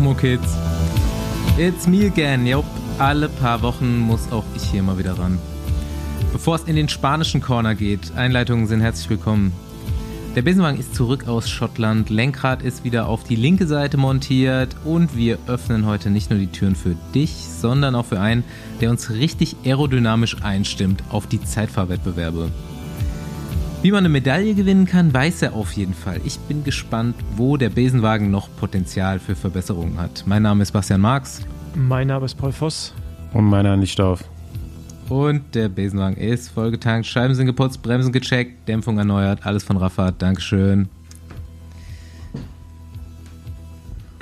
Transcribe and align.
Sumo 0.00 0.14
Kids. 0.14 0.56
It's 1.58 1.86
me 1.86 2.06
again. 2.06 2.46
Jupp, 2.46 2.64
alle 2.98 3.28
paar 3.28 3.60
Wochen 3.60 3.98
muss 3.98 4.32
auch 4.32 4.44
ich 4.56 4.62
hier 4.62 4.82
mal 4.82 4.96
wieder 4.96 5.18
ran. 5.18 5.38
Bevor 6.32 6.56
es 6.56 6.64
in 6.64 6.74
den 6.74 6.88
spanischen 6.88 7.42
Corner 7.42 7.74
geht, 7.74 8.10
Einleitungen 8.16 8.66
sind 8.66 8.80
herzlich 8.80 9.10
willkommen. 9.10 9.52
Der 10.34 10.40
Besenwagen 10.40 10.80
ist 10.80 10.94
zurück 10.94 11.28
aus 11.28 11.50
Schottland, 11.50 12.08
Lenkrad 12.08 12.62
ist 12.62 12.82
wieder 12.82 13.08
auf 13.08 13.24
die 13.24 13.36
linke 13.36 13.66
Seite 13.66 13.98
montiert 13.98 14.74
und 14.86 15.14
wir 15.18 15.38
öffnen 15.46 15.84
heute 15.84 16.08
nicht 16.08 16.30
nur 16.30 16.38
die 16.38 16.46
Türen 16.46 16.76
für 16.76 16.96
dich, 17.14 17.34
sondern 17.34 17.94
auch 17.94 18.06
für 18.06 18.20
einen, 18.20 18.44
der 18.80 18.88
uns 18.88 19.10
richtig 19.10 19.56
aerodynamisch 19.66 20.42
einstimmt 20.42 21.04
auf 21.10 21.26
die 21.26 21.44
Zeitfahrwettbewerbe. 21.44 22.50
Wie 23.82 23.92
man 23.92 24.00
eine 24.00 24.10
Medaille 24.10 24.52
gewinnen 24.52 24.84
kann, 24.84 25.14
weiß 25.14 25.40
er 25.40 25.54
auf 25.54 25.72
jeden 25.72 25.94
Fall. 25.94 26.20
Ich 26.26 26.38
bin 26.40 26.64
gespannt, 26.64 27.16
wo 27.36 27.56
der 27.56 27.70
Besenwagen 27.70 28.30
noch 28.30 28.54
Potenzial 28.56 29.18
für 29.18 29.34
Verbesserungen 29.34 29.98
hat. 29.98 30.22
Mein 30.26 30.42
Name 30.42 30.62
ist 30.62 30.72
Bastian 30.72 31.00
Marx. 31.00 31.40
Mein 31.74 32.08
Name 32.08 32.26
ist 32.26 32.34
Paul 32.34 32.52
Voss. 32.52 32.92
Und 33.32 33.46
meiner 33.46 33.78
nicht 33.78 33.98
auf. 33.98 34.22
Und 35.08 35.54
der 35.54 35.70
Besenwagen 35.70 36.18
ist 36.18 36.50
vollgetankt, 36.50 37.06
Scheiben 37.06 37.34
sind 37.34 37.46
geputzt, 37.46 37.80
Bremsen 37.80 38.12
gecheckt, 38.12 38.68
Dämpfung 38.68 38.98
erneuert, 38.98 39.46
alles 39.46 39.64
von 39.64 39.78
Raffat. 39.78 40.20
Dankeschön. 40.20 40.90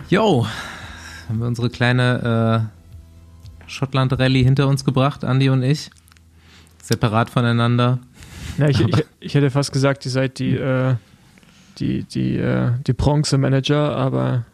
Jo, 0.08 0.46
haben 1.28 1.40
wir 1.40 1.48
unsere 1.48 1.68
kleine 1.68 2.70
äh, 3.66 3.68
Schottland-Rallye 3.68 4.44
hinter 4.44 4.68
uns 4.68 4.84
gebracht, 4.84 5.24
Andi 5.24 5.50
und 5.50 5.64
ich. 5.64 5.90
Separat 6.80 7.28
voneinander. 7.28 7.98
Ja, 8.58 8.68
ich, 8.68 8.80
ich, 8.86 9.04
ich, 9.20 9.34
hätte 9.34 9.50
fast 9.50 9.72
gesagt, 9.72 10.04
ihr 10.04 10.10
seid 10.10 10.38
die, 10.38 10.54
äh, 10.54 10.94
die, 11.78 12.04
die, 12.04 12.36
äh, 12.36 12.72
die 12.86 12.92
Bronze-Manager, 12.92 13.96
aber 13.96 14.44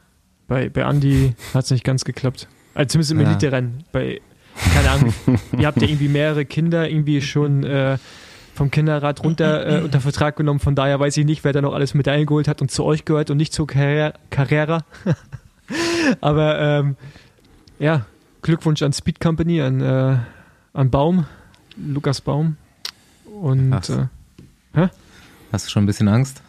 bei, 0.46 0.68
bei 0.68 0.84
Andi 0.84 1.34
hat 1.52 1.64
es 1.64 1.70
nicht 1.70 1.84
ganz 1.84 2.04
geklappt. 2.04 2.48
Also 2.74 2.92
zumindest 2.92 3.12
im 3.12 3.20
ja. 3.20 3.28
Elite-Rennen. 3.28 3.84
Bei 3.92 4.20
keine 4.74 4.90
Ahnung, 4.90 5.14
ihr 5.58 5.66
habt 5.66 5.80
ja 5.80 5.88
irgendwie 5.88 6.08
mehrere 6.08 6.44
Kinder 6.44 6.88
irgendwie 6.88 7.20
schon 7.20 7.64
äh, 7.64 7.98
vom 8.54 8.70
Kinderrat 8.70 9.24
runter 9.24 9.80
äh, 9.80 9.82
unter 9.82 10.00
Vertrag 10.00 10.36
genommen. 10.36 10.60
Von 10.60 10.74
daher 10.74 11.00
weiß 11.00 11.16
ich 11.16 11.24
nicht, 11.24 11.42
wer 11.44 11.52
da 11.52 11.60
noch 11.60 11.74
alles 11.74 11.94
mit 11.94 12.06
eingeholt 12.06 12.46
hat 12.46 12.62
und 12.62 12.70
zu 12.70 12.84
euch 12.84 13.04
gehört 13.04 13.30
und 13.30 13.36
nicht 13.36 13.52
zu 13.52 13.66
Carrera. 13.66 14.84
Aber 16.20 16.60
ähm, 16.60 16.96
ja, 17.78 18.06
Glückwunsch 18.42 18.82
an 18.82 18.92
Speed 18.92 19.18
Company, 19.20 19.60
an, 19.60 19.80
äh, 19.80 20.18
an 20.72 20.90
Baum, 20.90 21.26
Lukas 21.76 22.20
Baum. 22.20 22.56
Und 23.40 23.74
Hast, 23.74 23.90
äh, 23.90 24.06
Hast 25.52 25.66
du 25.66 25.70
schon 25.70 25.84
ein 25.84 25.86
bisschen 25.86 26.08
Angst? 26.08 26.42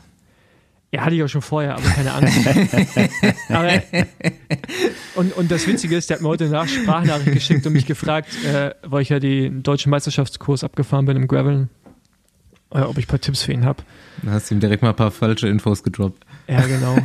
Ja, 0.92 1.04
hatte 1.04 1.16
ich 1.16 1.24
auch 1.24 1.28
schon 1.28 1.42
vorher, 1.42 1.76
aber 1.76 1.88
keine 1.90 2.14
Angst. 2.14 2.40
aber, 3.50 3.84
und, 5.16 5.36
und 5.36 5.52
das 5.52 5.68
Witzige 5.68 5.98
ist, 5.98 6.10
der 6.10 6.18
hat 6.18 6.22
mir 6.22 6.30
heute 6.30 6.46
eine 6.46 6.68
Sprachnachricht 6.68 7.34
geschickt 7.34 7.68
und 7.68 7.74
mich 7.74 7.86
gefragt, 7.86 8.30
äh, 8.46 8.72
weil 8.84 9.02
ich 9.02 9.10
ja 9.10 9.20
den 9.20 9.62
deutschen 9.62 9.90
Meisterschaftskurs 9.90 10.64
abgefahren 10.64 11.06
bin 11.06 11.18
im 11.18 11.28
Gravel, 11.28 11.68
äh, 12.72 12.80
ob 12.80 12.98
ich 12.98 13.06
ein 13.06 13.10
paar 13.10 13.20
Tipps 13.20 13.44
für 13.44 13.52
ihn 13.52 13.66
habe. 13.66 13.84
Dann 14.22 14.34
hast 14.34 14.50
du 14.50 14.56
ihm 14.56 14.62
direkt 14.62 14.84
mal 14.84 14.90
ein 14.90 14.96
paar 14.96 15.12
falsche 15.12 15.48
Infos 15.48 15.84
gedroppt. 15.84 16.24
Ja, 16.48 16.62
genau. 16.62 16.98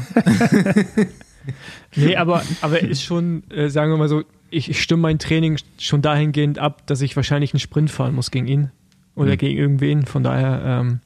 nee, 1.96 2.16
aber, 2.16 2.44
aber 2.60 2.80
ist 2.80 3.02
schon, 3.02 3.42
äh, 3.50 3.70
sagen 3.70 3.90
wir 3.90 3.96
mal 3.96 4.08
so, 4.08 4.22
ich, 4.50 4.70
ich 4.70 4.80
stimme 4.80 5.02
mein 5.02 5.18
Training 5.18 5.58
schon 5.78 6.00
dahingehend 6.00 6.58
ab, 6.58 6.86
dass 6.86 7.00
ich 7.00 7.16
wahrscheinlich 7.16 7.54
einen 7.54 7.60
Sprint 7.60 7.90
fahren 7.90 8.14
muss 8.14 8.30
gegen 8.30 8.46
ihn 8.46 8.70
oder 9.14 9.32
mhm. 9.32 9.38
gegen 9.38 9.58
irgendwen. 9.58 10.06
Von 10.06 10.22
daher, 10.22 10.62
ähm, 10.64 11.00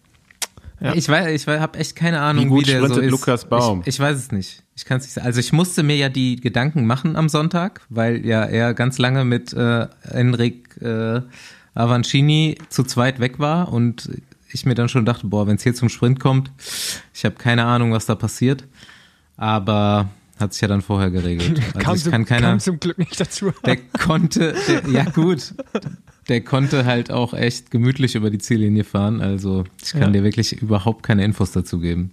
ja. 0.81 0.95
Ich 0.95 1.09
weiß, 1.09 1.29
ich 1.29 1.47
habe 1.47 1.79
echt 1.79 1.97
keine 1.97 2.21
Ahnung, 2.21 2.45
wie, 2.45 2.49
gut 2.49 2.67
wie 2.67 2.73
der 2.73 2.87
so 2.89 3.01
ist. 3.01 3.11
Lukas 3.11 3.45
Baum. 3.47 3.81
Ich, 3.83 3.89
ich 3.89 4.01
weiß 4.01 4.17
es 4.17 4.33
nicht. 4.33 4.63
Ich 4.77 4.85
kann 4.85 4.99
es 4.99 5.05
nicht 5.05 5.13
sagen. 5.13 5.27
Also 5.27 5.41
ich 5.41 5.53
musste 5.53 5.83
mir 5.83 5.97
ja 5.97 6.09
die 6.09 6.37
Gedanken 6.37 6.87
machen 6.87 7.17
am 7.17 7.29
Sonntag, 7.29 7.81
weil 7.89 8.27
ja 8.27 8.45
er 8.45 8.75
ganz 8.75 8.99
lange 8.99 9.25
mit 9.25 9.53
äh, 9.53 9.87
Enric 10.11 10.77
äh, 10.83 11.23
Avancini 11.75 12.59
zu 12.69 12.85
zweit 12.85 13.21
weg 13.21 13.39
war 13.39 13.73
und 13.73 14.11
ich 14.49 14.67
mir 14.67 14.75
dann 14.75 14.89
schon 14.89 15.05
dachte, 15.05 15.27
boah, 15.27 15.47
wenn 15.47 15.57
es 15.57 15.63
hier 15.63 15.75
zum 15.75 15.89
Sprint 15.89 16.21
kommt, 16.21 16.51
ich 17.13 17.25
habe 17.25 17.35
keine 17.37 17.65
Ahnung, 17.65 17.93
was 17.93 18.07
da 18.07 18.15
passiert. 18.15 18.65
Aber 19.37 20.09
hat 20.39 20.53
sich 20.53 20.63
ja 20.63 20.69
dann 20.69 20.83
vorher 20.83 21.11
geregelt. 21.11 21.61
Also 21.75 21.79
kam, 21.79 21.95
ich 21.97 22.05
kann 22.05 22.25
keiner, 22.25 22.49
kam 22.51 22.61
zum 22.61 22.81
Glück 22.81 22.99
nicht 22.99 23.19
dazu. 23.19 23.53
Der 23.65 23.77
konnte, 23.77 24.55
der, 24.69 24.89
ja 24.91 25.05
gut, 25.05 25.55
der 26.29 26.41
konnte 26.43 26.85
halt 26.85 27.11
auch 27.11 27.35
echt 27.35 27.71
gemütlich 27.71 28.15
über 28.15 28.31
die 28.31 28.39
Ziellinie 28.39 28.85
fahren. 28.85 29.21
Also 29.21 29.65
ich 29.83 29.93
kann 29.93 30.03
ja. 30.03 30.11
dir 30.11 30.25
wirklich 30.25 30.61
überhaupt 30.61 31.03
keine 31.03 31.25
Infos 31.25 31.53
dazu 31.53 31.81
geben. 31.81 32.13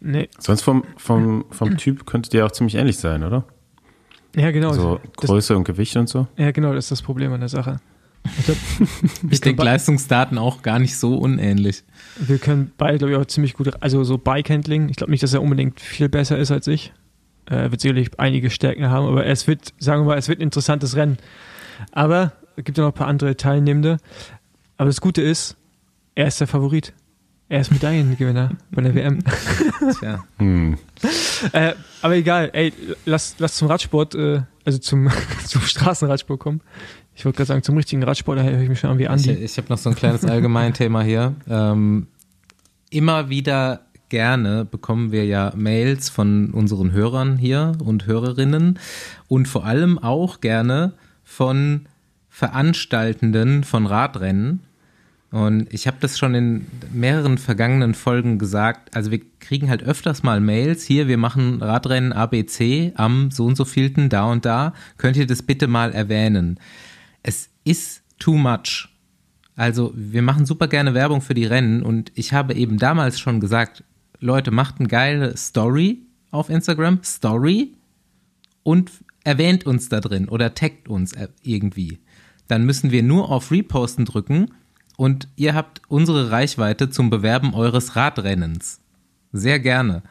Nee. 0.00 0.28
Sonst 0.38 0.62
vom, 0.62 0.84
vom, 0.96 1.44
vom 1.50 1.76
Typ 1.76 2.06
könnte 2.06 2.30
der 2.30 2.46
auch 2.46 2.52
ziemlich 2.52 2.76
ähnlich 2.76 2.98
sein, 2.98 3.24
oder? 3.24 3.44
Ja, 4.36 4.50
genau. 4.50 4.72
So 4.72 5.00
Größe 5.16 5.54
das, 5.54 5.58
und 5.58 5.64
Gewicht 5.64 5.96
und 5.96 6.08
so. 6.08 6.28
Ja, 6.36 6.52
genau, 6.52 6.72
das 6.72 6.86
ist 6.86 6.90
das 6.92 7.02
Problem 7.02 7.32
an 7.32 7.40
der 7.40 7.48
Sache. 7.48 7.80
Ich, 8.38 8.54
ich 9.30 9.40
denke, 9.40 9.62
Leistungsdaten 9.64 10.38
auch 10.38 10.62
gar 10.62 10.78
nicht 10.78 10.96
so 10.96 11.16
unähnlich. 11.16 11.82
Wir 12.18 12.38
können 12.38 12.72
beide, 12.76 12.98
glaube 12.98 13.12
ich, 13.12 13.18
auch 13.18 13.26
ziemlich 13.26 13.54
gut, 13.54 13.82
also 13.82 14.04
so 14.04 14.18
Bike-Handling. 14.18 14.88
Ich 14.88 14.96
glaube 14.96 15.10
nicht, 15.10 15.22
dass 15.22 15.34
er 15.34 15.42
unbedingt 15.42 15.80
viel 15.80 16.08
besser 16.08 16.38
ist 16.38 16.50
als 16.50 16.66
ich. 16.66 16.92
Er 17.46 17.70
wird 17.70 17.80
sicherlich 17.80 18.10
einige 18.18 18.50
Stärken 18.50 18.90
haben, 18.90 19.06
aber 19.06 19.24
es 19.24 19.46
wird, 19.46 19.72
sagen 19.78 20.02
wir 20.02 20.08
mal, 20.08 20.18
es 20.18 20.28
wird 20.28 20.40
ein 20.40 20.42
interessantes 20.42 20.96
Rennen. 20.96 21.16
Aber 21.92 22.32
gibt 22.62 22.78
ja 22.78 22.84
noch 22.84 22.92
ein 22.92 22.96
paar 22.96 23.06
andere 23.06 23.36
Teilnehmende. 23.36 23.98
Aber 24.76 24.86
das 24.86 25.00
Gute 25.00 25.22
ist, 25.22 25.56
er 26.14 26.26
ist 26.26 26.40
der 26.40 26.46
Favorit. 26.46 26.92
Er 27.50 27.60
ist 27.60 27.70
Medaillengewinner 27.70 28.50
bei 28.70 28.82
der 28.82 28.94
WM. 28.94 29.20
Tja. 29.98 30.22
Hm. 30.38 30.76
Äh, 31.52 31.72
aber 32.02 32.16
egal, 32.16 32.50
ey, 32.52 32.72
lass, 33.06 33.36
lass 33.38 33.56
zum 33.56 33.68
Radsport, 33.68 34.14
äh, 34.14 34.42
also 34.64 34.78
zum, 34.78 35.08
zum 35.46 35.62
Straßenradsport 35.62 36.38
kommen. 36.38 36.60
Ich 37.14 37.24
wollte 37.24 37.36
gerade 37.36 37.46
sagen, 37.46 37.62
zum 37.62 37.76
richtigen 37.76 38.02
Radsport, 38.02 38.38
da 38.38 38.42
höre 38.42 38.60
ich 38.60 38.68
mich 38.68 38.78
schon 38.78 38.90
an 38.90 38.98
wie 38.98 39.08
Andi. 39.08 39.30
Ich, 39.32 39.42
ich 39.42 39.56
habe 39.56 39.68
noch 39.70 39.78
so 39.78 39.88
ein 39.88 39.96
kleines 39.96 40.24
Allgemeinthema 40.24 41.02
hier. 41.02 41.34
Ähm, 41.48 42.06
immer 42.90 43.30
wieder 43.30 43.80
gerne 44.08 44.64
bekommen 44.64 45.10
wir 45.10 45.24
ja 45.24 45.52
Mails 45.56 46.10
von 46.10 46.50
unseren 46.50 46.92
Hörern 46.92 47.38
hier 47.38 47.72
und 47.82 48.06
Hörerinnen 48.06 48.78
und 49.26 49.48
vor 49.48 49.64
allem 49.64 49.98
auch 49.98 50.40
gerne 50.40 50.92
von 51.24 51.86
Veranstaltenden 52.38 53.64
von 53.64 53.84
Radrennen. 53.84 54.60
Und 55.32 55.74
ich 55.74 55.88
habe 55.88 55.96
das 55.98 56.16
schon 56.16 56.36
in 56.36 56.66
mehreren 56.92 57.36
vergangenen 57.36 57.94
Folgen 57.94 58.38
gesagt. 58.38 58.94
Also 58.94 59.10
wir 59.10 59.22
kriegen 59.40 59.68
halt 59.68 59.82
öfters 59.82 60.22
mal 60.22 60.38
Mails. 60.38 60.84
Hier, 60.84 61.08
wir 61.08 61.18
machen 61.18 61.60
Radrennen 61.60 62.12
ABC 62.12 62.92
am 62.94 63.32
so 63.32 63.44
und 63.44 63.56
so 63.56 63.64
vielten, 63.64 64.08
da 64.08 64.30
und 64.30 64.44
da. 64.44 64.72
Könnt 64.98 65.16
ihr 65.16 65.26
das 65.26 65.42
bitte 65.42 65.66
mal 65.66 65.92
erwähnen? 65.92 66.60
Es 67.24 67.50
ist 67.64 68.04
too 68.20 68.36
much. 68.36 68.88
Also 69.56 69.92
wir 69.96 70.22
machen 70.22 70.46
super 70.46 70.68
gerne 70.68 70.94
Werbung 70.94 71.20
für 71.20 71.34
die 71.34 71.44
Rennen 71.44 71.82
und 71.82 72.12
ich 72.14 72.32
habe 72.32 72.54
eben 72.54 72.78
damals 72.78 73.18
schon 73.18 73.40
gesagt, 73.40 73.82
Leute, 74.20 74.52
macht 74.52 74.78
eine 74.78 74.86
geile 74.86 75.36
Story 75.36 76.02
auf 76.30 76.50
Instagram, 76.50 77.00
Story 77.02 77.74
und 78.62 78.92
erwähnt 79.24 79.66
uns 79.66 79.88
da 79.88 79.98
drin 79.98 80.28
oder 80.28 80.54
taggt 80.54 80.88
uns 80.88 81.14
irgendwie 81.42 81.98
dann 82.48 82.64
müssen 82.64 82.90
wir 82.90 83.02
nur 83.02 83.30
auf 83.30 83.50
Reposten 83.50 84.04
drücken 84.04 84.50
und 84.96 85.28
ihr 85.36 85.54
habt 85.54 85.82
unsere 85.88 86.30
Reichweite 86.30 86.90
zum 86.90 87.08
Bewerben 87.10 87.54
eures 87.54 87.94
Radrennens. 87.94 88.80
Sehr 89.32 89.60
gerne. 89.60 90.02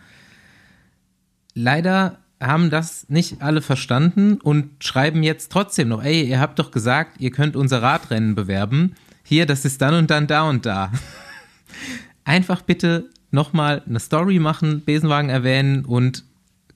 Leider 1.53 2.19
haben 2.39 2.69
das 2.69 3.09
nicht 3.09 3.41
alle 3.41 3.61
verstanden 3.61 4.35
und 4.35 4.83
schreiben 4.83 5.23
jetzt 5.23 5.51
trotzdem 5.51 5.89
noch, 5.89 6.03
ey, 6.03 6.23
ihr 6.23 6.39
habt 6.39 6.59
doch 6.59 6.71
gesagt, 6.71 7.19
ihr 7.19 7.31
könnt 7.31 7.55
unser 7.55 7.81
Radrennen 7.81 8.35
bewerben. 8.35 8.95
Hier, 9.23 9.45
das 9.45 9.65
ist 9.65 9.81
dann 9.81 9.95
und 9.95 10.11
dann 10.11 10.27
da 10.27 10.47
und 10.47 10.65
da. 10.65 10.91
Einfach 12.23 12.61
bitte 12.61 13.09
nochmal 13.31 13.81
eine 13.87 13.99
Story 13.99 14.39
machen, 14.39 14.83
Besenwagen 14.85 15.29
erwähnen 15.29 15.83
und 15.83 16.23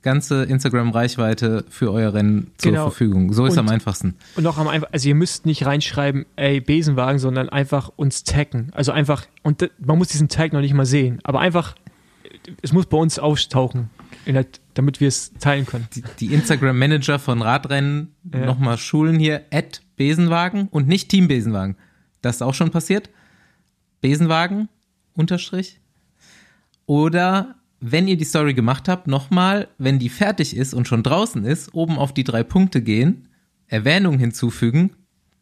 ganze 0.01 0.43
Instagram-Reichweite 0.43 1.65
für 1.69 1.91
euer 1.91 2.13
Rennen 2.13 2.51
zur 2.57 2.71
genau. 2.71 2.83
Verfügung. 2.83 3.33
So 3.33 3.45
ist 3.45 3.53
und, 3.53 3.59
am 3.59 3.69
einfachsten. 3.69 4.15
Und 4.35 4.47
auch 4.47 4.57
am 4.57 4.67
einfachsten, 4.67 4.93
also 4.93 5.09
ihr 5.09 5.15
müsst 5.15 5.45
nicht 5.45 5.65
reinschreiben, 5.65 6.25
ey, 6.35 6.59
Besenwagen, 6.59 7.19
sondern 7.19 7.49
einfach 7.49 7.91
uns 7.95 8.23
taggen. 8.23 8.71
Also 8.73 8.91
einfach, 8.91 9.25
und 9.43 9.69
man 9.79 9.97
muss 9.97 10.09
diesen 10.09 10.29
Tag 10.29 10.53
noch 10.53 10.61
nicht 10.61 10.73
mal 10.73 10.85
sehen, 10.85 11.19
aber 11.23 11.39
einfach, 11.39 11.75
es 12.61 12.73
muss 12.73 12.87
bei 12.87 12.97
uns 12.97 13.19
auftauchen, 13.19 13.89
der, 14.25 14.45
damit 14.73 14.99
wir 14.99 15.07
es 15.07 15.33
teilen 15.39 15.65
können. 15.65 15.87
Die, 15.93 16.03
die 16.19 16.33
Instagram-Manager 16.33 17.19
von 17.19 17.41
Radrennen 17.41 18.15
ja. 18.33 18.45
nochmal 18.45 18.77
schulen 18.77 19.19
hier, 19.19 19.43
at 19.51 19.81
Besenwagen 19.97 20.67
und 20.69 20.87
nicht 20.87 21.09
Team 21.09 21.27
Besenwagen. 21.27 21.77
Das 22.21 22.37
ist 22.37 22.41
auch 22.41 22.53
schon 22.53 22.71
passiert. 22.71 23.09
Besenwagen, 24.01 24.69
Unterstrich. 25.13 25.79
Oder 26.85 27.55
wenn 27.81 28.07
ihr 28.07 28.15
die 28.17 28.23
Story 28.23 28.53
gemacht 28.53 28.87
habt, 28.87 29.07
nochmal, 29.07 29.67
wenn 29.77 29.99
die 29.99 30.09
fertig 30.09 30.55
ist 30.55 30.73
und 30.73 30.87
schon 30.87 31.03
draußen 31.03 31.43
ist, 31.43 31.73
oben 31.73 31.97
auf 31.97 32.13
die 32.13 32.23
drei 32.23 32.43
Punkte 32.43 32.81
gehen, 32.81 33.27
Erwähnung 33.67 34.17
hinzufügen, 34.19 34.91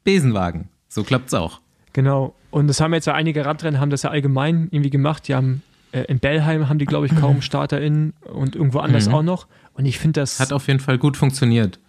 Besenwagen. 0.04 0.70
So 0.88 1.04
klappt's 1.04 1.34
auch. 1.34 1.62
Genau. 1.94 2.34
Und 2.52 2.68
das 2.68 2.80
haben 2.82 2.94
jetzt 2.94 3.06
ja 3.06 3.14
einige 3.14 3.46
Radrennen, 3.46 3.80
haben 3.80 3.90
das 3.92 4.04
ja 4.04 4.10
allgemein 4.10 4.70
irgendwie 4.72 4.90
gemacht. 4.90 5.28
Die 5.28 5.36
haben 5.36 5.62
Äh, 5.92 6.02
in 6.04 6.20
Bellheim 6.20 6.70
haben 6.70 6.78
die, 6.78 6.86
glaube 6.86 7.08
ich, 7.08 7.16
kaum 7.16 7.42
StarterInnen 7.42 8.14
und 8.32 8.56
irgendwo 8.56 8.78
anders 8.80 9.08
Mhm. 9.08 9.14
auch 9.16 9.24
noch. 9.24 9.48
Und 9.74 9.86
ich 9.88 9.98
finde 9.98 10.22
das. 10.22 10.40
Hat 10.40 10.54
auf 10.54 10.68
jeden 10.68 10.80
Fall 10.80 11.00
gut 11.00 11.18
funktioniert. 11.18 11.80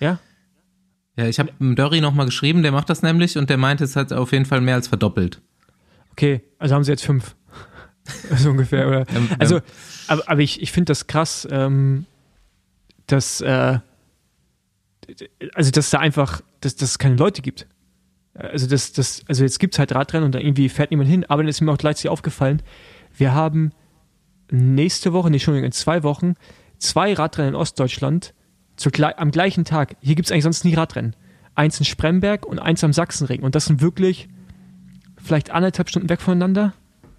ja, 0.00 0.18
Ja, 1.18 1.26
ich 1.26 1.38
habe 1.38 1.52
Dörri 1.60 2.00
nochmal 2.00 2.24
geschrieben, 2.26 2.62
der 2.62 2.72
macht 2.72 2.88
das 2.88 3.02
nämlich 3.02 3.36
und 3.36 3.50
der 3.50 3.58
meinte, 3.58 3.84
es 3.84 3.94
hat 3.94 4.10
auf 4.14 4.32
jeden 4.32 4.46
Fall 4.46 4.62
mehr 4.62 4.76
als 4.76 4.88
verdoppelt. 4.88 5.42
okay, 6.12 6.40
also 6.58 6.74
haben 6.74 6.82
sie 6.84 6.92
jetzt 6.92 7.04
fünf. 7.04 7.36
so 8.36 8.50
ungefähr, 8.50 8.88
oder? 8.88 9.06
Ähm, 9.14 9.28
Also, 9.38 9.56
ähm, 9.56 9.62
aber, 10.08 10.28
aber 10.28 10.40
ich, 10.40 10.60
ich 10.62 10.72
finde 10.72 10.90
das 10.90 11.06
krass, 11.06 11.46
ähm, 11.50 12.06
dass, 13.06 13.40
äh, 13.40 13.78
also 15.54 15.70
dass 15.70 15.90
da 15.90 15.98
einfach, 15.98 16.40
dass, 16.60 16.76
dass 16.76 16.90
es 16.90 16.98
keine 16.98 17.16
Leute 17.16 17.42
gibt. 17.42 17.66
Also 18.34 18.66
das, 18.66 18.92
das, 18.92 19.22
also 19.28 19.42
jetzt 19.44 19.58
gibt 19.58 19.74
es 19.74 19.78
halt 19.78 19.94
Radrennen 19.94 20.24
und 20.24 20.34
da 20.34 20.38
irgendwie 20.38 20.68
fährt 20.68 20.90
niemand 20.90 21.08
hin, 21.10 21.24
aber 21.28 21.42
dann 21.42 21.48
ist 21.48 21.60
mir 21.60 21.70
auch 21.70 21.76
gleichzeitig 21.78 22.08
aufgefallen, 22.10 22.62
wir 23.16 23.34
haben 23.34 23.72
nächste 24.50 25.12
Woche, 25.12 25.28
nee, 25.30 25.36
Entschuldigung, 25.36 25.66
in 25.66 25.72
zwei 25.72 26.02
Wochen, 26.02 26.34
zwei 26.78 27.12
Radrennen 27.12 27.50
in 27.50 27.54
Ostdeutschland 27.54 28.32
gle- 28.78 29.14
am 29.16 29.30
gleichen 29.30 29.64
Tag. 29.64 29.96
Hier 30.00 30.14
gibt 30.14 30.26
es 30.26 30.32
eigentlich 30.32 30.44
sonst 30.44 30.64
nie 30.64 30.74
Radrennen. 30.74 31.14
Eins 31.54 31.78
in 31.78 31.84
Spremberg 31.84 32.46
und 32.46 32.58
eins 32.58 32.82
am 32.82 32.94
Sachsenring. 32.94 33.42
Und 33.42 33.54
das 33.54 33.66
sind 33.66 33.82
wirklich 33.82 34.28
vielleicht 35.22 35.50
anderthalb 35.50 35.90
Stunden 35.90 36.08
weg 36.08 36.22
voneinander, 36.22 36.72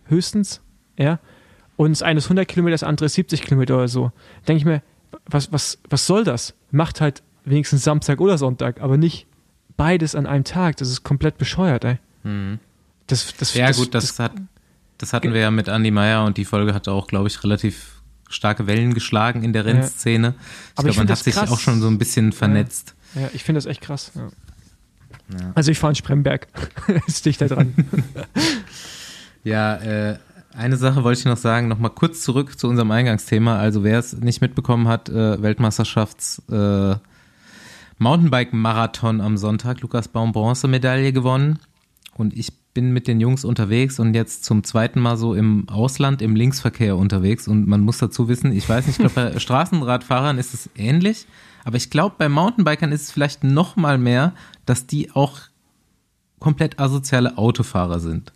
höchstens, 0.06 0.62
ja. 0.98 1.20
Und 1.76 1.92
das 1.92 2.04
eine 2.04 2.20
ist 2.20 2.26
100 2.26 2.48
Kilometer, 2.48 2.74
das 2.74 2.84
andere 2.84 3.08
ist 3.08 3.14
70 3.16 3.42
Kilometer 3.42 3.76
oder 3.76 3.88
so. 3.88 4.12
Denke 4.48 4.60
ich 4.60 4.66
mir, 4.66 4.82
was, 5.26 5.52
was, 5.52 5.80
was 5.90 6.06
soll 6.06 6.24
das? 6.24 6.54
Macht 6.72 7.02
halt 7.02 7.24
wenigstens 7.46 7.84
Samstag 7.84 8.22
oder 8.22 8.38
Sonntag, 8.38 8.82
aber 8.82 8.98
nicht 8.98 9.28
beides 9.76 10.16
an 10.16 10.26
einem 10.26 10.44
Tag. 10.44 10.78
Das 10.78 10.90
ist 10.90 11.04
komplett 11.04 11.38
bescheuert, 11.38 11.84
ey. 11.84 11.98
Mhm. 12.24 12.60
Das, 13.08 13.36
das, 13.38 13.54
Ja, 13.54 13.72
gut, 13.72 13.94
das, 13.94 14.20
hat, 14.20 14.34
das 14.98 15.14
hatten 15.14 15.34
wir 15.34 15.42
ja 15.42 15.52
mit 15.52 15.68
Andi 15.68 15.92
Meier 15.92 16.26
und 16.26 16.38
die 16.38 16.46
Folge 16.46 16.74
hat 16.74 16.88
auch, 16.88 17.08
glaube 17.08 17.28
ich, 17.28 17.44
relativ 17.44 18.02
starke 18.30 18.66
Wellen 18.68 18.94
geschlagen 18.94 19.44
in 19.44 19.54
der 19.54 19.66
Rennszene. 19.66 20.30
Ich 20.30 20.34
Aber 20.76 20.90
ich 20.90 20.96
glaube, 20.96 20.98
man 20.98 21.08
hat 21.08 21.10
das 21.12 21.24
sich 21.24 21.36
krass. 21.36 21.52
auch 21.52 21.60
schon 21.60 21.82
so 21.82 21.88
ein 21.88 21.98
bisschen 21.98 22.32
vernetzt. 22.32 22.96
Ja, 23.16 23.30
ich 23.34 23.44
finde 23.44 23.58
das 23.58 23.66
echt 23.66 23.82
krass. 23.82 24.12
Ja. 24.16 24.30
Ja. 25.40 25.52
Also 25.56 25.72
ich 25.72 25.80
fahre 25.80 25.92
in 25.92 25.96
Spremberg. 25.96 26.48
ist 27.08 27.42
da 27.42 27.48
dran. 27.48 27.74
Ja, 29.46 29.76
äh, 29.76 30.18
eine 30.56 30.78
Sache 30.78 31.04
wollte 31.04 31.20
ich 31.20 31.26
noch 31.26 31.38
sagen, 31.38 31.68
nochmal 31.68 31.92
kurz 31.92 32.22
zurück 32.22 32.60
zu 32.60 32.68
unserem 32.68 32.92
Eingangsthema. 32.92 33.58
Also 33.58 33.84
wer 33.84 34.00
es 34.00 34.14
nicht 34.14 34.42
mitbekommen 34.42 34.88
hat, 34.88 35.10
äh, 35.10 35.42
Weltmeisterschafts 35.42 36.42
äh, 36.50 36.96
Mountainbike-Marathon 37.98 39.22
am 39.22 39.38
Sonntag, 39.38 39.82
Lukas 39.82 40.08
Baum 40.08 40.32
Bronzemedaille 40.32 41.14
gewonnen. 41.14 41.60
Und 42.16 42.38
ich 42.38 42.54
bin 42.74 42.92
mit 42.92 43.08
den 43.08 43.20
Jungs 43.20 43.46
unterwegs 43.46 44.00
und 44.00 44.14
jetzt 44.14 44.46
zum 44.46 44.64
zweiten 44.64 45.00
Mal 45.00 45.18
so 45.18 45.34
im 45.34 45.70
Ausland 45.70 46.22
im 46.22 46.36
Linksverkehr 46.36 46.98
unterwegs. 46.98 47.48
Und 47.48 47.68
man 47.68 47.82
muss 47.82 47.98
dazu 47.98 48.28
wissen, 48.28 48.52
ich 48.52 48.68
weiß 48.68 48.88
nicht, 48.88 49.00
ich 49.00 49.14
glaube 49.14 49.34
bei 49.34 49.40
Straßenradfahrern 49.40 50.38
ist 50.38 50.54
es 50.54 50.70
ähnlich, 50.76 51.28
aber 51.64 51.78
ich 51.78 51.90
glaube 51.90 52.16
bei 52.18 52.30
Mountainbikern 52.30 52.92
ist 52.92 53.04
es 53.04 53.12
vielleicht 53.12 53.44
noch 53.44 53.76
mal 53.76 53.98
mehr, 53.98 54.34
dass 54.66 54.88
die 54.88 55.12
auch 55.12 55.40
komplett 56.40 56.80
asoziale 56.80 57.38
Autofahrer 57.38 58.00
sind. 58.00 58.34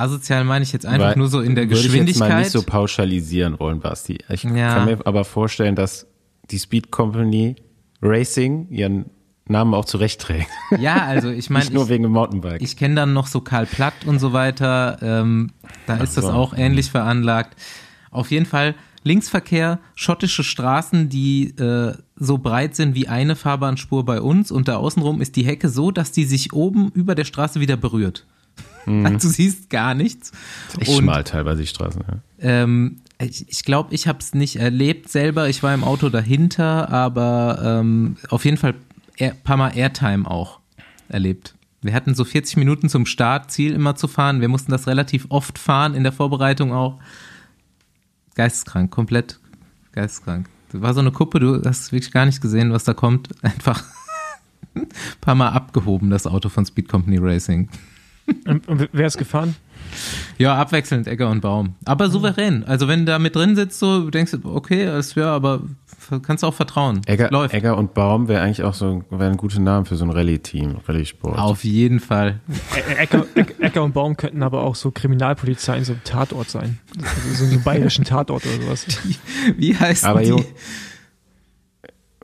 Asozial 0.00 0.44
meine 0.44 0.62
ich 0.64 0.72
jetzt 0.72 0.86
einfach 0.86 1.08
Weil- 1.10 1.16
nur 1.18 1.28
so 1.28 1.40
in 1.40 1.54
der 1.54 1.64
würde 1.64 1.74
Geschwindigkeit. 1.82 2.08
Ich 2.08 2.16
jetzt 2.20 2.28
mal 2.28 2.38
nicht 2.40 2.50
so 2.50 2.62
pauschalisieren 2.62 3.58
wollen, 3.60 3.80
Basti. 3.80 4.18
Ich 4.28 4.42
Ja. 4.44 4.74
kann 4.74 4.84
mir 4.86 4.98
aber 5.06 5.24
vorstellen, 5.24 5.74
dass 5.76 6.06
die 6.50 6.58
Speed 6.58 6.90
Company 6.90 7.56
Racing 8.02 8.68
ihren 8.70 9.06
Namen 9.46 9.74
auch 9.74 9.84
zurechtträgt. 9.84 10.48
ja, 10.78 10.96
also 11.04 11.28
ich 11.30 11.50
meine, 11.50 11.64
nicht 11.64 11.74
nur 11.74 11.84
ich, 11.84 11.88
wegen 11.90 12.02
dem 12.04 12.12
Mountainbike. 12.12 12.62
ich 12.62 12.76
kenne 12.76 12.94
dann 12.94 13.12
noch 13.12 13.26
so 13.26 13.40
Karl 13.40 13.66
Platt 13.66 13.94
und 14.06 14.18
so 14.20 14.32
weiter. 14.32 14.98
Ähm, 15.02 15.50
da 15.86 15.96
ist 15.96 16.16
das 16.16 16.24
so. 16.26 16.30
auch 16.32 16.54
ähnlich 16.56 16.90
veranlagt. 16.90 17.56
Auf 18.10 18.30
jeden 18.30 18.46
Fall 18.46 18.74
Linksverkehr, 19.02 19.78
schottische 19.94 20.44
Straßen, 20.44 21.08
die 21.08 21.56
äh, 21.56 21.94
so 22.16 22.38
breit 22.38 22.76
sind 22.76 22.94
wie 22.94 23.08
eine 23.08 23.34
Fahrbahnspur 23.34 24.04
bei 24.04 24.20
uns 24.20 24.50
und 24.50 24.68
da 24.68 24.76
außenrum 24.76 25.20
ist 25.22 25.36
die 25.36 25.44
Hecke 25.44 25.68
so, 25.70 25.90
dass 25.90 26.12
die 26.12 26.24
sich 26.24 26.52
oben 26.52 26.90
über 26.92 27.14
der 27.14 27.24
Straße 27.24 27.60
wieder 27.60 27.76
berührt. 27.78 28.26
Also 29.04 29.28
du 29.28 29.34
siehst 29.34 29.70
gar 29.70 29.94
nichts. 29.94 30.32
Echt 30.78 30.88
Und 30.88 31.04
schmal 31.04 31.22
teilweise 31.22 31.60
die 31.60 31.68
Straßen. 31.68 32.02
Ja. 32.08 32.20
Ähm, 32.40 33.02
ich 33.20 33.48
ich 33.48 33.62
glaube, 33.62 33.94
ich 33.94 34.08
habe 34.08 34.18
es 34.18 34.34
nicht 34.34 34.56
erlebt 34.56 35.08
selber. 35.10 35.48
Ich 35.48 35.62
war 35.62 35.72
im 35.74 35.84
Auto 35.84 36.08
dahinter, 36.08 36.88
aber 36.88 37.60
ähm, 37.62 38.16
auf 38.30 38.44
jeden 38.44 38.56
Fall 38.56 38.74
ein 39.20 39.36
paar 39.44 39.56
Mal 39.58 39.76
Airtime 39.76 40.28
auch 40.28 40.60
erlebt. 41.08 41.54
Wir 41.82 41.94
hatten 41.94 42.14
so 42.14 42.24
40 42.24 42.56
Minuten 42.56 42.88
zum 42.88 43.06
Start, 43.06 43.50
Ziel 43.50 43.72
immer 43.72 43.96
zu 43.96 44.08
fahren. 44.08 44.40
Wir 44.40 44.48
mussten 44.48 44.70
das 44.70 44.86
relativ 44.86 45.26
oft 45.30 45.58
fahren, 45.58 45.94
in 45.94 46.02
der 46.02 46.12
Vorbereitung 46.12 46.72
auch. 46.72 46.98
Geisteskrank, 48.34 48.90
komplett 48.90 49.38
geisteskrank. 49.92 50.48
Das 50.72 50.82
war 50.82 50.94
so 50.94 51.00
eine 51.00 51.10
Kuppe, 51.10 51.40
du 51.40 51.62
hast 51.64 51.92
wirklich 51.92 52.12
gar 52.12 52.26
nicht 52.26 52.40
gesehen, 52.40 52.72
was 52.72 52.84
da 52.84 52.94
kommt. 52.94 53.28
Einfach 53.42 53.82
ein 54.74 54.88
paar 55.20 55.34
Mal 55.34 55.50
abgehoben, 55.50 56.10
das 56.10 56.26
Auto 56.26 56.48
von 56.48 56.66
Speed 56.66 56.88
Company 56.88 57.18
Racing. 57.18 57.68
Und, 58.46 58.68
und 58.68 58.88
wer 58.92 59.06
ist 59.06 59.18
gefahren? 59.18 59.56
Ja, 60.38 60.54
abwechselnd 60.56 61.08
Egger 61.08 61.30
und 61.30 61.40
Baum. 61.40 61.74
Aber 61.84 62.10
souverän. 62.10 62.62
Also 62.64 62.86
wenn 62.86 63.00
du 63.00 63.06
da 63.12 63.18
mit 63.18 63.34
drin 63.34 63.56
sitzt, 63.56 63.78
so 63.80 64.08
denkst 64.08 64.30
du, 64.32 64.54
okay, 64.54 64.86
das 64.86 65.16
wäre, 65.16 65.30
aber 65.30 65.62
kannst 66.22 66.44
du 66.44 66.46
auch 66.46 66.54
vertrauen. 66.54 67.00
Egger, 67.06 67.28
Läuft. 67.30 67.54
Egger 67.54 67.76
und 67.76 67.92
Baum 67.92 68.28
wäre 68.28 68.40
eigentlich 68.42 68.62
auch 68.62 68.74
so 68.74 69.02
ein 69.10 69.36
guter 69.36 69.58
Name 69.60 69.86
für 69.86 69.96
so 69.96 70.04
ein 70.04 70.10
Rallye-Team, 70.10 70.76
Rallye-Sport. 70.86 71.38
Auf 71.38 71.64
jeden 71.64 71.98
Fall. 71.98 72.38
Ä- 72.72 72.96
Äcker, 72.98 73.26
Äck- 73.34 73.60
Äcker 73.60 73.82
und 73.82 73.92
Baum 73.92 74.16
könnten 74.16 74.42
aber 74.44 74.62
auch 74.62 74.76
so 74.76 74.92
Kriminalpolizei 74.92 75.78
in 75.78 75.84
so 75.84 75.92
einem 75.92 76.04
Tatort 76.04 76.48
sein. 76.50 76.78
Also 77.02 77.44
so 77.46 77.50
einem 77.52 77.62
bayerischen 77.64 78.04
Tatort 78.04 78.44
oder 78.46 78.62
sowas. 78.62 78.86
Wie 79.56 79.76
heißt 79.76 80.04
Aber 80.04 80.20
die? 80.22 80.28
Jo, 80.28 80.44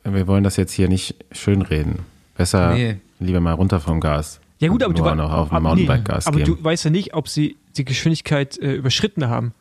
wir 0.05 0.27
wollen 0.29 0.45
das 0.45 0.57
jetzt 0.57 0.73
hier 0.73 0.89
nicht 0.89 1.17
schönreden. 1.33 2.01
Besser 2.37 2.75
Nee. 2.75 2.97
lieber 3.19 3.41
mal 3.41 3.53
runter 3.55 3.81
vom 3.81 3.99
Gas. 4.01 4.41
Ja 4.59 4.69
gut, 4.69 4.83
aber 4.83 4.95
du, 4.95 5.15
noch 5.15 5.33
auf 5.33 5.51
dem 5.51 5.63
Mountainbike 5.63 6.05
Gas 6.05 6.27
aber 6.27 6.39
geben. 6.39 6.57
du 6.57 6.65
weißt 6.65 6.85
ja 6.85 6.91
nicht, 6.91 7.15
ob 7.15 7.29
sie 7.29 7.57
die 7.77 7.85
Geschwindigkeit 7.85 8.59
äh, 8.59 8.75
überschritten 8.75 9.29
haben. 9.29 9.53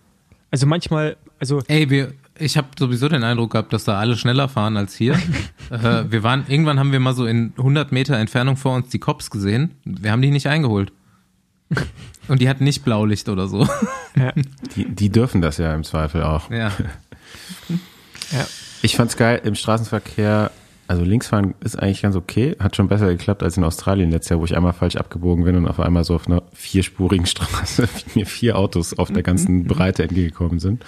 Also 0.52 0.68
manchmal, 0.68 1.18
also 1.40 1.62
Ey, 1.68 1.90
wir, 1.90 2.14
ich 2.38 2.56
habe 2.58 2.68
sowieso 2.80 3.10
den 3.10 3.24
Eindruck 3.24 3.52
gehabt, 3.52 3.74
dass 3.74 3.84
da 3.84 4.00
alle 4.00 4.16
schneller 4.16 4.48
fahren 4.48 4.78
als 4.78 4.96
hier. 4.96 5.14
äh, 5.70 6.06
wir 6.10 6.24
waren, 6.24 6.46
irgendwann 6.48 6.80
haben 6.80 6.92
wir 6.94 7.00
mal 7.00 7.14
so 7.14 7.26
in 7.26 7.54
100 7.58 7.92
Meter 7.92 8.18
Entfernung 8.18 8.56
vor 8.56 8.76
uns 8.76 8.90
die 8.90 9.00
Cops 9.00 9.30
gesehen. 9.30 9.72
Wir 9.84 10.12
haben 10.12 10.22
die 10.22 10.32
nicht 10.32 10.48
eingeholt. 10.48 10.94
Und 12.28 12.42
die 12.42 12.50
hatten 12.50 12.64
nicht 12.64 12.84
Blaulicht 12.84 13.30
oder 13.30 13.48
so. 13.48 13.68
ja, 14.16 14.34
Die, 14.76 14.86
die 14.90 15.10
dürfen 15.10 15.42
das 15.42 15.58
ja 15.58 15.74
im 15.76 15.84
Zweifel 15.84 16.24
auch. 16.24 16.50
Ja. 16.50 16.72
ja. 18.32 18.48
Ich 18.82 18.96
fand's 18.96 19.18
geil 19.18 19.42
im 19.44 19.56
Straßenverkehr. 19.56 20.52
Also 20.88 21.04
linksfahren 21.04 21.56
ist 21.62 21.78
eigentlich 21.78 22.04
ganz 22.04 22.16
okay. 22.16 22.56
Hat 22.60 22.76
schon 22.76 22.88
besser 22.88 23.08
geklappt 23.08 23.42
als 23.42 23.58
in 23.58 23.64
Australien 23.64 24.12
letztes 24.12 24.30
Jahr, 24.30 24.40
wo 24.40 24.46
ich 24.46 24.56
einmal 24.56 24.74
falsch 24.74 24.98
abgebogen 24.98 25.44
bin 25.44 25.56
und 25.56 25.68
auf 25.68 25.80
einmal 25.80 26.04
so 26.04 26.16
auf 26.16 26.28
einer 26.28 26.44
vierspurigen 26.54 27.26
Straße 27.26 27.90
mir 28.14 28.26
vier 28.26 28.58
Autos 28.58 28.98
auf 28.98 29.12
der 29.12 29.24
ganzen 29.24 29.64
Breite 29.68 30.04
entgegengekommen 30.04 30.60
sind. 30.60 30.86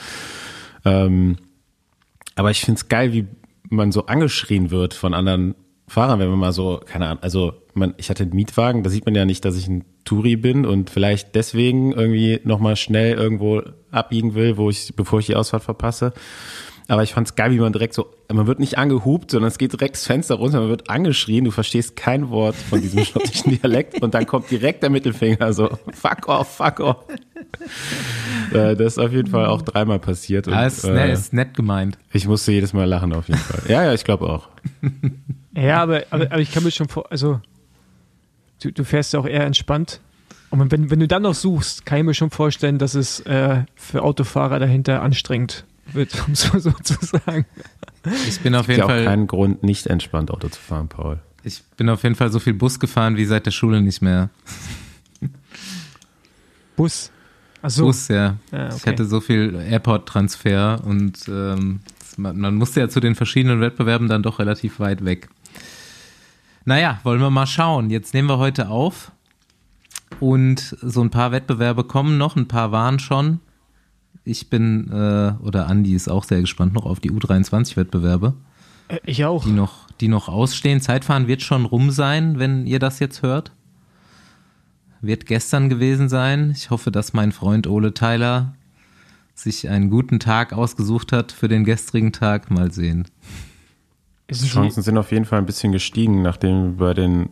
Ähm, 0.86 1.38
aber 2.36 2.52
ich 2.52 2.62
find's 2.62 2.90
geil, 2.90 3.14
wie 3.14 3.28
man 3.70 3.92
so 3.92 4.06
angeschrien 4.06 4.70
wird 4.70 4.94
von 4.94 5.14
anderen 5.14 5.56
Fahrern, 5.88 6.20
wenn 6.20 6.30
man 6.30 6.40
mal 6.40 6.52
so, 6.52 6.82
keine 6.86 7.08
Ahnung, 7.08 7.24
also 7.24 7.54
man, 7.74 7.94
ich 7.98 8.10
hatte 8.10 8.24
einen 8.24 8.36
Mietwagen, 8.36 8.84
da 8.84 8.90
sieht 8.90 9.06
man 9.06 9.16
ja 9.16 9.26
nicht, 9.26 9.46
dass 9.46 9.58
ich 9.58 9.68
ein 9.68 9.86
Touri 10.04 10.36
bin 10.36 10.66
und 10.66 10.90
vielleicht 10.90 11.34
deswegen 11.34 11.94
irgendwie 11.94 12.42
nochmal 12.44 12.76
schnell 12.76 13.14
irgendwo 13.16 13.62
abbiegen 13.90 14.36
will, 14.36 14.58
wo 14.58 14.70
ich, 14.70 14.94
bevor 14.96 15.20
ich 15.20 15.28
die 15.28 15.36
Ausfahrt 15.36 15.64
verpasse. 15.64 16.14
Aber 16.90 17.04
ich 17.04 17.14
fand's 17.14 17.36
geil, 17.36 17.52
wie 17.52 17.60
man 17.60 17.74
direkt 17.74 17.94
so, 17.94 18.14
man 18.32 18.48
wird 18.48 18.60
nicht 18.60 18.78
angehupt, 18.78 19.32
sondern 19.32 19.50
es 19.50 19.58
geht 19.58 19.74
direkt 19.74 19.96
das 19.96 20.06
Fenster 20.06 20.36
runter, 20.36 20.62
man 20.62 20.70
wird 20.70 20.90
angeschrien, 20.90 21.44
du 21.44 21.52
verstehst 21.52 21.98
kein 21.98 22.30
Wort 22.30 22.56
von 22.56 22.82
diesem 22.82 23.04
schottischen 23.06 23.52
Dialekt 23.52 24.02
und 24.02 24.14
dann 24.14 24.26
kommt 24.26 24.50
direkt 24.50 24.84
der 24.84 24.90
Mittelfinger 24.90 25.52
so, 25.52 25.78
fuck 25.94 26.30
off, 26.30 26.56
fuck 26.56 26.80
off. 26.80 26.98
Äh, 28.54 28.76
das 28.76 28.94
ist 28.94 29.00
auf 29.00 29.12
jeden 29.12 29.30
Fall 29.30 29.48
auch 29.48 29.62
dreimal 29.62 30.00
passiert. 30.00 30.48
Und, 30.48 30.54
Ja, 30.54 30.66
ist, 30.66 30.86
äh, 30.86 31.12
ist 31.12 31.34
nett 31.34 31.54
gemeint. 31.56 31.98
ich 32.14 32.26
musste 32.28 32.54
jedes 32.54 32.72
Mal 32.72 32.86
lachen 32.86 33.14
auf 33.14 33.28
jeden 33.28 33.40
Fall. 33.40 33.70
Ja, 33.70 33.84
ja, 33.84 33.94
ich 33.94 34.06
glaube 34.06 34.30
auch. 34.30 34.48
ja 35.54 35.82
aber, 35.84 36.04
aber, 36.10 36.26
aber 36.32 36.40
ich 36.40 36.52
kann 36.54 36.64
mir 36.64 36.72
schon 36.72 36.88
vor, 36.88 37.12
also 37.12 37.42
du, 38.62 38.72
du 38.72 38.86
fährst 38.86 39.14
ja 39.14 39.20
auch 39.20 39.28
eher 39.28 39.44
entspannt. 39.46 40.00
Und 40.50 40.72
wenn, 40.72 40.90
wenn 40.90 41.02
du 41.02 41.08
dann 41.10 41.24
noch 41.24 41.34
suchst, 41.34 41.86
kann 41.86 41.98
ich 41.98 42.04
mir 42.06 42.14
schon 42.14 42.30
vorstellen, 42.30 42.78
dass 42.78 42.96
es 42.96 43.20
äh, 43.22 43.64
für 43.76 44.04
Autofahrer 44.04 44.60
dahinter 44.60 45.02
anstrengend 45.02 45.66
wird, 45.94 46.28
um 46.28 46.36
so, 46.36 46.58
so 46.60 46.72
zu 46.72 46.96
sagen. 47.06 47.46
Ich 48.28 48.40
bin 48.42 48.56
auf 48.56 48.62
Es 48.62 48.68
gibt 48.68 48.70
jeden 48.70 48.80
ja 48.80 48.86
auch 48.86 48.90
Fall, 48.90 49.06
keinen 49.06 49.28
Grund, 49.28 49.64
nicht 49.64 49.88
entspannt 49.88 50.32
Auto 50.32 50.48
zu 50.50 50.60
fahren, 50.60 50.88
Paul. 50.88 51.20
ich 51.44 51.64
bin 51.78 51.90
auf 51.90 52.04
jeden 52.04 52.16
Fall 52.16 52.32
so 52.32 52.40
viel 52.40 52.54
Bus 52.54 52.80
gefahren 52.80 53.18
wie 53.18 53.26
seit 53.26 53.46
der 53.46 53.52
Schule 53.52 53.82
nicht 53.82 54.02
mehr. 54.02 54.30
Bus. 56.76 57.12
Achso. 57.62 57.86
Bus, 57.86 58.08
ja. 58.08 58.38
Ja, 58.52 58.68
Ich 58.70 58.76
okay. 58.76 58.92
hatte 58.92 59.06
so 59.06 59.20
viel 59.20 59.56
Airport-Transfer 59.56 60.82
und 60.86 61.28
ähm, 61.28 61.80
man, 62.18 62.40
man 62.40 62.56
musste 62.56 62.80
ja 62.80 62.90
zu 62.90 63.00
den 63.00 63.16
verschiedenen 63.16 63.62
Wettbewerben 63.62 64.08
dann 64.08 64.24
doch 64.24 64.40
relativ 64.40 64.80
weit 64.80 65.04
weg. 65.06 65.30
Naja, 66.66 67.00
wollen 67.04 67.20
wir 67.22 67.30
mal 67.30 67.48
schauen. 67.48 67.90
Jetzt 67.90 68.14
nehmen 68.14 68.28
wir 68.30 68.38
heute 68.38 68.70
auf 68.70 69.12
und 70.20 70.76
so 70.82 71.02
ein 71.02 71.10
paar 71.10 71.32
Wettbewerbe 71.32 71.84
kommen 71.84 72.18
noch, 72.18 72.36
ein 72.36 72.48
paar 72.48 72.72
waren 72.72 73.00
schon. 73.00 73.40
Ich 74.28 74.50
bin, 74.50 74.92
äh, 74.92 75.34
oder 75.42 75.68
Andi 75.68 75.94
ist 75.94 76.10
auch 76.10 76.24
sehr 76.24 76.42
gespannt 76.42 76.74
noch 76.74 76.86
auf 76.86 77.00
die 77.00 77.12
U23-Wettbewerbe. 77.12 78.34
Äh, 78.90 79.00
ich 79.06 79.24
auch. 79.26 79.46
Die 79.46 79.52
noch, 79.52 79.88
die 80.02 80.10
noch 80.10 80.28
ausstehen. 80.28 80.82
Zeitfahren 80.82 81.28
wird 81.28 81.42
schon 81.42 81.66
rum 81.66 81.92
sein, 81.92 82.38
wenn 82.38 82.66
ihr 82.66 82.80
das 82.80 83.00
jetzt 83.00 83.22
hört. 83.22 83.52
Wird 85.02 85.26
gestern 85.26 85.70
gewesen 85.70 86.10
sein. 86.10 86.52
Ich 86.56 86.70
hoffe, 86.70 86.92
dass 86.92 87.14
mein 87.14 87.32
Freund 87.32 87.68
Ole 87.68 87.94
Tyler 87.94 88.54
sich 89.34 89.70
einen 89.70 89.90
guten 89.90 90.20
Tag 90.20 90.52
ausgesucht 90.52 91.12
hat 91.14 91.32
für 91.32 91.48
den 91.48 91.64
gestrigen 91.64 92.12
Tag. 92.12 92.52
Mal 92.52 92.72
sehen. 92.72 93.08
Die 94.30 94.36
Chancen 94.36 94.84
sind 94.84 94.98
auf 94.98 95.12
jeden 95.12 95.26
Fall 95.26 95.40
ein 95.40 95.46
bisschen 95.46 95.72
gestiegen, 95.72 96.22
nachdem 96.22 96.76
bei 96.76 96.94
den 96.94 97.30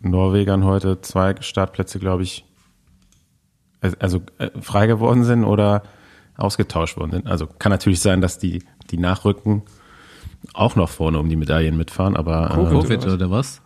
Norwegern 0.00 0.64
heute 0.64 1.00
zwei 1.02 1.34
Startplätze, 1.40 1.98
glaube 1.98 2.22
ich, 2.22 2.46
also 3.98 4.22
äh, 4.38 4.48
frei 4.60 4.86
geworden 4.86 5.24
sind 5.24 5.44
oder 5.44 5.82
ausgetauscht 6.38 6.96
worden 6.96 7.10
sind. 7.10 7.26
Also 7.26 7.46
kann 7.46 7.70
natürlich 7.70 8.00
sein, 8.00 8.20
dass 8.20 8.38
die, 8.38 8.62
die 8.90 8.96
nachrücken, 8.96 9.62
auch 10.54 10.76
noch 10.76 10.88
vorne 10.88 11.18
um 11.18 11.28
die 11.28 11.36
Medaillen 11.36 11.76
mitfahren, 11.76 12.16
aber. 12.16 12.48
Covid 12.48 13.04
äh, 13.04 13.10
oder 13.10 13.30
was? 13.30 13.60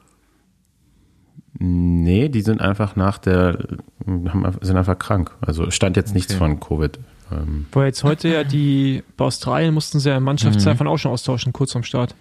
Nee, 1.59 2.29
die 2.29 2.41
sind 2.41 2.61
einfach 2.61 2.97
nach 2.97 3.19
der, 3.19 3.59
sind 4.07 4.77
einfach 4.77 4.99
krank. 4.99 5.33
Also 5.41 5.71
stand 5.71 5.97
jetzt 5.97 6.15
nichts 6.15 6.33
okay. 6.33 6.39
von 6.39 6.61
Covid. 6.61 6.99
Ähm. 7.31 7.67
Weil 7.73 7.87
jetzt 7.87 8.05
heute 8.05 8.29
ja 8.29 8.43
die, 8.43 9.05
bei 9.17 9.27
Australien 9.27 9.75
mussten 9.75 10.01
sie 10.01 10.09
ja 10.09 10.19
Mannschaftszeitfahren 10.19 10.87
mhm. 10.87 10.93
auch 10.93 10.99
schon 10.99 11.13
austauschen, 11.13 11.53
kurz 11.53 11.73
vorm 11.73 11.85
Start, 11.85 12.15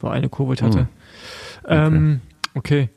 wo 0.00 0.08
eine 0.08 0.28
Covid 0.28 0.62
hatte. 0.62 0.78
Mhm. 0.78 0.88
Okay. 1.64 1.86
Ähm, 1.86 2.20
okay. 2.54 2.88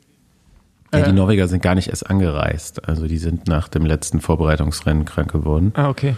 Ja, 0.92 1.02
die 1.02 1.10
äh. 1.10 1.12
Norweger 1.12 1.48
sind 1.48 1.62
gar 1.62 1.74
nicht 1.74 1.88
erst 1.88 2.08
angereist. 2.08 2.88
Also 2.88 3.06
die 3.06 3.18
sind 3.18 3.46
nach 3.46 3.68
dem 3.68 3.84
letzten 3.84 4.20
Vorbereitungsrennen 4.20 5.04
krank 5.04 5.30
geworden. 5.32 5.72
Ah, 5.74 5.90
okay. 5.90 6.16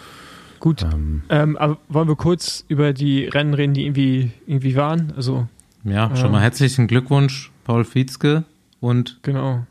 Gut. 0.60 0.82
Ähm, 0.82 1.22
ähm, 1.28 1.56
aber 1.56 1.78
wollen 1.88 2.08
wir 2.08 2.16
kurz 2.16 2.64
über 2.68 2.92
die 2.92 3.26
Rennen 3.26 3.54
reden, 3.54 3.74
die 3.74 3.84
irgendwie, 3.84 4.30
irgendwie 4.46 4.76
waren? 4.76 5.12
Also, 5.16 5.46
ja, 5.84 6.14
schon 6.16 6.32
mal 6.32 6.38
ähm, 6.38 6.42
herzlichen 6.42 6.86
Glückwunsch, 6.86 7.50
Paul 7.64 7.84
Fietzke 7.84 8.44
und 8.80 9.20
genau. 9.22 9.66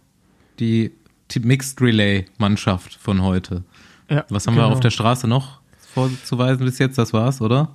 die 0.60 0.92
Mixed 1.40 1.82
Relay 1.82 2.26
Mannschaft 2.38 2.96
von 2.96 3.22
heute. 3.22 3.64
Ja, 4.10 4.26
Was 4.30 4.48
haben 4.48 4.56
genau. 4.56 4.70
wir 4.70 4.74
auf 4.74 4.80
der 4.80 4.92
Straße 4.92 5.28
noch 5.28 5.60
vorzuweisen 5.94 6.66
bis 6.66 6.80
jetzt? 6.80 6.98
Das 6.98 7.14
war's, 7.14 7.42
oder? 7.42 7.70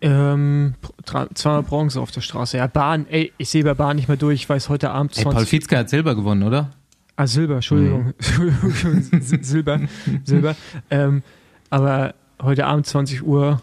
Ähm, 0.00 0.74
200 1.04 1.66
Bronze 1.66 2.00
auf 2.00 2.10
der 2.10 2.20
Straße. 2.20 2.56
Ja, 2.56 2.66
Bahn, 2.66 3.06
ey, 3.08 3.32
ich 3.38 3.48
sehe 3.48 3.64
bei 3.64 3.74
Bahn 3.74 3.96
nicht 3.96 4.08
mehr 4.08 4.16
durch. 4.16 4.42
Ich 4.42 4.48
weiß 4.48 4.68
heute 4.68 4.90
Abend 4.90 5.14
20. 5.14 5.26
Ey, 5.26 5.32
Paul 5.34 5.46
Fietzke 5.46 5.78
hat 5.78 5.88
Silber 5.88 6.14
gewonnen, 6.14 6.42
oder? 6.42 6.72
Ah, 7.16 7.26
Silber, 7.26 7.56
Entschuldigung. 7.56 8.12
Mhm. 8.38 9.20
Silber, 9.20 9.80
Silber. 10.24 10.56
Ähm, 10.90 11.22
aber 11.70 12.14
heute 12.40 12.66
Abend 12.66 12.86
20 12.86 13.22
Uhr 13.22 13.60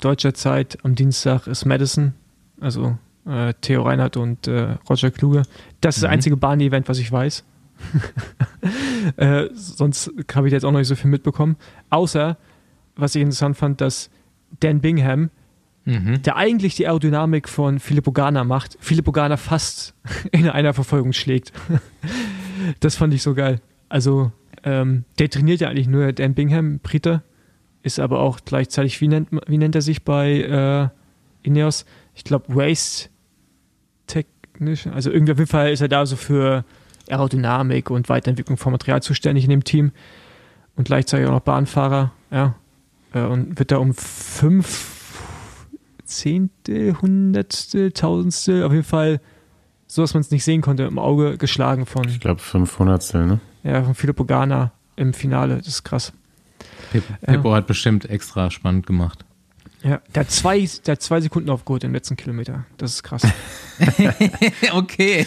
deutscher 0.00 0.34
Zeit, 0.34 0.78
am 0.82 0.94
Dienstag 0.94 1.46
ist 1.46 1.64
Madison, 1.64 2.14
also 2.60 2.96
äh, 3.26 3.54
Theo 3.60 3.82
Reinhardt 3.82 4.16
und 4.16 4.46
äh, 4.46 4.76
Roger 4.88 5.10
Kluge. 5.10 5.42
Das 5.80 5.96
ist 5.96 6.02
mhm. 6.02 6.06
das 6.06 6.12
einzige 6.12 6.36
Bahn-Event, 6.36 6.88
was 6.88 6.98
ich 6.98 7.10
weiß. 7.10 7.44
äh, 9.16 9.48
sonst 9.52 10.10
habe 10.34 10.48
ich 10.48 10.52
jetzt 10.52 10.64
auch 10.64 10.72
noch 10.72 10.78
nicht 10.78 10.88
so 10.88 10.96
viel 10.96 11.10
mitbekommen. 11.10 11.56
Außer, 11.90 12.36
was 12.96 13.14
ich 13.14 13.22
interessant 13.22 13.56
fand, 13.56 13.80
dass 13.80 14.10
Dan 14.60 14.80
Bingham, 14.80 15.30
mhm. 15.84 16.22
der 16.22 16.36
eigentlich 16.36 16.74
die 16.74 16.86
Aerodynamik 16.86 17.48
von 17.48 17.78
Philipp 17.78 18.08
Ogana 18.08 18.44
macht, 18.44 18.76
Philipp 18.80 19.06
Ogana 19.08 19.36
fast 19.36 19.94
in 20.32 20.48
einer 20.48 20.74
Verfolgung 20.74 21.12
schlägt. 21.12 21.52
das 22.80 22.96
fand 22.96 23.14
ich 23.14 23.22
so 23.22 23.34
geil. 23.34 23.60
Also, 23.88 24.32
ähm, 24.64 25.04
der 25.18 25.30
trainiert 25.30 25.60
ja 25.60 25.68
eigentlich 25.68 25.88
nur 25.88 26.12
Dan 26.12 26.34
Bingham, 26.34 26.80
Brite, 26.80 27.22
ist 27.88 27.98
aber 27.98 28.20
auch 28.20 28.40
gleichzeitig, 28.44 29.00
wie 29.00 29.08
nennt, 29.08 29.28
wie 29.46 29.58
nennt 29.58 29.74
er 29.74 29.82
sich 29.82 30.04
bei 30.04 30.92
äh, 31.42 31.46
Ineos? 31.46 31.84
Ich 32.14 32.24
glaube, 32.24 32.54
Waste 32.54 33.08
Technician. 34.06 34.94
Also 34.94 35.10
irgendwie 35.10 35.32
auf 35.32 35.38
jeden 35.38 35.50
Fall 35.50 35.72
ist 35.72 35.80
er 35.80 35.88
da 35.88 36.06
so 36.06 36.16
für 36.16 36.64
Aerodynamik 37.08 37.90
und 37.90 38.08
Weiterentwicklung 38.08 38.56
von 38.56 38.72
Material 38.72 39.02
zuständig 39.02 39.44
in 39.44 39.50
dem 39.50 39.64
Team 39.64 39.92
und 40.76 40.84
gleichzeitig 40.84 41.26
auch 41.26 41.32
noch 41.32 41.40
Bahnfahrer, 41.40 42.12
ja. 42.30 42.54
Äh, 43.12 43.22
und 43.22 43.58
wird 43.58 43.70
da 43.72 43.78
um 43.78 43.94
fünf 43.94 45.66
Zehntel, 46.04 47.00
Hundertstel, 47.00 47.92
Tausendstel, 47.92 48.62
auf 48.64 48.72
jeden 48.72 48.84
Fall 48.84 49.20
so, 49.86 50.02
dass 50.02 50.14
man 50.14 50.20
es 50.20 50.30
nicht 50.30 50.44
sehen 50.44 50.60
konnte, 50.60 50.82
im 50.84 50.98
Auge 50.98 51.38
geschlagen 51.38 51.86
von. 51.86 52.06
Ich 52.08 52.20
glaube, 52.20 52.40
Fünfhundertstel, 52.40 53.26
ne? 53.26 53.40
Ja, 53.62 53.82
von 53.82 53.94
Filippo 53.94 54.24
Gana 54.24 54.72
im 54.96 55.14
Finale. 55.14 55.56
Das 55.58 55.68
ist 55.68 55.84
krass. 55.84 56.12
Pippo 56.92 57.50
ja. 57.50 57.56
hat 57.56 57.66
bestimmt 57.66 58.08
extra 58.08 58.50
spannend 58.50 58.86
gemacht. 58.86 59.24
Ja, 59.82 60.00
der 60.14 60.20
hat 60.20 60.30
zwei, 60.30 60.68
der 60.86 60.92
hat 60.92 61.02
zwei 61.02 61.20
Sekunden 61.20 61.50
aufgeholt 61.50 61.84
im 61.84 61.92
letzten 61.92 62.16
Kilometer. 62.16 62.64
Das 62.78 62.94
ist 62.94 63.02
krass. 63.04 63.22
okay. 64.72 65.26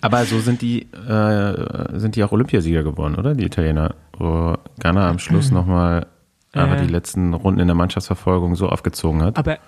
Aber 0.00 0.24
so 0.24 0.40
sind 0.40 0.62
die, 0.62 0.82
äh, 0.82 1.98
sind 1.98 2.16
die 2.16 2.24
auch 2.24 2.32
Olympiasieger 2.32 2.82
geworden, 2.82 3.14
oder? 3.14 3.34
Die 3.34 3.44
Italiener. 3.44 3.94
Wo 4.16 4.56
Ghana 4.80 5.08
am 5.08 5.20
Schluss 5.20 5.52
nochmal 5.52 6.06
äh, 6.54 6.58
aber 6.58 6.76
die 6.76 6.88
letzten 6.88 7.34
Runden 7.34 7.60
in 7.60 7.68
der 7.68 7.76
Mannschaftsverfolgung 7.76 8.56
so 8.56 8.68
aufgezogen 8.68 9.22
hat. 9.22 9.36
Aber 9.36 9.58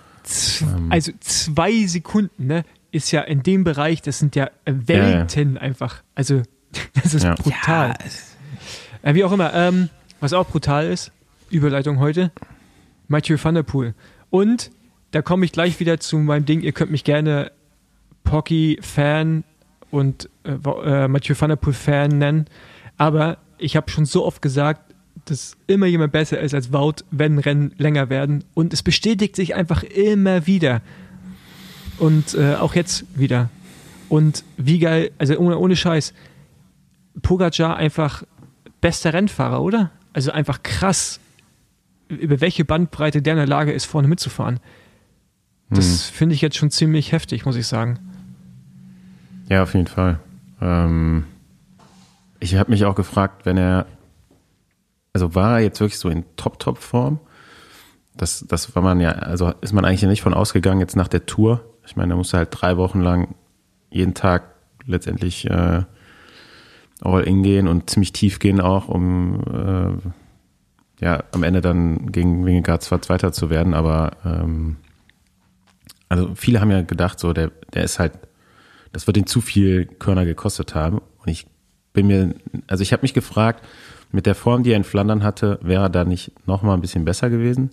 ähm. 0.61 0.91
also 0.91 1.11
zwei 1.19 1.85
Sekunden, 1.87 2.47
ne? 2.47 2.65
Ist 2.93 3.11
ja 3.11 3.21
in 3.21 3.41
dem 3.41 3.63
Bereich, 3.63 4.01
das 4.01 4.19
sind 4.19 4.35
ja 4.35 4.49
Welten 4.65 5.53
ja, 5.53 5.55
ja. 5.55 5.61
einfach. 5.61 6.03
Also, 6.13 6.41
das 7.01 7.13
ist 7.13 7.23
ja. 7.23 7.35
brutal. 7.35 7.93
Äh, 9.01 9.13
wie 9.15 9.23
auch 9.23 9.31
immer, 9.31 9.53
ähm, 9.53 9.89
was 10.21 10.31
auch 10.31 10.47
brutal 10.47 10.87
ist, 10.87 11.11
Überleitung 11.49 11.99
heute, 11.99 12.31
Mathieu 13.09 13.37
van 13.41 13.55
der 13.55 13.63
Poel. 13.63 13.93
Und 14.29 14.71
da 15.11 15.21
komme 15.21 15.43
ich 15.43 15.51
gleich 15.51 15.81
wieder 15.81 15.99
zu 15.99 16.17
meinem 16.17 16.45
Ding, 16.45 16.61
ihr 16.61 16.71
könnt 16.71 16.91
mich 16.91 17.03
gerne 17.03 17.51
Pocky-Fan 18.23 19.43
und 19.89 20.29
äh, 20.43 20.51
äh, 20.51 21.07
Mathieu 21.09 21.35
van 21.37 21.49
der 21.49 21.57
Poel-Fan 21.57 22.17
nennen, 22.17 22.45
aber 22.97 23.39
ich 23.57 23.75
habe 23.75 23.91
schon 23.91 24.05
so 24.05 24.25
oft 24.25 24.41
gesagt, 24.41 24.93
dass 25.25 25.57
immer 25.67 25.87
jemand 25.87 26.13
besser 26.13 26.39
ist 26.39 26.53
als 26.53 26.71
Wout, 26.71 27.03
wenn 27.11 27.37
Rennen 27.37 27.73
länger 27.77 28.09
werden 28.09 28.43
und 28.53 28.73
es 28.73 28.83
bestätigt 28.83 29.35
sich 29.35 29.55
einfach 29.55 29.83
immer 29.83 30.47
wieder. 30.47 30.81
Und 31.97 32.33
äh, 32.33 32.55
auch 32.55 32.73
jetzt 32.73 33.05
wieder. 33.19 33.49
Und 34.09 34.43
wie 34.57 34.79
geil, 34.79 35.11
also 35.19 35.37
ohne, 35.37 35.57
ohne 35.57 35.75
Scheiß, 35.75 36.13
Pogacar 37.21 37.75
einfach 37.75 38.23
bester 38.81 39.13
Rennfahrer, 39.13 39.61
oder? 39.61 39.91
Also 40.13 40.31
einfach 40.31 40.63
krass, 40.63 41.19
über 42.09 42.41
welche 42.41 42.65
Bandbreite 42.65 43.21
der 43.21 43.33
in 43.33 43.37
der 43.37 43.47
Lage 43.47 43.71
ist, 43.71 43.85
vorne 43.85 44.07
mitzufahren. 44.07 44.59
Das 45.69 46.09
hm. 46.09 46.15
finde 46.15 46.35
ich 46.35 46.41
jetzt 46.41 46.57
schon 46.57 46.69
ziemlich 46.69 47.11
heftig, 47.11 47.45
muss 47.45 47.55
ich 47.55 47.67
sagen. 47.67 47.99
Ja, 49.49 49.63
auf 49.63 49.73
jeden 49.73 49.87
Fall. 49.87 50.19
Ähm, 50.61 51.25
ich 52.39 52.55
habe 52.55 52.71
mich 52.71 52.85
auch 52.85 52.95
gefragt, 52.95 53.45
wenn 53.45 53.57
er, 53.57 53.85
also 55.13 55.35
war 55.35 55.57
er 55.57 55.63
jetzt 55.63 55.79
wirklich 55.79 55.99
so 55.99 56.09
in 56.09 56.25
Top-Top-Form? 56.35 57.19
Das, 58.15 58.45
das 58.47 58.75
war 58.75 58.83
man 58.83 58.99
ja, 58.99 59.11
also 59.11 59.53
ist 59.61 59.73
man 59.73 59.85
eigentlich 59.85 60.03
nicht 60.03 60.21
von 60.21 60.33
ausgegangen 60.33 60.81
jetzt 60.81 60.95
nach 60.95 61.07
der 61.07 61.25
Tour. 61.25 61.63
Ich 61.85 61.95
meine, 61.95 62.09
da 62.09 62.15
musste 62.15 62.37
halt 62.37 62.49
drei 62.51 62.77
Wochen 62.77 62.99
lang 63.01 63.35
jeden 63.89 64.13
Tag 64.13 64.43
letztendlich 64.85 65.49
äh, 65.49 65.83
all 67.01 67.23
in 67.23 67.43
gehen 67.43 67.67
und 67.67 67.89
ziemlich 67.89 68.13
tief 68.13 68.39
gehen 68.39 68.61
auch, 68.61 68.87
um 68.87 69.41
äh, 69.51 71.03
ja 71.03 71.23
am 71.31 71.43
Ende 71.43 71.61
dann 71.61 72.11
gegen 72.11 72.45
Wingegaard 72.45 72.83
zwar 72.83 73.01
Zweiter 73.01 73.31
zu 73.31 73.49
werden, 73.49 73.73
aber 73.73 74.11
ähm, 74.23 74.77
also 76.11 76.35
viele 76.35 76.59
haben 76.59 76.71
ja 76.71 76.81
gedacht, 76.81 77.21
so 77.21 77.31
der, 77.31 77.51
der 77.73 77.85
ist 77.85 77.97
halt, 77.97 78.11
das 78.91 79.07
wird 79.07 79.15
ihn 79.15 79.27
zu 79.27 79.39
viel 79.39 79.85
Körner 79.85 80.25
gekostet 80.25 80.75
haben. 80.75 80.97
Und 80.97 81.29
ich 81.29 81.47
bin 81.93 82.07
mir, 82.07 82.35
also 82.67 82.81
ich 82.81 82.91
habe 82.91 83.03
mich 83.03 83.13
gefragt, 83.13 83.63
mit 84.11 84.25
der 84.25 84.35
Form, 84.35 84.63
die 84.63 84.71
er 84.71 84.77
in 84.77 84.83
Flandern 84.83 85.23
hatte, 85.23 85.57
wäre 85.61 85.83
er 85.83 85.89
da 85.89 86.03
nicht 86.03 86.33
noch 86.45 86.63
mal 86.63 86.73
ein 86.73 86.81
bisschen 86.81 87.05
besser 87.05 87.29
gewesen? 87.29 87.69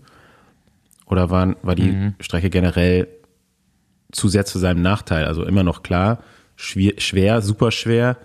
Oder 1.04 1.30
waren, 1.30 1.56
war 1.62 1.74
die 1.74 1.90
mhm. 1.90 2.14
Strecke 2.20 2.48
generell 2.48 3.08
zu 4.12 4.28
sehr 4.28 4.44
zu 4.44 4.60
seinem 4.60 4.82
Nachteil? 4.82 5.24
Also 5.24 5.42
immer 5.42 5.64
noch 5.64 5.82
klar, 5.82 6.22
schwer, 6.54 6.92
schwer 6.98 7.42
super 7.42 7.72
schwer, 7.72 8.18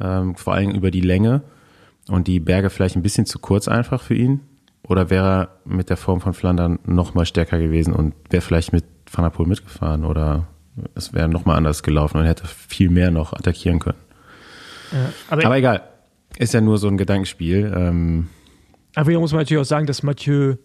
ähm, 0.00 0.36
vor 0.36 0.54
allem 0.54 0.70
über 0.70 0.90
die 0.90 1.00
Länge 1.00 1.42
und 2.08 2.26
die 2.26 2.40
Berge 2.40 2.70
vielleicht 2.70 2.96
ein 2.96 3.02
bisschen 3.02 3.26
zu 3.26 3.38
kurz 3.38 3.68
einfach 3.68 4.02
für 4.02 4.14
ihn? 4.14 4.40
Oder 4.86 5.08
wäre 5.08 5.26
er 5.26 5.48
mit 5.64 5.88
der 5.88 5.96
Form 5.96 6.20
von 6.20 6.34
Flandern 6.34 6.78
noch 6.84 7.14
mal 7.14 7.24
stärker 7.24 7.58
gewesen 7.58 7.94
und 7.94 8.14
wäre 8.30 8.42
vielleicht 8.42 8.72
mit 8.72 8.84
Van 9.10 9.24
der 9.24 9.30
Poel 9.30 9.48
mitgefahren 9.48 10.04
oder 10.04 10.46
es 10.94 11.12
wäre 11.12 11.28
noch 11.28 11.44
mal 11.44 11.56
anders 11.56 11.82
gelaufen 11.82 12.18
und 12.18 12.26
hätte 12.26 12.46
viel 12.46 12.90
mehr 12.90 13.10
noch 13.10 13.32
attackieren 13.32 13.78
können. 13.78 13.98
Ja, 14.92 15.12
aber, 15.28 15.46
aber, 15.46 15.56
egal, 15.56 15.82
ist 16.38 16.52
ja 16.52 16.60
nur 16.60 16.78
so 16.78 16.88
ein 16.88 16.98
Gedankenspiel. 16.98 17.72
Ähm, 17.74 18.28
aber 18.94 19.10
hier 19.10 19.20
muss 19.20 19.32
man 19.32 19.40
natürlich 19.40 19.60
auch 19.60 19.68
sagen, 19.68 19.86
dass 19.86 20.02
Mathieu, 20.02 20.56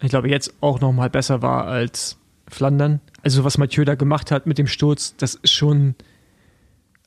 ich 0.00 0.10
glaube, 0.10 0.28
jetzt 0.28 0.54
auch 0.60 0.80
noch 0.80 0.92
mal 0.92 1.10
besser 1.10 1.42
war 1.42 1.66
als 1.66 2.18
Flandern. 2.48 3.00
Also 3.22 3.44
was 3.44 3.58
Mathieu 3.58 3.84
da 3.84 3.94
gemacht 3.94 4.30
hat 4.30 4.46
mit 4.46 4.58
dem 4.58 4.66
Sturz, 4.66 5.16
das 5.16 5.34
ist 5.34 5.52
schon 5.52 5.94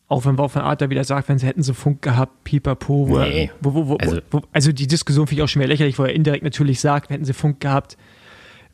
Auch 0.08 0.26
wenn 0.26 0.38
Wout 0.38 0.50
van 0.54 0.62
Aert 0.64 0.82
da 0.82 0.90
wieder 0.92 1.04
sagt, 1.04 1.30
wenn 1.30 1.40
sie 1.40 1.48
hätten 1.48 1.64
so 1.64 1.74
Funk 1.74 2.02
gehabt, 2.04 2.44
pipapo, 2.44 3.08
Nee. 3.20 3.50
wo, 3.62 3.74
wo, 3.74 3.88
wo, 3.90 3.96
Also- 3.96 4.22
also 4.52 4.72
die 4.72 4.86
Diskussion 4.88 5.26
finde 5.26 5.42
ich 5.42 5.44
auch 5.44 5.50
schon 5.50 5.62
wieder 5.62 5.70
lächerlich, 5.70 5.98
wo 5.98 6.04
er 6.04 6.14
indirekt 6.14 6.44
natürlich 6.44 6.80
sagt, 6.80 7.10
hätten 7.10 7.26
sie 7.26 7.34
Funk 7.34 7.60
gehabt, 7.60 7.98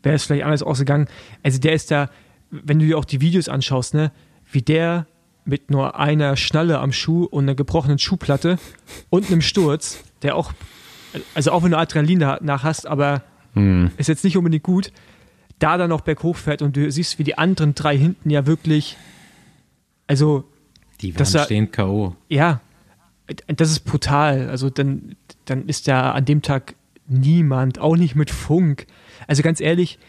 wäre 0.03 0.15
es 0.15 0.25
vielleicht 0.25 0.43
anders 0.43 0.61
ausgegangen. 0.63 1.07
Also 1.41 1.59
der 1.59 1.71
ist 1.73 1.89
da, 1.89 2.09
wenn 2.49 2.79
du 2.79 2.85
dir 2.85 2.97
auch 2.97 3.05
die 3.05 3.21
Videos 3.21 3.47
anschaust, 3.47 3.93
ne, 3.93 4.11
wie 4.51 4.61
der 4.61 5.07
mit 5.45 5.71
nur 5.71 5.97
einer 5.97 6.35
Schnalle 6.35 6.79
am 6.79 6.91
Schuh 6.91 7.23
und 7.23 7.45
einer 7.45 7.55
gebrochenen 7.55 7.97
Schuhplatte 7.97 8.57
und 9.09 9.27
einem 9.31 9.41
Sturz, 9.41 10.03
der 10.23 10.35
auch, 10.35 10.51
also 11.33 11.51
auch 11.53 11.63
wenn 11.63 11.71
du 11.71 11.77
Adrenalin 11.77 12.19
danach 12.19 12.63
hast, 12.63 12.85
aber 12.87 13.23
ist 13.97 14.07
jetzt 14.07 14.23
nicht 14.23 14.37
unbedingt 14.37 14.63
gut, 14.63 14.91
da 15.59 15.77
dann 15.77 15.89
noch 15.89 16.01
berghoch 16.01 16.35
fährt 16.37 16.61
und 16.61 16.75
du 16.77 16.89
siehst, 16.91 17.19
wie 17.19 17.23
die 17.23 17.37
anderen 17.37 17.73
drei 17.75 17.97
hinten 17.97 18.29
ja 18.29 18.45
wirklich, 18.45 18.97
also 20.07 20.43
Die 21.01 21.13
waren 21.13 21.19
Das 21.19 21.33
war- 21.33 21.43
stehend 21.45 21.71
K.O. 21.73 22.15
ja, 22.29 22.61
das 23.47 23.71
ist 23.71 23.81
brutal. 23.81 24.49
Also 24.49 24.69
dann, 24.69 25.15
dann 25.45 25.67
ist 25.67 25.87
da 25.87 26.11
an 26.11 26.25
dem 26.25 26.41
Tag 26.41 26.75
niemand, 27.07 27.79
auch 27.79 27.95
nicht 27.95 28.15
mit 28.15 28.29
Funk. 28.29 28.87
Also 29.27 29.41
ganz 29.43 29.59
ehrlich, 29.61 29.99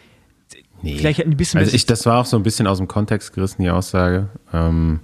Nee. 0.81 0.97
vielleicht 0.97 1.21
ein 1.23 1.37
bisschen 1.37 1.59
Also 1.61 1.73
ich, 1.73 1.85
das 1.85 2.05
war 2.05 2.19
auch 2.19 2.25
so 2.25 2.35
ein 2.35 2.43
bisschen 2.43 2.67
aus 2.67 2.77
dem 2.79 2.87
Kontext 2.89 3.33
gerissen, 3.33 3.61
die 3.61 3.69
Aussage. 3.69 4.27
Ähm, 4.51 4.99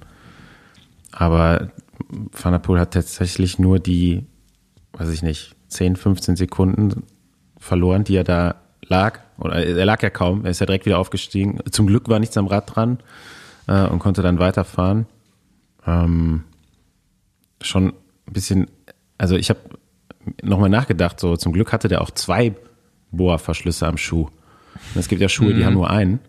aber 1.11 1.71
Van 2.31 2.51
der 2.51 2.59
Poel 2.59 2.79
hat 2.79 2.93
tatsächlich 2.93 3.59
nur 3.59 3.79
die, 3.79 4.25
weiß 4.93 5.09
ich 5.09 5.21
nicht, 5.23 5.55
10, 5.69 5.95
15 5.95 6.35
Sekunden 6.35 7.03
verloren, 7.57 8.03
die 8.03 8.15
er 8.15 8.23
da 8.23 8.55
lag. 8.87 9.19
Oder 9.37 9.65
er 9.65 9.85
lag 9.85 10.01
ja 10.03 10.09
kaum, 10.09 10.43
er 10.45 10.51
ist 10.51 10.59
ja 10.59 10.65
direkt 10.65 10.85
wieder 10.85 10.99
aufgestiegen. 10.99 11.59
Zum 11.71 11.87
Glück 11.87 12.09
war 12.09 12.19
nichts 12.19 12.35
am 12.37 12.47
Rad 12.47 12.75
dran 12.75 12.99
äh, 13.67 13.85
und 13.85 13.99
konnte 13.99 14.21
dann 14.21 14.39
weiterfahren. 14.39 15.05
Ähm, 15.85 16.43
schon 17.61 17.87
ein 17.87 18.33
bisschen, 18.33 18.67
also 19.17 19.35
ich 19.35 19.49
habe 19.49 19.59
nochmal 20.43 20.69
nachgedacht, 20.69 21.19
so 21.19 21.35
zum 21.37 21.53
Glück 21.53 21.71
hatte 21.73 21.87
der 21.87 22.01
auch 22.01 22.11
zwei 22.11 22.53
Bohrverschlüsse 23.11 23.87
am 23.87 23.97
Schuh. 23.97 24.23
Und 24.93 24.99
es 24.99 25.07
gibt 25.07 25.21
ja 25.21 25.29
Schuhe, 25.29 25.53
die 25.53 25.65
haben 25.65 25.73
nur 25.73 25.89
einen. 25.89 26.19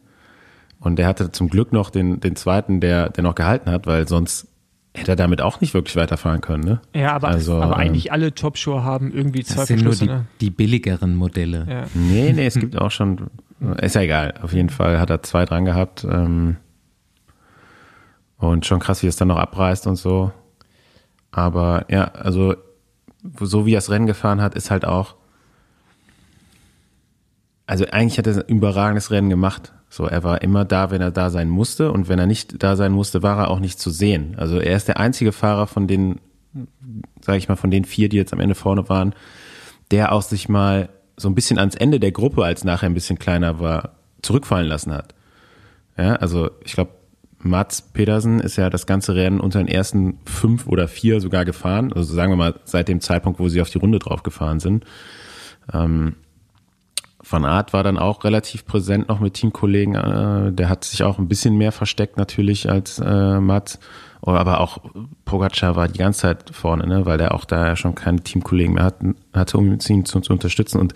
Und 0.81 0.97
der 0.99 1.07
hatte 1.07 1.31
zum 1.31 1.49
Glück 1.51 1.73
noch 1.73 1.91
den, 1.91 2.21
den 2.21 2.37
zweiten, 2.37 2.81
der, 2.81 3.11
der 3.11 3.23
noch 3.23 3.35
gehalten 3.35 3.71
hat, 3.71 3.87
weil 3.87 4.09
sonst 4.09 4.49
hätte 4.95 5.13
er 5.13 5.17
damit 5.17 5.41
auch 5.43 5.61
nicht 5.61 5.75
wirklich 5.75 5.95
weiterfahren 5.95 6.41
können. 6.41 6.65
Ne? 6.65 6.81
ja, 6.95 7.13
aber, 7.13 7.29
also, 7.29 7.57
aber 7.57 7.75
ähm, 7.75 7.81
eigentlich 7.81 8.11
alle 8.13 8.35
Top-Schuhe 8.35 8.83
haben 8.83 9.13
irgendwie 9.13 9.45
zwei 9.45 9.57
Das 9.61 9.69
sind 9.69 9.83
nur 9.85 9.93
Verschlüsse. 9.93 10.07
die, 10.07 10.19
Ne? 10.21 10.27
die 10.41 10.51
billigeren 10.51 11.15
Modelle. 11.15 11.67
Ja. 11.69 11.85
Nee, 11.95 12.33
nee, 12.33 12.47
es 12.47 12.55
gibt 12.59 12.77
auch 12.77 12.91
schon, 12.91 13.29
ist 13.83 13.95
ja 13.95 14.01
egal. 14.01 14.35
Auf 14.43 14.53
jeden 14.53 14.71
Fall 14.71 14.99
hat 14.99 15.11
er 15.11 15.23
zwei 15.23 15.45
dran 15.45 15.65
gehabt. 15.67 16.05
Ähm, 16.11 16.57
und 18.41 18.67
schon 18.67 18.81
krass, 18.81 19.03
wie 19.03 19.07
es 19.07 19.17
dann 19.17 19.29
noch 19.29 19.37
abreißt 19.37 19.87
und 19.87 19.97
so. 19.97 20.33
Aber 21.31 21.85
ja, 21.89 22.05
also 22.05 22.55
so 23.41 23.67
wie 23.67 23.75
er 23.75 23.79
das 23.79 23.91
Rennen 23.91 24.07
gefahren 24.07 24.41
hat, 24.41 24.55
ist 24.55 24.71
halt 24.71 24.85
auch. 24.85 25.15
Also 27.67 27.85
eigentlich 27.87 28.19
hat 28.19 28.27
er 28.27 28.35
ein 28.35 28.49
überragendes 28.49 29.11
Rennen 29.11 29.31
gemacht. 29.31 29.73
So, 29.91 30.07
er 30.07 30.25
war 30.25 30.43
immer 30.43 30.65
da, 30.65 30.91
wenn 30.91 31.01
er 31.01 31.11
da 31.11 31.31
sein 31.31 31.49
musste. 31.49 31.93
Und 31.93 32.09
wenn 32.09 32.19
er 32.19 32.27
nicht 32.27 32.63
da 32.63 32.77
sein 32.77 32.93
musste, 32.93 33.23
war 33.23 33.39
er 33.39 33.49
auch 33.49 33.61
nicht 33.61 33.79
zu 33.79 33.91
sehen. 33.91 34.35
Also 34.39 34.59
er 34.59 34.77
ist 34.77 34.89
der 34.89 34.99
einzige 34.99 35.33
Fahrer 35.33 35.67
von 35.67 35.87
den, 35.87 36.21
sage 37.21 37.39
ich 37.39 37.49
mal, 37.49 37.57
von 37.57 37.71
den 37.71 37.85
vier, 37.85 38.09
die 38.09 38.17
jetzt 38.17 38.33
am 38.33 38.41
Ende 38.41 38.55
vorne 38.55 38.89
waren, 38.89 39.15
der 39.91 40.13
auch 40.13 40.23
sich 40.23 40.49
mal 40.49 40.89
so 41.17 41.29
ein 41.29 41.35
bisschen 41.35 41.59
ans 41.59 41.75
Ende 41.75 42.01
der 42.01 42.13
Gruppe, 42.13 42.45
als 42.45 42.65
nachher 42.65 42.89
ein 42.89 42.95
bisschen 42.95 43.19
kleiner 43.19 43.61
war, 43.61 43.97
zurückfallen 44.23 44.67
lassen 44.67 44.93
hat. 44.93 45.15
Ja, 45.97 46.15
also 46.17 46.51
ich 46.65 46.73
glaube, 46.73 46.93
Mats 47.43 47.83
Pedersen 47.83 48.41
ist 48.41 48.57
ja 48.57 48.69
das 48.69 48.87
ganze 48.87 49.15
Rennen 49.15 49.41
unter 49.41 49.59
den 49.59 49.69
ersten 49.69 50.19
fünf 50.27 50.67
oder 50.67 50.89
vier 50.89 51.21
sogar 51.21 51.45
gefahren. 51.45 51.93
Also 51.93 52.15
sagen 52.15 52.33
wir 52.33 52.37
mal 52.37 52.55
seit 52.65 52.89
dem 52.89 53.01
Zeitpunkt, 53.01 53.41
wo 53.41 53.49
sie 53.49 53.63
auf 53.63 53.71
die 53.71 53.79
Runde 53.79 53.99
drauf 53.99 54.23
gefahren 54.23 54.61
sind. 54.61 54.85
Ähm, 55.73 56.17
Van 57.29 57.45
Aert 57.45 57.73
war 57.73 57.83
dann 57.83 57.99
auch 57.99 58.25
relativ 58.25 58.67
präsent 58.67 59.09
noch 59.09 59.21
mit 59.21 59.35
Teamkollegen. 59.35 59.95
Äh, 59.95 60.53
der 60.53 60.69
hat 60.69 60.85
sich 60.85 61.03
auch 61.03 61.19
ein 61.19 61.29
bisschen 61.29 61.57
mehr 61.57 61.73
versteckt 61.73 62.17
natürlich 62.17 62.69
als 62.69 62.99
äh, 62.99 63.41
Mats. 63.41 63.79
Oh, 64.23 64.33
Aber 64.33 64.61
auch 64.61 64.79
Pogacar 65.25 65.77
war 65.77 65.89
die 65.89 65.99
ganze 65.99 66.21
Zeit 66.21 66.51
vorne, 66.53 66.87
ne? 66.87 67.07
weil 67.07 67.17
der 67.17 67.35
auch 67.35 67.47
da 67.47 67.69
ja 67.69 67.77
schon 67.77 67.95
keine 67.95 68.21
Teamkollegen 68.21 68.75
mehr 68.75 68.85
hatten, 68.85 69.17
hatte, 69.33 69.57
um 69.57 69.73
ihn 69.73 69.81
zu, 69.81 70.21
zu 70.21 70.33
unterstützen. 70.33 70.79
Und 70.79 70.93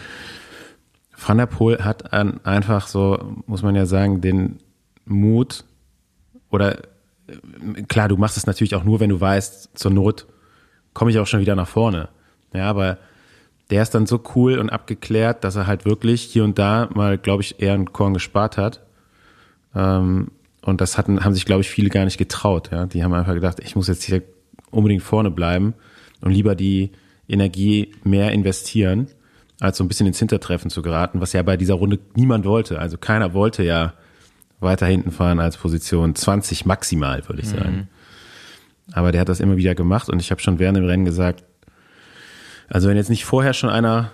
Van 1.17 1.39
der 1.39 1.47
Poel 1.47 1.83
hat 1.83 2.13
einfach 2.13 2.87
so, 2.87 3.37
muss 3.47 3.63
man 3.63 3.75
ja 3.77 3.87
sagen, 3.87 4.21
den 4.21 4.59
Mut 5.07 5.65
oder 6.55 6.79
äh, 7.27 7.83
klar, 7.89 8.09
du 8.09 8.17
machst 8.17 8.37
es 8.37 8.47
natürlich 8.47 8.75
auch 8.75 8.85
nur, 8.85 9.01
wenn 9.01 9.11
du 9.11 9.21
weißt, 9.21 9.77
zur 9.77 9.91
Not 9.91 10.27
komme 10.95 11.11
ich 11.11 11.19
auch 11.19 11.27
schon 11.27 11.41
wieder 11.41 11.57
nach 11.57 11.69
vorne. 11.69 12.09
Ja, 12.55 12.71
aber 12.71 12.99
der 13.71 13.83
ist 13.83 13.95
dann 13.95 14.07
so 14.07 14.23
cool 14.35 14.59
und 14.59 14.71
abgeklärt, 14.71 15.43
dass 15.43 15.57
er 15.57 15.67
halt 15.67 15.85
wirklich 15.85 16.23
hier 16.23 16.45
und 16.45 16.59
da 16.59 16.89
mal, 16.95 17.19
glaube 17.19 17.43
ich, 17.43 17.61
eher 17.61 17.75
einen 17.75 17.93
Korn 17.93 18.15
gespart 18.15 18.57
hat. 18.57 18.83
Ähm, 19.75 20.29
und 20.63 20.81
das 20.81 20.97
hatten, 20.97 21.25
haben 21.25 21.35
sich, 21.35 21.45
glaube 21.45 21.63
ich, 21.63 21.69
viele 21.69 21.91
gar 21.91 22.05
nicht 22.05 22.19
getraut. 22.19 22.71
Ja? 22.71 22.87
Die 22.87 23.03
haben 23.03 23.13
einfach 23.13 23.35
gedacht, 23.35 23.59
ich 23.61 23.75
muss 23.75 23.89
jetzt 23.89 24.05
hier 24.05 24.23
unbedingt 24.71 25.03
vorne 25.03 25.31
bleiben 25.31 25.75
und 26.21 26.31
lieber 26.31 26.55
die 26.55 26.93
Energie 27.29 27.93
mehr 28.05 28.33
investieren, 28.33 29.09
als 29.61 29.79
so 29.79 29.85
ein 29.85 29.89
bisschen 29.89 30.07
ins 30.07 30.19
Hintertreffen 30.19 30.71
zu 30.71 30.83
geraten, 30.83 31.21
was 31.21 31.33
ja 31.33 31.43
bei 31.43 31.57
dieser 31.57 31.75
Runde 31.75 31.99
niemand 32.15 32.45
wollte. 32.45 32.79
Also 32.79 32.99
keiner 32.99 33.35
wollte 33.35 33.63
ja 33.65 33.95
weiter 34.65 34.87
hinten 34.87 35.11
fahren 35.11 35.39
als 35.39 35.57
Position 35.57 36.15
20 36.15 36.67
maximal, 36.67 37.27
würde 37.29 37.43
ich 37.43 37.49
sagen. 37.49 37.89
Aber 38.93 39.13
der 39.13 39.21
hat 39.21 39.29
das 39.29 39.41
immer 39.41 39.57
wieder 39.57 39.75
gemacht 39.75 40.09
und 40.09 40.21
ich 40.21 40.31
habe 40.31 40.41
schon 40.41 40.59
während 40.59 40.77
dem 40.77 40.85
Rennen 40.85 41.05
gesagt, 41.05 41.45
also 42.69 42.89
wenn 42.89 42.97
jetzt 42.97 43.11
nicht 43.11 43.25
vorher 43.25 43.53
schon 43.53 43.71
einer 43.71 44.11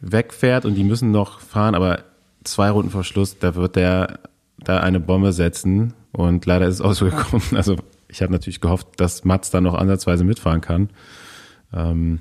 wegfährt 0.00 0.64
und 0.64 0.74
die 0.74 0.84
müssen 0.84 1.10
noch 1.10 1.40
fahren, 1.40 1.74
aber 1.74 2.04
zwei 2.44 2.70
Runden 2.70 2.90
vor 2.90 3.04
Schluss, 3.04 3.38
da 3.38 3.54
wird 3.54 3.76
der 3.76 4.20
da 4.58 4.80
eine 4.80 5.00
Bombe 5.00 5.32
setzen 5.32 5.94
und 6.12 6.46
leider 6.46 6.66
ist 6.66 6.76
es 6.76 6.80
auch 6.82 6.92
so 6.92 7.06
gekommen. 7.06 7.42
Also 7.54 7.76
ich 8.08 8.22
habe 8.22 8.32
natürlich 8.32 8.60
gehofft, 8.60 8.88
dass 8.98 9.24
Mats 9.24 9.50
dann 9.50 9.64
noch 9.64 9.74
ansatzweise 9.74 10.24
mitfahren 10.24 10.60
kann. 10.60 10.90
Ähm, 11.72 12.20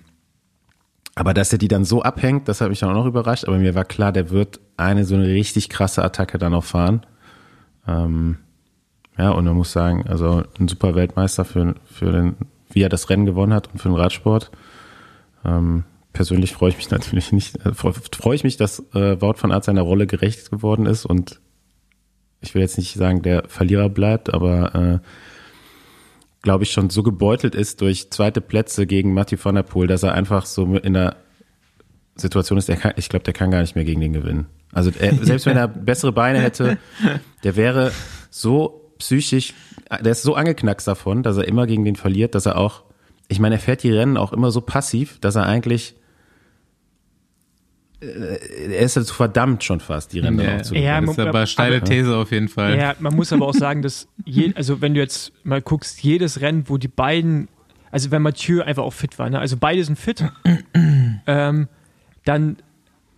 aber 1.15 1.33
dass 1.33 1.51
er 1.51 1.59
die 1.59 1.67
dann 1.67 1.83
so 1.83 2.01
abhängt, 2.01 2.47
das 2.47 2.61
hat 2.61 2.69
mich 2.69 2.79
dann 2.79 2.89
auch 2.91 2.95
noch 2.95 3.05
überrascht. 3.05 3.45
Aber 3.45 3.57
mir 3.57 3.75
war 3.75 3.83
klar, 3.83 4.11
der 4.11 4.29
wird 4.29 4.61
eine 4.77 5.03
so 5.03 5.15
eine 5.15 5.27
richtig 5.27 5.69
krasse 5.69 6.03
Attacke 6.03 6.37
dann 6.37 6.53
noch 6.53 6.63
fahren. 6.63 7.05
Ähm, 7.87 8.37
ja, 9.17 9.31
und 9.31 9.45
man 9.45 9.55
muss 9.55 9.71
sagen, 9.71 10.07
also 10.07 10.43
ein 10.59 10.67
super 10.67 10.95
Weltmeister 10.95 11.45
für, 11.45 11.75
für 11.85 12.11
den, 12.11 12.35
wie 12.71 12.81
er 12.81 12.89
das 12.89 13.09
Rennen 13.09 13.25
gewonnen 13.25 13.53
hat 13.53 13.71
und 13.71 13.79
für 13.79 13.89
den 13.89 13.97
Radsport. 13.97 14.51
Ähm, 15.45 15.83
persönlich 16.13 16.53
freue 16.53 16.69
ich 16.69 16.77
mich 16.77 16.89
natürlich 16.89 17.31
nicht, 17.31 17.65
äh, 17.65 17.73
freue 17.73 17.93
freu 17.93 18.33
ich 18.33 18.43
mich, 18.43 18.57
dass 18.57 18.79
äh, 18.93 19.21
Wout 19.21 19.35
van 19.39 19.51
Aert 19.51 19.63
seiner 19.63 19.81
Rolle 19.81 20.07
gerecht 20.07 20.51
geworden 20.51 20.85
ist 20.85 21.05
und 21.05 21.39
ich 22.41 22.55
will 22.55 22.61
jetzt 22.61 22.77
nicht 22.77 22.93
sagen, 22.93 23.21
der 23.21 23.43
Verlierer 23.47 23.89
bleibt, 23.89 24.33
aber 24.33 24.75
äh, 24.75 24.99
glaube 26.41 26.63
ich 26.63 26.71
schon 26.71 26.89
so 26.89 27.03
gebeutelt 27.03 27.53
ist 27.53 27.81
durch 27.81 28.09
zweite 28.09 28.41
Plätze 28.41 28.87
gegen 28.87 29.13
Mathieu 29.13 29.37
van 29.41 29.55
der 29.55 29.63
Poel, 29.63 29.87
dass 29.87 30.03
er 30.03 30.13
einfach 30.13 30.45
so 30.45 30.75
in 30.75 30.93
der 30.93 31.17
Situation 32.15 32.57
ist, 32.57 32.67
der 32.67 32.77
kann, 32.77 32.93
ich 32.97 33.09
glaube, 33.09 33.23
der 33.23 33.33
kann 33.33 33.51
gar 33.51 33.61
nicht 33.61 33.75
mehr 33.75 33.85
gegen 33.85 34.01
den 34.01 34.13
gewinnen. 34.13 34.47
Also 34.73 34.91
er, 34.99 35.13
selbst 35.15 35.45
wenn 35.45 35.57
er 35.57 35.67
bessere 35.67 36.11
Beine 36.11 36.39
hätte, 36.39 36.77
der 37.43 37.55
wäre 37.55 37.91
so 38.29 38.93
psychisch, 38.99 39.53
der 39.89 40.11
ist 40.11 40.21
so 40.23 40.35
angeknackst 40.35 40.87
davon, 40.87 41.23
dass 41.23 41.37
er 41.37 41.47
immer 41.47 41.67
gegen 41.67 41.83
den 41.85 41.95
verliert, 41.95 42.35
dass 42.35 42.45
er 42.45 42.57
auch, 42.57 42.83
ich 43.27 43.39
meine, 43.39 43.55
er 43.55 43.59
fährt 43.59 43.83
die 43.83 43.91
Rennen 43.91 44.17
auch 44.17 44.33
immer 44.33 44.51
so 44.51 44.61
passiv, 44.61 45.19
dass 45.19 45.35
er 45.35 45.45
eigentlich, 45.45 45.95
äh, 48.01 48.05
er 48.73 48.79
ist 48.79 48.97
dazu 48.97 49.13
verdammt 49.13 49.63
schon 49.63 49.79
fast, 49.79 50.13
die 50.13 50.19
Rennen 50.19 50.37
dann 50.37 50.59
auch 50.59 50.61
zu 50.63 50.75
Ja, 50.75 51.01
das 51.01 51.11
ist 51.11 51.19
aber 51.19 51.45
steile 51.45 51.77
aber- 51.77 51.85
These 51.85 52.15
auf 52.15 52.31
jeden 52.31 52.47
Fall. 52.49 52.77
Ja, 52.77 52.95
man 52.99 53.15
muss 53.15 53.31
aber 53.33 53.47
auch 53.47 53.53
sagen, 53.55 53.81
dass, 53.81 54.07
je, 54.25 54.53
also 54.55 54.81
wenn 54.81 54.93
du 54.93 54.99
jetzt 54.99 55.31
mal 55.43 55.61
guckst, 55.61 56.01
jedes 56.03 56.41
Rennen, 56.41 56.65
wo 56.67 56.77
die 56.77 56.87
beiden, 56.87 57.47
also 57.91 58.11
wenn 58.11 58.21
Mathieu 58.21 58.61
einfach 58.61 58.83
auch 58.83 58.93
fit 58.93 59.17
war, 59.19 59.29
ne? 59.29 59.39
also 59.39 59.57
beide 59.57 59.83
sind 59.83 59.97
fit, 59.97 60.23
ähm, 61.27 61.67
dann 62.25 62.57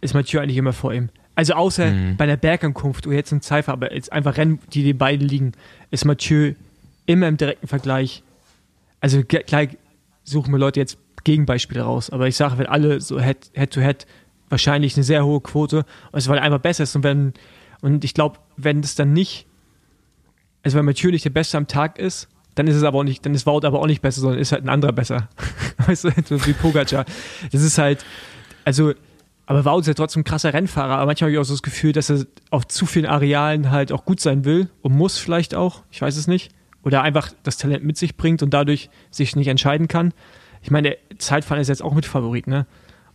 ist 0.02 0.13
Mathieu 0.13 0.39
eigentlich 0.39 0.58
immer 0.58 0.74
vor 0.74 0.94
ihm. 0.94 1.10
Also 1.36 1.54
außer 1.54 1.92
bei 2.18 2.28
der 2.28 2.38
Bergankunft, 2.38 3.08
wo 3.08 3.12
jetzt 3.12 3.32
ein 3.32 3.42
Zeifer, 3.42 3.72
aber 3.72 3.94
jetzt 3.94 4.12
einfach 4.12 4.38
Rennen, 4.38 4.60
die 4.72 4.84
die 4.84 4.94
beiden 4.94 5.28
liegen, 5.28 5.54
ist 5.89 6.06
Mathieu 6.06 6.54
immer 7.06 7.28
im 7.28 7.38
direkten 7.38 7.68
Vergleich. 7.68 8.24
Also 9.02 9.24
gleich 9.24 9.78
suchen 10.24 10.52
wir 10.52 10.60
Leute 10.60 10.80
jetzt 10.80 10.98
Gegenbeispiele 11.24 11.82
raus, 11.82 12.10
aber 12.10 12.28
ich 12.28 12.36
sage, 12.36 12.58
wenn 12.58 12.68
alle 12.68 13.02
so 13.02 13.20
head, 13.20 13.52
head 13.56 14.06
wahrscheinlich 14.50 14.96
eine 14.96 15.04
sehr 15.04 15.26
hohe 15.26 15.42
Quote, 15.42 15.86
und 16.12 16.20
es 16.20 16.28
weil 16.28 16.38
er 16.38 16.44
einfach 16.44 16.60
besser 16.60 16.84
ist 16.84 16.96
und 16.96 17.04
wenn, 17.04 17.34
und 17.82 18.04
ich 18.04 18.13
glaube, 18.13 18.39
wenn 18.58 18.82
es 18.82 18.96
dann 18.96 19.13
nicht, 19.13 19.48
also 20.63 20.78
wenn 20.78 20.86
Mathieu 20.86 21.12
nicht 21.12 21.26
der 21.26 21.30
Beste 21.32 21.58
am 21.58 21.68
Tag 21.68 21.98
ist, 21.98 22.28
dann 22.56 22.68
ist 22.68 22.76
es 22.76 22.84
aber 22.84 23.00
auch 23.00 23.04
nicht, 23.04 23.26
dann 23.26 23.34
ist 23.34 23.46
Wout 23.46 23.66
aber 23.66 23.80
auch 23.80 23.88
nicht 23.88 24.02
besser, 24.02 24.22
sondern 24.22 24.39
ist 24.39 24.52
halt 24.52 24.63
ein 24.63 24.70
anderer 24.70 24.92
besser. 24.92 25.30
weißt 25.88 26.04
du, 26.04 26.12
so 26.26 26.46
wie 26.46 26.54
Pogacar. 26.54 27.06
Das 27.52 27.62
ist 27.62 27.78
halt, 27.78 28.06
also, 28.65 28.93
aber 29.45 29.65
Wout 29.65 29.80
ist 29.82 29.88
ja 29.88 29.93
trotzdem 29.93 30.21
ein 30.21 30.23
krasser 30.23 30.54
Rennfahrer, 30.54 30.95
aber 30.95 31.06
manchmal 31.08 31.28
habe 31.28 31.34
ich 31.34 31.39
auch 31.39 31.43
so 31.43 31.54
das 31.54 31.63
Gefühl, 31.63 31.91
dass 31.91 32.10
er 32.10 32.26
auf 32.49 32.67
zu 32.67 32.86
vielen 32.86 33.06
Arealen 33.06 33.71
halt 33.71 33.91
auch 33.91 34.06
gut 34.06 34.19
sein 34.19 34.45
will 34.45 34.69
und 34.82 34.93
muss 34.95 35.17
vielleicht 35.17 35.54
auch, 35.56 35.84
ich 35.91 36.02
weiß 36.02 36.15
es 36.17 36.28
nicht. 36.28 36.52
oder 36.86 37.02
einfach 37.02 37.32
das 37.43 37.56
Talent 37.56 37.86
mit 37.86 37.95
sich 37.95 38.17
bringt 38.17 38.43
und 38.43 38.54
dadurch 38.54 38.89
sich 39.10 39.38
nicht 39.38 39.47
entscheiden 39.47 39.88
kann. 39.88 40.13
Ich 40.62 40.69
meine, 40.69 40.97
Zeitfahren 41.17 41.62
ist 41.62 41.69
jetzt 41.69 41.82
auch 41.82 41.93
mit 41.93 42.06
Favorit, 42.06 42.45
ne? 42.45 42.65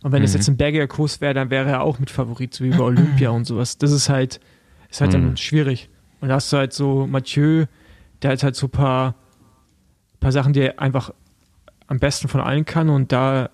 Und 0.01 0.11
wenn 0.11 0.23
es 0.23 0.31
Mhm. 0.33 0.37
jetzt 0.37 0.47
ein 0.47 0.57
bergiger 0.57 0.87
Kurs 0.87 1.21
wäre, 1.21 1.35
dann 1.35 1.51
wäre 1.51 1.69
er 1.69 1.81
auch 1.83 1.99
mit 1.99 2.09
Favorit, 2.09 2.51
so 2.55 2.63
wie 2.63 2.71
bei 2.71 2.81
Olympia 2.83 3.29
und 3.31 3.45
sowas. 3.45 3.77
Das 3.77 3.91
ist 3.91 4.09
halt, 4.09 4.39
ist 4.89 5.01
halt 5.01 5.11
Mhm. 5.13 5.21
dann 5.27 5.37
schwierig. 5.37 5.87
Und 6.19 6.29
da 6.29 6.35
hast 6.35 6.51
du 6.51 6.57
halt 6.57 6.73
so 6.73 7.05
Mathieu, 7.05 7.65
der 8.23 8.31
hat 8.31 8.41
halt 8.41 8.55
so 8.55 8.65
ein 8.65 8.71
paar, 8.71 9.13
paar 10.19 10.31
Sachen, 10.31 10.53
die 10.53 10.61
er 10.61 10.79
einfach 10.79 11.11
am 11.85 11.99
besten 11.99 12.27
von 12.27 12.41
allen 12.41 12.65
kann 12.65 12.89
und 12.89 13.11
da 13.11 13.51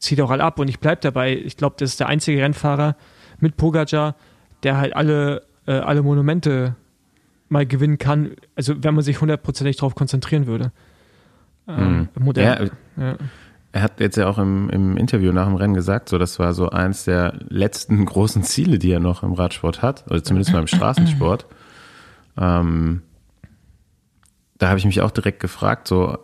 zieht 0.00 0.20
auch 0.20 0.30
alle 0.30 0.42
ab. 0.42 0.58
Und 0.58 0.68
ich 0.68 0.80
bleibe 0.80 1.00
dabei, 1.00 1.36
ich 1.36 1.56
glaube, 1.56 1.76
das 1.78 1.90
ist 1.90 2.00
der 2.00 2.08
einzige 2.08 2.42
Rennfahrer 2.42 2.96
mit 3.38 3.56
Pogacar, 3.56 4.16
der 4.64 4.76
halt 4.76 4.96
alle, 4.96 5.42
äh, 5.66 5.72
alle 5.72 6.02
Monumente 6.02 6.74
mal 7.48 7.66
gewinnen 7.66 7.98
kann, 7.98 8.32
also 8.56 8.82
wenn 8.82 8.94
man 8.94 9.02
sich 9.04 9.20
hundertprozentig 9.20 9.76
darauf 9.76 9.94
konzentrieren 9.94 10.46
würde. 10.46 10.72
Ähm, 11.68 12.08
Modell. 12.18 12.70
Ja, 12.96 13.04
Ja. 13.04 13.16
er 13.72 13.82
hat 13.82 14.00
jetzt 14.00 14.16
ja 14.16 14.28
auch 14.28 14.38
im, 14.38 14.70
im 14.70 14.96
Interview 14.96 15.32
nach 15.32 15.46
dem 15.46 15.56
Rennen 15.56 15.74
gesagt, 15.74 16.08
so 16.08 16.18
das 16.18 16.38
war 16.38 16.54
so 16.54 16.70
eins 16.70 17.04
der 17.04 17.34
letzten 17.48 18.04
großen 18.06 18.42
Ziele, 18.42 18.78
die 18.78 18.90
er 18.92 19.00
noch 19.00 19.22
im 19.22 19.32
Radsport 19.32 19.82
hat, 19.82 20.04
oder 20.10 20.22
zumindest 20.22 20.52
mal 20.52 20.60
im 20.60 20.66
Straßensport. 20.66 21.46
Ähm, 22.38 23.02
da 24.56 24.68
habe 24.68 24.78
ich 24.78 24.84
mich 24.84 25.00
auch 25.02 25.10
direkt 25.10 25.40
gefragt, 25.40 25.88
so 25.88 26.16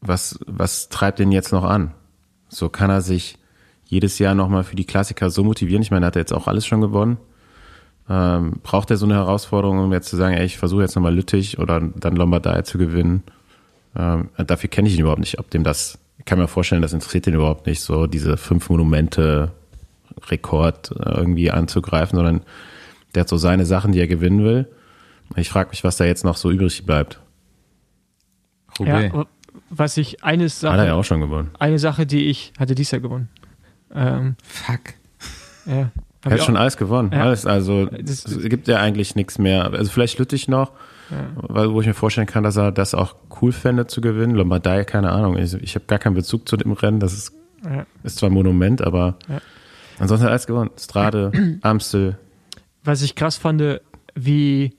was, 0.00 0.38
was 0.46 0.88
treibt 0.88 1.20
den 1.20 1.30
jetzt 1.32 1.52
noch 1.52 1.62
an? 1.64 1.94
So 2.56 2.70
kann 2.70 2.88
er 2.88 3.02
sich 3.02 3.36
jedes 3.84 4.18
Jahr 4.18 4.34
nochmal 4.34 4.64
für 4.64 4.76
die 4.76 4.86
Klassiker 4.86 5.28
so 5.28 5.44
motivieren. 5.44 5.82
Ich 5.82 5.90
meine, 5.90 6.06
er 6.06 6.08
hat 6.08 6.16
jetzt 6.16 6.32
auch 6.32 6.46
alles 6.46 6.64
schon 6.64 6.80
gewonnen. 6.80 7.18
Ähm, 8.08 8.60
braucht 8.62 8.90
er 8.90 8.96
so 8.96 9.04
eine 9.04 9.14
Herausforderung, 9.14 9.78
um 9.78 9.92
jetzt 9.92 10.08
zu 10.08 10.16
sagen, 10.16 10.34
ey, 10.34 10.46
ich 10.46 10.56
versuche 10.56 10.80
jetzt 10.80 10.94
nochmal 10.96 11.14
Lüttich 11.14 11.58
oder 11.58 11.80
dann 11.80 12.16
Lombardei 12.16 12.62
zu 12.62 12.78
gewinnen? 12.78 13.24
Ähm, 13.94 14.30
dafür 14.38 14.70
kenne 14.70 14.88
ich 14.88 14.94
ihn 14.94 15.00
überhaupt 15.00 15.20
nicht, 15.20 15.38
ob 15.38 15.50
dem 15.50 15.64
das, 15.64 15.98
ich 16.18 16.24
kann 16.24 16.38
mir 16.38 16.48
vorstellen, 16.48 16.80
das 16.80 16.94
interessiert 16.94 17.26
ihn 17.26 17.34
überhaupt 17.34 17.66
nicht, 17.66 17.82
so 17.82 18.06
diese 18.06 18.38
fünf 18.38 18.70
Monumente 18.70 19.52
Rekord 20.28 20.92
äh, 20.92 21.10
irgendwie 21.10 21.50
anzugreifen, 21.50 22.16
sondern 22.16 22.40
der 23.14 23.22
hat 23.22 23.28
so 23.28 23.36
seine 23.36 23.66
Sachen, 23.66 23.92
die 23.92 24.00
er 24.00 24.08
gewinnen 24.08 24.44
will. 24.44 24.66
Ich 25.36 25.50
frage 25.50 25.68
mich, 25.68 25.84
was 25.84 25.98
da 25.98 26.06
jetzt 26.06 26.24
noch 26.24 26.38
so 26.38 26.50
übrig 26.50 26.86
bleibt. 26.86 27.20
Ja, 28.78 28.94
Roubaix. 28.94 29.14
aber 29.14 29.26
was 29.70 29.96
ich, 29.96 30.22
eine 30.24 30.44
Hat 30.44 30.62
er 30.62 30.70
ja 30.70 30.76
Sache, 30.76 30.94
auch 30.94 31.04
schon 31.04 31.20
gewonnen. 31.20 31.50
eine 31.58 31.78
Sache, 31.78 32.06
die 32.06 32.26
ich, 32.26 32.52
hatte 32.58 32.74
dies 32.74 32.90
Jahr 32.90 33.00
gewonnen. 33.00 33.28
Ähm, 33.94 34.36
Fuck. 34.42 34.80
ja. 35.66 35.90
Er 36.24 36.32
hat 36.32 36.42
schon 36.42 36.56
alles 36.56 36.76
gewonnen. 36.76 37.12
Ja. 37.12 37.22
Alles, 37.22 37.46
also 37.46 37.86
Das- 37.86 38.24
es 38.24 38.48
gibt 38.48 38.66
ja 38.66 38.78
eigentlich 38.80 39.14
nichts 39.14 39.38
mehr. 39.38 39.72
Also 39.72 39.90
vielleicht 39.92 40.18
Lüttich 40.18 40.48
noch, 40.48 40.72
Ja. 41.10 41.28
weil, 41.36 41.72
wo 41.72 41.80
ich 41.80 41.86
mir 41.86 41.94
vorstellen 41.94 42.26
kann, 42.26 42.42
dass 42.42 42.56
er 42.56 42.72
das 42.72 42.94
auch 42.94 43.14
cool 43.40 43.52
fände 43.52 43.86
zu 43.86 44.00
gewinnen. 44.00 44.34
Lombardei, 44.34 44.82
keine 44.84 45.12
Ahnung. 45.12 45.36
Ich, 45.38 45.54
ich 45.54 45.74
habe 45.76 45.84
gar 45.86 46.00
keinen 46.00 46.14
Bezug 46.14 46.48
zu 46.48 46.56
dem 46.56 46.72
Rennen. 46.72 46.98
Das 46.98 47.12
ist, 47.12 47.32
Ja. 47.64 47.86
ist 48.02 48.18
zwar 48.18 48.28
ein 48.30 48.32
Monument, 48.32 48.82
aber 48.82 49.16
Ja. 49.28 49.40
ansonsten 50.00 50.24
hat 50.24 50.30
er 50.30 50.32
alles 50.32 50.46
gewonnen. 50.48 50.70
Strade, 50.80 51.30
Amstel. 51.62 52.18
was 52.82 53.02
ich 53.02 53.14
krass 53.14 53.36
fand, 53.36 53.62
wie, 54.16 54.72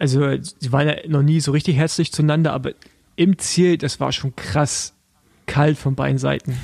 also 0.00 0.28
sie 0.58 0.72
waren 0.72 0.88
ja 0.88 0.94
noch 1.06 1.22
nie 1.22 1.38
so 1.40 1.52
richtig 1.52 1.76
herzlich 1.76 2.12
zueinander, 2.12 2.52
aber 2.52 2.72
im 3.18 3.38
Ziel, 3.38 3.76
das 3.78 4.00
war 4.00 4.12
schon 4.12 4.34
krass 4.36 4.94
kalt 5.46 5.76
von 5.78 5.94
beiden 5.94 6.18
Seiten. 6.18 6.54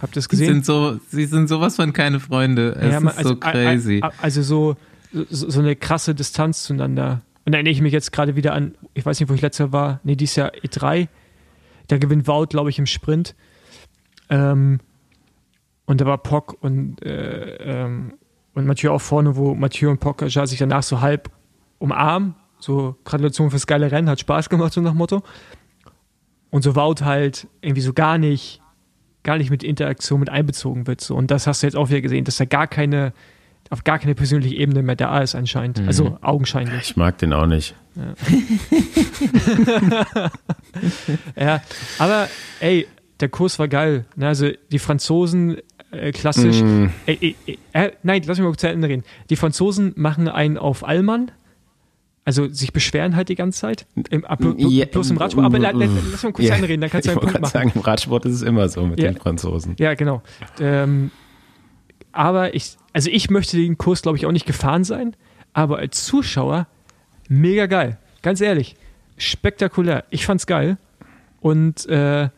Habt 0.00 0.12
ihr 0.12 0.16
das 0.16 0.24
Sie 0.24 0.30
gesehen? 0.30 0.46
sind 0.54 0.66
so, 0.66 0.98
sie 1.10 1.24
sind 1.26 1.48
sowas 1.48 1.76
von 1.76 1.92
keine 1.92 2.20
Freunde. 2.20 2.76
Es 2.80 2.92
Ja, 2.92 3.00
man- 3.00 3.14
ist 3.16 3.22
so 3.24 3.36
crazy. 3.36 4.00
a- 4.02 4.08
a- 4.08 4.12
Also 4.22 4.42
so, 4.42 4.76
so, 5.12 5.50
so 5.50 5.60
eine 5.60 5.76
krasse 5.76 6.14
Distanz 6.14 6.62
zueinander. 6.64 7.22
Und 7.46 7.52
da 7.52 7.58
erinnere 7.58 7.72
ich 7.72 7.80
mich 7.80 7.92
jetzt 7.92 8.12
gerade 8.12 8.36
wieder 8.36 8.52
an, 8.54 8.74
ich 8.94 9.04
weiß 9.04 9.18
nicht, 9.20 9.28
wo 9.28 9.34
ich 9.34 9.40
letzter 9.42 9.72
war, 9.72 10.00
nee, 10.04 10.14
dieses 10.16 10.36
Jahr 10.36 10.52
E3. 10.62 11.08
Da 11.88 11.98
gewinnt 11.98 12.26
Wout, 12.28 12.46
glaube 12.48 12.70
ich, 12.70 12.78
im 12.78 12.86
Sprint. 12.86 13.34
Ähm, 14.30 14.80
und 15.86 16.00
da 16.00 16.06
war 16.06 16.18
Pock 16.18 16.56
und, 16.62 17.02
äh, 17.04 17.56
ähm, 17.84 18.14
und 18.54 18.66
Mathieu 18.66 18.92
auch 18.92 19.00
vorne, 19.00 19.36
wo 19.36 19.54
Mathieu 19.54 19.90
und 19.90 20.00
Pock 20.00 20.20
sich 20.28 20.58
danach 20.58 20.82
so 20.82 21.00
halb 21.00 21.30
umarmen. 21.78 22.34
So 22.60 22.96
Gratulation 23.04 23.50
fürs 23.50 23.66
geile 23.66 23.90
Rennen, 23.90 24.08
hat 24.08 24.20
Spaß 24.20 24.48
gemacht, 24.48 24.72
so 24.72 24.80
nach 24.80 24.94
Motto. 24.94 25.22
Und 26.54 26.62
so 26.62 26.76
Wout 26.76 27.04
halt 27.04 27.48
irgendwie 27.62 27.80
so 27.80 27.92
gar 27.92 28.16
nicht, 28.16 28.60
gar 29.24 29.38
nicht 29.38 29.50
mit 29.50 29.64
Interaktion 29.64 30.20
mit 30.20 30.30
einbezogen 30.30 30.86
wird. 30.86 31.00
So. 31.00 31.16
Und 31.16 31.32
das 31.32 31.48
hast 31.48 31.64
du 31.64 31.66
jetzt 31.66 31.74
auch 31.74 31.88
wieder 31.88 32.00
gesehen, 32.00 32.24
dass 32.24 32.38
er 32.38 32.46
gar 32.46 32.68
keine, 32.68 33.12
auf 33.70 33.82
gar 33.82 33.98
keine 33.98 34.14
persönliche 34.14 34.54
Ebene 34.54 34.84
mehr 34.84 34.94
da 34.94 35.18
ist 35.18 35.34
anscheinend. 35.34 35.82
Also 35.84 36.16
augenscheinlich. 36.20 36.90
Ich 36.90 36.96
mag 36.96 37.18
den 37.18 37.32
auch 37.32 37.46
nicht. 37.46 37.74
Ja, 41.36 41.60
aber 41.98 42.28
ey, 42.60 42.86
der 43.18 43.30
Kurs 43.30 43.58
war 43.58 43.66
geil. 43.66 44.04
Ne? 44.14 44.28
Also 44.28 44.50
die 44.70 44.78
Franzosen 44.78 45.56
äh, 45.90 46.12
klassisch. 46.12 46.62
Mm, 46.62 46.86
ey, 47.06 47.34
äh, 47.72 47.90
nein, 48.04 48.22
lass 48.26 48.38
mich 48.38 48.44
mal 48.44 48.50
kurz 48.50 48.60
zu 48.60 48.68
Ende 48.68 48.86
reden. 48.86 49.02
Die 49.28 49.34
Franzosen 49.34 49.92
machen 49.96 50.28
einen 50.28 50.56
auf 50.56 50.86
Allmann. 50.86 51.32
Also 52.26 52.48
sich 52.48 52.72
beschweren 52.72 53.16
halt 53.16 53.28
die 53.28 53.34
ganze 53.34 53.60
Zeit. 53.60 53.86
Im, 54.10 54.24
ab, 54.24 54.40
Ja, 54.56 54.86
bloß 54.86 55.10
im 55.10 55.18
Radsport. 55.18 55.44
Aber 55.44 55.58
la, 55.58 55.70
la, 55.72 55.86
mm, 55.86 55.98
lass 56.10 56.22
mal 56.22 56.32
kurz 56.32 56.48
ja. 56.48 56.54
Ende 56.54 56.68
reden, 56.68 56.80
dann 56.80 56.88
kannst 56.90 57.06
du 57.06 57.12
einen 57.12 57.20
Punkt 57.20 57.38
machen. 57.40 57.52
sagen, 57.52 57.72
im 57.74 57.80
Radsport 57.82 58.24
ist 58.24 58.34
es 58.36 58.42
immer 58.42 58.68
so 58.70 58.86
mit 58.86 58.98
Ja. 58.98 59.10
den 59.12 59.18
Franzosen. 59.18 59.76
Ja, 59.78 59.92
genau. 59.94 60.22
Ähm, 60.58 61.10
aber 62.12 62.54
ich, 62.54 62.76
also 62.94 63.10
ich 63.10 63.28
möchte 63.28 63.56
den 63.58 63.76
Kurs, 63.76 64.00
glaube 64.02 64.16
ich, 64.16 64.24
auch 64.24 64.32
nicht 64.32 64.46
gefahren 64.46 64.84
sein. 64.84 65.14
Aber 65.52 65.78
als 65.78 66.04
Zuschauer 66.04 66.66
mega 67.28 67.66
geil. 67.66 67.98
Ganz 68.22 68.40
ehrlich. 68.40 68.74
Spektakulär. 69.18 70.04
Ich 70.10 70.24
fand's 70.24 70.46
geil. 70.46 70.78
Und 71.40 71.86
äh, 71.90 72.30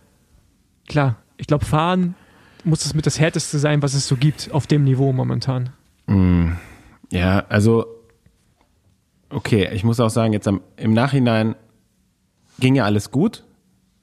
klar, 0.89 1.17
ich 1.37 1.47
glaube, 1.47 1.65
fahren 1.65 2.15
muss 2.65 2.85
es 2.85 2.95
mit 2.95 3.07
das 3.07 3.21
härteste 3.21 3.59
sein, 3.61 3.83
was 3.83 3.95
es 3.95 4.09
so 4.09 4.17
gibt 4.17 4.51
auf 4.51 4.67
dem 4.67 4.83
Niveau 4.83 5.13
momentan. 5.13 5.71
Mm, 6.07 6.53
Ja, 7.11 7.45
also 7.49 7.87
okay, 9.31 9.69
ich 9.73 9.85
muss 9.85 10.01
auch 10.01 10.11
sagen, 10.11 10.33
jetzt 10.33 10.49
am, 10.49 10.61
im 10.77 10.93
Nachhinein 10.93 11.55
ging 12.59 12.75
ja 12.75 12.85
alles 12.85 13.11
gut. 13.11 13.45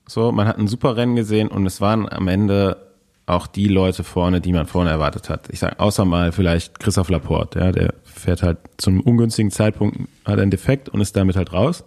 So, 0.07 0.31
man 0.31 0.47
hat 0.47 0.57
ein 0.57 0.67
super 0.67 0.95
Rennen 0.95 1.15
gesehen 1.15 1.47
und 1.47 1.65
es 1.65 1.81
waren 1.81 2.09
am 2.09 2.27
Ende 2.27 2.77
auch 3.25 3.47
die 3.47 3.67
Leute 3.67 4.03
vorne, 4.03 4.41
die 4.41 4.51
man 4.51 4.65
vorne 4.65 4.89
erwartet 4.89 5.29
hat. 5.29 5.47
Ich 5.49 5.59
sage, 5.59 5.79
außer 5.79 6.03
mal 6.03 6.31
vielleicht 6.33 6.79
Christoph 6.79 7.09
Laporte, 7.09 7.59
ja, 7.59 7.71
der 7.71 7.93
fährt 8.03 8.43
halt 8.43 8.57
zum 8.77 8.99
ungünstigen 8.99 9.49
Zeitpunkt, 9.49 9.97
hat 10.25 10.39
einen 10.39 10.51
Defekt 10.51 10.89
und 10.89 10.99
ist 10.99 11.15
damit 11.15 11.37
halt 11.37 11.53
raus. 11.53 11.85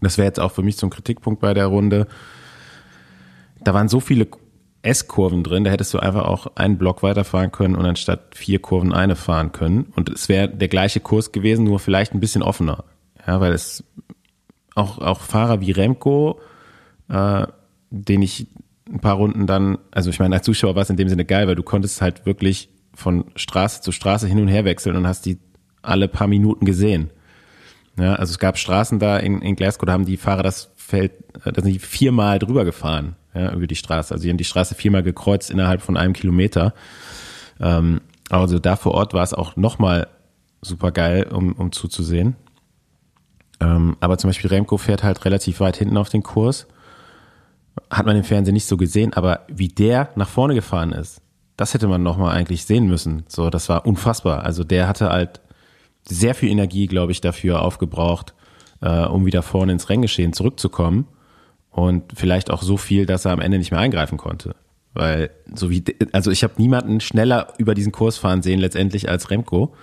Das 0.00 0.18
wäre 0.18 0.26
jetzt 0.26 0.40
auch 0.40 0.50
für 0.50 0.62
mich 0.62 0.76
so 0.76 0.86
ein 0.86 0.90
Kritikpunkt 0.90 1.40
bei 1.40 1.54
der 1.54 1.66
Runde. 1.66 2.08
Da 3.60 3.72
waren 3.72 3.88
so 3.88 4.00
viele 4.00 4.26
S-Kurven 4.82 5.44
drin, 5.44 5.64
da 5.64 5.70
hättest 5.70 5.94
du 5.94 5.98
einfach 5.98 6.24
auch 6.24 6.56
einen 6.56 6.76
Block 6.76 7.02
weiterfahren 7.02 7.52
können 7.52 7.76
und 7.76 7.86
anstatt 7.86 8.34
vier 8.34 8.60
Kurven 8.60 8.92
eine 8.92 9.14
fahren 9.14 9.52
können. 9.52 9.92
Und 9.94 10.08
es 10.08 10.28
wäre 10.28 10.48
der 10.48 10.68
gleiche 10.68 11.00
Kurs 11.00 11.32
gewesen, 11.32 11.64
nur 11.64 11.78
vielleicht 11.78 12.14
ein 12.14 12.20
bisschen 12.20 12.42
offener. 12.42 12.84
Ja, 13.26 13.40
weil 13.40 13.52
es 13.52 13.84
auch, 14.74 14.98
auch 14.98 15.20
Fahrer 15.20 15.60
wie 15.60 15.70
Remco, 15.70 16.40
äh, 17.08 17.46
den 17.90 18.22
ich 18.22 18.48
ein 18.88 19.00
paar 19.00 19.14
Runden 19.14 19.46
dann, 19.46 19.78
also 19.90 20.10
ich 20.10 20.18
meine, 20.18 20.34
als 20.34 20.44
Zuschauer 20.44 20.74
war 20.74 20.82
es 20.82 20.90
in 20.90 20.96
dem 20.96 21.08
Sinne 21.08 21.24
geil, 21.24 21.46
weil 21.46 21.54
du 21.54 21.62
konntest 21.62 22.02
halt 22.02 22.26
wirklich 22.26 22.68
von 22.94 23.26
Straße 23.36 23.80
zu 23.80 23.92
Straße 23.92 24.26
hin 24.26 24.40
und 24.40 24.48
her 24.48 24.64
wechseln 24.64 24.96
und 24.96 25.06
hast 25.06 25.24
die 25.24 25.38
alle 25.80 26.08
paar 26.08 26.26
Minuten 26.26 26.66
gesehen. 26.66 27.10
Ja, 27.98 28.14
also 28.14 28.30
es 28.32 28.38
gab 28.38 28.58
Straßen 28.58 28.98
da 28.98 29.18
in, 29.18 29.42
in 29.42 29.56
Glasgow, 29.56 29.86
da 29.86 29.92
haben 29.92 30.06
die 30.06 30.16
Fahrer 30.16 30.42
das 30.42 30.72
Feld, 30.76 31.12
äh, 31.44 31.52
da 31.52 31.62
sind 31.62 31.72
die 31.72 31.78
viermal 31.78 32.38
drüber 32.38 32.64
gefahren, 32.64 33.16
ja, 33.34 33.52
über 33.52 33.66
die 33.66 33.76
Straße. 33.76 34.12
Also 34.12 34.24
die 34.24 34.30
haben 34.30 34.36
die 34.36 34.44
Straße 34.44 34.74
viermal 34.74 35.02
gekreuzt 35.02 35.50
innerhalb 35.50 35.82
von 35.82 35.96
einem 35.96 36.12
Kilometer. 36.12 36.74
Ähm, 37.60 38.00
also 38.30 38.58
da 38.58 38.76
vor 38.76 38.94
Ort 38.94 39.14
war 39.14 39.22
es 39.22 39.34
auch 39.34 39.56
nochmal 39.56 40.08
super 40.60 40.92
geil, 40.92 41.28
um, 41.32 41.52
um 41.52 41.72
zuzusehen. 41.72 42.36
Ähm, 43.60 43.96
aber 44.00 44.18
zum 44.18 44.28
Beispiel 44.28 44.50
Remco 44.50 44.76
fährt 44.76 45.02
halt 45.02 45.24
relativ 45.24 45.60
weit 45.60 45.76
hinten 45.76 45.96
auf 45.96 46.08
den 46.08 46.22
Kurs. 46.22 46.66
Hat 47.90 48.06
man 48.06 48.16
im 48.16 48.24
Fernsehen 48.24 48.54
nicht 48.54 48.66
so 48.66 48.76
gesehen, 48.76 49.12
aber 49.14 49.40
wie 49.48 49.68
der 49.68 50.10
nach 50.16 50.28
vorne 50.28 50.54
gefahren 50.54 50.92
ist, 50.92 51.22
das 51.56 51.74
hätte 51.74 51.88
man 51.88 52.02
nochmal 52.02 52.36
eigentlich 52.36 52.64
sehen 52.64 52.86
müssen. 52.86 53.24
So, 53.28 53.50
das 53.50 53.68
war 53.68 53.86
unfassbar. 53.86 54.44
Also 54.44 54.64
der 54.64 54.88
hatte 54.88 55.10
halt 55.10 55.40
sehr 56.04 56.34
viel 56.34 56.50
Energie, 56.50 56.86
glaube 56.86 57.12
ich, 57.12 57.20
dafür 57.20 57.62
aufgebraucht, 57.62 58.34
äh, 58.80 59.04
um 59.04 59.26
wieder 59.26 59.42
vorne 59.42 59.72
ins 59.72 59.88
Renngeschehen 59.88 60.32
zurückzukommen. 60.32 61.06
Und 61.72 62.04
vielleicht 62.14 62.50
auch 62.50 62.62
so 62.62 62.76
viel, 62.76 63.06
dass 63.06 63.24
er 63.24 63.32
am 63.32 63.40
Ende 63.40 63.58
nicht 63.58 63.70
mehr 63.70 63.80
eingreifen 63.80 64.18
konnte. 64.18 64.54
Weil, 64.94 65.30
so 65.54 65.70
wie, 65.70 65.82
also 66.12 66.30
ich 66.30 66.44
habe 66.44 66.54
niemanden 66.58 67.00
schneller 67.00 67.54
über 67.56 67.74
diesen 67.74 67.92
Kurs 67.92 68.18
fahren 68.18 68.42
sehen 68.42 68.60
letztendlich 68.60 69.08
als 69.08 69.30
Remco, 69.30 69.74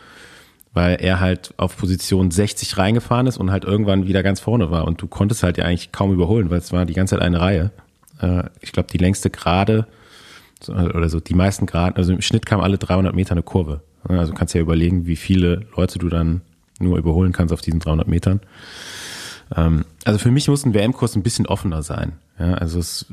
weil 0.72 0.98
er 1.02 1.20
halt 1.20 1.54
auf 1.58 1.76
Position 1.78 2.30
60 2.30 2.78
reingefahren 2.78 3.26
ist 3.26 3.38
und 3.38 3.50
halt 3.50 3.66
irgendwann 3.66 4.06
wieder 4.06 4.22
ganz 4.22 4.40
vorne 4.40 4.70
war. 4.70 4.86
Und 4.86 5.02
du 5.02 5.08
konntest 5.08 5.42
halt 5.42 5.58
ja 5.58 5.66
eigentlich 5.66 5.92
kaum 5.92 6.14
überholen, 6.14 6.52
weil 6.52 6.60
es 6.60 6.72
war 6.72 6.86
die 6.86 6.94
ganze 6.94 7.16
Zeit 7.16 7.24
eine 7.24 7.42
Reihe. 7.42 7.72
Äh, 8.22 8.44
ich 8.62 8.72
glaube, 8.72 8.90
die 8.92 9.00
längste 9.00 9.32
Gerade 9.32 9.88
oder 10.68 11.08
so 11.08 11.22
die 11.22 11.36
meisten 11.36 11.68
Geraden, 11.68 11.96
also 11.96 12.12
im 12.12 12.22
Schnitt 12.22 12.46
kam 12.46 12.60
alle 12.60 12.78
300 12.78 13.16
Meter 13.16 13.32
eine 13.32 13.44
Kurve. 13.44 13.82
Also 14.04 14.34
kannst 14.34 14.54
ja 14.54 14.62
überlegen, 14.62 15.08
wie 15.08 15.16
viele 15.16 15.66
Leute 15.76 16.00
du 16.00 16.10
dann 16.10 16.42
nur 16.80 16.98
überholen 16.98 17.32
kannst 17.32 17.54
auf 17.54 17.62
diesen 17.62 17.80
300 17.80 18.08
Metern. 18.08 18.42
Ähm, 19.56 19.86
also 20.06 20.20
für 20.20 20.32
mich 20.32 20.48
muss 20.48 20.66
ein 20.66 20.74
WM-Kurs 20.74 21.16
ein 21.16 21.24
bisschen 21.24 21.48
offener 21.48 21.82
sein. 21.84 22.14
Ja, 22.38 22.54
also 22.54 22.80
es, 22.80 23.08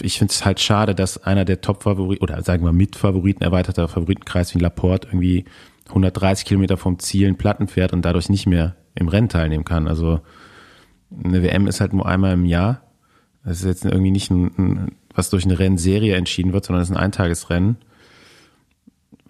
ich 0.00 0.18
finde 0.18 0.32
es 0.32 0.44
halt 0.44 0.60
schade, 0.60 0.94
dass 0.94 1.22
einer 1.24 1.44
der 1.44 1.60
Top-Favoriten 1.60 2.22
oder 2.22 2.42
sagen 2.42 2.64
wir 2.64 2.72
Mitfavoriten, 2.72 3.42
erweiterter 3.42 3.88
Favoritenkreis 3.88 4.54
wie 4.54 4.58
Laporte 4.58 5.08
irgendwie 5.08 5.44
130 5.88 6.46
Kilometer 6.46 6.76
vom 6.76 6.98
Ziel 6.98 7.28
in 7.28 7.36
Platten 7.36 7.68
fährt 7.68 7.92
und 7.92 8.02
dadurch 8.02 8.28
nicht 8.28 8.46
mehr 8.46 8.76
im 8.94 9.08
Rennen 9.08 9.28
teilnehmen 9.28 9.64
kann. 9.64 9.88
Also 9.88 10.20
eine 11.24 11.42
WM 11.42 11.66
ist 11.66 11.80
halt 11.80 11.92
nur 11.92 12.06
einmal 12.06 12.32
im 12.32 12.44
Jahr. 12.44 12.82
Das 13.44 13.58
ist 13.58 13.66
jetzt 13.66 13.84
irgendwie 13.84 14.10
nicht 14.10 14.30
ein, 14.30 14.52
ein 14.58 14.92
was 15.14 15.30
durch 15.30 15.44
eine 15.44 15.58
Rennserie 15.58 16.14
entschieden 16.14 16.52
wird, 16.52 16.64
sondern 16.64 16.82
es 16.82 16.90
ist 16.90 16.96
ein 16.96 17.02
Eintagesrennen. 17.02 17.76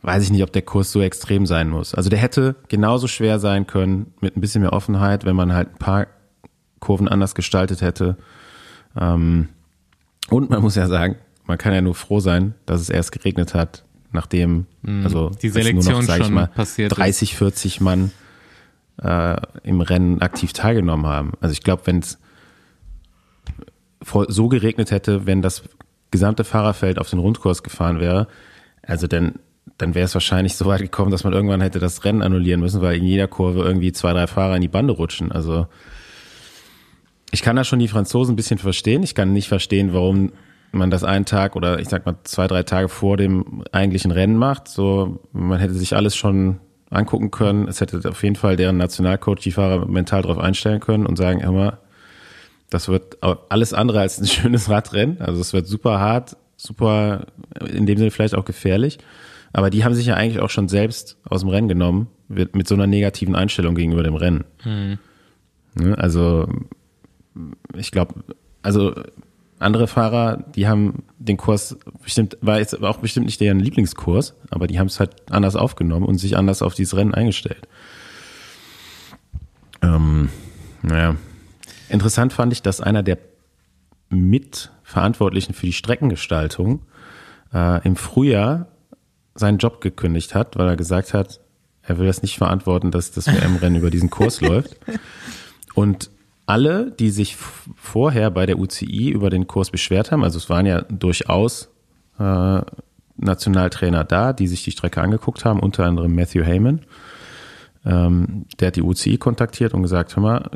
Weiß 0.02 0.22
ich 0.22 0.30
nicht, 0.30 0.42
ob 0.42 0.52
der 0.52 0.62
Kurs 0.62 0.92
so 0.92 1.00
extrem 1.00 1.46
sein 1.46 1.68
muss. 1.68 1.94
Also 1.94 2.10
der 2.10 2.18
hätte 2.18 2.56
genauso 2.68 3.06
schwer 3.06 3.38
sein 3.38 3.66
können 3.66 4.12
mit 4.20 4.36
ein 4.36 4.40
bisschen 4.40 4.62
mehr 4.62 4.72
Offenheit, 4.72 5.24
wenn 5.24 5.36
man 5.36 5.52
halt 5.52 5.70
ein 5.70 5.78
paar 5.78 6.06
Kurven 6.80 7.08
anders 7.08 7.34
gestaltet 7.34 7.80
hätte. 7.82 8.16
Ähm, 8.98 9.48
und 10.28 10.50
man 10.50 10.62
muss 10.62 10.74
ja 10.74 10.86
sagen, 10.88 11.16
man 11.44 11.58
kann 11.58 11.72
ja 11.72 11.80
nur 11.80 11.94
froh 11.94 12.20
sein, 12.20 12.54
dass 12.66 12.80
es 12.80 12.90
erst 12.90 13.12
geregnet 13.12 13.54
hat, 13.54 13.84
nachdem 14.12 14.66
Mhm. 14.82 15.04
also 15.04 15.30
Die 15.30 15.48
Selektion 15.50 15.94
nur 15.94 16.02
noch, 16.02 16.08
sag 16.08 16.20
ich 16.20 16.24
schon 16.26 16.34
mal, 16.34 16.46
passiert 16.48 16.92
ist. 16.92 16.98
30, 16.98 17.36
40 17.36 17.80
Mann 17.80 18.12
äh, 19.02 19.36
im 19.62 19.80
Rennen 19.80 20.20
aktiv 20.22 20.52
teilgenommen 20.52 21.06
haben. 21.06 21.32
Also 21.40 21.52
ich 21.52 21.62
glaube, 21.62 21.82
wenn 21.86 21.98
es 22.00 22.18
so 24.28 24.48
geregnet 24.48 24.90
hätte, 24.90 25.26
wenn 25.26 25.42
das 25.42 25.62
gesamte 26.10 26.44
Fahrerfeld 26.44 26.98
auf 26.98 27.10
den 27.10 27.18
Rundkurs 27.18 27.62
gefahren 27.62 28.00
wäre, 28.00 28.26
also 28.82 29.06
dann 29.06 29.34
dann 29.78 29.94
wäre 29.94 30.04
es 30.04 30.14
wahrscheinlich 30.14 30.56
so 30.56 30.66
weit 30.66 30.80
gekommen, 30.80 31.10
dass 31.10 31.24
man 31.24 31.32
irgendwann 31.32 31.60
hätte 31.62 31.78
das 31.78 32.04
Rennen 32.04 32.20
annullieren 32.22 32.60
müssen, 32.60 32.82
weil 32.82 32.96
in 32.98 33.04
jeder 33.04 33.28
Kurve 33.28 33.60
irgendwie 33.62 33.92
zwei, 33.92 34.12
drei 34.12 34.26
Fahrer 34.26 34.56
in 34.56 34.62
die 34.62 34.68
Bande 34.68 34.92
rutschen. 34.92 35.32
Also 35.32 35.68
ich 37.30 37.42
kann 37.42 37.56
da 37.56 37.64
schon 37.64 37.78
die 37.78 37.88
Franzosen 37.88 38.32
ein 38.32 38.36
bisschen 38.36 38.58
verstehen. 38.58 39.02
Ich 39.02 39.14
kann 39.14 39.32
nicht 39.32 39.48
verstehen, 39.48 39.92
warum 39.92 40.32
man 40.72 40.90
das 40.90 41.04
einen 41.04 41.24
Tag 41.24 41.56
oder 41.56 41.80
ich 41.80 41.88
sag 41.88 42.06
mal 42.06 42.16
zwei, 42.24 42.46
drei 42.46 42.62
Tage 42.62 42.88
vor 42.88 43.16
dem 43.16 43.64
eigentlichen 43.72 44.10
Rennen 44.10 44.36
macht. 44.36 44.68
So, 44.68 45.20
man 45.32 45.58
hätte 45.58 45.74
sich 45.74 45.94
alles 45.96 46.16
schon 46.16 46.60
angucken 46.90 47.30
können. 47.30 47.68
Es 47.68 47.80
hätte 47.80 48.08
auf 48.08 48.22
jeden 48.22 48.36
Fall 48.36 48.56
deren 48.56 48.76
Nationalcoach 48.76 49.40
die 49.40 49.52
Fahrer 49.52 49.86
mental 49.86 50.22
darauf 50.22 50.38
einstellen 50.38 50.80
können 50.80 51.06
und 51.06 51.16
sagen, 51.16 51.40
mal, 51.52 51.78
das 52.68 52.88
wird 52.88 53.18
alles 53.22 53.74
andere 53.74 54.00
als 54.00 54.20
ein 54.20 54.26
schönes 54.26 54.68
Radrennen. 54.68 55.20
Also 55.20 55.40
es 55.40 55.52
wird 55.52 55.66
super 55.66 56.00
hart, 56.00 56.36
super, 56.56 57.26
in 57.68 57.86
dem 57.86 57.98
Sinne 57.98 58.10
vielleicht 58.10 58.34
auch 58.34 58.44
gefährlich. 58.44 58.98
Aber 59.52 59.70
die 59.70 59.84
haben 59.84 59.94
sich 59.94 60.06
ja 60.06 60.14
eigentlich 60.14 60.40
auch 60.40 60.50
schon 60.50 60.68
selbst 60.68 61.18
aus 61.28 61.40
dem 61.40 61.48
Rennen 61.48 61.68
genommen, 61.68 62.08
mit, 62.28 62.68
so 62.68 62.76
einer 62.76 62.86
negativen 62.86 63.34
Einstellung 63.34 63.74
gegenüber 63.74 64.04
dem 64.04 64.14
Rennen. 64.14 64.44
Ne, 65.74 65.98
Also 65.98 66.46
ich 67.76 67.90
glaube, 67.90 68.14
also 68.62 68.94
andere 69.58 69.86
Fahrer, 69.86 70.38
die 70.54 70.66
haben 70.66 71.04
den 71.18 71.36
Kurs 71.36 71.76
bestimmt, 72.02 72.38
war 72.40 72.58
jetzt 72.58 72.82
auch 72.82 72.98
bestimmt 72.98 73.26
nicht 73.26 73.40
deren 73.40 73.60
Lieblingskurs, 73.60 74.34
aber 74.50 74.66
die 74.66 74.78
haben 74.78 74.86
es 74.86 74.98
halt 74.98 75.30
anders 75.30 75.54
aufgenommen 75.54 76.06
und 76.06 76.18
sich 76.18 76.36
anders 76.36 76.62
auf 76.62 76.74
dieses 76.74 76.96
Rennen 76.96 77.14
eingestellt. 77.14 77.68
Ähm, 79.82 80.30
naja. 80.82 81.16
Interessant 81.88 82.32
fand 82.32 82.52
ich, 82.52 82.62
dass 82.62 82.80
einer 82.80 83.02
der 83.02 83.18
Mitverantwortlichen 84.08 85.54
für 85.54 85.66
die 85.66 85.72
Streckengestaltung 85.72 86.82
äh, 87.52 87.86
im 87.86 87.96
Frühjahr 87.96 88.68
seinen 89.34 89.58
Job 89.58 89.80
gekündigt 89.80 90.34
hat, 90.34 90.56
weil 90.56 90.68
er 90.68 90.76
gesagt 90.76 91.14
hat, 91.14 91.40
er 91.82 91.98
will 91.98 92.06
das 92.06 92.22
nicht 92.22 92.38
verantworten, 92.38 92.90
dass 92.90 93.10
das 93.10 93.26
WM-Rennen 93.26 93.76
über 93.76 93.90
diesen 93.90 94.10
Kurs 94.10 94.40
läuft. 94.40 94.76
Und 95.74 96.10
alle, 96.50 96.90
die 96.90 97.10
sich 97.10 97.36
vorher 97.36 98.30
bei 98.32 98.44
der 98.44 98.58
UCI 98.58 99.10
über 99.10 99.30
den 99.30 99.46
Kurs 99.46 99.70
beschwert 99.70 100.10
haben, 100.10 100.24
also 100.24 100.36
es 100.36 100.50
waren 100.50 100.66
ja 100.66 100.82
durchaus 100.82 101.68
äh, 102.18 102.60
Nationaltrainer 103.16 104.02
da, 104.02 104.32
die 104.32 104.48
sich 104.48 104.64
die 104.64 104.72
Strecke 104.72 105.00
angeguckt 105.00 105.44
haben, 105.44 105.60
unter 105.60 105.84
anderem 105.84 106.12
Matthew 106.12 106.42
Heyman. 106.42 106.80
Ähm, 107.86 108.46
der 108.58 108.68
hat 108.68 108.76
die 108.76 108.82
UCI 108.82 109.18
kontaktiert 109.18 109.74
und 109.74 109.82
gesagt, 109.82 110.16
hör 110.16 110.22
mal, 110.22 110.50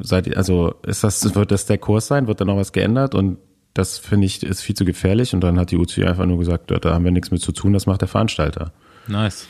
seid, 0.00 0.34
also 0.34 0.76
ist 0.82 1.04
das, 1.04 1.34
wird 1.34 1.50
das 1.50 1.66
der 1.66 1.76
Kurs 1.78 2.06
sein? 2.06 2.26
Wird 2.26 2.40
da 2.40 2.46
noch 2.46 2.56
was 2.56 2.72
geändert? 2.72 3.14
Und 3.14 3.36
das 3.74 3.98
finde 3.98 4.26
ich 4.26 4.42
ist 4.42 4.62
viel 4.62 4.74
zu 4.74 4.86
gefährlich. 4.86 5.34
Und 5.34 5.42
dann 5.42 5.58
hat 5.58 5.70
die 5.72 5.76
UCI 5.76 6.04
einfach 6.04 6.24
nur 6.24 6.38
gesagt, 6.38 6.70
da 6.70 6.94
haben 6.94 7.04
wir 7.04 7.12
nichts 7.12 7.30
mit 7.30 7.42
zu 7.42 7.52
tun, 7.52 7.74
das 7.74 7.84
macht 7.86 8.00
der 8.00 8.08
Veranstalter. 8.08 8.72
Nice. 9.08 9.46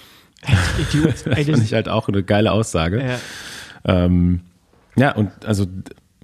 Idiot. 0.78 1.12
Das 1.12 1.22
fand 1.46 1.62
ich 1.62 1.72
halt 1.72 1.88
auch 1.88 2.09
eine 2.09 2.24
geile 2.24 2.50
Aussage. 2.50 3.07
Ja. 3.07 3.18
Ähm, 3.85 4.40
ja, 4.96 5.14
und 5.14 5.30
also 5.44 5.66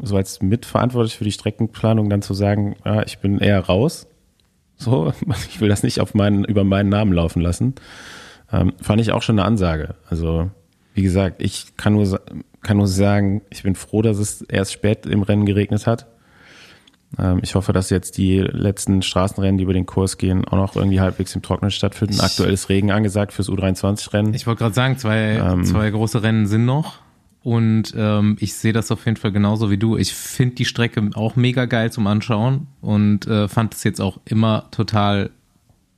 so 0.03 0.17
als 0.17 0.41
mitverantwortlich 0.43 1.17
für 1.17 1.25
die 1.25 1.33
Streckenplanung 1.33 2.09
dann 2.09 2.23
zu 2.23 2.35
sagen, 2.35 2.77
ja, 2.85 3.03
ich 3.03 3.19
bin 3.19 3.39
eher 3.39 3.61
raus, 3.61 4.07
so, 4.77 5.13
ich 5.49 5.61
will 5.61 5.69
das 5.69 5.83
nicht 5.83 6.01
auf 6.01 6.15
meinen, 6.15 6.45
über 6.45 6.65
meinen 6.65 6.89
Namen 6.89 7.13
laufen 7.13 7.43
lassen, 7.43 7.75
ähm, 8.53 8.73
fand 8.81 9.01
ich 9.01 9.13
auch 9.13 9.23
schon 9.23 9.39
eine 9.39 9.47
Ansage. 9.47 9.95
Also, 10.09 10.51
wie 10.95 11.03
gesagt, 11.03 11.43
ich 11.43 11.77
kann 11.77 11.95
nur, 11.95 12.21
kann 12.63 12.79
nur 12.79 12.89
sagen, 12.89 13.43
ich 13.51 13.63
bin 13.63 13.75
froh, 13.75 14.03
dass 14.03 14.19
es 14.19 14.43
erst 14.43 14.73
spät 14.73 15.07
im 15.07 15.23
Rennen 15.23 15.47
geregnet 15.47 15.87
hat. 15.87 16.07
Ähm, 17.19 17.41
ich 17.43 17.55
hoffe, 17.55 17.73
dass 17.73 17.91
jetzt 17.91 18.19
die 18.19 18.39
letzten 18.39 19.03
Straßenrennen, 19.03 19.59
die 19.59 19.65
über 19.65 19.73
den 19.73 19.87
Kurs 19.87 20.19
gehen, 20.19 20.45
auch 20.47 20.57
noch 20.57 20.77
irgendwie 20.77 21.01
halbwegs 21.01 21.35
im 21.35 21.43
Trockenen 21.43 21.71
stattfinden. 21.71 22.21
Aktuell 22.21 22.53
ist 22.53 22.69
Regen 22.69 22.91
angesagt 22.91 23.33
fürs 23.33 23.49
U23-Rennen. 23.49 24.35
Ich 24.35 24.47
wollte 24.47 24.61
gerade 24.61 24.75
sagen, 24.75 24.99
zwei, 24.99 25.37
Ähm. 25.37 25.65
zwei 25.65 25.91
große 25.91 26.23
Rennen 26.23 26.47
sind 26.47 26.65
noch. 26.65 26.99
Und 27.43 27.95
ähm, 27.97 28.37
ich 28.39 28.55
sehe 28.55 28.75
das 28.75 28.91
auf 28.91 29.07
jeden 29.07 29.17
Fall 29.17 29.33
genauso 29.33 29.71
wie 29.71 29.79
du. 29.79 29.97
Ich 29.97 30.13
finde 30.13 30.57
die 30.57 30.67
Strecke 30.67 31.11
auch 31.15 31.37
mega 31.37 31.65
geil 31.65 31.91
zum 31.91 32.07
Anschauen 32.07 32.67
und 32.83 33.27
äh, 33.27 33.49
fand 33.49 33.75
es 33.75 33.83
jetzt 33.83 34.01
auch 34.01 34.21
immer 34.27 34.69
total 34.71 35.31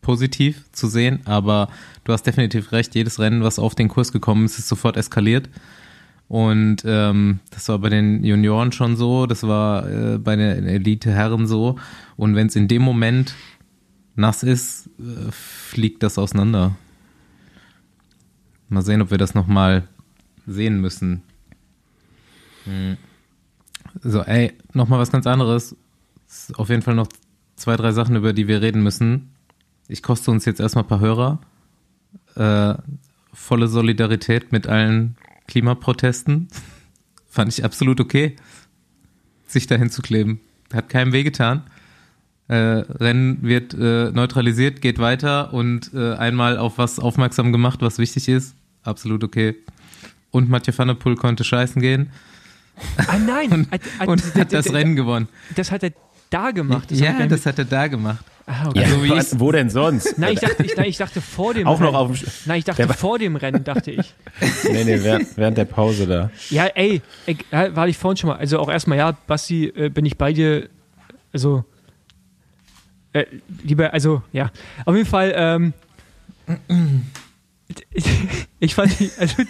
positiv 0.02 0.64
zu 0.72 0.86
sehen. 0.86 1.20
Aber 1.24 1.68
du 2.04 2.12
hast 2.12 2.24
definitiv 2.24 2.70
recht, 2.72 2.94
jedes 2.94 3.18
Rennen, 3.18 3.42
was 3.42 3.58
auf 3.58 3.74
den 3.74 3.88
Kurs 3.88 4.12
gekommen 4.12 4.44
ist, 4.44 4.58
ist 4.58 4.68
sofort 4.68 4.96
eskaliert. 4.96 5.48
Und 6.28 6.84
ähm, 6.86 7.40
das 7.50 7.68
war 7.68 7.78
bei 7.78 7.88
den 7.88 8.24
Junioren 8.24 8.72
schon 8.72 8.96
so, 8.96 9.26
das 9.26 9.42
war 9.42 9.88
äh, 9.88 10.18
bei 10.18 10.36
den 10.36 10.66
Elite-Herren 10.66 11.46
so. 11.46 11.76
Und 12.16 12.36
wenn 12.36 12.46
es 12.46 12.56
in 12.56 12.68
dem 12.68 12.82
Moment 12.82 13.34
nass 14.14 14.42
ist, 14.42 14.88
äh, 14.98 15.30
fliegt 15.30 16.02
das 16.02 16.18
auseinander. 16.18 16.76
Mal 18.68 18.82
sehen, 18.82 19.02
ob 19.02 19.10
wir 19.10 19.18
das 19.18 19.34
nochmal 19.34 19.82
sehen 20.46 20.80
müssen. 20.80 21.22
Hm. 22.64 22.96
So, 24.02 24.22
ey, 24.22 24.52
nochmal 24.72 24.98
was 24.98 25.12
ganz 25.12 25.26
anderes. 25.26 25.76
Auf 26.56 26.70
jeden 26.70 26.82
Fall 26.82 26.94
noch 26.94 27.08
zwei, 27.56 27.76
drei 27.76 27.92
Sachen, 27.92 28.16
über 28.16 28.32
die 28.32 28.48
wir 28.48 28.62
reden 28.62 28.82
müssen. 28.82 29.34
Ich 29.88 30.02
koste 30.02 30.30
uns 30.30 30.44
jetzt 30.44 30.60
erstmal 30.60 30.84
ein 30.84 30.88
paar 30.88 31.00
Hörer. 31.00 31.40
Äh, 32.34 32.74
volle 33.32 33.68
Solidarität 33.68 34.52
mit 34.52 34.66
allen 34.66 35.16
Klimaprotesten. 35.46 36.48
Fand 37.28 37.52
ich 37.52 37.64
absolut 37.64 38.00
okay, 38.00 38.36
sich 39.46 39.66
dahin 39.66 39.90
zu 39.90 40.02
kleben. 40.02 40.40
Hat 40.72 40.88
keinem 40.88 41.12
wehgetan. 41.12 41.62
Äh, 42.48 42.54
Rennen 42.54 43.42
wird 43.42 43.74
äh, 43.74 44.10
neutralisiert, 44.10 44.82
geht 44.82 44.98
weiter 44.98 45.52
und 45.54 45.92
äh, 45.94 46.14
einmal 46.14 46.58
auf 46.58 46.78
was 46.78 46.98
aufmerksam 46.98 47.52
gemacht, 47.52 47.80
was 47.80 47.98
wichtig 47.98 48.28
ist. 48.28 48.54
Absolut 48.82 49.24
okay. 49.24 49.56
Und 50.30 50.50
Mathieu 50.50 50.72
van 50.76 50.88
der 50.88 50.94
Poel 50.94 51.16
konnte 51.16 51.44
scheißen 51.44 51.80
gehen 51.80 52.10
Ah 53.06 53.18
nein, 53.18 53.52
und, 53.52 53.68
Ah, 53.72 53.76
ah, 54.00 54.04
und 54.06 54.22
d- 54.34 54.40
hat 54.40 54.52
d- 54.52 54.56
das 54.56 54.72
Rennen 54.72 54.96
gewonnen. 54.96 55.28
Das 55.56 55.70
hat 55.70 55.82
er 55.82 55.92
da 56.30 56.50
gemacht. 56.50 56.90
Das 56.90 56.98
ja, 57.00 57.26
das 57.26 57.44
hat 57.46 57.58
er 57.58 57.64
da 57.66 57.86
gemacht. 57.86 58.24
ah, 58.46 58.68
okay. 58.68 58.80
Ja, 58.80 58.88
so 58.88 59.04
wie 59.04 59.10
was- 59.10 59.32
ich's- 59.32 59.38
wo 59.40 59.52
denn 59.52 59.70
sonst? 59.70 60.18
Nein, 60.18 60.32
ich 60.34 60.40
dachte, 60.40 60.64
ich, 60.64 60.76
nein, 60.76 60.86
ich 60.88 60.96
dachte 60.96 61.20
vor 61.20 61.54
dem 61.54 61.66
Auch 61.66 61.78
Rennen. 61.80 61.92
noch 61.92 61.98
auf 61.98 62.08
dem, 62.08 62.16
Sch- 62.16 62.28
Nein, 62.46 62.58
ich 62.58 62.64
dachte 62.64 62.88
vor 62.94 63.18
dem 63.18 63.36
Rennen, 63.36 63.62
dachte 63.64 63.90
ich. 63.92 64.14
nee, 64.64 64.84
nee, 64.84 65.02
während, 65.02 65.36
während 65.36 65.58
der 65.58 65.66
Pause 65.66 66.06
da. 66.06 66.30
Ja, 66.50 66.66
ey, 66.66 67.02
ey 67.26 67.36
ja, 67.52 67.76
war 67.76 67.86
ich 67.88 67.98
vorhin 67.98 68.16
schon 68.16 68.30
mal. 68.30 68.36
Also 68.36 68.58
auch 68.58 68.70
erstmal, 68.70 68.98
ja, 68.98 69.12
Basti, 69.26 69.66
äh, 69.66 69.88
bin 69.90 70.06
ich 70.06 70.16
bei 70.16 70.32
dir. 70.32 70.68
Also, 71.32 71.64
äh, 73.12 73.26
lieber, 73.62 73.92
also, 73.92 74.22
ja. 74.32 74.50
Auf 74.86 74.94
jeden 74.96 75.08
Fall, 75.08 75.32
ähm, 75.36 75.72
ich 78.60 78.74
fand, 78.74 78.92
also, 79.18 79.42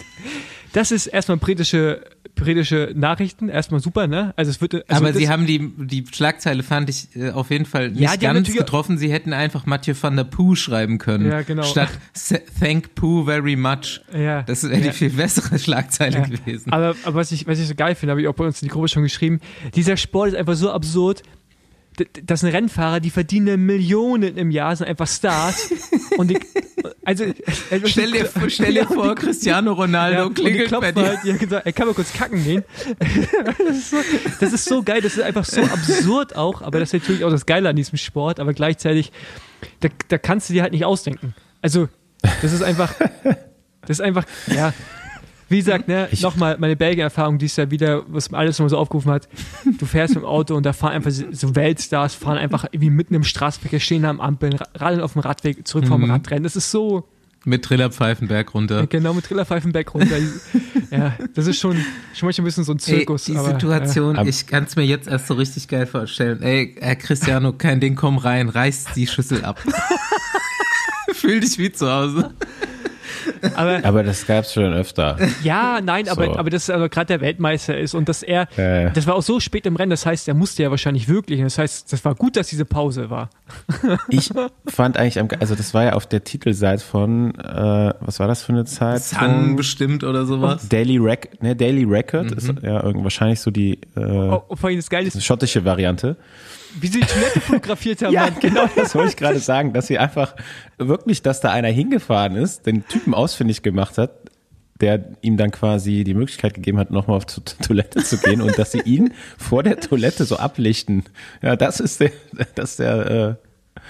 das 0.72 0.90
ist 0.90 1.06
erstmal 1.06 1.36
britische, 1.38 2.04
britische 2.34 2.92
Nachrichten, 2.94 3.48
erstmal 3.48 3.80
super, 3.80 4.06
ne? 4.06 4.32
Also, 4.36 4.50
es 4.50 4.60
wird. 4.60 4.74
Also 4.90 5.04
Aber 5.04 5.12
sie 5.12 5.28
haben 5.28 5.46
die, 5.46 5.70
die 5.76 6.04
Schlagzeile, 6.12 6.62
fand 6.62 6.88
ich 6.90 7.14
äh, 7.14 7.30
auf 7.30 7.50
jeden 7.50 7.66
Fall 7.66 7.90
nicht 7.90 8.00
Ja, 8.00 8.16
ganz 8.16 8.52
getroffen. 8.52 8.98
Sie 8.98 9.12
hätten 9.12 9.32
einfach 9.32 9.66
Mathieu 9.66 9.94
van 10.00 10.16
der 10.16 10.24
Pooh 10.24 10.54
schreiben 10.54 10.98
können. 10.98 11.26
Ja, 11.30 11.42
genau. 11.42 11.62
Statt 11.62 11.90
"S- 12.14 12.34
Thank 12.60 12.94
Pooh 12.94 13.24
very 13.24 13.56
much. 13.56 14.00
Ja, 14.16 14.42
Das 14.42 14.62
wäre 14.64 14.74
ja. 14.76 14.80
die 14.86 14.92
viel 14.92 15.10
bessere 15.10 15.58
Schlagzeile 15.58 16.18
Ja. 16.18 16.24
gewesen. 16.26 16.72
Aber, 16.72 16.96
aber 17.04 17.14
was, 17.14 17.30
ich, 17.32 17.46
was 17.46 17.58
ich 17.58 17.68
so 17.68 17.74
geil 17.74 17.94
finde, 17.94 18.10
habe 18.12 18.20
ich 18.22 18.28
auch 18.28 18.34
bei 18.34 18.44
uns 18.44 18.60
in 18.62 18.66
die 18.68 18.72
Gruppe 18.72 18.88
schon 18.88 19.02
geschrieben, 19.02 19.40
dieser 19.74 19.96
Sport 19.96 20.30
ist 20.30 20.34
einfach 20.36 20.54
so 20.54 20.70
absurd. 20.72 21.22
Das 22.24 22.40
sind 22.40 22.50
Rennfahrer, 22.50 23.00
die 23.00 23.10
verdienen 23.10 23.66
Millionen 23.66 24.36
im 24.36 24.50
Jahr, 24.50 24.74
sind 24.74 24.88
einfach 24.88 25.06
Stars. 25.06 25.70
und 26.16 26.28
die, 26.28 26.38
also, 27.04 27.24
stell 27.84 28.12
dir, 28.12 28.30
stell 28.48 28.72
dir 28.72 28.86
vor, 28.86 29.14
Cristiano 29.16 29.72
Ronaldo 29.72 30.24
ja, 30.24 30.28
klingelt 30.30 30.70
bei 30.70 30.92
dir. 30.92 31.08
Halt, 31.08 31.24
ja, 31.24 31.36
genau, 31.36 31.56
er 31.56 31.72
kann 31.72 31.86
mal 31.86 31.94
kurz 31.94 32.12
kacken 32.12 32.42
gehen. 32.42 32.64
das, 33.58 33.76
ist 33.76 33.90
so, 33.90 33.96
das 34.40 34.52
ist 34.52 34.64
so 34.64 34.82
geil, 34.82 35.02
das 35.02 35.14
ist 35.14 35.22
einfach 35.22 35.44
so 35.44 35.60
absurd 35.62 36.34
auch, 36.34 36.62
aber 36.62 36.80
das 36.80 36.92
ist 36.92 37.00
natürlich 37.02 37.24
auch 37.24 37.30
das 37.30 37.44
Geile 37.44 37.68
an 37.68 37.76
diesem 37.76 37.98
Sport, 37.98 38.40
aber 38.40 38.54
gleichzeitig, 38.54 39.12
da, 39.80 39.88
da 40.08 40.18
kannst 40.18 40.48
du 40.48 40.54
dir 40.54 40.62
halt 40.62 40.72
nicht 40.72 40.84
ausdenken. 40.84 41.34
Also, 41.60 41.88
das 42.40 42.52
ist 42.52 42.62
einfach, 42.62 42.94
das 43.82 43.90
ist 43.90 44.00
einfach, 44.00 44.24
ja, 44.46 44.72
wie 45.52 45.58
gesagt, 45.58 45.86
ne, 45.86 46.08
nochmal 46.20 46.56
meine 46.58 46.76
Belgien-Erfahrung, 46.76 47.38
die 47.38 47.46
ist 47.46 47.56
ja 47.56 47.70
wieder, 47.70 48.02
was 48.08 48.32
alles 48.32 48.58
nochmal 48.58 48.70
so 48.70 48.78
aufgerufen 48.78 49.12
hat. 49.12 49.28
Du 49.78 49.86
fährst 49.86 50.14
mit 50.14 50.24
dem 50.24 50.26
Auto 50.26 50.56
und 50.56 50.66
da 50.66 50.72
fahren 50.72 50.92
einfach 50.92 51.10
so 51.10 51.54
Weltstars, 51.54 52.14
fahren 52.14 52.38
einfach 52.38 52.64
irgendwie 52.72 52.90
mitten 52.90 53.14
im 53.14 53.22
Straßenverkehr, 53.22 53.78
stehen 53.78 54.02
da 54.02 54.10
am 54.10 54.20
Ampeln, 54.20 54.58
radeln 54.74 55.00
auf 55.00 55.12
dem 55.12 55.20
Radweg, 55.20 55.66
zurück 55.68 55.86
vom 55.86 56.02
mhm. 56.02 56.10
Radrennen. 56.10 56.42
Das 56.42 56.56
ist 56.56 56.70
so. 56.70 57.06
Mit 57.44 57.64
Trillerpfeifenberg 57.64 58.54
runter. 58.54 58.80
Ja, 58.80 58.86
genau, 58.86 59.14
mit 59.14 59.24
Trillerpfeifenberg 59.24 59.92
runter. 59.94 60.16
ja, 60.90 61.14
das 61.34 61.46
ist 61.48 61.58
schon, 61.58 61.76
schon 62.14 62.26
manchmal 62.26 62.42
ein 62.42 62.44
bisschen 62.44 62.64
so 62.64 62.72
ein 62.72 62.78
Zirkus. 62.78 63.28
Ey, 63.28 63.34
die 63.34 63.38
aber, 63.38 63.50
Situation, 63.50 64.16
ja. 64.16 64.24
ich 64.24 64.46
kann 64.46 64.64
es 64.64 64.76
mir 64.76 64.84
jetzt 64.84 65.08
erst 65.08 65.26
so 65.26 65.34
richtig 65.34 65.68
geil 65.68 65.86
vorstellen. 65.86 66.40
Ey, 66.42 66.76
Herr 66.80 66.96
Cristiano, 66.96 67.52
kein 67.52 67.80
Ding, 67.80 67.96
komm 67.96 68.18
rein, 68.18 68.48
reiß 68.48 68.86
die 68.94 69.06
Schüssel 69.06 69.44
ab. 69.44 69.60
Fühl 71.12 71.40
dich 71.40 71.58
wie 71.58 71.72
zu 71.72 71.90
Hause. 71.90 72.32
Aber, 73.54 73.80
aber 73.84 74.02
das 74.02 74.26
gab 74.26 74.44
es 74.44 74.52
schon 74.52 74.72
öfter. 74.72 75.16
Ja, 75.42 75.80
nein, 75.82 76.06
so. 76.06 76.12
aber, 76.12 76.38
aber 76.38 76.50
dass 76.50 76.68
er 76.68 76.88
gerade 76.88 77.06
der 77.06 77.20
Weltmeister 77.20 77.76
ist 77.76 77.94
und 77.94 78.08
dass 78.08 78.22
er, 78.22 78.48
äh. 78.56 78.90
das 78.92 79.06
war 79.06 79.14
auch 79.14 79.22
so 79.22 79.40
spät 79.40 79.66
im 79.66 79.76
Rennen, 79.76 79.90
das 79.90 80.06
heißt, 80.06 80.28
er 80.28 80.34
musste 80.34 80.62
ja 80.62 80.70
wahrscheinlich 80.70 81.08
wirklich, 81.08 81.40
das 81.40 81.58
heißt, 81.58 81.92
das 81.92 82.04
war 82.04 82.14
gut, 82.14 82.36
dass 82.36 82.48
diese 82.48 82.64
Pause 82.64 83.10
war. 83.10 83.30
Ich 84.08 84.30
fand 84.66 84.96
eigentlich, 84.96 85.18
also 85.40 85.54
das 85.54 85.74
war 85.74 85.84
ja 85.84 85.92
auf 85.94 86.06
der 86.06 86.24
Titelseite 86.24 86.82
von, 86.82 87.34
äh, 87.34 87.94
was 88.00 88.20
war 88.20 88.28
das 88.28 88.42
für 88.42 88.52
eine 88.52 88.64
Zeit? 88.64 89.02
Sun 89.02 89.56
bestimmt 89.56 90.04
oder 90.04 90.26
sowas. 90.26 90.68
Daily, 90.68 90.98
Rec 90.98 91.42
ne, 91.42 91.56
Daily 91.56 91.84
Record 91.84 92.30
mhm. 92.30 92.36
ist 92.36 92.52
ja 92.62 92.82
wahrscheinlich 93.02 93.40
so 93.40 93.50
die 93.50 93.80
äh, 93.96 94.00
oh, 94.00 94.42
oh, 94.48 94.56
das 94.62 94.90
Geile 94.90 95.08
ist, 95.08 95.24
schottische 95.24 95.64
Variante 95.64 96.16
wie 96.80 96.86
sie 96.86 97.00
die 97.00 97.06
Toilette 97.06 97.40
fotografiert 97.40 98.02
haben. 98.02 98.12
ja, 98.12 98.28
genau, 98.28 98.68
das 98.74 98.94
wollte 98.94 99.10
ich 99.10 99.16
gerade 99.16 99.38
sagen, 99.38 99.72
dass 99.72 99.86
sie 99.86 99.98
einfach 99.98 100.34
wirklich, 100.78 101.22
dass 101.22 101.40
da 101.40 101.50
einer 101.50 101.68
hingefahren 101.68 102.36
ist, 102.36 102.66
den 102.66 102.86
Typen 102.86 103.14
ausfindig 103.14 103.62
gemacht 103.62 103.98
hat, 103.98 104.12
der 104.80 105.04
ihm 105.20 105.36
dann 105.36 105.50
quasi 105.52 106.04
die 106.04 106.14
Möglichkeit 106.14 106.54
gegeben 106.54 106.78
hat, 106.78 106.90
nochmal 106.90 107.16
auf 107.16 107.26
die 107.26 107.40
Toilette 107.40 108.02
zu 108.02 108.18
gehen 108.18 108.40
und 108.40 108.58
dass 108.58 108.72
sie 108.72 108.80
ihn 108.80 109.14
vor 109.38 109.62
der 109.62 109.78
Toilette 109.78 110.24
so 110.24 110.36
ablichten. 110.36 111.04
Ja, 111.40 111.56
das 111.56 111.78
ist 111.78 112.00
der, 112.00 112.10
das 112.54 112.70
ist 112.70 112.78
der 112.80 113.38
äh, 113.76 113.82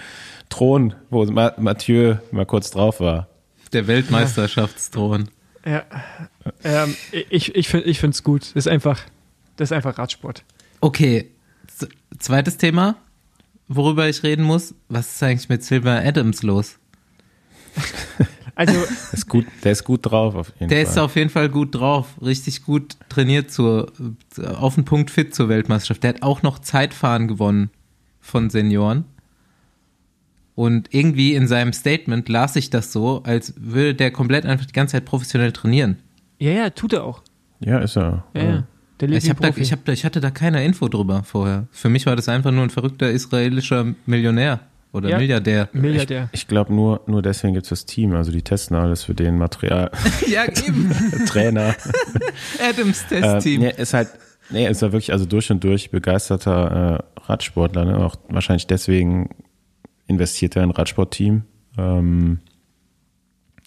Thron, 0.50 0.94
wo 1.08 1.24
Mathieu 1.24 2.16
mal 2.30 2.44
kurz 2.44 2.70
drauf 2.70 3.00
war. 3.00 3.28
Der 3.72 3.86
Weltmeisterschaftsthron. 3.86 5.30
Ja, 5.64 5.84
ähm, 6.62 6.94
ich, 7.30 7.54
ich 7.54 7.68
finde 7.68 8.10
es 8.10 8.22
gut. 8.22 8.42
Das 8.54 8.66
ist 8.66 8.68
einfach, 8.68 9.00
das 9.56 9.70
ist 9.70 9.72
einfach 9.72 9.96
Radsport. 9.96 10.44
Okay, 10.80 11.30
zweites 12.18 12.56
Thema, 12.56 12.96
worüber 13.68 14.08
ich 14.08 14.22
reden 14.22 14.44
muss. 14.44 14.74
Was 14.88 15.14
ist 15.14 15.22
eigentlich 15.22 15.48
mit 15.48 15.64
Silver 15.64 16.02
Adams 16.04 16.42
los? 16.42 16.78
Also, 18.54 18.74
ist 19.12 19.28
gut, 19.28 19.46
der 19.64 19.72
ist 19.72 19.84
gut 19.84 20.00
drauf 20.02 20.34
auf 20.34 20.48
jeden 20.48 20.68
der 20.68 20.68
Fall. 20.68 20.84
Der 20.84 20.92
ist 20.92 20.98
auf 20.98 21.16
jeden 21.16 21.30
Fall 21.30 21.48
gut 21.48 21.74
drauf, 21.74 22.08
richtig 22.20 22.64
gut 22.64 22.96
trainiert 23.08 23.50
zur, 23.50 23.90
auf 24.56 24.74
den 24.74 24.84
Punkt 24.84 25.10
fit 25.10 25.34
zur 25.34 25.48
Weltmeisterschaft. 25.48 26.02
Der 26.02 26.10
hat 26.10 26.22
auch 26.22 26.42
noch 26.42 26.58
Zeitfahren 26.58 27.28
gewonnen 27.28 27.70
von 28.20 28.50
Senioren. 28.50 29.06
Und 30.54 30.92
irgendwie 30.92 31.34
in 31.34 31.48
seinem 31.48 31.72
Statement 31.72 32.28
las 32.28 32.56
ich 32.56 32.68
das 32.68 32.92
so, 32.92 33.22
als 33.24 33.54
würde 33.56 33.94
der 33.94 34.10
komplett 34.10 34.44
einfach 34.44 34.66
die 34.66 34.74
ganze 34.74 34.92
Zeit 34.92 35.06
professionell 35.06 35.52
trainieren. 35.52 35.98
Ja, 36.38 36.50
ja, 36.50 36.70
tut 36.70 36.92
er 36.92 37.04
auch. 37.04 37.22
Ja, 37.60 37.78
ist 37.78 37.96
er. 37.96 38.24
Ja, 38.34 38.42
ja. 38.42 38.66
Der 39.08 39.18
ich, 39.18 39.28
hab 39.28 39.40
da, 39.40 39.48
ich, 39.56 39.72
hab 39.72 39.84
da, 39.84 39.92
ich 39.92 40.04
hatte 40.04 40.20
da 40.20 40.30
keine 40.30 40.64
Info 40.64 40.88
drüber 40.88 41.24
vorher. 41.24 41.66
Für 41.72 41.88
mich 41.88 42.06
war 42.06 42.14
das 42.14 42.28
einfach 42.28 42.52
nur 42.52 42.62
ein 42.62 42.70
verrückter 42.70 43.10
israelischer 43.10 43.94
Millionär 44.06 44.60
oder 44.92 45.08
ja, 45.08 45.18
Milliardär. 45.18 45.68
Milliardär. 45.72 46.28
Ich, 46.32 46.42
ich 46.42 46.48
glaube 46.48 46.72
nur, 46.72 47.00
nur 47.06 47.22
deswegen 47.22 47.54
gibt 47.54 47.64
es 47.64 47.70
das 47.70 47.86
Team. 47.86 48.14
Also 48.14 48.30
die 48.30 48.42
testen 48.42 48.76
alles 48.76 49.04
für 49.04 49.14
den 49.14 49.38
Material. 49.38 49.90
ja, 50.28 50.44
eben. 50.44 50.90
Trainer. 51.26 51.74
Adams 52.62 53.06
Testteam. 53.08 53.62
Ähm, 53.62 53.68
nee, 53.68 53.82
ist 53.82 53.94
halt, 53.94 54.08
nee, 54.50 54.68
ist 54.68 54.82
ja 54.82 54.92
wirklich 54.92 55.12
also 55.12 55.24
durch 55.24 55.50
und 55.50 55.64
durch 55.64 55.90
begeisterter 55.90 57.04
äh, 57.16 57.20
Radsportler. 57.22 57.84
Ne? 57.84 57.98
Auch 57.98 58.16
wahrscheinlich 58.28 58.66
deswegen 58.66 59.30
investiert 60.06 60.56
er 60.56 60.62
in 60.62 60.70
ein 60.70 60.76
Radsportteam. 60.76 61.42
Ähm, 61.78 62.40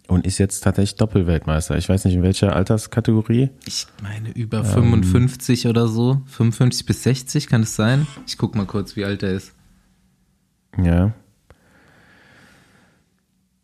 und 0.08 0.26
ist 0.26 0.38
jetzt 0.38 0.62
tatsächlich 0.62 0.96
Doppelweltmeister. 0.96 1.78
Ich 1.78 1.90
weiß 1.90 2.06
nicht, 2.06 2.16
in 2.16 2.24
welcher 2.24 2.56
Alterskategorie. 2.56 3.50
Ich 3.66 3.88
meine 4.02 4.32
über 4.32 4.60
ähm, 4.60 4.66
55 4.66 5.68
oder 5.68 5.88
so. 5.88 6.22
55 6.28 6.86
bis 6.86 7.04
60 7.04 7.48
kann 7.48 7.64
es 7.64 7.76
sein. 7.76 8.08
Ich 8.28 8.38
gucke 8.38 8.58
mal 8.58 8.66
kurz, 8.66 8.96
wie 8.96 9.06
alt 9.06 9.24
er 9.24 9.32
ist. 9.32 9.54
Ja. 10.82 11.14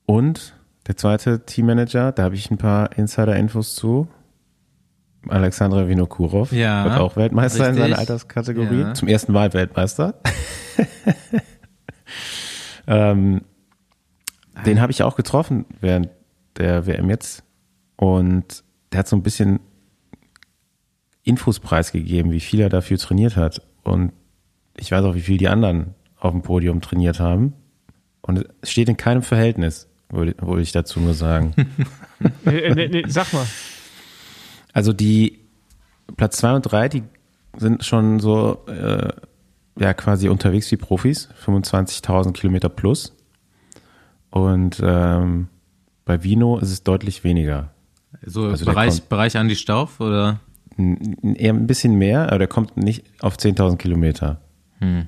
Und 0.06 0.56
der 0.88 0.98
zweite 0.98 1.46
Teammanager, 1.46 2.12
da 2.12 2.24
habe 2.24 2.36
ich 2.36 2.50
ein 2.50 2.58
paar 2.58 2.98
Insider-Infos 2.98 3.76
zu. 3.76 4.08
Alexandra 5.28 5.88
Vinokurov 5.88 6.52
ja, 6.52 6.84
wird 6.84 6.98
auch 6.98 7.16
Weltmeister 7.16 7.68
richtig. 7.68 7.78
in 7.78 7.84
seiner 7.84 8.00
Alterskategorie. 8.00 8.80
Ja. 8.80 8.94
Zum 8.96 9.08
ersten 9.08 9.34
Mal 9.34 9.54
Weltmeister. 9.54 10.16
ähm, 12.88 13.42
den 14.66 14.82
habe 14.82 14.92
ich 14.92 15.04
auch 15.04 15.16
getroffen 15.16 15.66
während 15.80 16.10
der 16.58 16.86
WM 16.88 17.10
jetzt. 17.10 17.44
Und 17.96 18.64
der 18.92 19.00
hat 19.00 19.08
so 19.08 19.16
ein 19.16 19.24
bisschen 19.24 19.60
Infos 21.24 21.60
preisgegeben, 21.60 22.32
wie 22.32 22.40
viel 22.40 22.60
er 22.62 22.70
dafür 22.70 22.98
trainiert 22.98 23.36
hat. 23.36 23.62
Und 23.84 24.12
ich 24.78 24.92
weiß 24.92 25.04
auch, 25.04 25.16
wie 25.16 25.22
viel 25.22 25.38
die 25.38 25.48
anderen 25.48 25.94
auf 26.18 26.32
dem 26.32 26.42
Podium 26.42 26.82
trainiert 26.82 27.20
haben. 27.20 27.54
Und 28.22 28.46
es 28.62 28.72
steht 28.72 28.90
in 28.90 28.98
keinem 28.98 29.24
Verhältnis, 29.24 29.88
wollte 30.10 30.62
ich 30.62 30.72
dazu 30.72 31.00
nur 31.00 31.14
sagen. 31.14 31.54
nee, 32.46 32.70
nee, 32.76 32.88
nee, 32.88 33.04
sag 33.08 33.34
mal. 33.34 33.46
Also 34.74 34.94
die 34.94 35.40
Platz 36.18 36.38
zwei 36.38 36.54
und 36.54 36.64
drei, 36.64 36.90
die 36.90 37.04
sind 37.58 37.84
schon 37.84 38.20
so 38.20 38.66
äh, 38.68 39.10
ja 39.80 39.94
quasi 39.94 40.30
unterwegs 40.30 40.72
wie 40.72 40.78
Profis, 40.78 41.30
25.000 41.46 42.34
Kilometer 42.34 42.70
plus. 42.70 43.16
Und 44.30 44.82
ähm, 44.84 45.48
bei 46.06 46.24
Vino 46.24 46.58
ist 46.58 46.72
es 46.72 46.84
deutlich 46.84 47.24
weniger. 47.24 47.72
So 48.26 48.46
also 48.46 48.66
Bereich, 48.66 49.02
Bereich 49.04 49.38
Andi 49.38 49.56
Stauf 49.56 50.00
oder? 50.00 50.40
Eher 50.78 51.54
ein 51.54 51.68
bisschen 51.68 51.96
mehr, 51.96 52.28
aber 52.28 52.40
der 52.40 52.48
kommt 52.48 52.78
nicht 52.78 53.06
auf 53.20 53.36
10.000 53.36 53.78
Kilometer. 53.78 54.42
Hm. 54.80 55.08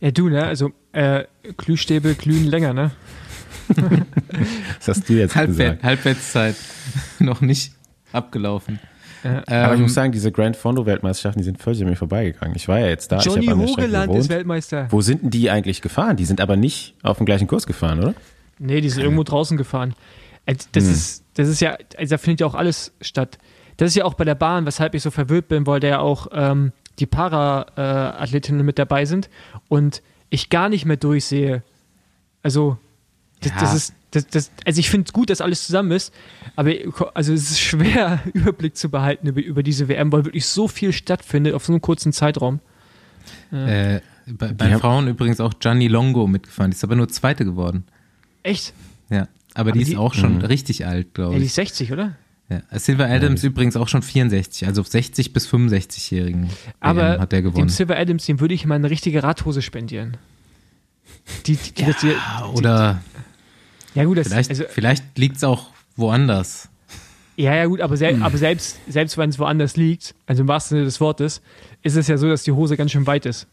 Ja, 0.00 0.10
du, 0.10 0.28
ne? 0.28 0.44
Also 0.44 0.72
äh, 0.92 1.24
Glühstäbe 1.56 2.14
glühen 2.14 2.46
länger, 2.46 2.72
ne? 2.72 2.90
das 4.78 4.88
hast 4.88 5.08
du 5.08 5.14
jetzt 5.14 5.34
Halbwert, 5.34 5.80
gesagt. 5.80 5.82
Halbwertszeit 5.82 6.56
noch 7.18 7.40
nicht 7.40 7.72
abgelaufen. 8.12 8.78
Ja. 9.24 9.38
Aber 9.46 9.68
ähm, 9.68 9.74
ich 9.74 9.80
muss 9.80 9.94
sagen, 9.94 10.12
diese 10.12 10.30
Grand 10.30 10.56
Fondo 10.56 10.84
Weltmeisterschaften, 10.84 11.40
die 11.40 11.44
sind 11.44 11.58
völlig 11.58 11.82
an 11.82 11.88
mir 11.88 11.96
vorbeigegang. 11.96 12.52
Ich 12.54 12.68
war 12.68 12.78
ja 12.78 12.88
jetzt 12.88 13.10
da. 13.10 13.18
Johnny 13.20 13.46
Hogeland 13.46 14.14
ist 14.14 14.28
Weltmeister. 14.28 14.86
Wo 14.90 15.00
sind 15.00 15.22
denn 15.22 15.30
die 15.30 15.50
eigentlich 15.50 15.80
gefahren? 15.80 16.16
Die 16.16 16.26
sind 16.26 16.40
aber 16.40 16.56
nicht 16.56 16.94
auf 17.02 17.16
dem 17.16 17.26
gleichen 17.26 17.46
Kurs 17.46 17.66
gefahren, 17.66 18.00
oder? 18.00 18.14
Nee, 18.58 18.80
die 18.80 18.90
sind 18.90 19.02
irgendwo 19.02 19.24
draußen 19.24 19.56
gefahren. 19.56 19.94
Äh, 20.46 20.56
das, 20.72 20.84
hm. 20.84 20.92
ist, 20.92 21.24
das 21.34 21.48
ist 21.48 21.60
ja, 21.60 21.76
also 21.96 22.14
da 22.14 22.18
findet 22.18 22.40
ja 22.40 22.46
auch 22.46 22.54
alles 22.54 22.92
statt. 23.00 23.38
Das 23.76 23.88
ist 23.88 23.96
ja 23.96 24.04
auch 24.04 24.14
bei 24.14 24.24
der 24.24 24.34
Bahn, 24.34 24.66
weshalb 24.66 24.94
ich 24.94 25.02
so 25.02 25.10
verwirrt 25.10 25.48
bin, 25.48 25.66
weil 25.66 25.80
da 25.80 25.88
ja 25.88 25.98
auch 25.98 26.28
ähm, 26.32 26.72
die 26.98 27.06
Para-Athletinnen 27.06 28.60
äh, 28.60 28.64
mit 28.64 28.78
dabei 28.78 29.04
sind 29.04 29.28
und 29.68 30.02
ich 30.30 30.48
gar 30.48 30.68
nicht 30.68 30.84
mehr 30.84 30.96
durchsehe. 30.96 31.62
Also, 32.42 32.78
das, 33.40 33.52
ja. 33.52 33.60
das 33.60 33.74
ist, 33.74 33.94
das, 34.12 34.26
das, 34.28 34.50
also 34.64 34.78
ich 34.78 34.90
finde 34.90 35.06
es 35.08 35.12
gut, 35.12 35.30
dass 35.30 35.40
alles 35.40 35.66
zusammen 35.66 35.90
ist, 35.90 36.14
aber 36.54 36.72
also 37.14 37.32
es 37.32 37.50
ist 37.50 37.60
schwer, 37.60 38.20
Überblick 38.32 38.76
zu 38.76 38.90
behalten 38.90 39.26
über, 39.26 39.42
über 39.42 39.62
diese 39.62 39.88
WM, 39.88 40.12
weil 40.12 40.24
wirklich 40.24 40.46
so 40.46 40.68
viel 40.68 40.92
stattfindet 40.92 41.54
auf 41.54 41.64
so 41.66 41.72
einem 41.72 41.80
kurzen 41.80 42.12
Zeitraum. 42.12 42.60
Ja. 43.50 43.66
Äh, 43.66 44.00
bei, 44.26 44.52
bei 44.52 44.78
Frauen 44.78 45.08
übrigens 45.08 45.40
auch 45.40 45.54
Gianni 45.58 45.88
Longo 45.88 46.26
mitgefahren, 46.26 46.70
die 46.70 46.76
ist 46.76 46.84
aber 46.84 46.96
nur 46.96 47.08
Zweite 47.08 47.44
geworden. 47.44 47.84
Echt? 48.44 48.72
Ja, 49.10 49.22
aber, 49.54 49.70
aber 49.70 49.72
die, 49.72 49.84
die, 49.84 49.92
ist 49.92 49.98
auch 49.98 50.14
schon 50.14 50.38
mh. 50.38 50.46
richtig 50.46 50.86
alt, 50.86 51.12
glaube 51.14 51.32
ich. 51.32 51.34
Ja, 51.34 51.40
die 51.40 51.46
ist 51.46 51.54
60, 51.56 51.92
oder? 51.92 52.16
Ja, 52.48 52.62
Silver 52.78 53.08
Adams 53.08 53.42
ja. 53.42 53.48
übrigens 53.48 53.74
auch 53.74 53.88
schon 53.88 54.02
64, 54.02 54.68
also 54.68 54.82
60 54.82 55.32
bis 55.32 55.48
65-Jährigen 55.48 56.50
aber 56.78 57.18
hat 57.18 57.32
er 57.32 57.42
gewonnen. 57.42 57.66
Dem 57.66 57.68
Silver 57.70 57.98
Adams, 57.98 58.26
dem 58.26 58.38
würde 58.38 58.54
ich 58.54 58.66
mal 58.66 58.74
eine 58.74 58.90
richtige 58.90 59.22
Radhose 59.22 59.62
spendieren. 59.62 60.18
Die, 61.46 61.56
die, 61.56 61.82
ja, 61.82 61.94
die, 62.02 62.14
oder 62.52 63.02
ja 63.94 64.04
gut, 64.04 64.18
das, 64.18 64.28
vielleicht, 64.28 64.50
also, 64.50 64.64
vielleicht 64.68 65.16
liegt 65.16 65.36
es 65.36 65.44
auch 65.44 65.70
woanders. 65.96 66.68
Ja, 67.36 67.54
ja 67.54 67.64
gut, 67.64 67.80
aber, 67.80 67.96
sel 67.96 68.14
hm. 68.14 68.22
aber 68.22 68.36
selbst, 68.36 68.78
selbst 68.88 69.16
wenn 69.16 69.30
es 69.30 69.38
woanders 69.38 69.76
liegt, 69.76 70.14
also 70.26 70.42
im 70.42 70.48
wahrsten 70.48 70.76
Sinne 70.76 70.84
des 70.84 71.00
Wortes, 71.00 71.40
ist 71.82 71.96
es 71.96 72.08
ja 72.08 72.18
so, 72.18 72.28
dass 72.28 72.44
die 72.44 72.52
Hose 72.52 72.76
ganz 72.76 72.92
schön 72.92 73.06
weit 73.06 73.26
ist. 73.26 73.46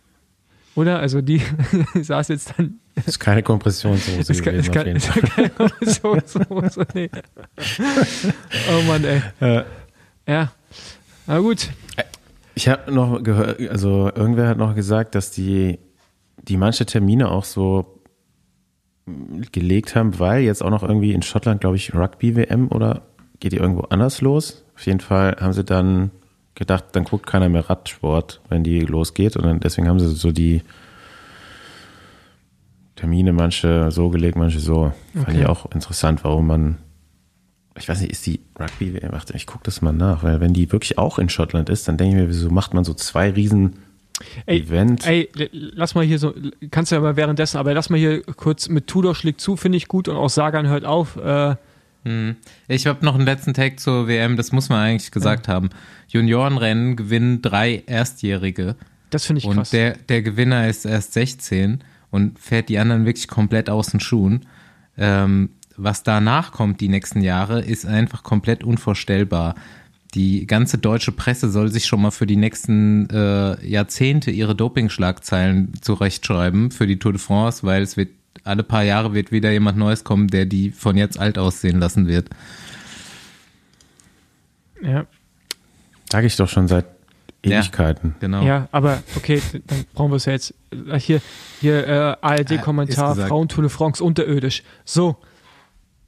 Oder? 0.76 1.00
Also 1.00 1.22
die 1.22 1.42
saß 2.02 2.30
jetzt 2.30 2.54
dann. 2.58 2.80
Das 2.96 3.08
ist 3.08 3.20
keine 3.20 3.42
Kompressionshose 3.44 4.32
ist, 4.32 4.44
gewesen, 4.44 4.72
ist, 4.72 4.76
jeden 4.76 4.96
ist 4.98 5.12
keine 5.12 5.50
Kompressionshose, 5.50 6.88
nee. 6.94 7.10
Oh 8.72 8.82
Mann, 8.88 9.04
ey. 9.04 9.22
Äh, 9.40 9.64
Ja. 10.28 10.52
Na 11.28 11.40
gut. 11.40 11.70
Ich 12.54 12.68
habe 12.68 12.92
noch 12.92 13.24
gehört, 13.24 13.60
also 13.70 14.12
irgendwer 14.14 14.50
hat 14.50 14.58
noch 14.58 14.76
gesagt, 14.76 15.16
dass 15.16 15.32
die, 15.32 15.80
die 16.44 16.58
manche 16.58 16.86
Termine 16.86 17.32
auch 17.32 17.46
so 17.46 18.02
gelegt 19.52 19.96
haben, 19.96 20.20
weil 20.20 20.42
jetzt 20.44 20.62
auch 20.62 20.70
noch 20.70 20.84
irgendwie 20.84 21.14
in 21.14 21.22
Schottland, 21.22 21.62
glaube 21.62 21.78
ich, 21.78 21.94
Rugby-WM 21.96 22.68
oder 22.70 23.04
geht 23.40 23.54
die 23.54 23.58
irgendwo 23.58 23.82
anders 23.84 24.22
los? 24.22 24.64
Auf 24.76 24.86
jeden 24.86 25.00
Fall 25.00 25.38
haben 25.40 25.54
sie 25.54 25.64
dann 25.64 26.12
gedacht, 26.56 26.86
dann 26.94 27.04
guckt 27.06 27.26
keiner 27.28 27.50
mehr 27.50 27.70
Radsport, 27.70 28.42
wenn 28.50 28.64
die 28.64 28.82
losgeht. 28.82 29.36
Und 29.38 29.46
dann, 29.46 29.60
deswegen 29.60 29.88
haben 29.88 30.00
sie 30.00 30.08
so 30.14 30.32
die 30.32 30.62
Termine, 32.96 33.34
manche 33.34 33.90
so 33.92 34.10
gelegt, 34.10 34.38
manche 34.38 34.60
so. 34.60 34.94
Fand 35.14 35.30
Okay. 35.30 35.40
ich 35.42 35.46
auch 35.48 35.72
interessant, 35.72 36.24
warum 36.24 36.48
man. 36.48 36.78
Ich 37.78 37.88
weiß 37.88 38.02
nicht, 38.02 38.12
ist 38.12 38.26
die 38.26 38.42
Rugby, 38.60 39.00
warte, 39.10 39.34
ich 39.36 39.48
gucke 39.48 39.64
das 39.64 39.82
mal 39.82 39.94
nach, 39.94 40.24
weil 40.24 40.42
wenn 40.42 40.54
die 40.54 40.72
wirklich 40.74 40.98
auch 40.98 41.18
in 41.18 41.30
Schottland 41.30 41.70
ist, 41.70 41.88
dann 41.88 41.98
denke 41.98 42.16
ich 42.18 42.22
mir, 42.22 42.28
wieso 42.30 42.50
macht 42.50 42.74
man 42.74 42.84
so 42.84 42.94
zwei 42.94 43.30
riesen 43.32 43.78
Ey, 44.46 44.60
Event? 44.60 45.08
Ey, 45.08 45.30
lass 45.52 45.96
mal 45.96 46.04
hier 46.04 46.20
so, 46.20 46.34
kannst 46.70 46.92
du 46.92 46.96
ja 46.98 47.02
mal 47.02 47.16
währenddessen, 47.16 47.58
aber 47.58 47.74
lass 47.74 47.90
mal 47.90 47.98
hier 47.98 48.24
kurz 48.24 48.68
mit 48.68 48.88
Tudor 48.88 49.16
schlägt 49.16 49.40
zu, 49.40 49.56
finde 49.56 49.78
ich 49.78 49.88
gut 49.88 50.10
und 50.10 50.18
auch 50.18 50.30
Sagan 50.30 50.68
hört 50.68 50.84
auf. 50.84 51.16
Äh. 51.16 51.56
Ich 52.68 52.88
habe 52.88 53.06
noch 53.06 53.16
einen 53.16 53.26
letzten 53.26 53.54
Tag 53.54 53.80
zur 53.80 54.08
WM, 54.08 54.38
das 54.38 54.52
muss 54.52 54.70
man 54.70 54.80
eigentlich 54.80 55.12
gesagt 55.12 55.48
haben. 55.48 55.70
Juniorenrennen 56.08 56.96
gewinnen 56.96 57.42
drei 57.42 57.84
Erstjährige 57.86 58.76
das 59.12 59.26
finde 59.26 59.40
ich 59.40 59.46
und 59.46 59.58
krass. 59.58 59.70
der, 59.70 59.98
der 59.98 60.24
Gewinner 60.24 60.68
ist 60.68 60.86
erst 60.86 61.14
16 61.14 61.84
und 62.10 62.40
fährt 62.40 62.70
die 62.70 62.80
anderen 62.80 63.06
wirklich 63.06 63.28
komplett 63.28 63.70
aus 63.70 63.88
den 63.88 64.00
Schuhen. 64.00 64.48
Ähm, 64.98 65.50
was 65.78 66.04
danach 66.04 66.52
kommt 66.52 66.82
die 66.82 66.90
nächsten 66.90 67.22
Jahre, 67.22 67.62
ist 67.62 67.86
einfach 67.86 68.24
komplett 68.24 68.64
unvorstellbar. 68.64 69.56
Die 70.14 70.46
ganze 70.48 70.78
deutsche 70.78 71.12
Presse 71.12 71.50
soll 71.50 71.72
sich 71.72 71.86
schon 71.86 72.02
mal 72.02 72.12
für 72.12 72.26
die 72.26 72.36
nächsten 72.36 73.10
äh, 73.10 73.66
Jahrzehnte 73.66 74.32
ihre 74.32 74.56
Doping-Schlagzeilen 74.56 75.74
zurechtschreiben 75.82 76.72
für 76.72 76.88
die 76.88 77.00
Tour 77.00 77.14
de 77.14 77.22
France, 77.22 77.64
weil 77.64 77.82
es 77.82 77.96
wird 77.98 78.10
alle 78.44 78.64
paar 78.64 78.84
Jahre 78.84 79.14
wird 79.14 79.32
wieder 79.32 79.52
jemand 79.52 79.78
Neues 79.78 80.04
kommen, 80.04 80.28
der 80.28 80.46
die 80.46 80.72
von 80.72 80.98
jetzt 80.98 81.20
alt 81.20 81.38
aussehen 81.38 81.80
lassen 81.80 82.08
wird. 82.08 82.30
ja. 84.82 85.06
Sag 86.12 86.26
ich 86.26 86.36
doch 86.36 86.50
schon 86.50 86.68
seit 86.68 86.86
Ja. 87.46 87.60
Ewigkeiten. 87.60 88.16
Genau. 88.20 88.44
ja, 88.44 88.68
aber 88.74 89.02
okay, 89.16 89.42
dann 89.68 89.86
brauchen 89.94 90.12
wir 90.12 90.18
es 90.18 90.26
ja 90.26 90.34
jetzt. 90.34 90.54
Äh, 90.72 91.00
Hier, 91.00 91.22
hier 91.62 91.88
äh, 91.88 92.16
ARD-Kommentar, 92.22 93.16
gesagt. 93.16 93.30
Frauen 93.30 93.48
Tour 93.48 93.64
de 93.64 93.70
France 93.70 94.04
unterirdisch. 94.04 94.64
So, 94.84 95.16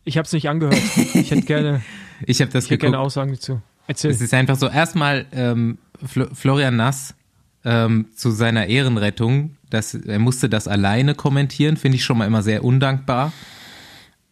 ich 0.04 0.18
habe 0.18 0.26
es 0.26 0.34
nicht 0.34 0.50
angehört. 0.50 0.78
Ich 1.14 1.32
hätte 1.32 1.44
gerne, 1.44 1.82
Ich 2.26 2.42
habe 2.42 2.52
das 2.52 2.66
ich 2.66 2.72
hätte 2.72 2.80
gerne 2.80 3.00
Aussagen 3.00 3.32
dazu. 3.32 3.62
Erzähl. 3.88 4.12
Es 4.12 4.20
ist 4.22 4.34
einfach 4.34 4.58
so, 4.58 4.68
erstmal 4.68 5.26
ähm, 5.32 5.78
Fl 6.06 6.28
Florian 6.34 6.76
Nass 6.76 7.16
ähm, 7.66 8.08
zu 8.16 8.32
seiner 8.32 8.68
Ehrenrettung, 8.68 9.56
dass 9.74 9.94
er 9.94 10.20
musste 10.20 10.50
das 10.50 10.68
alleine 10.68 11.16
kommentieren, 11.16 11.78
finde 11.78 11.98
ich 11.98 12.06
schon 12.06 12.18
mal 12.18 12.28
immer 12.28 12.44
sehr 12.44 12.64
undankbar. 12.64 13.34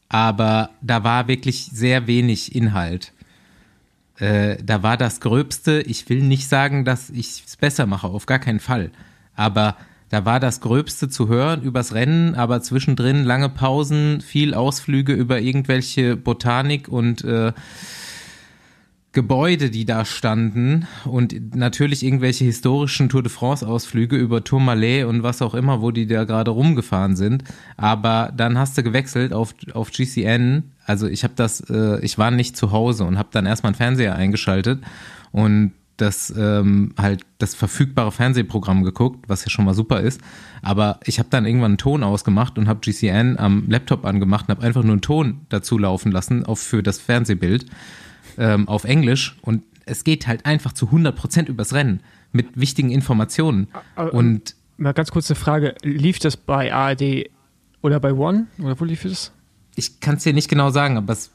Aber 0.10 0.72
da 0.82 1.04
war 1.04 1.28
wirklich 1.28 1.70
sehr 1.74 2.06
wenig 2.08 2.54
Inhalt. 2.54 3.14
Äh, 4.18 4.58
da 4.64 4.84
war 4.84 4.98
das 4.98 5.20
Gröbste, 5.20 5.82
ich 5.82 6.08
will 6.10 6.22
nicht 6.22 6.48
sagen, 6.48 6.86
dass 6.86 7.10
ich 7.10 7.44
es 7.46 7.58
besser 7.58 7.86
mache, 7.86 8.08
auf 8.08 8.26
gar 8.26 8.40
keinen 8.40 8.60
Fall. 8.60 8.92
Aber 9.36 9.78
da 10.10 10.26
war 10.26 10.42
das 10.42 10.60
Gröbste 10.60 11.08
zu 11.08 11.30
hören 11.30 11.62
übers 11.62 11.94
Rennen, 11.94 12.36
aber 12.36 12.62
zwischendrin 12.62 13.24
lange 13.24 13.48
Pausen, 13.48 14.20
viel 14.20 14.54
Ausflüge 14.54 15.14
über 15.14 15.40
irgendwelche 15.40 16.18
Botanik 16.18 16.90
und 16.90 17.24
äh, 17.24 17.54
Gebäude, 19.14 19.70
die 19.70 19.84
da 19.84 20.06
standen 20.06 20.88
und 21.04 21.54
natürlich 21.54 22.04
irgendwelche 22.04 22.46
historischen 22.46 23.10
Tour 23.10 23.22
de 23.22 23.32
France 23.32 23.68
Ausflüge 23.68 24.16
über 24.16 24.44
Tourmalet 24.46 25.06
und 25.06 25.22
was 25.22 25.42
auch 25.42 25.54
immer, 25.54 25.82
wo 25.82 25.92
die 25.92 26.08
da 26.08 26.24
gerade 26.24 26.52
rumgefahren 26.52 27.18
sind. 27.18 27.44
Aber 27.76 28.32
dann 28.36 28.58
hast 28.58 28.78
du 28.78 28.84
gewechselt 28.84 29.34
auf, 29.34 29.54
auf 29.74 29.92
GCN. 29.92 30.72
Also 30.86 31.08
ich 31.08 31.26
habe 31.26 31.34
das, 31.36 31.60
äh, 31.70 32.00
ich 32.02 32.18
war 32.18 32.32
nicht 32.32 32.56
zu 32.56 32.72
Hause 32.72 33.04
und 33.04 33.18
habe 33.18 33.30
dann 33.34 33.46
erstmal 33.46 33.72
einen 33.72 33.78
Fernseher 33.78 34.16
eingeschaltet 34.16 34.82
und 35.34 35.74
das 35.98 36.34
ähm, 36.36 36.94
halt 36.98 37.26
das 37.38 37.54
verfügbare 37.54 38.14
Fernsehprogramm 38.14 38.84
geguckt, 38.84 39.26
was 39.28 39.44
ja 39.44 39.52
schon 39.52 39.66
mal 39.66 39.74
super 39.74 40.00
ist. 40.00 40.22
Aber 40.62 41.00
ich 41.04 41.20
habe 41.20 41.30
dann 41.30 41.46
irgendwann 41.46 41.72
einen 41.72 41.78
Ton 41.78 42.04
ausgemacht 42.04 42.58
und 42.58 42.70
habe 42.70 42.80
GCN 42.80 43.38
am 43.38 43.66
Laptop 43.68 44.06
angemacht 44.06 44.48
und 44.48 44.56
habe 44.56 44.66
einfach 44.66 44.84
nur 44.84 44.94
einen 44.94 45.02
Ton 45.02 45.42
dazu 45.50 45.78
laufen 45.78 46.14
lassen 46.14 46.46
auf 46.46 46.60
für 46.60 46.82
das 46.82 47.00
Fernsehbild 47.00 47.66
ähm, 48.38 48.68
auf 48.68 48.84
Englisch 48.84 49.38
und 49.42 49.64
es 49.86 50.04
geht 50.04 50.28
halt 50.28 50.46
einfach 50.46 50.74
zu 50.74 50.88
100% 50.88 51.48
übers 51.48 51.74
Rennen 51.74 52.02
mit 52.32 52.48
wichtigen 52.60 52.92
Informationen. 52.92 53.68
Aber- 53.96 54.14
Und 54.14 54.56
Mal 54.78 54.94
ganz 54.94 55.12
kurz 55.12 55.30
eine 55.30 55.36
Frage. 55.36 55.76
Lief 55.84 56.18
das 56.20 56.38
bei 56.38 56.74
ARD 56.74 57.30
oder 57.84 58.00
bei 58.00 58.14
One? 58.14 58.48
Oder 58.60 58.80
wo 58.80 58.86
lief 58.86 59.04
das? 59.04 59.32
ich 59.76 60.00
kann 60.02 60.16
es 60.16 60.24
dir 60.24 60.34
nicht 60.34 60.50
genau 60.50 60.70
sagen, 60.70 60.98
aber 60.98 61.14
es 61.14 61.32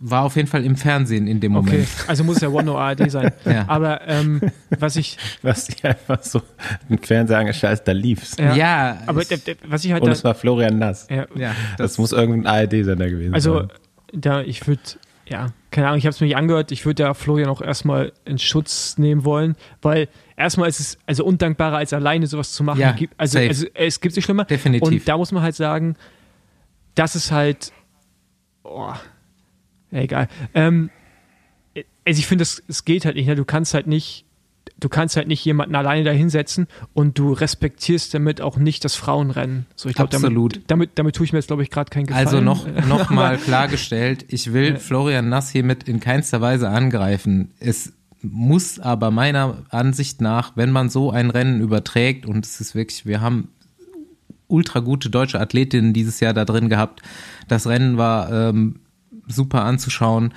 war 0.00 0.22
auf 0.22 0.36
jeden 0.36 0.48
Fall 0.48 0.64
im 0.64 0.76
Fernsehen 0.76 1.26
in 1.26 1.40
dem 1.40 1.56
Okay, 1.56 1.70
Moment. 1.70 1.88
also 2.06 2.22
muss 2.24 2.40
ja 2.40 2.48
One 2.48 2.70
oder 2.70 2.80
ARD 2.80 3.10
sein. 3.10 3.32
Ja. 3.44 3.64
Aber 3.68 4.06
ähm, 4.06 4.40
was 4.78 4.96
ich, 4.96 5.16
hast 5.42 5.82
dir 5.82 5.90
einfach 5.90 6.22
so 6.22 6.42
einen 6.88 6.98
Fernseher 6.98 7.38
angeschaltet, 7.38 7.86
da 7.88 7.92
lief's. 7.92 8.36
ja, 8.38 8.54
Ja, 8.54 8.98
aber 9.06 9.22
ich, 9.22 9.28
was 9.66 9.84
ich 9.84 9.92
halt 9.92 10.02
Und 10.02 10.10
es 10.10 10.22
war 10.24 10.34
Florian 10.34 10.78
Nass. 10.78 11.06
ja, 11.10 11.26
ja, 11.34 11.52
Das, 11.78 11.92
das, 11.92 11.98
muss 11.98 12.12
irgendein 12.12 12.46
ARD-Sender 12.46 13.10
gewesen 13.10 13.34
also 13.34 13.60
sein. 13.60 13.68
da 14.12 14.40
ich 14.42 14.66
würde, 14.66 14.82
ja, 15.28 15.48
keine 15.74 15.88
Ahnung, 15.88 15.98
ich 15.98 16.06
habe 16.06 16.14
es 16.14 16.20
mir 16.20 16.28
nicht 16.28 16.36
angehört. 16.36 16.70
Ich 16.70 16.86
würde 16.86 17.02
ja 17.02 17.14
Florian 17.14 17.48
auch 17.48 17.60
erstmal 17.60 18.12
in 18.24 18.38
Schutz 18.38 18.96
nehmen 18.96 19.24
wollen, 19.24 19.56
weil 19.82 20.08
erstmal 20.36 20.68
ist 20.68 20.78
es 20.78 20.98
also 21.04 21.24
undankbarer 21.24 21.78
als 21.78 21.92
alleine 21.92 22.28
sowas 22.28 22.52
zu 22.52 22.62
machen. 22.62 22.78
Ja, 22.78 22.94
also, 23.16 23.40
also 23.40 23.66
es 23.74 24.00
gibt 24.00 24.14
sich 24.14 24.24
schlimmer. 24.24 24.44
definitiv. 24.44 24.88
Und 24.88 25.08
da 25.08 25.16
muss 25.16 25.32
man 25.32 25.42
halt 25.42 25.56
sagen, 25.56 25.96
das 26.94 27.16
ist 27.16 27.32
halt, 27.32 27.72
oh, 28.62 28.92
egal. 29.90 30.28
Ähm, 30.54 30.90
also 32.06 32.20
ich 32.20 32.26
finde, 32.28 32.42
es 32.42 32.62
es 32.68 32.84
geht 32.84 33.04
halt 33.04 33.16
nicht. 33.16 33.26
Ne? 33.26 33.34
Du 33.34 33.44
kannst 33.44 33.74
halt 33.74 33.88
nicht, 33.88 34.26
du 34.78 34.88
kannst 34.88 35.16
halt 35.16 35.28
nicht 35.28 35.44
jemanden 35.44 35.74
alleine 35.74 36.04
da 36.04 36.10
hinsetzen 36.10 36.66
und 36.92 37.18
du 37.18 37.32
respektierst 37.32 38.12
damit 38.14 38.40
auch 38.40 38.56
nicht 38.56 38.84
das 38.84 38.96
Frauenrennen. 38.96 39.66
So, 39.76 39.88
ich 39.88 39.94
glaube, 39.94 40.14
Absolut. 40.14 40.54
damit, 40.54 40.70
damit, 40.70 40.90
damit 40.96 41.16
tue 41.16 41.26
ich 41.26 41.32
mir 41.32 41.38
jetzt, 41.38 41.46
glaube 41.46 41.62
ich, 41.62 41.70
gerade 41.70 41.90
keinen 41.90 42.06
Gefallen. 42.06 42.26
also 42.26 42.40
noch, 42.40 42.66
noch 42.88 43.10
mal 43.10 43.38
klargestellt, 43.38 44.26
ich 44.28 44.52
will. 44.52 44.76
Florian 44.76 45.28
Nass 45.28 45.50
hiermit 45.50 45.84
in 45.88 46.00
keinster 46.00 46.40
Weise 46.40 46.68
angreifen. 46.68 47.52
Es 47.60 47.92
muss 48.22 48.80
aber 48.80 49.10
meiner 49.10 49.64
Ansicht 49.70 50.20
nach, 50.20 50.52
wenn 50.56 50.70
man 50.70 50.88
so 50.88 51.10
ein 51.10 51.30
Rennen 51.30 51.60
überträgt, 51.60 52.26
und 52.26 52.44
es 52.44 52.60
ist 52.60 52.74
wirklich, 52.74 53.06
wir 53.06 53.20
haben 53.20 53.48
ultra 54.48 54.80
gute 54.80 55.10
deutsche 55.10 55.40
Athletinnen 55.40 55.92
dieses 55.92 56.20
Jahr 56.20 56.32
da 56.32 56.44
drin 56.44 56.68
gehabt. 56.68 57.02
Das 57.48 57.66
Rennen 57.66 57.96
war 57.96 58.30
ähm, 58.32 58.80
super 59.26 59.64
anzuschauen. 59.64 60.32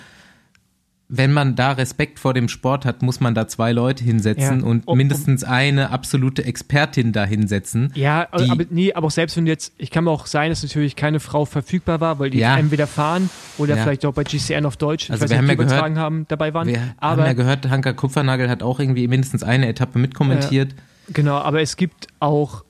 Wenn 1.10 1.32
man 1.32 1.55
da 1.55 1.72
Respekt 1.72 2.20
vor 2.20 2.34
dem 2.34 2.49
Sport 2.49 2.84
hat, 2.84 3.01
muss 3.01 3.22
man 3.22 3.34
da 3.34 3.47
zwei 3.47 3.72
Leute 3.72 4.03
hinsetzen 4.03 4.60
Ja. 4.60 4.66
und 4.66 4.82
Um- 4.82 4.91
um- 4.91 4.97
mindestens 4.97 5.45
eine 5.45 5.89
absolute 5.91 6.43
Expertin 6.43 7.14
da 7.14 7.24
hinsetzen. 7.24 7.93
Ja, 7.95 8.28
aber 8.32 8.66
nee, 8.70 8.91
aber 8.91 9.08
auch 9.08 9.12
selbst 9.12 9.38
wenn 9.38 9.47
jetzt, 9.47 9.72
ich 9.78 9.89
kann 9.89 10.03
mir 10.03 10.12
auch 10.12 10.26
sein, 10.26 10.49
dass 10.49 10.64
natürlich 10.64 10.97
keine 10.97 11.22
Frau 11.22 11.45
verfügbar 11.45 12.01
war, 12.01 12.20
weil 12.20 12.30
die 12.30 12.39
Ja. 12.39 12.58
entweder 12.58 12.88
fahren 12.88 13.30
oder 13.58 13.78
Ja. 13.78 13.84
vielleicht 13.84 14.05
auch 14.05 14.14
bei 14.14 14.26
GCN 14.26 14.66
auf 14.66 14.76
Deutsch, 14.76 15.05
ich 15.05 15.12
Also 15.12 15.24
weiß 15.24 15.30
wir 15.30 15.41
nicht, 15.41 15.49
haben 15.49 15.60
ja 15.60 15.66
gehört- 15.66 15.97
haben, 15.97 16.26
dabei 16.28 16.53
waren. 16.53 16.68
Wir 16.68 16.82
haben 16.82 16.93
aber 16.99 17.26
ja 17.28 17.34
gehört, 17.34 17.70
Hanka 17.70 17.93
Kupfernagel 17.93 18.49
hat 18.49 18.62
auch 18.62 18.82
irgendwie 18.82 19.08
mindestens 19.08 19.43
eine 19.43 19.70
Etappe 19.70 19.99
mitkommentiert. 19.99 20.76
Genau, 21.14 21.38
aber 21.38 21.62
es 21.62 21.78
gibt 21.78 22.08
auch 22.20 22.66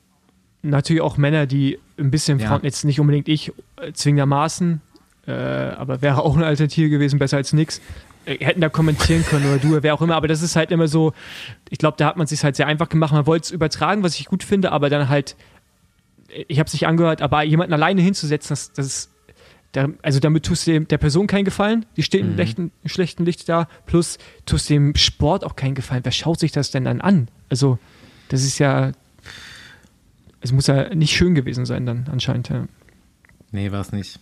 natürlich 0.62 1.02
auch 1.02 1.18
Männer, 1.18 1.48
die 1.48 1.80
ein 1.98 2.12
bisschen. 2.12 2.40
Frauen, 2.40 2.60
jetzt 2.64 2.86
nicht 2.86 3.00
unbedingt 3.00 3.28
ich 3.30 3.52
äh, 3.82 3.94
zwingendermaßen, 3.94 4.80
äh, 5.26 5.32
aber 5.32 6.04
wäre 6.04 6.22
auch 6.22 6.36
eine 6.36 6.46
Alternative 6.46 6.90
gewesen, 6.90 7.18
besser 7.18 7.38
als 7.38 7.52
nix, 7.54 7.80
äh, 7.80 7.82
hätten 8.28 8.62
da 8.62 8.70
kommentieren 8.70 9.24
können 9.26 9.46
oder 9.48 9.58
du, 9.58 9.82
wer 9.84 9.94
auch 9.94 10.02
immer, 10.02 10.16
aber 10.16 10.28
das 10.28 10.42
ist 10.42 10.56
halt 10.56 10.72
immer 10.72 10.88
so, 10.88 11.14
ich 11.70 11.78
glaube, 11.78 11.98
da 11.98 12.06
hat 12.08 12.18
man 12.18 12.26
es 12.26 12.30
sich 12.32 12.44
halt 12.44 12.56
sehr 12.56 12.68
einfach 12.68 12.90
gemacht, 12.90 13.14
man 13.14 13.26
wollte 13.26 13.46
es 13.46 13.52
übertragen, 13.52 14.04
was 14.04 14.20
ich 14.20 14.26
gut 14.26 14.44
finde, 14.44 14.72
aber 14.72 14.90
dann 14.90 15.10
halt, 15.10 15.36
äh, 16.30 16.44
ich 16.48 16.60
habe 16.60 16.68
es 16.68 16.74
nicht 16.74 16.88
angehört, 16.88 17.22
aber 17.22 17.44
jemanden 17.44 17.74
alleine 17.74 18.02
hinzusetzen, 18.02 18.50
das, 18.50 18.74
das 18.74 18.86
ist, 18.86 19.12
da, 19.74 19.88
also 20.02 20.20
damit 20.20 20.46
tust 20.46 20.66
du 20.68 20.72
dem, 20.72 20.88
der 20.88 20.98
Person 20.98 21.28
keinen 21.28 21.46
Gefallen, 21.46 21.86
die 21.98 22.04
steht 22.04 22.24
Mhm. 22.24 22.30
im 22.32 22.36
schlechten, 22.36 22.72
schlechten 22.86 23.26
Licht 23.26 23.48
da, 23.50 23.68
plus 23.86 24.18
tust 24.46 24.70
dem 24.70 24.96
Sport 24.96 25.44
auch 25.44 25.56
keinen 25.56 25.76
Gefallen. 25.76 26.04
Wer 26.04 26.12
schaut 26.14 26.40
sich 26.40 26.52
das 26.52 26.72
denn 26.72 26.86
dann 26.86 27.02
an? 27.02 27.28
Also, 27.50 27.78
das 28.30 28.44
ist 28.44 28.60
ja, 28.60 28.92
es 30.42 30.52
muss 30.52 30.68
ja 30.68 30.94
nicht 30.96 31.16
schön 31.16 31.36
gewesen 31.36 31.66
sein 31.66 31.86
dann 31.86 32.08
anscheinend. 32.12 32.50
Ja. 32.50 32.66
Nee, 33.52 33.72
war 33.72 33.82
es 33.82 33.92
nicht. 33.92 34.20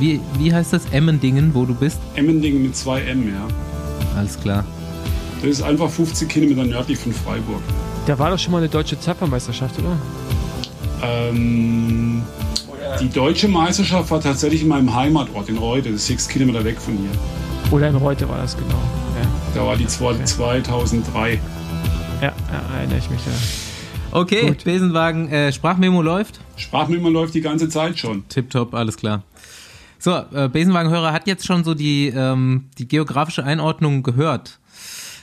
Wie, 0.00 0.18
wie 0.38 0.52
heißt 0.52 0.72
das? 0.72 0.86
Emmendingen, 0.92 1.54
wo 1.54 1.64
du 1.66 1.74
bist? 1.74 1.98
Emmendingen 2.16 2.62
mit 2.62 2.74
zwei 2.74 3.02
M, 3.02 3.28
ja. 3.28 3.46
Alles 4.16 4.40
klar. 4.40 4.64
Das 5.42 5.50
ist 5.50 5.62
einfach 5.62 5.88
50 5.90 6.28
Kilometer 6.28 6.64
nördlich 6.64 6.98
von 6.98 7.12
Freiburg. 7.12 7.60
Da 8.06 8.18
war 8.18 8.30
doch 8.30 8.38
schon 8.38 8.52
mal 8.52 8.58
eine 8.58 8.68
deutsche 8.68 8.98
Zapfermeisterschaft, 8.98 9.78
oder? 9.78 9.96
Ähm, 11.02 12.22
die 13.00 13.08
deutsche 13.08 13.48
Meisterschaft 13.48 14.10
war 14.10 14.20
tatsächlich 14.20 14.62
in 14.62 14.68
meinem 14.68 14.94
Heimatort 14.94 15.48
in 15.48 15.58
Reute, 15.58 15.90
das 15.90 16.00
ist 16.00 16.06
sechs 16.08 16.28
Kilometer 16.28 16.64
weg 16.64 16.80
von 16.80 16.96
hier. 16.96 17.10
Oder 17.70 17.88
in 17.88 17.96
Reute 17.96 18.28
war 18.28 18.38
das 18.38 18.56
genau. 18.56 18.70
Ja. 18.70 19.28
Da 19.54 19.66
war 19.66 19.76
die 19.76 19.86
zwei- 19.86 20.12
Okay. 20.14 20.24
2003. 20.24 21.40
Ja, 22.20 22.28
ja, 22.28 22.32
erinnere 22.78 22.98
ich 22.98 23.10
mich 23.10 23.20
da. 23.24 24.18
Okay, 24.18 24.48
Gut. 24.48 24.64
Besenwagen, 24.64 25.28
äh, 25.28 25.52
Sprachmemo 25.52 26.02
läuft. 26.02 26.40
Sprachmemo 26.56 27.08
läuft 27.10 27.34
die 27.34 27.40
ganze 27.40 27.68
Zeit 27.68 27.98
schon. 27.98 28.24
Tipptopp, 28.28 28.74
alles 28.74 28.96
klar. 28.96 29.22
So, 30.02 30.24
äh, 30.32 30.48
Besenwagenhörer 30.48 31.12
hat 31.12 31.26
jetzt 31.26 31.46
schon 31.46 31.62
so 31.62 31.74
die, 31.74 32.08
ähm, 32.08 32.70
die 32.78 32.88
geografische 32.88 33.44
Einordnung 33.44 34.02
gehört. 34.02 34.58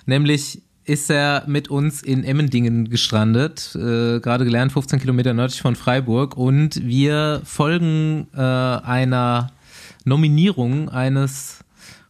Nämlich 0.06 0.62
ist 0.86 1.10
er 1.10 1.44
mit 1.48 1.68
uns 1.70 2.04
in 2.04 2.24
Emmendingen 2.24 2.88
gestrandet, 2.88 3.76
äh, 3.76 4.20
gerade 4.20 4.46
gelernt, 4.46 4.72
15 4.72 5.00
Kilometer 5.00 5.34
nördlich 5.34 5.62
von 5.62 5.76
Freiburg. 5.76 6.38
Und 6.38 6.86
wir 6.86 7.42
folgen 7.44 8.28
äh, 8.36 8.40
einer 8.40 9.52
Nominierung 10.06 10.90
eines 10.90 11.66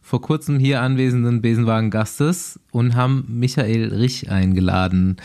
vor 0.08 0.22
kurzem 0.22 0.58
hier 0.58 0.80
anwesenden 0.80 1.42
Besenwagen-Gastes 1.42 2.58
und 2.70 2.96
haben 2.96 3.26
Michael 3.28 3.92
Rich 3.92 4.30
eingeladen. 4.30 5.18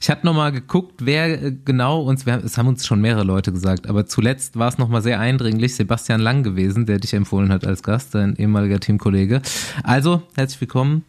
Ich 0.00 0.08
hatte 0.08 0.24
nochmal 0.24 0.50
geguckt, 0.50 0.94
wer 1.04 1.42
äh, 1.42 1.52
genau 1.62 2.00
uns, 2.00 2.26
es 2.26 2.56
haben 2.56 2.66
uns 2.66 2.86
schon 2.86 3.02
mehrere 3.02 3.22
Leute 3.22 3.52
gesagt, 3.52 3.86
aber 3.86 4.06
zuletzt 4.06 4.56
war 4.56 4.68
es 4.68 4.78
nochmal 4.78 5.02
sehr 5.02 5.20
eindringlich, 5.20 5.76
Sebastian 5.76 6.22
Lang 6.22 6.42
gewesen, 6.42 6.86
der 6.86 6.98
dich 6.98 7.12
empfohlen 7.12 7.52
hat 7.52 7.66
als 7.66 7.82
Gast, 7.82 8.14
dein 8.14 8.34
ehemaliger 8.36 8.80
Teamkollege. 8.80 9.42
Also, 9.82 10.22
herzlich 10.34 10.62
willkommen, 10.62 11.04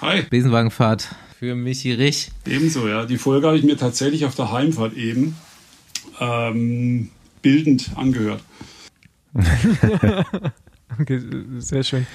Hi, 0.00 0.22
Besenwagenfahrt 0.22 1.14
für 1.38 1.54
Michi 1.54 1.92
Rich. 1.92 2.30
ebenso, 2.46 2.88
ja. 2.88 3.04
Die 3.04 3.18
Folge 3.18 3.46
habe 3.46 3.58
ich 3.58 3.64
mir 3.64 3.76
tatsächlich 3.76 4.24
auf 4.24 4.34
der 4.36 4.52
Heimfahrt 4.52 4.94
eben 4.94 5.36
ähm, 6.18 7.10
bildend 7.42 7.90
angehört. 7.94 8.42
Okay, 11.00 11.20
sehr 11.58 11.82
schön. 11.82 12.06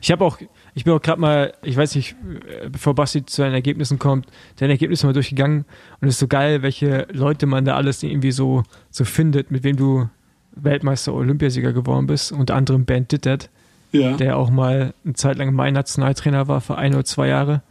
Ich 0.00 0.10
habe 0.10 0.24
auch, 0.24 0.38
ich 0.74 0.84
bin 0.84 0.92
auch 0.92 1.02
gerade 1.02 1.20
mal, 1.20 1.52
ich 1.62 1.76
weiß 1.76 1.94
nicht, 1.94 2.16
äh, 2.62 2.68
bevor 2.68 2.94
Basti 2.94 3.24
zu 3.24 3.36
seinen 3.36 3.54
Ergebnissen 3.54 3.98
kommt, 3.98 4.26
deine 4.56 4.72
Ergebnisse 4.72 5.06
mal 5.06 5.12
durchgegangen 5.12 5.64
und 6.00 6.08
es 6.08 6.14
ist 6.14 6.20
so 6.20 6.28
geil, 6.28 6.62
welche 6.62 7.06
Leute 7.12 7.46
man 7.46 7.64
da 7.64 7.76
alles 7.76 8.02
irgendwie 8.02 8.32
so, 8.32 8.64
so 8.90 9.04
findet, 9.04 9.50
mit 9.50 9.64
wem 9.64 9.76
du 9.76 10.08
Weltmeister, 10.52 11.14
Olympiasieger 11.14 11.72
geworden 11.72 12.06
bist, 12.06 12.32
unter 12.32 12.54
anderem 12.54 12.84
Ben 12.84 13.06
Dittert, 13.06 13.50
Ja, 13.92 14.16
der 14.16 14.36
auch 14.36 14.50
mal 14.50 14.92
eine 15.04 15.14
Zeit 15.14 15.38
lang 15.38 15.54
mein 15.54 15.74
Nationaltrainer 15.74 16.48
war 16.48 16.60
für 16.60 16.76
ein 16.76 16.94
oder 16.94 17.04
zwei 17.04 17.28
Jahre. 17.28 17.62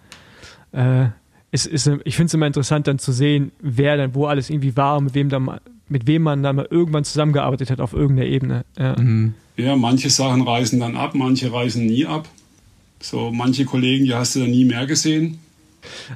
Äh, 0.72 1.08
ist, 1.52 1.66
ist, 1.66 1.90
ich 2.04 2.16
finde 2.16 2.28
es 2.28 2.34
immer 2.34 2.48
interessant, 2.48 2.88
dann 2.88 3.00
zu 3.00 3.12
sehen, 3.12 3.52
wer 3.60 3.98
dann 3.98 4.16
wo 4.16 4.26
alles 4.26 4.50
irgendwie 4.50 4.76
war 4.76 4.98
und 4.98 5.06
mit 5.06 5.14
wem, 5.16 5.30
dann, 5.30 5.60
mit 5.90 6.08
wem 6.08 6.24
man 6.24 6.44
dann 6.44 6.58
mal 6.58 6.68
irgendwann 6.70 7.04
zusammengearbeitet 7.04 7.70
hat 7.70 7.80
auf 7.80 7.94
irgendeiner 7.94 8.30
Ebene. 8.30 8.66
Ja. 8.78 8.96
Mhm. 8.98 9.34
ja, 9.56 9.76
manche 9.76 10.10
Sachen 10.10 10.42
reißen 10.42 10.80
dann 10.80 10.96
ab, 10.96 11.16
manche 11.16 11.52
reißen 11.52 11.86
nie 11.86 12.06
ab. 12.06 12.28
So, 13.00 13.32
manche 13.32 13.66
Kollegen, 13.66 14.06
die 14.06 14.14
hast 14.14 14.36
du 14.36 14.40
dann 14.40 14.52
nie 14.52 14.66
mehr 14.66 14.86
gesehen. 14.86 15.40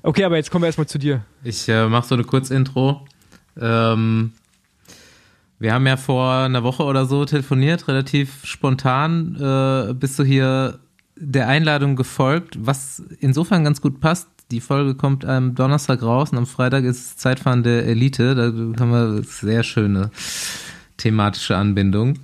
Okay, 0.03 0.23
aber 0.23 0.37
jetzt 0.37 0.51
kommen 0.51 0.63
wir 0.63 0.67
erstmal 0.67 0.87
zu 0.87 0.97
dir. 0.97 1.23
Ich 1.43 1.69
äh, 1.69 1.87
mache 1.87 2.07
so 2.07 2.15
eine 2.15 2.23
Kurzintro. 2.23 3.05
Ähm, 3.59 4.33
wir 5.59 5.73
haben 5.73 5.85
ja 5.85 5.97
vor 5.97 6.33
einer 6.33 6.63
Woche 6.63 6.83
oder 6.83 7.05
so 7.05 7.23
telefoniert, 7.23 7.87
relativ 7.87 8.43
spontan. 8.43 9.35
Äh, 9.35 9.93
bist 9.93 10.17
du 10.17 10.23
hier 10.23 10.79
der 11.15 11.47
Einladung 11.47 11.95
gefolgt, 11.95 12.57
was 12.59 13.03
insofern 13.19 13.63
ganz 13.63 13.79
gut 13.79 14.01
passt. 14.01 14.27
Die 14.51 14.59
Folge 14.59 14.95
kommt 14.95 15.23
am 15.23 15.55
Donnerstag 15.55 16.01
raus 16.03 16.31
und 16.31 16.37
am 16.37 16.45
Freitag 16.45 16.83
ist 16.83 17.21
Zeitfahren 17.21 17.63
der 17.63 17.85
Elite. 17.85 18.35
Da 18.35 18.43
haben 18.81 18.91
wir 18.91 19.23
sehr 19.23 19.63
schöne 19.63 20.11
thematische 20.97 21.55
Anbindung. 21.55 22.19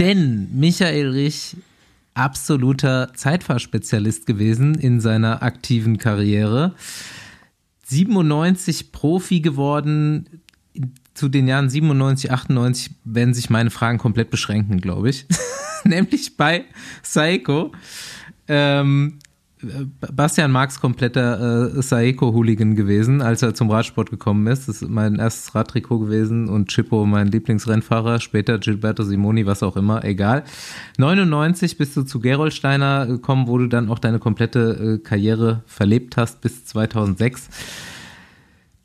Denn 0.00 0.48
Michael 0.52 1.10
Rich 1.10 1.56
absoluter 2.14 3.12
Zeitfahrspezialist 3.14 4.26
gewesen 4.26 4.74
in 4.74 5.00
seiner 5.00 5.44
aktiven 5.44 5.98
Karriere. 5.98 6.74
97 7.84 8.90
Profi 8.90 9.40
geworden. 9.40 10.42
Zu 11.14 11.28
den 11.28 11.46
Jahren 11.46 11.70
97, 11.70 12.32
98 12.32 12.90
werden 13.04 13.34
sich 13.34 13.50
meine 13.50 13.70
Fragen 13.70 13.98
komplett 13.98 14.30
beschränken, 14.30 14.80
glaube 14.80 15.10
ich. 15.10 15.26
Nämlich 15.84 16.36
bei 16.36 16.64
Saiko. 17.02 17.70
Ähm, 18.48 19.20
Bastian 20.12 20.52
Marx 20.52 20.80
kompletter 20.80 21.74
äh, 21.76 21.82
Saeko-Hooligan 21.82 22.76
gewesen, 22.76 23.20
als 23.20 23.42
er 23.42 23.54
zum 23.54 23.70
Radsport 23.70 24.10
gekommen 24.10 24.46
ist. 24.46 24.68
Das 24.68 24.82
ist 24.82 24.88
mein 24.88 25.16
erstes 25.16 25.54
Radtrikot 25.54 25.98
gewesen 25.98 26.48
und 26.48 26.68
Chippo 26.68 27.04
mein 27.06 27.28
Lieblingsrennfahrer, 27.28 28.20
später 28.20 28.58
Gilberto 28.58 29.02
Simoni, 29.02 29.46
was 29.46 29.62
auch 29.62 29.76
immer, 29.76 30.04
egal. 30.04 30.44
99 30.98 31.76
bist 31.76 31.96
du 31.96 32.02
zu 32.02 32.20
Gerolsteiner 32.20 33.06
gekommen, 33.06 33.48
wo 33.48 33.58
du 33.58 33.66
dann 33.66 33.88
auch 33.88 33.98
deine 33.98 34.18
komplette 34.18 34.98
äh, 35.00 35.04
Karriere 35.04 35.62
verlebt 35.66 36.16
hast 36.16 36.40
bis 36.40 36.64
2006. 36.66 37.48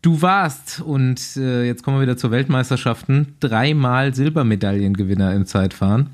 Du 0.02 0.22
warst, 0.22 0.82
und 0.82 1.38
äh, 1.38 1.66
jetzt 1.66 1.84
kommen 1.84 1.98
wir 1.98 2.02
wieder 2.02 2.18
zur 2.18 2.32
Weltmeisterschaften, 2.32 3.36
dreimal 3.40 4.14
Silbermedaillengewinner 4.14 5.34
im 5.34 5.46
Zeitfahren. 5.46 6.10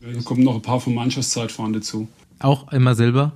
Da 0.00 0.08
kommen 0.22 0.42
noch 0.44 0.54
ein 0.54 0.62
paar 0.62 0.80
vom 0.80 0.94
Mannschaftszeitfahren 0.94 1.72
dazu. 1.72 2.08
Auch 2.40 2.72
immer 2.72 2.94
Silber. 2.94 3.32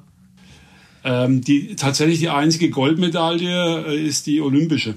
Ähm, 1.05 1.41
die, 1.41 1.75
tatsächlich 1.77 2.21
die 2.21 2.29
einzige 2.29 2.71
Goldmedaille 2.71 3.87
äh, 3.87 4.07
ist 4.07 4.27
die 4.27 4.41
olympische. 4.41 4.95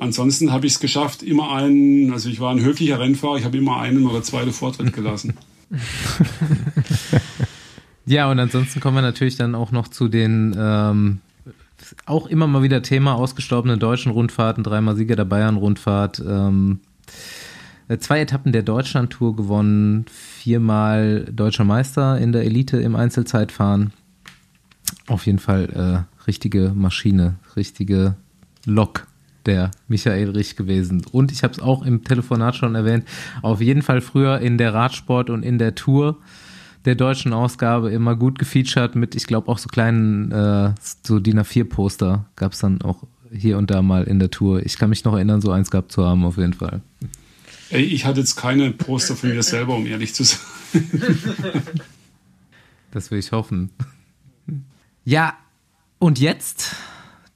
Ansonsten 0.00 0.52
habe 0.52 0.66
ich 0.66 0.74
es 0.74 0.80
geschafft, 0.80 1.22
immer 1.22 1.52
einen, 1.52 2.12
also 2.12 2.28
ich 2.28 2.40
war 2.40 2.50
ein 2.50 2.60
höflicher 2.60 2.98
Rennfahrer, 2.98 3.36
ich 3.38 3.44
habe 3.44 3.56
immer 3.56 3.78
einen 3.80 4.06
oder 4.06 4.22
zweite 4.22 4.52
Vortritt 4.52 4.92
gelassen. 4.92 5.34
Ja, 8.10 8.28
und 8.28 8.40
ansonsten 8.40 8.80
kommen 8.80 8.96
wir 8.96 9.02
natürlich 9.02 9.36
dann 9.36 9.54
auch 9.54 9.70
noch 9.70 9.86
zu 9.86 10.08
den 10.08 10.52
ähm, 10.58 11.20
auch 12.06 12.26
immer 12.26 12.48
mal 12.48 12.62
wieder 12.64 12.82
Thema 12.82 13.14
ausgestorbenen 13.14 13.78
deutschen 13.78 14.10
Rundfahrten, 14.10 14.64
dreimal 14.64 14.96
Sieger 14.96 15.14
der 15.14 15.26
Bayern-Rundfahrt, 15.26 16.20
ähm, 16.26 16.80
äh, 17.86 17.98
zwei 17.98 18.20
Etappen 18.20 18.50
der 18.50 18.62
Deutschland-Tour 18.62 19.36
gewonnen, 19.36 20.06
viermal 20.08 21.26
deutscher 21.30 21.62
Meister 21.62 22.18
in 22.18 22.32
der 22.32 22.44
Elite 22.44 22.78
im 22.78 22.96
Einzelzeitfahren. 22.96 23.92
Auf 25.06 25.26
jeden 25.26 25.38
Fall 25.38 26.06
äh, 26.08 26.26
richtige 26.26 26.72
Maschine, 26.74 27.36
richtige 27.56 28.16
Lok 28.64 29.06
der 29.46 29.70
Michael 29.88 30.30
Rich 30.30 30.56
gewesen. 30.56 31.02
Und 31.12 31.32
ich 31.32 31.42
habe 31.42 31.54
es 31.54 31.60
auch 31.60 31.82
im 31.82 32.04
Telefonat 32.04 32.56
schon 32.56 32.74
erwähnt, 32.74 33.06
auf 33.42 33.60
jeden 33.60 33.82
Fall 33.82 34.00
früher 34.00 34.38
in 34.38 34.58
der 34.58 34.74
Radsport 34.74 35.30
und 35.30 35.42
in 35.42 35.58
der 35.58 35.74
Tour 35.74 36.18
der 36.84 36.94
deutschen 36.94 37.32
Ausgabe 37.32 37.90
immer 37.90 38.16
gut 38.16 38.38
gefeatured 38.38 38.94
mit, 38.94 39.14
ich 39.14 39.26
glaube, 39.26 39.48
auch 39.48 39.58
so 39.58 39.68
kleinen 39.68 40.32
äh, 40.32 40.72
so 41.02 41.18
DIN 41.18 41.38
A4-Poster 41.40 42.26
gab 42.36 42.52
es 42.52 42.60
dann 42.60 42.80
auch 42.82 43.04
hier 43.32 43.58
und 43.58 43.70
da 43.70 43.82
mal 43.82 44.04
in 44.04 44.18
der 44.18 44.30
Tour. 44.30 44.64
Ich 44.64 44.78
kann 44.78 44.90
mich 44.90 45.04
noch 45.04 45.14
erinnern, 45.14 45.40
so 45.40 45.50
eins 45.50 45.70
gehabt 45.70 45.92
zu 45.92 46.04
haben, 46.04 46.24
auf 46.24 46.38
jeden 46.38 46.54
Fall. 46.54 46.80
Ey, 47.70 47.82
ich 47.82 48.04
hatte 48.04 48.20
jetzt 48.20 48.34
keine 48.36 48.70
Poster 48.72 49.14
von 49.14 49.28
mir 49.30 49.42
selber, 49.42 49.76
um 49.76 49.86
ehrlich 49.86 50.14
zu 50.14 50.24
sein. 50.24 50.40
Das 52.92 53.12
will 53.12 53.20
ich 53.20 53.30
hoffen. 53.30 53.70
Ja, 55.04 55.34
und 55.98 56.18
jetzt, 56.18 56.76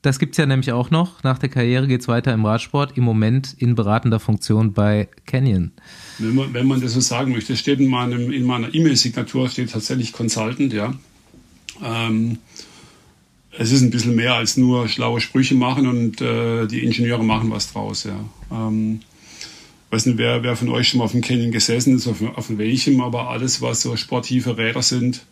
das 0.03 0.19
gibt's 0.19 0.37
ja 0.37 0.47
nämlich 0.47 0.73
auch 0.73 0.91
noch, 0.91 1.23
nach 1.23 1.39
der 1.39 1.49
Karriere 1.49 1.87
geht's 1.87 2.09
weiter 2.09 2.33
im 2.33 2.45
Radsport, 2.45 2.97
im 2.97 3.05
Moment 3.05 3.55
in 3.59 3.75
beratender 3.75 4.21
Funktion 4.21 4.73
bei 4.73 5.09
Canyon. 5.27 5.73
Wenn 6.19 6.35
man, 6.35 6.55
wenn 6.55 6.67
man 6.67 6.81
das 6.81 6.93
so 6.93 7.01
sagen 7.01 7.33
möchte, 7.33 7.57
steht 7.57 7.81
in, 7.81 7.89
meinem, 7.89 8.33
in 8.33 8.45
meiner 8.45 8.75
E-Mail-Signatur 8.75 9.49
steht 9.49 9.73
tatsächlich 9.73 10.12
Consultant, 10.12 10.73
ja. 10.73 10.95
Ähm, 11.83 12.39
es 13.57 13.73
ist 13.73 13.83
ein 13.83 13.91
bisschen 13.91 14.15
mehr 14.15 14.35
als 14.35 14.57
nur 14.57 14.89
schlaue 14.89 15.21
Sprüche 15.21 15.55
machen 15.55 15.87
und 15.87 16.21
äh, 16.21 16.67
die 16.67 16.85
Ingenieure 16.85 17.25
machen 17.25 17.51
was 17.51 17.73
draus, 17.73 18.05
ja. 18.05 18.19
Ähm, 18.53 19.01
weiß 19.91 20.07
nicht, 20.07 20.19
wer, 20.19 20.43
wer 20.43 20.57
von 20.57 20.69
euch 20.69 20.89
schon 20.89 20.99
mal 20.99 21.05
auf 21.05 21.12
dem 21.12 21.21
Canyon 21.21 21.51
gesessen 21.51 21.97
ist, 21.97 22.07
auf, 22.07 22.21
auf 22.37 22.59
welchem, 22.59 23.01
aber 23.01 23.31
alles, 23.31 23.62
was 23.62 23.81
so 23.81 23.97
sportive 23.97 24.59
Räder 24.59 24.83
sind 24.83 25.25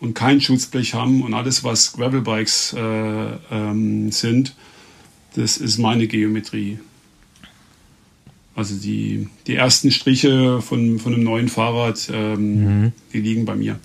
und 0.00 0.14
kein 0.14 0.40
Schutzblech 0.40 0.94
haben 0.94 1.22
und 1.22 1.34
alles, 1.34 1.64
was 1.64 1.92
Gravelbikes 1.92 2.74
äh, 2.74 2.78
ähm, 3.50 4.10
sind, 4.12 4.54
das 5.34 5.56
ist 5.56 5.78
meine 5.78 6.06
Geometrie. 6.06 6.78
Also 8.54 8.76
die, 8.76 9.28
die 9.46 9.56
ersten 9.56 9.90
Striche 9.90 10.60
von, 10.60 10.98
von 10.98 11.14
einem 11.14 11.24
neuen 11.24 11.48
Fahrrad, 11.48 12.08
ähm, 12.12 12.92
die 13.12 13.20
liegen 13.20 13.44
bei 13.44 13.56
mir. 13.56 13.80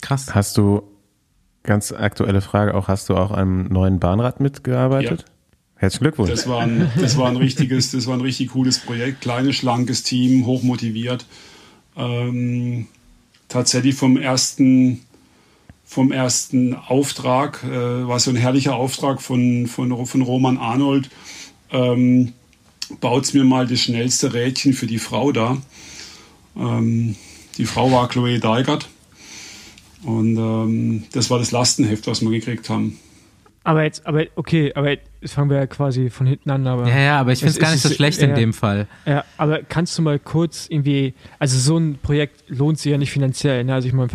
Krass. 0.00 0.34
Hast 0.34 0.56
du, 0.56 0.82
ganz 1.62 1.92
aktuelle 1.92 2.40
Frage 2.40 2.74
auch, 2.74 2.88
hast 2.88 3.08
du 3.08 3.16
auch 3.16 3.32
am 3.32 3.64
neuen 3.64 3.98
Bahnrad 4.00 4.40
mitgearbeitet? 4.40 5.24
Herzlichen 5.76 6.04
Glückwunsch. 6.04 6.30
Das 6.30 6.48
war, 6.48 6.62
ein, 6.62 6.90
das 6.98 7.18
war 7.18 7.28
ein 7.28 7.36
richtiges, 7.36 7.90
das 7.90 8.06
war 8.06 8.14
ein 8.14 8.20
richtig 8.20 8.50
cooles 8.50 8.78
Projekt. 8.78 9.22
Kleines, 9.22 9.56
schlankes 9.56 10.02
Team, 10.02 10.46
hochmotiviert. 10.46 11.26
Ähm, 11.96 12.86
tatsächlich 13.54 13.94
vom 13.94 14.16
ersten 14.16 15.00
vom 15.86 16.10
ersten 16.10 16.74
Auftrag, 16.74 17.62
äh, 17.62 18.08
war 18.08 18.18
so 18.18 18.30
ein 18.30 18.36
herrlicher 18.36 18.74
Auftrag 18.74 19.22
von, 19.22 19.68
von, 19.68 20.06
von 20.06 20.22
Roman 20.22 20.56
Arnold. 20.56 21.08
Ähm, 21.70 22.32
baut 23.00 23.32
mir 23.32 23.44
mal 23.44 23.66
das 23.66 23.80
schnellste 23.80 24.34
Rädchen 24.34 24.72
für 24.72 24.86
die 24.88 24.98
Frau 24.98 25.30
da. 25.30 25.58
Ähm, 26.56 27.14
die 27.58 27.66
Frau 27.66 27.92
war 27.92 28.08
Chloe 28.08 28.40
Deigert. 28.40 28.88
Und 30.02 30.36
ähm, 30.36 31.04
das 31.12 31.30
war 31.30 31.38
das 31.38 31.52
Lastenheft, 31.52 32.08
was 32.08 32.22
wir 32.22 32.30
gekriegt 32.30 32.68
haben. 32.68 32.98
Aber 33.66 33.82
jetzt, 33.82 34.06
aber 34.06 34.24
okay, 34.36 34.72
aber 34.74 34.90
jetzt 34.90 35.32
fangen 35.32 35.48
wir 35.48 35.56
ja 35.56 35.66
quasi 35.66 36.10
von 36.10 36.26
hinten 36.26 36.50
an. 36.50 36.66
Aber 36.66 36.86
ja, 36.86 36.98
ja, 36.98 37.20
aber 37.20 37.32
ich 37.32 37.38
finde 37.38 37.52
es 37.52 37.58
gar 37.58 37.72
nicht 37.72 37.80
so 37.80 37.88
schlecht 37.88 38.20
ja, 38.20 38.28
in 38.28 38.34
dem 38.34 38.52
Fall. 38.52 38.86
Ja, 39.06 39.24
aber 39.38 39.62
kannst 39.62 39.96
du 39.96 40.02
mal 40.02 40.18
kurz 40.18 40.66
irgendwie, 40.68 41.14
also 41.38 41.58
so 41.58 41.78
ein 41.78 41.98
Projekt 42.00 42.44
lohnt 42.48 42.78
sich 42.78 42.92
ja 42.92 42.98
nicht 42.98 43.10
finanziell. 43.10 43.64
Ne? 43.64 43.72
Also 43.72 43.88
ich 43.88 43.94
meine, 43.94 44.10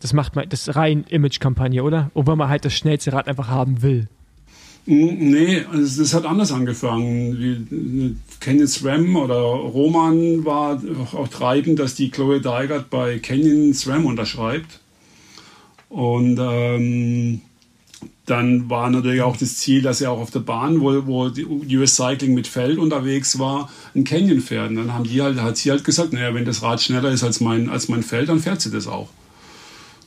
das 0.00 0.12
macht 0.12 0.34
man, 0.34 0.48
das 0.48 0.66
ist 0.66 0.74
rein 0.74 1.04
Image-Kampagne, 1.08 1.82
oder? 1.84 2.10
Obwohl 2.14 2.34
man 2.34 2.48
halt 2.48 2.64
das 2.64 2.74
schnellste 2.74 3.12
Rad 3.12 3.28
einfach 3.28 3.48
haben 3.48 3.82
will. 3.82 4.08
Nee, 4.88 5.64
also 5.70 6.02
das 6.02 6.14
hat 6.14 6.24
anders 6.24 6.52
angefangen. 6.52 7.38
Wie 7.38 8.16
Canyon 8.40 8.68
SRAM 8.68 9.16
oder 9.16 9.34
Roman 9.34 10.44
war 10.44 10.80
auch 11.12 11.28
treibend, 11.28 11.78
dass 11.78 11.94
die 11.96 12.10
Chloe 12.10 12.40
Deigert 12.40 12.90
bei 12.90 13.18
Canyon 13.18 13.74
SRAM 13.74 14.06
unterschreibt. 14.06 14.80
Und 15.88 16.38
ähm, 16.40 17.40
dann 18.26 18.68
war 18.68 18.90
natürlich 18.90 19.22
auch 19.22 19.36
das 19.36 19.56
Ziel, 19.56 19.82
dass 19.82 20.00
er 20.00 20.10
auch 20.10 20.18
auf 20.18 20.32
der 20.32 20.40
Bahn, 20.40 20.80
wo, 20.80 21.06
wo 21.06 21.28
die 21.28 21.76
US 21.76 21.94
Cycling 21.94 22.34
mit 22.34 22.48
Feld 22.48 22.78
unterwegs 22.78 23.38
war, 23.38 23.70
ein 23.94 24.02
Canyon 24.02 24.40
fährt. 24.40 24.70
Und 24.70 24.76
dann 24.76 24.92
haben 24.92 25.04
die 25.04 25.22
halt, 25.22 25.40
hat 25.40 25.56
sie 25.56 25.70
halt 25.70 25.84
gesagt, 25.84 26.12
naja, 26.12 26.34
wenn 26.34 26.44
das 26.44 26.62
Rad 26.62 26.82
schneller 26.82 27.10
ist 27.10 27.22
als 27.22 27.40
mein, 27.40 27.70
als 27.70 27.88
mein 27.88 28.02
Feld, 28.02 28.28
dann 28.28 28.40
fährt 28.40 28.60
sie 28.60 28.70
das 28.70 28.88
auch. 28.88 29.08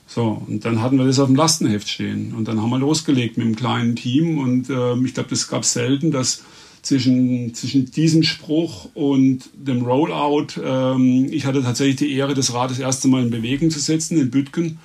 So, 0.06 0.42
und 0.46 0.64
dann 0.64 0.82
hatten 0.82 0.98
wir 0.98 1.06
das 1.06 1.18
auf 1.18 1.28
dem 1.28 1.36
Lastenheft 1.36 1.88
stehen. 1.88 2.34
Und 2.34 2.46
dann 2.46 2.60
haben 2.60 2.70
wir 2.70 2.78
losgelegt 2.78 3.38
mit 3.38 3.46
einem 3.46 3.56
kleinen 3.56 3.96
Team. 3.96 4.38
Und 4.38 4.68
äh, 4.68 4.94
ich 4.96 5.14
glaube, 5.14 5.30
das 5.30 5.48
gab 5.48 5.64
selten, 5.64 6.10
dass 6.10 6.42
zwischen, 6.82 7.54
zwischen 7.54 7.90
diesem 7.90 8.22
Spruch 8.22 8.90
und 8.94 9.48
dem 9.54 9.82
Rollout, 9.82 10.60
ähm, 10.62 11.28
ich 11.30 11.46
hatte 11.46 11.62
tatsächlich 11.62 11.96
die 11.96 12.12
Ehre, 12.12 12.34
das 12.34 12.52
Rad 12.52 12.70
das 12.70 12.78
erste 12.78 13.08
Mal 13.08 13.22
in 13.22 13.30
Bewegung 13.30 13.70
zu 13.70 13.78
setzen, 13.78 14.20
in 14.20 14.30
Büttgen, 14.30 14.78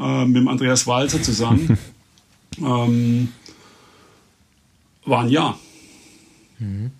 äh, 0.00 0.24
mit 0.24 0.36
dem 0.36 0.48
Andreas 0.48 0.86
Walzer 0.86 1.20
zusammen. 1.20 1.76
ähm, 2.58 3.28
war 5.04 5.22
ein 5.22 5.28
Jahr. 5.28 5.58
Mhm. 6.58 6.90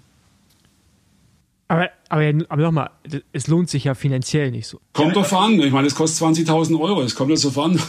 Aber, 1.69 1.91
aber, 2.09 2.33
aber 2.49 2.63
nochmal, 2.63 2.91
es 3.33 3.47
lohnt 3.47 3.71
sich 3.71 3.85
ja 3.85 3.95
finanziell 3.95 4.51
nicht 4.51 4.67
so. 4.67 4.81
Kommt 4.93 5.17
doch 5.17 5.33
an. 5.33 5.59
Ich 5.61 5.73
meine, 5.73 5.87
es 5.87 5.95
kostet 5.95 6.29
20.000 6.29 6.79
Euro. 6.79 7.03
Es 7.03 7.15
kommt 7.15 7.31
ja 7.31 7.37
so 7.37 7.63
an. 7.63 7.81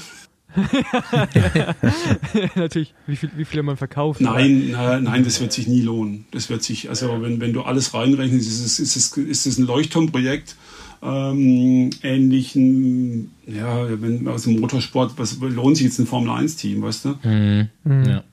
Natürlich, 2.56 2.94
wie 3.08 3.16
viel, 3.16 3.32
wie 3.36 3.44
viel 3.44 3.64
man 3.64 3.76
verkauft. 3.76 4.22
Nein, 4.22 4.76
äh, 4.78 5.00
nein, 5.00 5.24
das 5.24 5.42
wird 5.42 5.52
sich 5.52 5.68
nie 5.68 5.82
lohnen. 5.82 6.26
Das 6.32 6.50
wird 6.50 6.64
sich, 6.64 6.90
also 6.90 7.22
wenn, 7.22 7.42
wenn 7.42 7.54
du 7.54 7.64
alles 7.64 7.94
reinrechnest, 7.94 8.48
ist 8.48 8.64
es, 8.64 8.80
ist 8.80 8.96
es, 8.96 9.18
ist 9.18 9.46
es 9.48 9.58
ein 9.58 9.66
Leuchtturmprojekt 9.66 10.56
ähm, 11.04 11.90
ähnlichen, 12.02 13.32
ja, 13.46 13.88
wenn 14.02 14.28
aus 14.28 14.44
dem 14.44 14.60
Motorsport, 14.60 15.14
was 15.18 15.38
lohnt 15.40 15.78
sich 15.78 15.86
jetzt 15.86 16.00
ein 16.00 16.08
Formel 16.08 16.30
1-Team, 16.30 16.82
weißt 16.82 17.06
du? 17.06 17.10
Mhm. 17.24 17.70
Mhm. 17.84 18.06
Ja. 18.06 18.24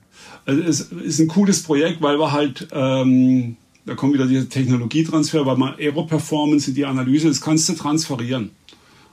Also 0.46 0.62
es 0.62 0.80
ist 0.80 1.20
ein 1.20 1.28
cooles 1.28 1.62
Projekt, 1.62 2.00
weil 2.02 2.18
wir 2.18 2.32
halt, 2.32 2.68
ähm, 2.72 3.56
da 3.86 3.94
kommt 3.94 4.14
wieder 4.14 4.26
dieser 4.26 4.48
Technologietransfer, 4.48 5.44
weil 5.46 5.56
man 5.56 5.74
Aero-Performance, 5.78 6.72
die 6.72 6.84
Analyse, 6.84 7.28
das 7.28 7.40
kannst 7.40 7.68
du 7.68 7.74
transferieren 7.74 8.50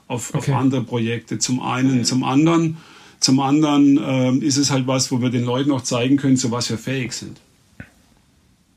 auf, 0.06 0.34
okay. 0.34 0.52
auf 0.52 0.58
andere 0.58 0.82
Projekte. 0.82 1.38
Zum 1.38 1.60
einen, 1.60 2.04
zum 2.04 2.24
anderen, 2.24 2.78
zum 3.20 3.40
anderen 3.40 4.00
ähm, 4.02 4.42
ist 4.42 4.56
es 4.56 4.70
halt 4.70 4.86
was, 4.86 5.10
wo 5.12 5.20
wir 5.20 5.30
den 5.30 5.44
Leuten 5.44 5.70
auch 5.72 5.82
zeigen 5.82 6.16
können, 6.16 6.36
zu 6.36 6.50
was 6.50 6.70
wir 6.70 6.78
fähig 6.78 7.12
sind. 7.12 7.38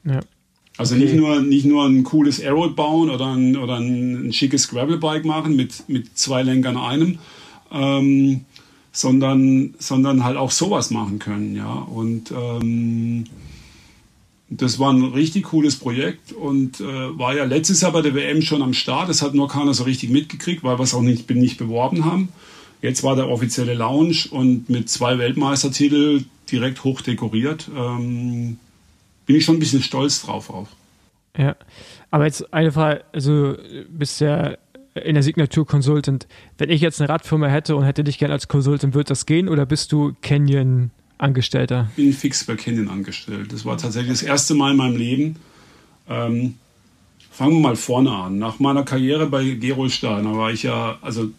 Ja. 0.03 0.21
Also 0.81 0.95
okay. 0.95 1.03
nicht, 1.03 1.15
nur, 1.15 1.41
nicht 1.41 1.65
nur 1.65 1.85
ein 1.85 2.03
cooles 2.03 2.41
Aero 2.41 2.67
bauen 2.69 3.11
oder 3.11 3.27
ein, 3.27 3.55
oder 3.55 3.75
ein, 3.75 4.29
ein 4.29 4.33
schickes 4.33 4.67
Gravelbike 4.67 5.25
machen 5.25 5.55
mit, 5.55 5.87
mit 5.87 6.17
zwei 6.17 6.41
Lenkern 6.41 6.75
einem, 6.75 7.19
ähm, 7.71 8.45
sondern, 8.91 9.75
sondern 9.77 10.23
halt 10.23 10.37
auch 10.37 10.49
sowas 10.49 10.89
machen 10.89 11.19
können. 11.19 11.55
Ja? 11.55 11.71
Und 11.71 12.31
ähm, 12.31 13.25
das 14.49 14.79
war 14.79 14.91
ein 14.91 15.03
richtig 15.03 15.43
cooles 15.43 15.75
Projekt 15.75 16.33
und 16.33 16.79
äh, 16.79 16.83
war 16.83 17.35
ja 17.35 17.43
letztes 17.43 17.81
Jahr 17.81 17.91
bei 17.91 18.01
der 18.01 18.15
WM 18.15 18.41
schon 18.41 18.63
am 18.63 18.73
Start. 18.73 19.07
Das 19.07 19.21
hat 19.21 19.35
nur 19.35 19.49
keiner 19.49 19.75
so 19.75 19.83
richtig 19.83 20.09
mitgekriegt, 20.09 20.63
weil 20.63 20.79
wir 20.79 20.83
es 20.83 20.95
auch 20.95 21.03
nicht, 21.03 21.29
nicht 21.29 21.59
beworben 21.59 22.05
haben. 22.05 22.29
Jetzt 22.81 23.03
war 23.03 23.15
der 23.15 23.29
offizielle 23.29 23.75
Lounge 23.75 24.25
und 24.31 24.67
mit 24.67 24.89
zwei 24.89 25.19
Weltmeistertitel 25.19 26.23
direkt 26.51 26.83
hoch 26.83 27.01
dekoriert. 27.01 27.69
Ähm, 27.77 28.57
bin 29.31 29.37
ich 29.37 29.45
schon 29.45 29.55
ein 29.55 29.59
bisschen 29.59 29.81
stolz 29.81 30.21
drauf 30.21 30.49
auch. 30.49 30.67
Ja, 31.37 31.55
aber 32.09 32.25
jetzt 32.25 32.53
eine 32.53 32.73
Frage, 32.73 33.05
also 33.13 33.55
bist 33.87 34.19
ja 34.19 34.57
in 34.93 35.13
der 35.13 35.23
Signatur 35.23 35.65
Consultant. 35.65 36.27
Wenn 36.57 36.69
ich 36.69 36.81
jetzt 36.81 36.99
eine 36.99 37.07
Radfirma 37.07 37.47
hätte 37.47 37.77
und 37.77 37.85
hätte 37.85 38.03
dich 38.03 38.17
gerne 38.17 38.33
als 38.33 38.49
Consultant, 38.49 38.93
wird 38.93 39.09
das 39.09 39.25
gehen 39.25 39.47
oder 39.47 39.65
bist 39.65 39.93
du 39.93 40.13
Canyon 40.21 40.91
Angestellter? 41.17 41.87
Ich 41.91 41.95
bin 41.95 42.11
fix 42.11 42.43
bei 42.43 42.55
Canyon 42.55 42.89
angestellt. 42.89 43.53
Das 43.53 43.63
war 43.63 43.77
tatsächlich 43.77 44.11
das 44.11 44.23
erste 44.23 44.53
Mal 44.53 44.71
in 44.71 44.77
meinem 44.77 44.97
Leben. 44.97 45.35
Ähm, 46.09 46.55
fangen 47.31 47.53
wir 47.53 47.61
mal 47.61 47.75
vorne 47.77 48.11
an. 48.11 48.37
Nach 48.37 48.59
meiner 48.59 48.83
Karriere 48.83 49.27
bei 49.27 49.45
Gerold 49.51 49.93
Steiner 49.93 50.35
war 50.35 50.51
ich 50.51 50.63
ja 50.63 50.97
also 51.01 51.29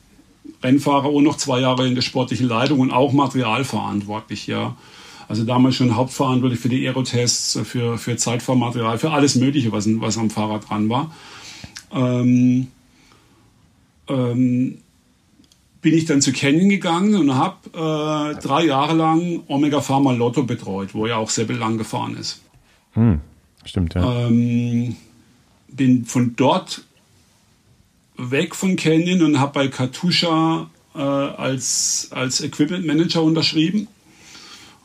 Rennfahrer 0.63 1.13
und 1.13 1.25
noch 1.25 1.37
zwei 1.37 1.61
Jahre 1.61 1.87
in 1.87 1.95
der 1.95 2.03
sportlichen 2.03 2.49
Leitung 2.49 2.81
und 2.81 2.91
auch 2.91 3.13
materialverantwortlich, 3.13 4.47
ja. 4.47 4.77
Also 5.33 5.45
damals 5.45 5.77
schon 5.77 5.97
hauptverantwortlich 5.97 6.61
für 6.61 6.69
die 6.69 6.87
Aerotests, 6.87 7.59
für, 7.65 7.97
für 7.97 8.19
Zeitfahrmaterial, 8.19 8.99
für 8.99 9.13
alles 9.13 9.35
Mögliche, 9.35 9.73
was, 9.73 9.89
was 9.99 10.19
am 10.19 10.29
Fahrrad 10.29 10.69
dran 10.69 10.91
war. 10.91 11.11
Ähm, 11.91 12.67
ähm, 14.11 14.77
bin 15.81 15.95
ich 15.95 16.05
dann 16.05 16.21
zu 16.21 16.35
Canyon 16.35 16.69
gegangen 16.69 17.15
und 17.15 17.35
habe 17.35 17.57
äh, 17.71 18.43
drei 18.43 18.67
Jahre 18.67 18.93
lang 18.93 19.41
Omega 19.49 19.81
Pharma 19.81 20.13
Lotto 20.13 20.43
betreut, 20.43 20.93
wo 20.93 21.07
ja 21.07 21.17
auch 21.17 21.31
Seppel 21.31 21.57
lang 21.57 21.79
gefahren 21.79 22.15
ist. 22.19 22.43
Hm, 22.93 23.21
stimmt, 23.65 23.95
ja. 23.95 24.27
Ähm, 24.27 24.97
bin 25.69 26.05
von 26.05 26.37
dort 26.37 26.85
weg 28.19 28.55
von 28.55 28.77
Canyon 28.77 29.23
und 29.23 29.41
habe 29.41 29.53
bei 29.55 29.69
Katusha 29.69 30.69
äh, 30.95 30.99
als, 30.99 32.09
als 32.11 32.43
Equipment 32.43 32.85
Manager 32.87 33.23
unterschrieben 33.23 33.89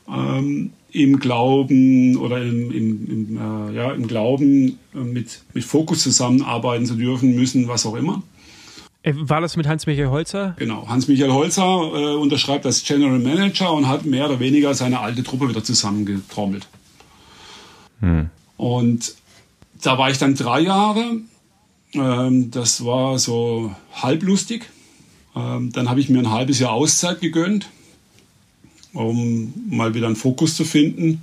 ähm, 0.07 0.71
im 0.91 1.19
Glauben 1.19 2.17
oder 2.17 2.41
im, 2.41 2.71
im, 2.71 3.07
im 3.07 3.37
äh, 3.37 3.75
ja, 3.75 3.91
im 3.91 4.07
Glauben 4.07 4.79
äh, 4.95 4.99
mit, 4.99 5.41
mit 5.53 5.63
Fokus 5.63 6.03
zusammenarbeiten 6.03 6.85
zu 6.85 6.95
dürfen 6.95 7.35
müssen, 7.35 7.67
was 7.67 7.85
auch 7.85 7.95
immer. 7.95 8.23
Äh, 9.03 9.13
war 9.15 9.41
das 9.41 9.57
mit 9.57 9.67
Hans-Michael 9.67 10.09
Holzer? 10.09 10.55
Genau, 10.57 10.87
Hans-Michael 10.87 11.31
Holzer 11.31 11.63
äh, 11.63 12.15
unterschreibt 12.15 12.65
als 12.65 12.83
General 12.83 13.19
Manager 13.19 13.73
und 13.73 13.87
hat 13.87 14.05
mehr 14.05 14.25
oder 14.25 14.39
weniger 14.39 14.73
seine 14.73 14.99
alte 14.99 15.23
Truppe 15.23 15.49
wieder 15.49 15.63
zusammengetrommelt. 15.63 16.67
Hm. 17.99 18.29
Und 18.55 19.15
da 19.81 19.97
war 19.97 20.09
ich 20.09 20.17
dann 20.17 20.35
drei 20.35 20.61
Jahre. 20.61 21.21
Ähm, 21.93 22.51
das 22.51 22.83
war 22.85 23.19
so 23.19 23.75
halblustig. 23.93 24.69
Ähm, 25.35 25.71
dann 25.71 25.89
habe 25.89 25.99
ich 25.99 26.09
mir 26.09 26.19
ein 26.19 26.31
halbes 26.31 26.59
Jahr 26.59 26.71
Auszeit 26.71 27.21
gegönnt 27.21 27.69
um 28.97 29.53
mal 29.69 29.93
wieder 29.93 30.07
einen 30.07 30.15
Fokus 30.15 30.55
zu 30.55 30.65
finden. 30.65 31.21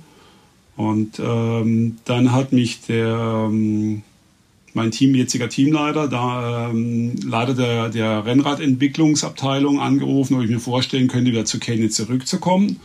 Und 0.77 1.19
ähm, 1.19 1.97
dann 2.05 2.31
hat 2.31 2.51
mich 2.51 2.81
der, 2.81 3.47
ähm, 3.47 4.01
mein 4.73 4.91
Team, 4.91 5.15
jetziger 5.15 5.49
Teamleiter, 5.49 6.07
da, 6.07 6.69
ähm, 6.69 7.15
Leiter 7.25 7.53
der, 7.53 7.89
der 7.89 8.25
Rennradentwicklungsabteilung 8.25 9.79
angerufen, 9.79 10.35
ob 10.35 10.43
ich 10.43 10.49
mir 10.49 10.59
vorstellen 10.59 11.07
könnte, 11.07 11.31
wieder 11.31 11.45
zu 11.45 11.59
Kenny 11.59 11.89
zurückzukommen. 11.89 12.79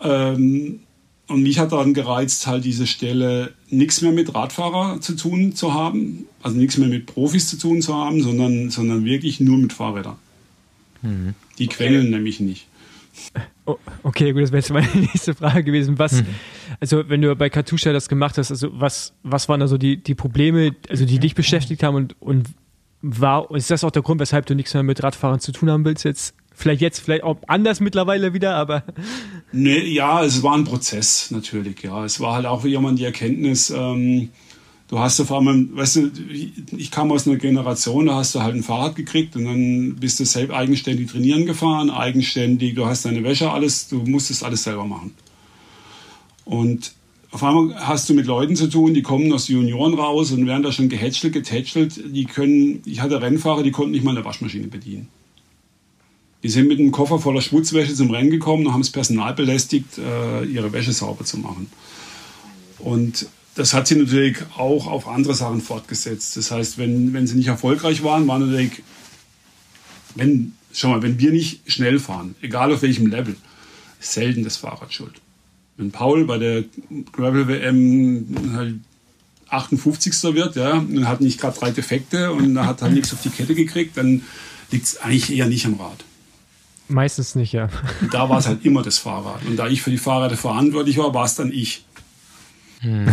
Ähm, 0.00 0.80
und 1.26 1.42
mich 1.42 1.58
hat 1.58 1.72
dann 1.72 1.92
gereizt, 1.92 2.46
halt 2.46 2.64
diese 2.64 2.86
Stelle 2.86 3.52
nichts 3.68 4.00
mehr 4.00 4.12
mit 4.12 4.34
Radfahrer 4.34 5.00
zu 5.00 5.14
tun 5.14 5.54
zu 5.54 5.74
haben, 5.74 6.24
also 6.42 6.56
nichts 6.56 6.78
mehr 6.78 6.88
mit 6.88 7.06
Profis 7.06 7.48
zu 7.48 7.58
tun 7.58 7.82
zu 7.82 7.94
haben, 7.94 8.22
sondern, 8.22 8.70
sondern 8.70 9.04
wirklich 9.04 9.38
nur 9.40 9.58
mit 9.58 9.72
Fahrrädern. 9.72 10.16
Mhm. 11.02 11.34
Die 11.58 11.66
quengeln 11.66 12.06
okay. 12.06 12.14
nämlich 12.14 12.40
nicht. 12.40 12.66
Oh, 13.66 13.76
okay, 14.02 14.32
gut, 14.32 14.42
das 14.42 14.50
wäre 14.50 14.60
jetzt 14.60 14.72
meine 14.72 14.88
nächste 14.94 15.34
Frage 15.34 15.64
gewesen. 15.64 15.98
Was, 15.98 16.12
mhm. 16.12 16.26
also 16.80 17.08
wenn 17.08 17.20
du 17.20 17.34
bei 17.36 17.50
Katusha 17.50 17.92
das 17.92 18.08
gemacht 18.08 18.38
hast, 18.38 18.50
also 18.50 18.68
was, 18.72 19.12
was 19.22 19.48
waren 19.48 19.62
also 19.62 19.76
die, 19.78 20.02
die 20.02 20.14
Probleme, 20.14 20.74
also 20.88 21.04
die 21.04 21.18
dich 21.18 21.34
beschäftigt 21.34 21.82
haben 21.82 21.94
und, 21.94 22.20
und 22.20 22.46
war, 23.02 23.50
ist 23.54 23.70
das 23.70 23.84
auch 23.84 23.90
der 23.90 24.02
Grund, 24.02 24.20
weshalb 24.20 24.46
du 24.46 24.54
nichts 24.54 24.74
mehr 24.74 24.82
mit 24.82 25.02
Radfahren 25.02 25.40
zu 25.40 25.52
tun 25.52 25.70
haben 25.70 25.84
willst 25.84 26.04
jetzt? 26.04 26.34
Vielleicht 26.54 26.80
jetzt, 26.80 26.98
vielleicht 26.98 27.22
auch 27.22 27.36
anders 27.46 27.78
mittlerweile 27.78 28.32
wieder, 28.32 28.56
aber. 28.56 28.82
Nee, 29.52 29.78
ja, 29.92 30.24
es 30.24 30.42
war 30.42 30.56
ein 30.56 30.64
Prozess 30.64 31.30
natürlich, 31.30 31.82
ja. 31.84 32.04
Es 32.04 32.18
war 32.18 32.34
halt 32.34 32.46
auch 32.46 32.64
jemand 32.64 32.98
die 32.98 33.04
Erkenntnis, 33.04 33.70
ähm, 33.70 34.30
Du 34.88 34.98
hast 34.98 35.20
auf 35.20 35.30
einmal, 35.30 35.66
weißt 35.70 35.96
du, 35.96 36.10
ich 36.76 36.90
kam 36.90 37.12
aus 37.12 37.28
einer 37.28 37.36
Generation, 37.36 38.06
da 38.06 38.16
hast 38.16 38.34
du 38.34 38.40
halt 38.40 38.54
ein 38.54 38.62
Fahrrad 38.62 38.96
gekriegt 38.96 39.36
und 39.36 39.44
dann 39.44 39.96
bist 39.96 40.18
du 40.18 40.24
selbst 40.24 40.54
eigenständig 40.54 41.10
trainieren 41.10 41.44
gefahren, 41.44 41.90
eigenständig, 41.90 42.74
du 42.74 42.86
hast 42.86 43.04
deine 43.04 43.22
Wäsche, 43.22 43.50
alles, 43.50 43.88
du 43.88 43.98
musstest 43.98 44.42
alles 44.42 44.64
selber 44.64 44.86
machen. 44.86 45.12
Und 46.46 46.92
auf 47.30 47.44
einmal 47.44 47.74
hast 47.86 48.08
du 48.08 48.14
mit 48.14 48.24
Leuten 48.24 48.56
zu 48.56 48.70
tun, 48.70 48.94
die 48.94 49.02
kommen 49.02 49.30
aus 49.34 49.48
Junioren 49.48 49.92
raus 49.92 50.30
und 50.32 50.46
werden 50.46 50.62
da 50.62 50.72
schon 50.72 50.88
gehätschelt, 50.88 51.34
getätschelt. 51.34 52.02
Die 52.14 52.24
können, 52.24 52.80
ich 52.86 53.02
hatte 53.02 53.20
Rennfahrer, 53.20 53.62
die 53.62 53.70
konnten 53.70 53.90
nicht 53.90 54.04
mal 54.04 54.16
eine 54.16 54.24
Waschmaschine 54.24 54.68
bedienen. 54.68 55.08
Die 56.42 56.48
sind 56.48 56.68
mit 56.68 56.78
einem 56.78 56.92
Koffer 56.92 57.18
voller 57.18 57.42
Schmutzwäsche 57.42 57.94
zum 57.94 58.10
Rennen 58.10 58.30
gekommen 58.30 58.66
und 58.66 58.72
haben 58.72 58.80
das 58.80 58.90
Personal 58.90 59.34
belästigt, 59.34 59.98
äh, 59.98 60.44
ihre 60.44 60.72
Wäsche 60.72 60.92
sauber 60.94 61.26
zu 61.26 61.36
machen. 61.36 61.70
Und 62.78 63.26
das 63.58 63.74
hat 63.74 63.88
sich 63.88 63.98
natürlich 63.98 64.38
auch 64.56 64.86
auf 64.86 65.08
andere 65.08 65.34
Sachen 65.34 65.60
fortgesetzt. 65.60 66.36
Das 66.36 66.52
heißt, 66.52 66.78
wenn, 66.78 67.12
wenn 67.12 67.26
sie 67.26 67.34
nicht 67.34 67.48
erfolgreich 67.48 68.04
waren, 68.04 68.28
waren 68.28 68.46
natürlich, 68.46 68.84
wenn, 70.14 70.52
schau 70.72 70.90
mal, 70.90 71.02
wenn 71.02 71.18
wir 71.18 71.32
nicht 71.32 71.60
schnell 71.66 71.98
fahren, 71.98 72.36
egal 72.40 72.72
auf 72.72 72.82
welchem 72.82 73.08
Level, 73.08 73.34
ist 74.00 74.12
selten 74.12 74.44
das 74.44 74.58
Fahrrad 74.58 74.92
schuld. 74.92 75.20
Wenn 75.76 75.90
Paul 75.90 76.24
bei 76.24 76.38
der 76.38 76.64
Gravel 77.10 77.48
WM 77.48 78.52
halt 78.52 78.76
58. 79.48 80.34
wird, 80.34 80.54
ja, 80.54 80.74
und 80.74 81.08
hat 81.08 81.20
nicht 81.20 81.40
gerade 81.40 81.58
drei 81.58 81.72
Defekte 81.72 82.30
und 82.30 82.64
hat 82.64 82.80
halt 82.80 82.92
nichts 82.92 83.12
auf 83.12 83.22
die 83.22 83.30
Kette 83.30 83.56
gekriegt, 83.56 83.96
dann 83.96 84.22
liegt 84.70 84.86
es 84.86 84.98
eigentlich 84.98 85.36
eher 85.36 85.46
nicht 85.46 85.66
am 85.66 85.74
Rad. 85.74 86.04
Meistens 86.86 87.34
nicht, 87.34 87.52
ja. 87.52 87.68
Und 88.00 88.14
da 88.14 88.28
war 88.28 88.38
es 88.38 88.46
halt 88.46 88.64
immer 88.64 88.82
das 88.82 88.98
Fahrrad. 88.98 89.44
Und 89.46 89.56
da 89.56 89.66
ich 89.66 89.82
für 89.82 89.90
die 89.90 89.98
Fahrräder 89.98 90.36
verantwortlich 90.36 90.96
war, 90.96 91.12
war 91.12 91.24
es 91.24 91.34
dann 91.34 91.50
ich. 91.50 91.84
Hm. 92.80 93.08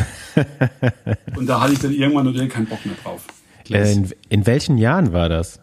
und 1.36 1.48
da 1.48 1.62
hatte 1.62 1.74
ich 1.74 1.80
dann 1.80 1.94
irgendwann 1.94 2.26
natürlich 2.26 2.50
keinen 2.50 2.68
Bock 2.68 2.86
mehr 2.86 2.96
drauf. 3.04 3.24
Äh, 3.70 3.94
in, 3.94 4.12
in, 4.30 4.46
welchen 4.46 4.78
Jahren 4.78 5.12
war 5.12 5.30
das? 5.30 5.60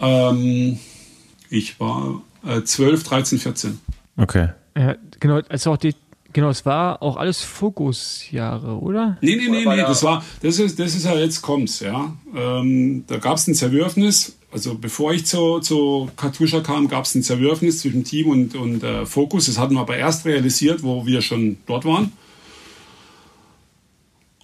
Ähm, 0.00 0.78
ich 1.50 1.78
war 1.78 2.22
äh, 2.46 2.62
12, 2.62 3.02
13, 3.02 3.38
14. 3.38 3.80
Okay. 4.16 4.48
Ja, 4.76 4.96
genau, 5.20 5.40
also 5.48 5.72
auch 5.72 5.76
die, 5.76 5.94
genau, 6.32 6.48
es 6.48 6.64
war 6.64 7.02
auch 7.02 7.16
alles 7.16 7.42
Fokusjahre, 7.42 8.78
oder? 8.78 9.18
Nee, 9.20 9.36
nee, 9.36 9.48
nee, 9.48 9.64
nee, 9.66 9.76
das 9.76 10.02
war, 10.02 10.24
das 10.42 10.58
ist, 10.58 10.78
das 10.78 10.94
ist 10.94 11.04
ja 11.04 11.14
jetzt 11.14 11.42
kommt's, 11.42 11.80
ja. 11.80 12.16
Ähm, 12.34 13.04
da 13.06 13.18
gab 13.18 13.36
es 13.36 13.46
ein 13.46 13.54
Zerwürfnis, 13.54 14.36
also 14.54 14.76
bevor 14.76 15.12
ich 15.12 15.26
zu, 15.26 15.58
zu 15.58 16.08
Katusha 16.16 16.60
kam, 16.60 16.88
gab 16.88 17.04
es 17.04 17.14
ein 17.14 17.22
Zerwürfnis 17.22 17.80
zwischen 17.80 18.04
Team 18.04 18.28
und, 18.28 18.54
und 18.54 18.84
äh, 18.84 19.04
Fokus. 19.04 19.46
Das 19.46 19.58
hatten 19.58 19.74
wir 19.74 19.80
aber 19.80 19.96
erst 19.96 20.24
realisiert, 20.26 20.84
wo 20.84 21.06
wir 21.06 21.22
schon 21.22 21.56
dort 21.66 21.84
waren. 21.84 22.12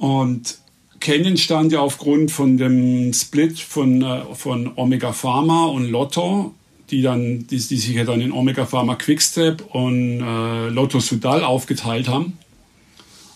Und 0.01 0.59
Canyon 0.98 1.36
stand 1.36 1.72
ja 1.72 1.80
aufgrund 1.80 2.30
von 2.30 2.57
dem 2.57 3.12
Split 3.12 3.61
von, 3.61 4.01
äh, 4.01 4.34
von 4.34 4.72
Omega 4.76 5.12
Pharma 5.12 5.66
und 5.66 5.90
Lotto, 5.90 6.55
die, 6.90 7.03
dann, 7.03 7.46
die, 7.46 7.57
die 7.59 7.76
sich 7.76 7.90
ja 7.90 8.05
dann 8.05 8.22
in 8.22 8.32
Omega 8.32 8.64
Pharma 8.64 8.94
Quickstep 8.94 9.62
und 9.74 10.22
äh, 10.22 10.68
Lotto 10.70 11.01
Sudal 11.01 11.44
aufgeteilt 11.44 12.09
haben, 12.09 12.38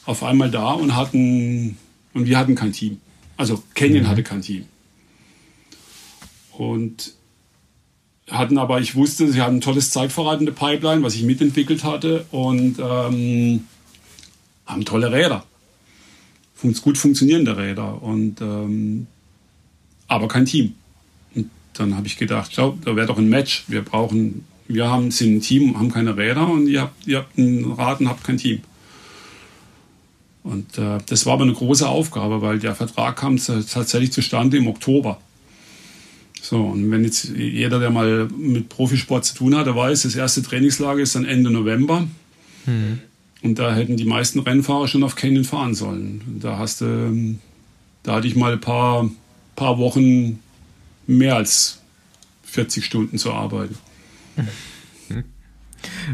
auf 0.06 0.22
einmal 0.22 0.50
da 0.50 0.72
und 0.72 0.96
hatten, 0.96 1.76
und 2.14 2.24
wir 2.24 2.38
hatten 2.38 2.54
kein 2.54 2.72
Team. 2.72 2.98
Also 3.36 3.62
Canyon 3.74 4.04
mhm. 4.04 4.08
hatte 4.08 4.22
kein 4.22 4.40
Team. 4.40 4.64
Und 6.52 7.12
hatten 8.30 8.56
aber, 8.56 8.80
ich 8.80 8.94
wusste, 8.94 9.30
sie 9.30 9.42
hatten 9.42 9.56
ein 9.56 9.60
tolles 9.60 9.90
der 9.90 10.52
Pipeline, 10.52 11.02
was 11.02 11.14
ich 11.14 11.24
mitentwickelt 11.24 11.84
hatte 11.84 12.24
und 12.30 12.78
ähm, 12.78 13.66
haben 14.64 14.84
tolle 14.86 15.12
Räder 15.12 15.44
gut 16.72 16.98
funktionierende 16.98 17.56
Räder 17.56 18.02
und 18.02 18.40
ähm, 18.40 19.06
aber 20.08 20.28
kein 20.28 20.46
Team. 20.46 20.74
Und 21.34 21.50
dann 21.74 21.96
habe 21.96 22.06
ich 22.06 22.16
gedacht, 22.16 22.52
schau, 22.54 22.78
da 22.84 22.96
wäre 22.96 23.06
doch 23.06 23.18
ein 23.18 23.28
Match. 23.28 23.64
Wir 23.68 23.82
brauchen, 23.82 24.44
wir 24.68 24.88
haben 24.88 25.10
sind 25.10 25.36
ein 25.36 25.40
Team, 25.40 25.78
haben 25.78 25.92
keine 25.92 26.16
Räder 26.16 26.48
und 26.48 26.68
ihr 26.68 26.82
habt, 26.82 27.06
ihr 27.06 27.18
habt 27.18 27.36
ein 27.38 27.72
Rad 27.72 28.00
und 28.00 28.08
habt 28.08 28.24
kein 28.24 28.38
Team. 28.38 28.60
Und 30.42 30.76
äh, 30.78 30.98
das 31.06 31.24
war 31.24 31.34
aber 31.34 31.44
eine 31.44 31.54
große 31.54 31.88
Aufgabe, 31.88 32.42
weil 32.42 32.58
der 32.58 32.74
Vertrag 32.74 33.16
kam 33.16 33.38
tatsächlich 33.38 34.12
zustande 34.12 34.58
im 34.58 34.68
Oktober. 34.68 35.18
So, 36.40 36.60
und 36.60 36.90
wenn 36.90 37.04
jetzt 37.04 37.24
jeder, 37.34 37.80
der 37.80 37.88
mal 37.88 38.28
mit 38.28 38.68
Profisport 38.68 39.24
zu 39.24 39.34
tun 39.34 39.56
hat, 39.56 39.66
der 39.66 39.74
weiß, 39.74 40.02
das 40.02 40.14
erste 40.14 40.42
Trainingslager 40.42 41.00
ist 41.00 41.14
dann 41.14 41.24
Ende 41.24 41.50
November. 41.50 42.06
Mhm. 42.66 43.00
Und 43.44 43.58
da 43.58 43.74
hätten 43.74 43.98
die 43.98 44.06
meisten 44.06 44.38
Rennfahrer 44.38 44.88
schon 44.88 45.02
auf 45.02 45.16
Canyon 45.16 45.44
fahren 45.44 45.74
sollen. 45.74 46.38
Da 46.40 46.56
hast 46.56 46.80
du, 46.80 47.38
da 48.02 48.14
hatte 48.14 48.26
ich 48.26 48.36
mal 48.36 48.54
ein 48.54 48.60
paar, 48.60 49.10
paar 49.54 49.76
Wochen 49.78 50.40
mehr 51.06 51.36
als 51.36 51.82
40 52.44 52.82
Stunden 52.82 53.18
zu 53.18 53.32
arbeiten. 53.32 53.76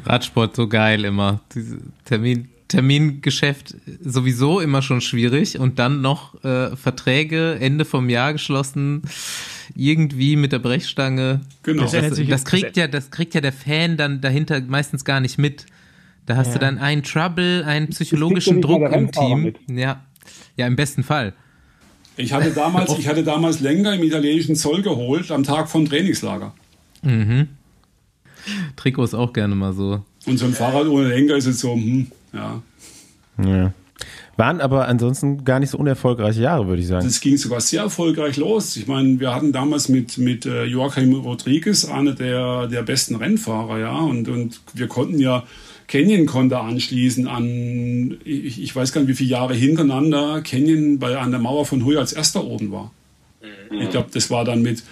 Radsport 0.05 0.57
so 0.57 0.66
geil 0.66 1.05
immer. 1.05 1.41
Diese 1.55 1.78
Termin, 2.05 2.49
Termingeschäft 2.66 3.76
sowieso 4.03 4.59
immer 4.59 4.83
schon 4.83 5.01
schwierig 5.01 5.57
und 5.57 5.78
dann 5.78 6.01
noch 6.01 6.43
äh, 6.43 6.74
Verträge 6.74 7.59
Ende 7.61 7.85
vom 7.85 8.09
Jahr 8.09 8.33
geschlossen, 8.33 9.03
irgendwie 9.76 10.35
mit 10.35 10.51
der 10.51 10.59
Brechstange. 10.59 11.43
Genau. 11.62 11.83
Das, 11.83 11.93
das, 11.93 12.26
das 12.26 12.45
kriegt 12.45 12.76
ja, 12.76 12.89
das 12.89 13.12
kriegt 13.12 13.35
ja 13.35 13.41
der 13.41 13.53
Fan 13.53 13.97
dann 13.97 14.20
dahinter 14.20 14.61
meistens 14.62 15.05
gar 15.05 15.20
nicht 15.20 15.39
mit. 15.39 15.66
Da 16.31 16.37
hast 16.37 16.47
ja. 16.47 16.53
du 16.53 16.59
dann 16.61 16.78
einen 16.78 17.03
Trouble, 17.03 17.64
einen 17.64 17.89
psychologischen 17.89 18.62
Druck 18.62 18.89
im 18.93 19.11
Team. 19.11 19.43
Mit. 19.43 19.57
Ja. 19.68 20.05
ja, 20.57 20.68
im 20.68 20.76
besten 20.76 21.03
Fall. 21.03 21.33
Ich 22.16 22.33
hatte 22.33 22.53
damals, 22.53 22.97
ich 22.97 23.09
hatte 23.09 23.24
damals 23.24 23.59
länger 23.59 23.95
im 23.95 24.05
italienischen 24.05 24.55
Zoll 24.55 24.81
geholt 24.81 25.33
am 25.33 25.43
Tag 25.43 25.68
vom 25.68 25.89
Trainingslager. 25.89 26.55
Mhm. 27.03 27.49
Trikot 28.76 29.03
ist 29.03 29.14
auch 29.14 29.33
gerne 29.33 29.57
mal 29.57 29.72
so. 29.72 30.05
Und 30.24 30.39
so 30.39 30.47
ein 30.47 30.53
Fahrrad 30.53 30.87
ohne 30.87 31.09
Lenker 31.09 31.35
ist 31.35 31.49
jetzt 31.49 31.59
so, 31.59 31.74
hm, 31.74 32.07
ja. 32.33 32.62
Ja. 33.45 33.72
Waren 34.37 34.61
aber 34.61 34.87
ansonsten 34.87 35.45
gar 35.45 35.59
nicht 35.59 35.70
so 35.70 35.78
unerfolgreiche 35.78 36.43
Jahre, 36.43 36.68
würde 36.68 36.81
ich 36.81 36.87
sagen. 36.87 37.05
Das 37.05 37.20
ging 37.20 37.39
sogar 37.39 37.61
sehr 37.61 37.83
erfolgreich 37.83 38.37
los. 38.37 38.76
Ich 38.76 38.87
meine, 38.87 39.18
wir 39.18 39.35
hatten 39.35 39.51
damals 39.51 39.89
mit, 39.89 40.16
mit 40.16 40.47
äh, 40.47 40.62
Joachim 40.62 41.12
Rodriguez 41.12 41.87
eine 41.87 42.14
der, 42.14 42.68
der 42.68 42.83
besten 42.85 43.16
Rennfahrer, 43.16 43.81
ja, 43.81 43.99
und, 43.99 44.28
und 44.28 44.61
wir 44.74 44.87
konnten 44.87 45.18
ja 45.18 45.43
Canyon 45.91 46.26
konnte 46.26 46.57
anschließen 46.61 47.26
an, 47.26 48.20
ich, 48.24 48.62
ich, 48.62 48.76
weiß 48.76 48.93
gar 48.93 49.01
nicht, 49.01 49.11
wie 49.11 49.14
viele 49.14 49.30
Jahre 49.30 49.55
hintereinander 49.55 50.41
Canyon 50.41 51.01
bei, 51.01 51.18
an 51.18 51.32
der 51.32 51.41
Mauer 51.41 51.66
von 51.66 51.84
Huy 51.84 51.97
als 51.97 52.12
erster 52.12 52.45
oben 52.45 52.70
war. 52.70 52.93
Mhm. 53.43 53.80
Ich 53.80 53.91
glaube, 53.91 54.09
das 54.12 54.30
war 54.30 54.45
dann 54.45 54.62
mit, 54.62 54.84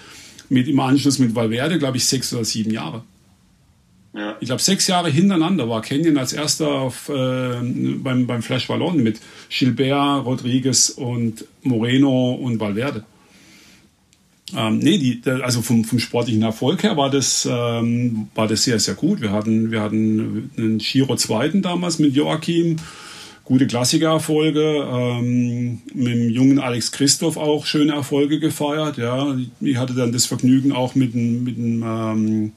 mit 0.49 0.67
im 0.67 0.77
Anschluss 0.81 1.17
mit 1.17 1.35
Valverde, 1.35 1.79
glaube 1.79 1.95
ich, 1.95 2.05
sechs 2.05 2.33
oder 2.33 2.43
sieben 2.43 2.71
Jahre. 2.71 3.03
Ja. 4.13 4.35
Ich 4.41 4.47
glaube, 4.47 4.61
sechs 4.61 4.87
Jahre 4.87 5.09
hintereinander 5.09 5.69
war 5.69 5.81
Canyon 5.81 6.17
als 6.17 6.33
erster 6.33 6.67
auf, 6.67 7.07
äh, 7.07 7.13
beim, 7.13 8.27
beim 8.27 8.41
Flash 8.41 8.67
Ballon 8.67 9.01
mit 9.01 9.21
Gilbert, 9.49 10.25
Rodriguez 10.25 10.89
und 10.89 11.45
Moreno 11.63 12.33
und 12.33 12.59
Valverde. 12.59 13.05
Ähm, 14.55 14.79
nee, 14.79 14.97
die, 14.97 15.21
also 15.29 15.61
vom, 15.61 15.83
vom 15.83 15.99
sportlichen 15.99 16.41
Erfolg 16.41 16.83
her 16.83 16.97
war 16.97 17.09
das, 17.09 17.47
ähm, 17.49 18.27
war 18.35 18.47
das 18.47 18.63
sehr, 18.63 18.79
sehr 18.79 18.95
gut. 18.95 19.21
Wir 19.21 19.31
hatten, 19.31 19.71
wir 19.71 19.81
hatten 19.81 20.51
einen 20.57 20.77
Giro 20.79 21.15
zweiten 21.15 21.61
damals 21.61 21.99
mit 21.99 22.15
Joachim, 22.15 22.77
gute 23.43 23.67
Klassikererfolge, 23.67 24.87
ähm, 24.91 25.81
mit 25.93 26.13
dem 26.13 26.29
jungen 26.29 26.59
Alex 26.59 26.91
Christoph 26.91 27.37
auch 27.37 27.65
schöne 27.65 27.93
Erfolge 27.93 28.39
gefeiert. 28.39 28.97
Ja, 28.97 29.35
ich 29.61 29.77
hatte 29.77 29.93
dann 29.93 30.11
das 30.11 30.25
Vergnügen 30.25 30.71
auch 30.71 30.95
mit 30.95 31.13
dem, 31.13 31.43
mit 31.43 31.57
dem 31.57 31.83
ähm, 31.83 32.51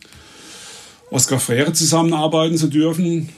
Oskar 1.11 1.41
Frere 1.41 1.73
zusammenarbeiten 1.75 2.57
zu 2.57 2.69
dürfen, 2.69 3.29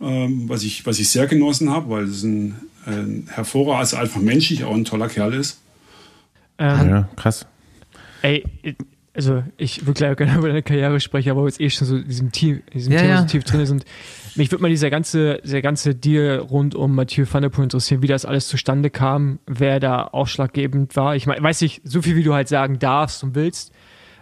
ähm, 0.00 0.48
was 0.48 0.62
ich, 0.62 0.86
was 0.86 0.98
ich 0.98 1.10
sehr 1.10 1.26
genossen 1.26 1.70
habe, 1.70 1.90
weil 1.90 2.04
es 2.04 2.22
ein, 2.22 2.56
ein 2.86 3.28
hervorragender, 3.30 3.78
also 3.78 3.96
einfach 3.96 4.20
menschlich 4.20 4.64
auch 4.64 4.74
ein 4.74 4.86
toller 4.86 5.08
Kerl 5.08 5.34
ist. 5.34 5.60
Ähm, 6.58 6.88
ja, 6.88 7.08
krass. 7.16 7.46
Ey, 8.22 8.44
also 9.14 9.42
ich 9.56 9.86
würde 9.86 9.98
gleich 9.98 10.16
gerne 10.16 10.34
über 10.38 10.48
deine 10.48 10.62
Karriere 10.62 11.00
sprechen, 11.00 11.30
aber 11.30 11.46
jetzt 11.46 11.60
eh 11.60 11.70
schon 11.70 11.86
so 11.86 11.96
in 11.96 12.06
diesem, 12.06 12.32
Team, 12.32 12.62
in 12.66 12.72
diesem 12.72 12.92
ja, 12.92 13.00
Thema 13.00 13.10
ja. 13.12 13.22
so 13.22 13.26
tief 13.26 13.44
drin 13.44 13.66
sind. 13.66 13.84
Mich 14.36 14.50
würde 14.50 14.62
mal 14.62 14.68
dieser 14.68 14.90
ganze, 14.90 15.40
dieser 15.42 15.60
ganze 15.60 15.94
Deal 15.94 16.38
rund 16.38 16.74
um 16.74 16.94
Mathieu 16.94 17.26
van 17.30 17.42
der 17.42 17.48
Poel 17.48 17.64
interessieren, 17.64 18.02
wie 18.02 18.06
das 18.06 18.24
alles 18.24 18.48
zustande 18.48 18.90
kam, 18.90 19.40
wer 19.46 19.80
da 19.80 20.04
ausschlaggebend 20.04 20.94
war. 20.96 21.16
Ich 21.16 21.26
meine, 21.26 21.42
weiß 21.42 21.60
nicht, 21.62 21.82
so 21.84 22.00
viel 22.02 22.16
wie 22.16 22.22
du 22.22 22.32
halt 22.34 22.48
sagen 22.48 22.78
darfst 22.78 23.24
und 23.24 23.34
willst, 23.34 23.72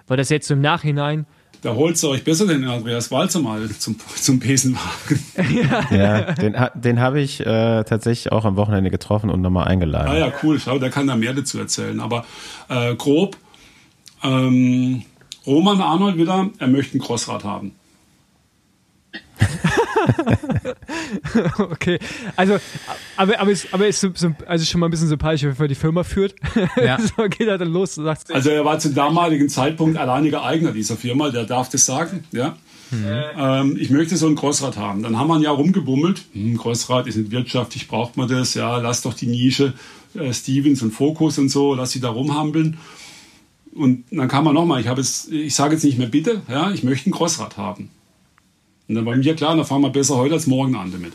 weil 0.06 0.16
das 0.16 0.30
jetzt 0.30 0.48
so 0.48 0.54
im 0.54 0.62
Nachhinein. 0.62 1.26
Da 1.60 1.74
holst 1.74 2.04
du 2.04 2.08
euch 2.08 2.22
besser 2.22 2.46
den 2.46 2.64
Andreas 2.64 3.10
Walzer 3.10 3.40
mal 3.40 3.68
zum, 3.68 3.96
zum 4.14 4.38
Pesenwagen. 4.38 5.20
ja, 5.36 5.96
ja 5.96 6.32
den, 6.34 6.56
den 6.74 7.00
habe 7.00 7.20
ich 7.20 7.40
äh, 7.40 7.82
tatsächlich 7.82 8.30
auch 8.30 8.44
am 8.44 8.56
Wochenende 8.56 8.90
getroffen 8.90 9.28
und 9.28 9.40
nochmal 9.40 9.66
eingeladen. 9.66 10.08
Ah 10.08 10.16
ja, 10.16 10.32
cool. 10.42 10.60
Schau, 10.60 10.78
der 10.78 10.90
kann 10.90 11.08
da 11.08 11.16
mehr 11.16 11.34
dazu 11.34 11.58
erzählen. 11.58 11.98
Aber 11.98 12.24
äh, 12.68 12.94
grob, 12.94 13.36
ähm, 14.22 15.02
Roman 15.46 15.80
Arnold 15.80 16.18
wieder, 16.18 16.50
er 16.58 16.68
möchte 16.68 16.98
ein 16.98 17.00
Crossrad 17.00 17.44
haben. 17.44 17.72
okay, 21.58 21.98
also, 22.36 22.58
aber, 23.16 23.40
aber, 23.40 23.50
ist, 23.50 23.72
aber 23.72 23.86
ist 23.86 24.06
also 24.46 24.64
schon 24.64 24.80
mal 24.80 24.88
ein 24.88 24.90
bisschen 24.90 25.08
sympathisch, 25.08 25.44
wenn 25.44 25.56
er 25.56 25.68
die 25.68 25.74
Firma 25.74 26.02
führt. 26.02 26.34
Ja. 26.76 26.98
so 27.16 27.22
geht 27.24 27.48
er 27.48 27.58
dann 27.58 27.72
los 27.72 27.98
und 27.98 28.04
sagt, 28.04 28.32
Also 28.32 28.50
er 28.50 28.64
war 28.64 28.78
zum 28.78 28.94
damaligen 28.94 29.48
Zeitpunkt 29.48 29.96
alleiniger 29.96 30.44
Eigner 30.44 30.72
dieser 30.72 30.96
Firma, 30.96 31.30
der 31.30 31.44
darf 31.44 31.68
das 31.68 31.86
sagen, 31.86 32.24
ja. 32.32 32.56
Mhm. 32.90 33.22
Ähm, 33.36 33.76
ich 33.78 33.90
möchte 33.90 34.16
so 34.16 34.26
ein 34.26 34.34
Großrad 34.34 34.78
haben. 34.78 35.02
Dann 35.02 35.18
haben 35.18 35.28
wir 35.28 35.34
ein 35.34 35.42
Jahr 35.42 35.56
rumgebummelt. 35.56 36.22
Hm, 36.32 36.56
Großrad 36.56 37.06
ist 37.06 37.16
nicht 37.16 37.30
wirtschaftlich, 37.30 37.86
braucht 37.86 38.16
man 38.16 38.28
das. 38.28 38.54
Ja, 38.54 38.78
lass 38.78 39.02
doch 39.02 39.12
die 39.12 39.26
Nische 39.26 39.74
äh, 40.14 40.32
Stevens 40.32 40.82
und 40.82 40.92
Focus 40.92 41.38
und 41.38 41.50
so, 41.50 41.74
lass 41.74 41.90
sie 41.90 42.00
da 42.00 42.08
rumhampeln. 42.08 42.78
Und 43.74 44.04
dann 44.10 44.28
kam 44.28 44.44
man 44.44 44.54
nochmal, 44.54 44.80
ich 44.80 45.32
ich 45.32 45.54
sage 45.54 45.74
jetzt 45.74 45.84
nicht 45.84 45.98
mehr 45.98 46.08
bitte, 46.08 46.42
ja, 46.48 46.70
ich 46.70 46.82
möchte 46.82 47.08
ein 47.08 47.12
Großrad 47.12 47.56
haben. 47.56 47.90
Und 48.88 48.94
dann 48.94 49.04
war 49.04 49.16
mir 49.16 49.34
klar, 49.34 49.56
da 49.56 49.64
fahren 49.64 49.82
wir 49.82 49.90
besser 49.90 50.16
heute 50.16 50.34
als 50.34 50.46
morgen 50.46 50.74
an 50.74 50.90
damit. 50.90 51.12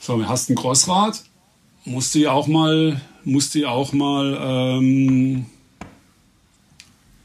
So, 0.00 0.18
du 0.18 0.28
hast 0.28 0.50
ein 0.50 0.56
Großrad, 0.56 1.22
musste 1.84 2.18
ja 2.18 2.32
auch 2.32 2.46
mal, 2.46 3.00
musste 3.24 3.60
ja 3.60 3.68
auch 3.68 3.92
mal 3.92 4.38
ähm, 4.40 5.46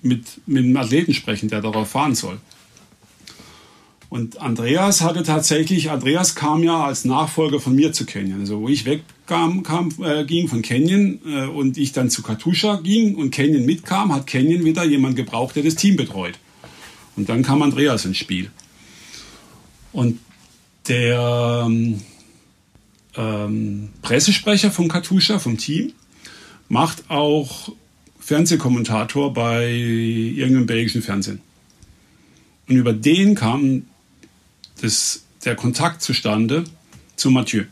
mit, 0.02 0.42
mit 0.46 0.66
einem 0.66 0.78
Athleten 0.78 1.14
sprechen, 1.14 1.50
der 1.50 1.62
darauf 1.62 1.90
fahren 1.90 2.16
soll. 2.16 2.38
Und 4.10 4.40
Andreas 4.40 5.02
hatte 5.02 5.24
tatsächlich, 5.24 5.90
Andreas 5.90 6.36
kam 6.36 6.64
ja 6.64 6.86
als 6.86 7.06
Nachfolger 7.06 7.60
von 7.60 7.76
mir 7.76 7.92
zu 7.92 8.06
Canyon. 8.06 8.42
Also 8.42 8.62
wo 8.62 8.70
ich 8.70 8.86
wegkam, 8.86 9.15
kam, 9.26 9.64
äh, 10.04 10.24
ging 10.26 10.48
von 10.48 10.62
Canyon 10.62 11.20
äh, 11.26 11.46
und 11.46 11.78
ich 11.78 11.92
dann 11.92 12.10
zu 12.10 12.22
Katusha 12.22 12.78
ging 12.78 13.16
und 13.16 13.32
Canyon 13.32 13.66
mitkam, 13.66 14.14
hat 14.14 14.28
Canyon 14.28 14.64
wieder 14.64 14.84
jemand 14.84 15.16
gebraucht, 15.16 15.56
der 15.56 15.64
das 15.64 15.76
Team 15.76 15.96
betreut. 15.96 16.40
Und 17.16 17.30
dann 17.30 17.44
kam 17.44 17.62
Andreas 17.62 18.06
ins 18.06 18.18
Spiel. 18.18 18.52
Und 19.92 20.20
der 20.88 21.64
ähm, 21.66 22.02
ähm 23.16 23.90
Pressesprecher 24.02 24.72
von 24.72 24.88
Katusha, 24.88 25.40
vom 25.40 25.58
Team, 25.58 25.94
macht 26.68 27.10
auch 27.10 27.72
Fernsehkommentator 28.20 29.34
bei 29.34 29.72
irgendeinem 29.72 30.66
belgischen 30.66 31.02
Fernsehen. 31.02 31.42
Und 32.68 32.76
über 32.76 32.94
den 32.94 33.36
kam 33.36 33.86
das, 34.82 35.24
der 35.46 35.56
Kontakt 35.56 36.02
zustande 36.02 36.64
zu 37.16 37.30
Mathieu. 37.30 37.66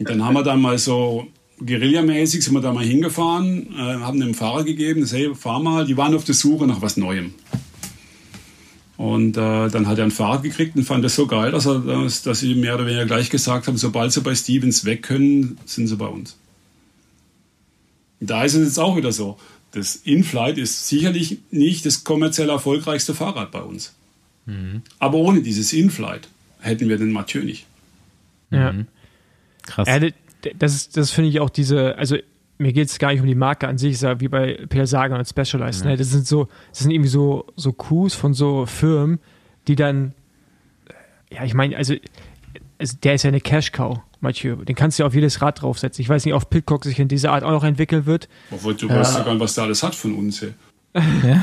Und 0.00 0.08
dann 0.08 0.24
haben 0.24 0.34
wir 0.34 0.42
dann 0.42 0.62
mal 0.62 0.78
so 0.78 1.28
guerillamäßig 1.64 2.42
sind 2.42 2.54
wir 2.54 2.62
da 2.62 2.72
mal 2.72 2.84
hingefahren, 2.84 3.74
äh, 3.74 3.96
haben 4.00 4.18
dem 4.18 4.32
Fahrer 4.32 4.64
gegeben, 4.64 5.02
das, 5.02 5.12
hey, 5.12 5.34
fahr 5.34 5.60
mal, 5.60 5.84
die 5.84 5.96
waren 5.98 6.14
auf 6.14 6.24
der 6.24 6.34
Suche 6.34 6.66
nach 6.66 6.80
was 6.80 6.96
Neuem. 6.96 7.34
Und 8.96 9.36
äh, 9.36 9.68
dann 9.68 9.86
hat 9.86 9.98
er 9.98 10.04
ein 10.04 10.10
Fahrrad 10.10 10.42
gekriegt 10.42 10.74
und 10.74 10.84
fand 10.84 11.04
das 11.04 11.14
so 11.14 11.26
geil, 11.26 11.52
dass, 11.52 11.66
er, 11.66 11.80
dass, 11.80 12.22
dass 12.22 12.40
sie 12.40 12.54
mehr 12.54 12.76
oder 12.76 12.86
weniger 12.86 13.04
gleich 13.04 13.28
gesagt 13.28 13.66
haben, 13.66 13.76
sobald 13.76 14.10
sie 14.10 14.22
bei 14.22 14.34
Stevens 14.34 14.86
weg 14.86 15.02
können, 15.02 15.58
sind 15.66 15.86
sie 15.86 15.96
bei 15.96 16.06
uns. 16.06 16.38
Und 18.20 18.30
da 18.30 18.42
ist 18.42 18.54
es 18.54 18.66
jetzt 18.66 18.78
auch 18.78 18.96
wieder 18.96 19.12
so. 19.12 19.38
Das 19.72 19.96
Inflight 19.96 20.56
ist 20.56 20.88
sicherlich 20.88 21.40
nicht 21.50 21.84
das 21.84 22.04
kommerziell 22.04 22.48
erfolgreichste 22.48 23.14
Fahrrad 23.14 23.50
bei 23.50 23.60
uns. 23.60 23.94
Mhm. 24.46 24.80
Aber 24.98 25.18
ohne 25.18 25.42
dieses 25.42 25.74
Inflight 25.74 26.28
hätten 26.60 26.88
wir 26.88 26.96
den 26.96 27.12
Mathieu 27.12 27.44
nicht. 27.44 27.66
Ja. 28.50 28.72
Mhm. 28.72 28.86
Krass. 29.70 29.88
Ja, 29.88 30.00
das, 30.58 30.88
das 30.88 31.10
finde 31.10 31.30
ich 31.30 31.40
auch 31.40 31.50
diese, 31.50 31.96
also 31.96 32.16
mir 32.58 32.72
geht 32.72 32.88
es 32.88 32.98
gar 32.98 33.12
nicht 33.12 33.20
um 33.20 33.26
die 33.26 33.34
Marke 33.34 33.68
an 33.68 33.78
sich, 33.78 34.02
wie 34.02 34.28
bei 34.28 34.58
Peter 34.68 34.86
Sagan 34.86 35.18
und 35.18 35.26
Specialized. 35.26 35.84
Mhm. 35.84 35.92
Ne? 35.92 35.96
Das 35.96 36.10
sind 36.10 36.26
so, 36.26 36.48
das 36.70 36.80
sind 36.80 36.90
irgendwie 36.90 37.08
so, 37.08 37.46
so 37.56 37.72
Coups 37.72 38.14
von 38.14 38.34
so 38.34 38.66
Firmen, 38.66 39.20
die 39.68 39.76
dann, 39.76 40.14
ja, 41.30 41.44
ich 41.44 41.54
meine, 41.54 41.76
also, 41.76 41.94
also 42.78 42.96
der 43.02 43.14
ist 43.14 43.22
ja 43.22 43.28
eine 43.28 43.40
Cash-Cow. 43.40 44.00
Mathieu. 44.22 44.56
Den 44.56 44.76
kannst 44.76 44.98
du 44.98 45.02
ja 45.02 45.06
auf 45.06 45.14
jedes 45.14 45.40
Rad 45.40 45.62
draufsetzen. 45.62 46.02
Ich 46.02 46.08
weiß 46.10 46.26
nicht, 46.26 46.34
ob 46.34 46.50
Pitcock 46.50 46.84
sich 46.84 46.98
in 46.98 47.08
dieser 47.08 47.32
Art 47.32 47.42
auch 47.42 47.52
noch 47.52 47.64
entwickeln 47.64 48.04
wird. 48.04 48.28
Obwohl, 48.50 48.74
du 48.74 48.86
weißt 48.88 49.16
ja 49.16 49.24
gar 49.24 49.32
nicht, 49.32 49.40
was 49.40 49.54
der 49.54 49.64
alles 49.64 49.82
hat 49.82 49.94
von 49.94 50.14
uns. 50.14 50.42
Ey. 50.42 50.52
Ja, 50.92 51.42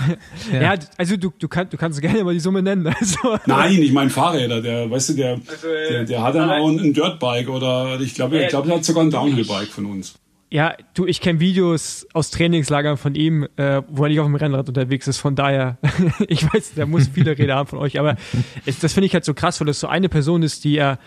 ja. 0.52 0.62
ja, 0.62 0.76
also 0.98 1.16
du, 1.16 1.32
du, 1.38 1.48
kann, 1.48 1.70
du 1.70 1.78
kannst 1.78 2.02
gerne 2.02 2.24
mal 2.24 2.34
die 2.34 2.40
Summe 2.40 2.62
nennen. 2.62 2.88
Also. 2.88 3.38
Nein, 3.46 3.82
ich 3.82 3.94
meine 3.94 4.10
Fahrräder, 4.10 4.62
der, 4.62 4.90
weißt 4.92 5.10
du, 5.10 5.14
der, 5.14 5.40
also, 5.48 5.68
äh, 5.68 5.90
der, 5.90 6.04
der, 6.04 6.22
hat 6.22 6.36
dann 6.36 6.50
auch 6.50 6.68
ein, 6.68 6.94
Dirtbike 6.94 7.50
oder 7.50 8.00
ich 8.00 8.14
glaube, 8.14 8.42
ich 8.42 8.50
glaube, 8.50 8.68
der 8.68 8.78
hat 8.78 8.86
sogar 8.86 9.04
ein 9.04 9.12
Downhill-Bike 9.12 9.70
von 9.70 9.86
uns. 9.86 10.16
Ja, 10.50 10.76
du, 10.94 11.06
ich 11.06 11.20
kenne 11.20 11.42
Videos 11.42 12.08
aus 12.14 12.32
Trainingslagern 12.32 12.96
von 12.96 13.16
ihm, 13.16 13.48
äh, 13.58 13.82
wo 13.90 14.04
er 14.04 14.10
nicht 14.10 14.20
auf 14.20 14.28
dem 14.28 14.36
Rennrad 14.36 14.68
unterwegs 14.70 15.08
ist. 15.08 15.18
Von 15.18 15.36
daher, 15.36 15.78
ich 16.28 16.44
weiß, 16.54 16.74
der 16.76 16.86
muss 16.86 17.10
viele 17.14 17.38
Räder 17.38 17.56
haben 17.56 17.68
von 17.68 17.80
euch, 17.80 18.00
aber 18.00 18.16
es, 18.66 18.80
das 18.80 18.94
finde 18.94 19.08
ich 19.08 19.14
halt 19.14 19.26
so 19.26 19.34
krass, 19.34 19.60
weil 19.60 19.68
das 19.68 19.80
so 19.80 19.88
eine 19.88 20.08
Person 20.08 20.44
ist, 20.44 20.64
die 20.64 20.78
er, 20.78 21.00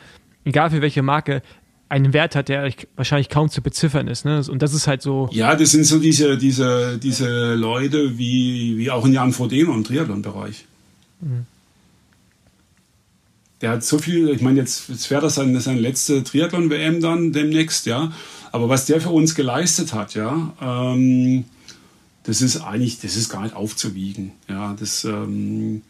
egal 0.45 0.71
für 0.71 0.83
welche 0.83 1.03
Marke, 1.03 1.43
einen 1.91 2.13
Wert 2.13 2.37
hat, 2.37 2.49
der 2.49 2.73
wahrscheinlich 2.95 3.29
kaum 3.29 3.51
zu 3.51 3.63
beziffern 3.63 4.07
ist. 4.09 4.25
Ne? 4.25 4.43
Und 4.49 4.63
das 4.63 4.73
ist 4.73 4.87
halt 4.87 5.03
so. 5.03 5.29
Ja, 5.33 5.57
das 5.57 5.73
sind 5.73 5.85
so 5.85 5.99
diese, 5.99 6.39
diese, 6.39 6.99
diese 6.99 7.55
Leute 7.55 8.17
wie, 8.17 8.79
wie 8.79 8.91
auch 8.91 9.05
in 9.05 9.13
Jan 9.13 9.33
Frodeno 9.33 9.75
im 9.75 9.85
Triathlon-Bereich. 9.85 10.65
Mhm. 11.21 11.47
Der 13.61 13.71
hat 13.71 13.85
so 13.85 13.99
viel, 13.99 14.31
ich 14.31 14.41
meine, 14.41 14.61
jetzt, 14.61 14.89
jetzt 14.89 15.11
wäre 15.11 15.21
das 15.21 15.35
seine, 15.35 15.61
seine 15.61 15.81
letzte 15.81 16.23
Triathlon-WM 16.23 17.01
dann 17.01 17.33
demnächst, 17.33 17.87
ja. 17.87 18.13
Aber 18.53 18.69
was 18.69 18.87
der 18.87 19.01
für 19.01 19.11
uns 19.11 19.35
geleistet 19.35 19.93
hat, 19.93 20.15
ja, 20.15 20.55
ähm, 20.63 21.45
das 22.23 22.41
ist 22.41 22.59
eigentlich, 22.59 23.01
das 23.01 23.17
ist 23.17 23.29
gar 23.29 23.43
nicht 23.43 23.57
aufzuwiegen. 23.57 24.31
Ja, 24.49 24.77
das, 24.79 25.05
ähm, 25.05 25.83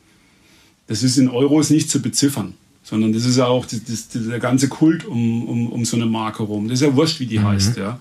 das 0.87 1.03
ist 1.03 1.19
in 1.19 1.29
Euros 1.29 1.69
nicht 1.69 1.91
zu 1.91 2.01
beziffern 2.01 2.55
sondern 2.83 3.13
das 3.13 3.25
ist 3.25 3.37
ja 3.37 3.47
auch 3.47 3.67
das, 3.67 3.85
das, 3.85 4.09
der 4.09 4.39
ganze 4.39 4.69
Kult 4.69 5.05
um, 5.05 5.45
um, 5.47 5.73
um 5.73 5.85
so 5.85 5.97
eine 5.97 6.07
Marke 6.07 6.43
rum. 6.43 6.69
Das 6.69 6.81
ist 6.81 6.87
ja 6.87 6.95
wurscht, 6.95 7.21
wie 7.21 7.27
die 7.27 7.39
mhm. 7.39 7.49
heißt, 7.49 7.77
ja. 7.77 7.99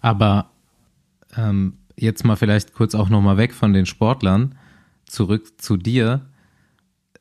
Aber 0.00 0.50
ähm, 1.36 1.74
jetzt 1.96 2.24
mal 2.24 2.36
vielleicht 2.36 2.74
kurz 2.74 2.94
auch 2.94 3.08
nochmal 3.08 3.36
weg 3.36 3.54
von 3.54 3.72
den 3.72 3.86
Sportlern, 3.86 4.54
zurück 5.06 5.60
zu 5.60 5.76
dir. 5.76 6.22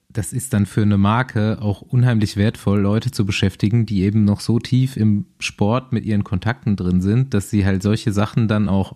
Das 0.09 0.33
ist 0.33 0.53
dann 0.53 0.65
für 0.65 0.81
eine 0.81 0.97
Marke 0.97 1.59
auch 1.61 1.81
unheimlich 1.81 2.35
wertvoll, 2.35 2.81
Leute 2.81 3.11
zu 3.11 3.25
beschäftigen, 3.25 3.85
die 3.85 4.01
eben 4.01 4.25
noch 4.25 4.41
so 4.41 4.59
tief 4.59 4.97
im 4.97 5.25
Sport 5.39 5.93
mit 5.93 6.03
ihren 6.05 6.23
Kontakten 6.23 6.75
drin 6.75 7.01
sind, 7.01 7.33
dass 7.33 7.49
sie 7.49 7.65
halt 7.65 7.81
solche 7.81 8.11
Sachen 8.11 8.47
dann 8.47 8.67
auch 8.67 8.95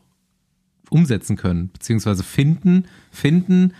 umsetzen 0.89 1.37
können, 1.37 1.69
beziehungsweise 1.71 2.23
finden, 2.23 2.85
finden, 3.11 3.73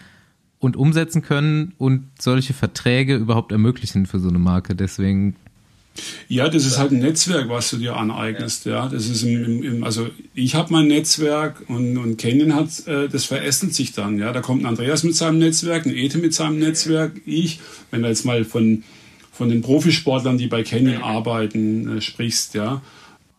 und 0.60 0.76
umsetzen 0.76 1.22
können 1.22 1.74
und 1.78 2.06
solche 2.20 2.54
Verträge 2.54 3.16
überhaupt 3.16 3.52
ermöglichen 3.52 4.06
für 4.06 4.20
so 4.20 4.30
eine 4.30 4.40
Marke. 4.40 4.76
Deswegen. 4.76 5.36
Ja, 6.28 6.50
das 6.50 6.66
ist 6.66 6.78
halt 6.78 6.92
ein 6.92 7.00
Netzwerk, 7.00 7.48
was 7.48 7.70
du 7.70 7.78
dir 7.78 7.96
aneignest. 7.96 8.66
Ja, 8.66 8.90
das 8.90 9.08
ist 9.08 9.24
im, 9.24 9.64
im, 9.64 9.84
also 9.84 10.10
ich 10.34 10.56
habe 10.56 10.74
mein 10.74 10.88
Netzwerk 10.88 11.64
und, 11.70 11.98
und 11.98 12.18
Canyon 12.18 12.54
hat, 12.54 12.86
äh, 12.88 13.08
das 13.08 13.26
verästelt 13.26 13.74
sich 13.74 13.94
dann. 13.94 14.18
Ja, 14.18 14.34
da 14.34 14.42
kommt 14.42 14.64
ein 14.64 14.66
Andreas 14.66 15.04
mit 15.04 15.16
seinem 15.16 15.40
Netzwerk, 15.40 15.86
ein 15.86 15.96
Ete 15.96 16.18
mit 16.18 16.34
seinem 16.34 16.60
Netzwerk, 16.60 17.14
ich. 17.26 17.60
Wenn 17.92 18.02
du 18.02 18.10
jetzt 18.10 18.26
mal 18.26 18.44
von 18.44 18.84
von 19.32 19.50
den 19.50 19.62
Profisportlern, 19.62 20.38
die 20.38 20.48
bei 20.48 20.64
Canyon 20.64 21.04
arbeiten, 21.04 21.98
äh, 21.98 22.02
sprichst, 22.02 22.54
ja 22.54 22.82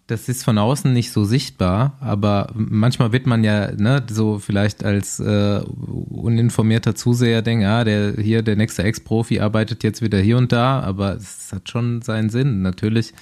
das 0.06 0.28
ist 0.28 0.44
von 0.44 0.56
außen 0.56 0.92
nicht 0.92 1.10
so 1.10 1.24
sichtbar, 1.24 1.96
aber 2.00 2.52
manchmal 2.54 3.10
wird 3.10 3.26
man 3.26 3.42
ja 3.42 3.72
ne, 3.72 4.04
so 4.08 4.38
vielleicht 4.38 4.84
als 4.84 5.18
äh, 5.18 5.60
uninformierter 5.60 6.94
Zuseher 6.94 7.42
denken, 7.42 7.64
ah, 7.64 7.82
der 7.82 8.14
hier, 8.14 8.42
der 8.42 8.54
nächste 8.54 8.84
Ex-Profi 8.84 9.40
arbeitet 9.40 9.82
jetzt 9.82 10.02
wieder 10.02 10.18
hier 10.20 10.38
und 10.38 10.52
da, 10.52 10.80
aber 10.80 11.16
es 11.16 11.52
hat 11.52 11.68
schon 11.68 12.02
seinen 12.02 12.30
Sinn. 12.30 12.62
Natürlich 12.62 13.14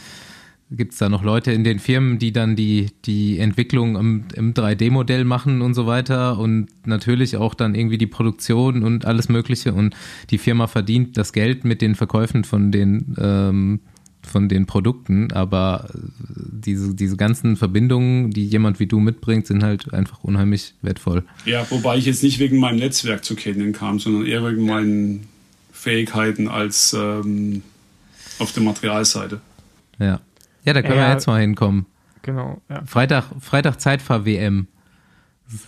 gibt 0.70 0.92
es 0.92 0.98
da 0.98 1.08
noch 1.08 1.22
Leute 1.22 1.52
in 1.52 1.64
den 1.64 1.78
Firmen, 1.78 2.18
die 2.18 2.32
dann 2.32 2.56
die, 2.56 2.90
die 3.04 3.38
Entwicklung 3.38 3.96
im, 3.96 4.24
im 4.34 4.52
3D-Modell 4.52 5.24
machen 5.24 5.62
und 5.62 5.72
so 5.72 5.86
weiter 5.86 6.38
und 6.38 6.68
natürlich 6.86 7.36
auch 7.36 7.54
dann 7.54 7.74
irgendwie 7.74 7.98
die 7.98 8.06
Produktion 8.06 8.82
und 8.82 9.06
alles 9.06 9.28
Mögliche 9.30 9.72
und 9.72 9.94
die 10.30 10.38
Firma 10.38 10.66
verdient 10.66 11.16
das 11.16 11.32
Geld 11.32 11.64
mit 11.64 11.80
den 11.80 11.94
Verkäufen 11.94 12.44
von 12.44 12.72
den 12.72 13.14
ähm, 13.18 13.80
von 14.26 14.48
den 14.48 14.66
Produkten, 14.66 15.32
aber 15.32 15.88
diese, 15.94 16.94
diese 16.94 17.16
ganzen 17.16 17.56
Verbindungen, 17.56 18.30
die 18.30 18.46
jemand 18.46 18.80
wie 18.80 18.86
du 18.86 19.00
mitbringt, 19.00 19.46
sind 19.46 19.62
halt 19.62 19.92
einfach 19.92 20.24
unheimlich 20.24 20.74
wertvoll. 20.82 21.24
Ja, 21.44 21.66
wobei 21.70 21.96
ich 21.96 22.06
jetzt 22.06 22.22
nicht 22.22 22.38
wegen 22.38 22.58
meinem 22.58 22.78
Netzwerk 22.78 23.24
zu 23.24 23.34
kennen 23.34 23.72
kam, 23.72 23.98
sondern 23.98 24.26
eher 24.26 24.44
wegen 24.44 24.66
meinen 24.66 25.28
Fähigkeiten 25.72 26.48
als 26.48 26.94
ähm, 26.98 27.62
auf 28.38 28.52
der 28.52 28.62
Materialseite. 28.62 29.40
Ja. 29.98 30.20
Ja, 30.64 30.72
da 30.72 30.80
können 30.80 30.98
ja, 30.98 31.08
wir 31.08 31.12
jetzt 31.12 31.26
mal 31.26 31.40
hinkommen. 31.40 31.86
Genau. 32.22 32.62
Ja. 32.70 32.82
Freitag, 32.86 33.24
Freitag 33.40 33.80
Zeitfahr-WM. 33.80 34.66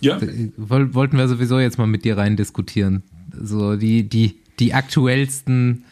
Ja. 0.01 0.19
Wollten 0.57 1.17
wir 1.17 1.27
sowieso 1.27 1.59
jetzt 1.59 1.77
mal 1.77 1.85
mit 1.85 2.03
dir 2.03 2.17
rein 2.17 2.35
diskutieren. 2.35 3.03
So 3.39 3.75
die, 3.75 4.09
die, 4.09 4.39
die 4.59 4.73
aktuellsten 4.73 5.85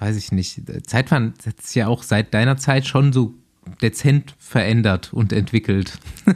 weiß 0.00 0.16
ich 0.16 0.32
nicht, 0.32 0.62
Zeitfahren 0.86 1.34
hat 1.44 1.62
sich 1.62 1.74
ja 1.76 1.86
auch 1.86 2.02
seit 2.02 2.34
deiner 2.34 2.56
Zeit 2.56 2.86
schon 2.86 3.12
so 3.12 3.34
dezent 3.80 4.34
verändert 4.38 5.12
und 5.12 5.32
entwickelt. 5.32 5.98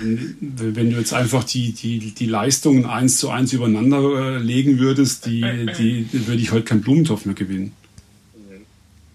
wenn 0.00 0.90
du 0.90 0.98
jetzt 0.98 1.14
einfach 1.14 1.44
die, 1.44 1.72
die, 1.72 2.12
die 2.12 2.26
Leistungen 2.26 2.84
eins 2.86 3.18
zu 3.18 3.30
eins 3.30 3.52
übereinander 3.52 4.36
äh, 4.36 4.38
legen 4.38 4.78
würdest, 4.78 5.26
die, 5.26 5.40
die, 5.78 6.04
die 6.04 6.26
würde 6.26 6.42
ich 6.42 6.52
heute 6.52 6.64
keinen 6.64 6.82
Blumentopf 6.82 7.24
mehr 7.24 7.34
gewinnen. 7.34 7.72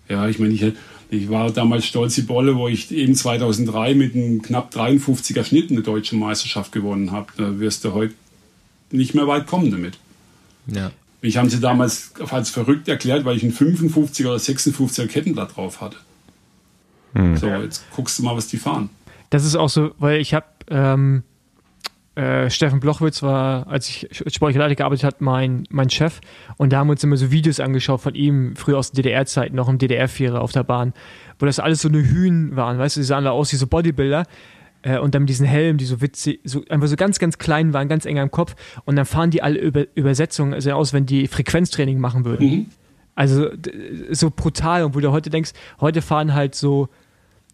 Ja, 0.09 0.27
ich 0.27 0.39
meine, 0.39 0.53
ich, 0.53 0.65
ich 1.09 1.29
war 1.29 1.51
damals 1.51 1.85
stolz 1.85 2.15
die 2.15 2.21
Bolle, 2.21 2.55
wo 2.55 2.67
ich 2.67 2.91
eben 2.91 3.15
2003 3.15 3.93
mit 3.93 4.15
einem 4.15 4.41
knapp 4.41 4.73
53er 4.73 5.43
Schnitt 5.43 5.69
eine 5.71 5.81
deutsche 5.81 6.15
Meisterschaft 6.15 6.71
gewonnen 6.71 7.11
habe. 7.11 7.27
Da 7.37 7.59
wirst 7.59 7.83
du 7.83 7.93
heute 7.93 8.13
nicht 8.91 9.13
mehr 9.13 9.27
weit 9.27 9.47
kommen 9.47 9.71
damit. 9.71 9.97
Ja. 10.67 10.91
Ich 11.21 11.37
habe 11.37 11.49
sie 11.49 11.59
damals 11.59 12.11
als 12.29 12.49
verrückt 12.49 12.87
erklärt, 12.87 13.25
weil 13.25 13.37
ich 13.37 13.43
ein 13.43 13.51
55er 13.51 14.27
oder 14.27 14.37
56er 14.37 15.07
Kettenblatt 15.07 15.55
drauf 15.55 15.81
hatte. 15.81 15.97
Hm. 17.13 17.37
So, 17.37 17.47
jetzt 17.47 17.83
guckst 17.95 18.19
du 18.19 18.23
mal, 18.23 18.35
was 18.35 18.47
die 18.47 18.57
fahren. 18.57 18.89
Das 19.29 19.43
ist 19.43 19.55
auch 19.55 19.69
so, 19.69 19.91
weil 19.97 20.21
ich 20.21 20.33
habe 20.33 20.45
ähm, 20.69 21.23
äh, 22.17 22.49
Steffen 22.49 22.79
Blochwitz 22.79 23.21
war, 23.21 23.67
als 23.67 23.89
ich 23.89 24.07
sportliche 24.27 24.59
Leiter 24.59 24.75
gearbeitet 24.75 25.03
habe, 25.03 25.17
mein, 25.19 25.65
mein 25.69 25.89
Chef. 25.89 26.19
Und 26.57 26.73
da 26.73 26.79
haben 26.79 26.87
wir 26.87 26.91
uns 26.93 27.03
immer 27.03 27.17
so 27.17 27.31
Videos 27.31 27.59
angeschaut 27.59 28.01
von 28.01 28.15
ihm, 28.15 28.55
früher 28.55 28.77
aus 28.77 28.91
der 28.91 29.03
DDR-Zeit, 29.03 29.53
noch 29.53 29.69
im 29.69 29.77
DDR-Vierer 29.77 30.41
auf 30.41 30.51
der 30.51 30.63
Bahn, 30.63 30.93
wo 31.39 31.45
das 31.45 31.59
alles 31.59 31.81
so 31.81 31.89
eine 31.89 32.03
Hühn 32.03 32.55
waren, 32.55 32.79
weißt 32.79 32.95
du, 32.95 33.01
die 33.01 33.05
sahen 33.05 33.23
da 33.23 33.31
aus 33.31 33.51
wie 33.53 33.57
so 33.57 33.67
Bodybuilder. 33.67 34.25
Äh, 34.87 34.99
und 34.99 35.13
dann 35.13 35.23
mit 35.23 35.29
diesen 35.29 35.45
Helmen, 35.45 35.77
die 35.77 35.85
so 35.85 36.01
witzig, 36.01 36.39
so, 36.45 36.63
einfach 36.69 36.87
so 36.87 36.95
ganz, 36.95 37.19
ganz 37.19 37.37
klein 37.37 37.73
waren, 37.73 37.89
ganz 37.89 38.05
eng 38.05 38.19
am 38.19 38.31
Kopf. 38.31 38.55
Und 38.85 38.95
dann 38.95 39.05
fahren 39.05 39.31
die 39.31 39.41
alle 39.41 39.59
über 39.59 39.85
Übersetzungen 39.95 40.53
also 40.53 40.71
aus, 40.71 40.93
wenn 40.93 41.05
die 41.05 41.27
Frequenztraining 41.27 41.99
machen 41.99 42.23
würden. 42.23 42.47
Mhm. 42.47 42.65
Also 43.13 43.49
so 44.11 44.31
brutal. 44.33 44.83
Und 44.83 44.95
wo 44.95 44.99
du 44.99 45.11
heute 45.11 45.29
denkst, 45.29 45.51
heute 45.81 46.01
fahren 46.01 46.33
halt 46.33 46.55
so 46.55 46.87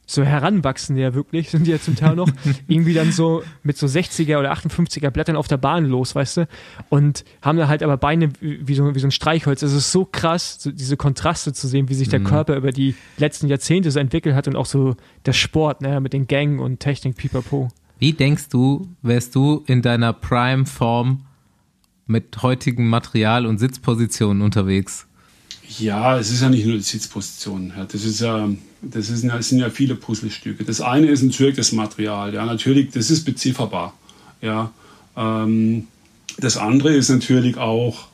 so 0.05 0.23
heranwachsen 0.23 0.97
ja 0.97 1.13
wirklich, 1.13 1.49
sind 1.51 1.67
die 1.67 1.71
ja 1.71 1.79
zum 1.79 1.95
Teil 1.95 2.15
noch, 2.15 2.29
irgendwie 2.67 2.93
dann 2.93 3.11
so 3.11 3.43
mit 3.63 3.77
so 3.77 3.87
60er 3.87 4.39
oder 4.39 4.53
58er 4.53 5.09
Blättern 5.09 5.35
auf 5.35 5.47
der 5.47 5.57
Bahn 5.57 5.85
los, 5.85 6.15
weißt 6.15 6.37
du, 6.37 6.47
und 6.89 7.23
haben 7.41 7.57
da 7.57 7.67
halt 7.67 7.83
aber 7.83 7.97
Beine 7.97 8.29
wie 8.39 8.75
so, 8.75 8.93
wie 8.93 8.99
so 8.99 9.07
ein 9.07 9.11
Streichholz. 9.11 9.61
Es 9.61 9.73
ist 9.73 9.91
so 9.91 10.05
krass, 10.05 10.57
so 10.59 10.71
diese 10.71 10.97
Kontraste 10.97 11.53
zu 11.53 11.67
sehen, 11.67 11.89
wie 11.89 11.93
sich 11.93 12.09
der 12.09 12.19
mhm. 12.19 12.25
Körper 12.25 12.55
über 12.55 12.71
die 12.71 12.95
letzten 13.17 13.47
Jahrzehnte 13.47 13.91
so 13.91 13.99
entwickelt 13.99 14.35
hat 14.35 14.47
und 14.47 14.55
auch 14.55 14.65
so 14.65 14.95
der 15.25 15.33
Sport, 15.33 15.81
ne, 15.81 15.99
mit 15.99 16.13
den 16.13 16.27
Gängen 16.27 16.59
und 16.59 16.79
Technik, 16.79 17.17
pipapo. 17.17 17.69
Wie 17.99 18.13
denkst 18.13 18.49
du, 18.49 18.89
wärst 19.01 19.35
du 19.35 19.63
in 19.65 19.81
deiner 19.81 20.11
Prime-Form 20.13 21.21
mit 22.05 22.41
heutigem 22.41 22.89
Material 22.89 23.45
und 23.45 23.59
Sitzpositionen 23.59 24.41
unterwegs? 24.41 25.07
Ja, 25.80 26.20
es 26.20 26.32
ist 26.32 26.41
ja 26.41 26.49
nicht 26.49 26.66
nur 26.66 26.78
die 26.78 26.84
Sitzposition. 26.84 27.74
Ja, 27.76 27.86
das 27.86 28.03
ist 28.03 28.20
ja, 28.20 28.49
das, 28.82 29.09
ist 29.09 29.26
das 29.28 29.49
sind 29.49 29.59
ja 29.59 29.70
viele 29.70 29.95
Puzzlestücke. 29.95 30.64
Das 30.64 30.82
eine 30.82 31.07
ist 31.07 31.24
natürlich 31.24 31.55
das 31.55 31.72
Material. 31.72 32.34
Ja, 32.34 32.45
natürlich, 32.45 32.91
das 32.91 33.09
ist 33.09 33.24
bezifferbar. 33.24 33.93
Ja, 34.41 34.72
ähm, 35.16 35.88
das 36.38 36.57
andere 36.57 36.93
ist 36.93 37.09
natürlich 37.09 37.57
auch 37.57 38.07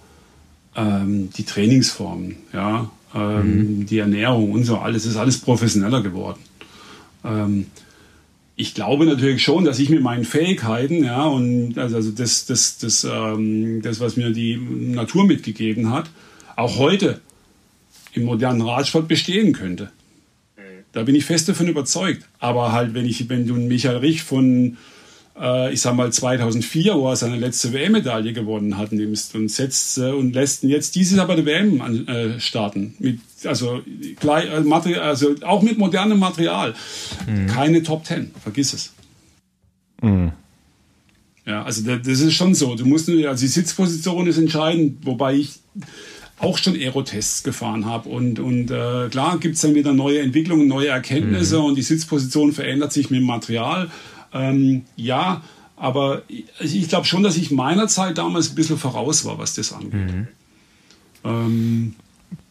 ähm, 0.76 1.30
die 1.36 1.43
Trainingsformen. 1.43 2.36
Ja, 2.54 2.89
ähm, 3.14 3.80
mhm. 3.80 3.86
die 3.86 3.97
Ernährung 3.97 4.52
und 4.52 4.64
so 4.64 4.78
alles. 4.78 5.06
ist 5.06 5.18
alles 5.18 5.39
professioneller 5.39 6.02
geworden. 6.02 6.39
Ähm, 7.24 7.66
ich 8.56 8.74
glaube 8.74 9.06
natürlich 9.06 9.41
schon, 9.41 9.64
dass 9.64 9.80
ich 9.80 9.89
mit 9.89 10.04
meinen 10.04 10.26
Fähigkeiten, 10.26 11.04
ja, 11.04 11.24
und 11.24 11.78
also, 11.78 11.95
also 11.95 12.12
das, 12.12 12.45
das, 12.45 12.78
das, 12.78 13.06
ähm, 13.06 13.82
das, 13.82 14.00
was 14.00 14.18
mir 14.18 14.32
die 14.32 14.58
Natur 14.58 15.26
mitgegeben 15.26 15.91
hat, 15.91 16.10
auch 16.58 16.78
heute 16.78 17.22
im 18.14 18.24
modernen 18.24 18.62
Radsport 18.62 19.07
bestehen 19.07 19.53
könnte. 19.53 19.91
Da 20.91 21.03
bin 21.03 21.16
ich 21.16 21.26
fest 21.26 21.47
davon 21.47 21.68
überzeugt. 21.68 22.26
Aber 22.39 22.72
halt, 22.72 22.93
wenn 22.93 23.05
ich, 23.05 23.30
wenn 23.30 23.47
du 23.47 23.55
einen 23.55 23.68
Michael 23.68 23.97
Rich 23.97 24.24
von, 24.24 24.78
äh, 25.39 25.72
ich 25.72 25.82
sag 25.82 25.95
mal 25.95 26.12
2004, 26.12 26.95
wo 26.95 27.10
er 27.10 27.16
seine 27.16 27.38
letzte 27.38 27.74
WM-Medaille 27.74 28.34
gewonnen 28.34 28.78
hat, 28.78 28.91
nimmst 28.91 29.36
und 29.36 29.49
setzt 29.49 29.99
äh, 29.99 30.12
und 30.12 30.34
lässt 30.34 30.64
ihn 30.64 30.70
jetzt 30.70 30.95
dieses 30.95 31.18
bei 31.26 31.36
der 31.36 31.45
WM 31.45 31.82
an, 31.82 32.07
äh, 32.07 32.39
starten. 32.39 32.95
Mit, 32.99 33.20
also, 33.43 33.82
gleich, 34.20 34.45
äh, 34.45 34.95
also 34.95 35.36
auch 35.41 35.62
mit 35.62 35.78
modernem 35.78 36.18
Material. 36.18 36.74
Mhm. 37.28 37.47
Keine 37.47 37.84
Top 37.84 38.03
Ten, 38.03 38.32
vergiss 38.41 38.74
es. 38.74 38.93
Mhm. 40.01 40.32
Ja, 41.45 41.64
also 41.64 41.82
das 41.84 42.20
ist 42.20 42.34
schon 42.34 42.53
so. 42.53 42.76
Du 42.76 42.86
musst 42.86 43.07
nur, 43.07 43.28
also 43.28 43.41
die 43.41 43.47
Sitzposition 43.47 44.28
ist 44.28 44.38
entscheidend, 44.38 45.03
wobei 45.03 45.36
ich 45.36 45.60
auch 46.39 46.57
schon 46.57 46.75
Aerotests 46.75 47.43
gefahren 47.43 47.85
habe. 47.85 48.09
Und, 48.09 48.39
und 48.39 48.71
äh, 48.71 49.09
klar 49.09 49.37
gibt 49.39 49.55
es 49.55 49.61
dann 49.61 49.75
wieder 49.75 49.93
neue 49.93 50.19
Entwicklungen, 50.19 50.67
neue 50.67 50.87
Erkenntnisse 50.87 51.59
mhm. 51.59 51.65
und 51.65 51.75
die 51.75 51.81
Sitzposition 51.81 52.51
verändert 52.53 52.93
sich 52.93 53.09
mit 53.09 53.19
dem 53.19 53.27
Material. 53.27 53.89
Ähm, 54.33 54.83
ja, 54.95 55.41
aber 55.75 56.23
ich, 56.27 56.75
ich 56.75 56.89
glaube 56.89 57.05
schon, 57.05 57.23
dass 57.23 57.37
ich 57.37 57.51
meiner 57.51 57.87
Zeit 57.87 58.17
damals 58.17 58.49
ein 58.49 58.55
bisschen 58.55 58.77
voraus 58.77 59.25
war, 59.25 59.37
was 59.37 59.55
das 59.55 59.73
angeht. 59.73 60.13
Mhm. 60.13 60.27
Ähm, 61.23 61.95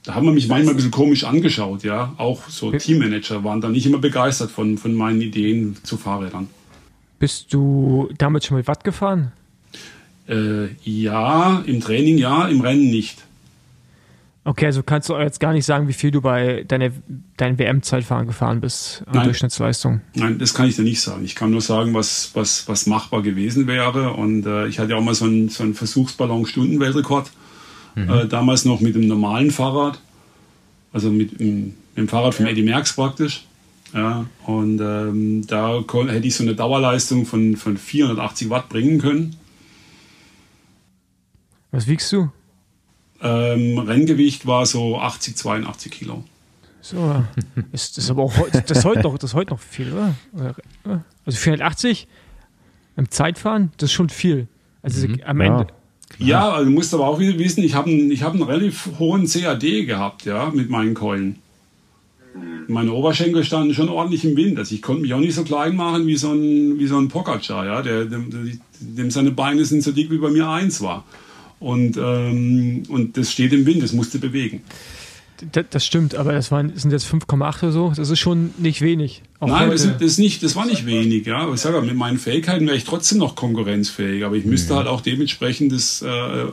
da 0.04 0.14
haben 0.14 0.26
wir 0.26 0.32
mich 0.32 0.48
manchmal 0.48 0.74
ein 0.74 0.76
bisschen 0.76 0.90
komisch 0.90 1.24
angeschaut, 1.24 1.82
ja. 1.82 2.14
Auch 2.16 2.48
so 2.48 2.72
Teammanager 2.72 3.44
waren 3.44 3.60
da 3.60 3.68
nicht 3.68 3.86
immer 3.86 3.98
begeistert 3.98 4.50
von, 4.50 4.78
von 4.78 4.94
meinen 4.94 5.20
Ideen 5.20 5.76
zu 5.82 5.96
Fahrrädern. 5.96 6.48
Bist 7.18 7.52
du 7.52 8.08
damit 8.16 8.44
schon 8.44 8.56
mit 8.56 8.66
Watt 8.66 8.84
gefahren? 8.84 9.32
Äh, 10.28 10.68
ja, 10.84 11.62
im 11.66 11.80
Training 11.80 12.18
ja, 12.18 12.48
im 12.48 12.60
Rennen 12.60 12.90
nicht. 12.90 13.24
Okay, 14.48 14.64
also 14.64 14.82
kannst 14.82 15.10
du 15.10 15.16
jetzt 15.18 15.40
gar 15.40 15.52
nicht 15.52 15.66
sagen, 15.66 15.88
wie 15.88 15.92
viel 15.92 16.10
du 16.10 16.22
bei 16.22 16.64
deiner, 16.66 16.88
deinem 17.36 17.58
WM-Zeitfahren 17.58 18.26
gefahren 18.26 18.62
bist 18.62 19.02
an 19.04 19.16
Nein. 19.16 19.24
Durchschnittsleistung. 19.24 20.00
Nein, 20.14 20.38
das 20.38 20.54
kann 20.54 20.66
ich 20.66 20.76
dir 20.76 20.84
nicht 20.84 21.02
sagen. 21.02 21.22
Ich 21.22 21.34
kann 21.34 21.50
nur 21.50 21.60
sagen, 21.60 21.92
was, 21.92 22.30
was, 22.32 22.66
was 22.66 22.86
machbar 22.86 23.20
gewesen 23.20 23.66
wäre. 23.66 24.14
Und 24.14 24.46
äh, 24.46 24.66
ich 24.66 24.78
hatte 24.78 24.96
auch 24.96 25.02
mal 25.02 25.14
so 25.14 25.26
einen, 25.26 25.50
so 25.50 25.64
einen 25.64 25.74
Versuchsballon-Stundenweltrekord. 25.74 27.30
Mhm. 27.94 28.08
Äh, 28.08 28.26
damals 28.26 28.64
noch 28.64 28.80
mit 28.80 28.94
dem 28.94 29.06
normalen 29.06 29.50
Fahrrad. 29.50 30.00
Also 30.94 31.10
mit, 31.10 31.38
mit 31.38 31.74
dem 31.98 32.08
Fahrrad 32.08 32.34
von 32.34 32.46
Eddie 32.46 32.62
Merckx 32.62 32.94
praktisch. 32.94 33.44
Ja, 33.92 34.24
und 34.46 34.80
ähm, 34.80 35.46
da 35.46 35.78
hätte 36.06 36.26
ich 36.26 36.34
so 36.34 36.42
eine 36.42 36.54
Dauerleistung 36.54 37.26
von, 37.26 37.56
von 37.56 37.76
480 37.76 38.48
Watt 38.48 38.70
bringen 38.70 38.98
können. 38.98 39.36
Was 41.70 41.86
wiegst 41.86 42.10
du? 42.12 42.30
Ähm, 43.20 43.78
Renngewicht 43.78 44.46
war 44.46 44.66
so 44.66 44.98
80, 44.98 45.36
82 45.36 45.92
Kilo. 45.92 46.24
So, 46.80 47.24
ist 47.72 47.96
das 47.96 48.10
aber 48.10 48.22
auch 48.22 48.32
das 48.50 48.78
ist 48.78 48.84
heute 48.84 49.02
noch, 49.02 49.18
das 49.18 49.34
heute 49.34 49.50
noch 49.50 49.60
viel, 49.60 49.92
oder? 49.92 50.14
Also 51.26 51.38
480 51.38 52.06
im 52.96 53.10
Zeitfahren, 53.10 53.72
das 53.76 53.90
ist 53.90 53.94
schon 53.94 54.08
viel. 54.08 54.48
Also 54.82 55.06
mhm. 55.06 55.20
am 55.24 55.40
Ende. 55.40 55.66
Ja, 56.18 56.26
ja 56.26 56.50
also 56.50 56.64
du 56.64 56.70
musst 56.70 56.94
aber 56.94 57.06
auch 57.06 57.18
wissen, 57.18 57.62
ich 57.62 57.74
habe 57.74 57.90
einen, 57.90 58.10
hab 58.20 58.32
einen 58.32 58.42
relativ 58.42 58.88
hohen 58.98 59.26
CAD 59.26 59.86
gehabt, 59.86 60.24
ja, 60.24 60.50
mit 60.50 60.70
meinen 60.70 60.94
Keulen. 60.94 61.36
Meine 62.68 62.92
Oberschenkel 62.92 63.44
standen 63.44 63.74
schon 63.74 63.88
ordentlich 63.88 64.24
im 64.24 64.36
Wind. 64.36 64.58
Also 64.58 64.74
ich 64.74 64.82
konnte 64.82 65.02
mich 65.02 65.14
auch 65.14 65.20
nicht 65.20 65.34
so 65.34 65.42
klein 65.42 65.74
machen 65.74 66.06
wie 66.06 66.16
so 66.16 66.32
ein, 66.32 66.78
wie 66.78 66.86
so 66.86 66.98
ein 66.98 67.08
Pogacar, 67.08 67.66
ja. 67.66 67.82
Der, 67.82 68.04
dem, 68.04 68.60
dem 68.78 69.10
seine 69.10 69.30
Beine 69.30 69.64
sind 69.64 69.82
so 69.82 69.90
dick 69.90 70.10
wie 70.10 70.18
bei 70.18 70.30
mir 70.30 70.48
eins 70.48 70.80
war. 70.80 71.04
Und, 71.60 71.96
ähm, 71.96 72.84
und 72.88 73.16
das 73.16 73.32
steht 73.32 73.52
im 73.52 73.66
Wind, 73.66 73.82
das 73.82 73.92
musste 73.92 74.18
bewegen. 74.18 74.62
Das, 75.52 75.66
das 75.70 75.86
stimmt, 75.86 76.14
aber 76.14 76.32
das 76.32 76.50
waren, 76.50 76.76
sind 76.76 76.90
jetzt 76.90 77.06
5,8 77.06 77.62
oder 77.62 77.72
so. 77.72 77.92
Das 77.94 78.10
ist 78.10 78.18
schon 78.18 78.50
nicht 78.58 78.80
wenig. 78.80 79.22
Nein, 79.40 79.70
das, 79.70 79.82
das, 79.82 80.02
ist 80.02 80.18
nicht, 80.18 80.42
das 80.42 80.56
war 80.56 80.66
nicht 80.66 80.84
wenig. 80.84 81.26
Ja. 81.26 81.38
Aber 81.38 81.54
ich 81.54 81.60
sage, 81.60 81.80
mit 81.82 81.94
meinen 81.94 82.18
Fähigkeiten 82.18 82.66
wäre 82.66 82.76
ich 82.76 82.84
trotzdem 82.84 83.18
noch 83.18 83.36
konkurrenzfähig. 83.36 84.24
Aber 84.24 84.34
ich 84.34 84.44
müsste 84.44 84.72
mhm. 84.72 84.78
halt 84.78 84.88
auch 84.88 85.00
dementsprechend 85.00 85.72
das, 85.72 86.02
äh, 86.02 86.44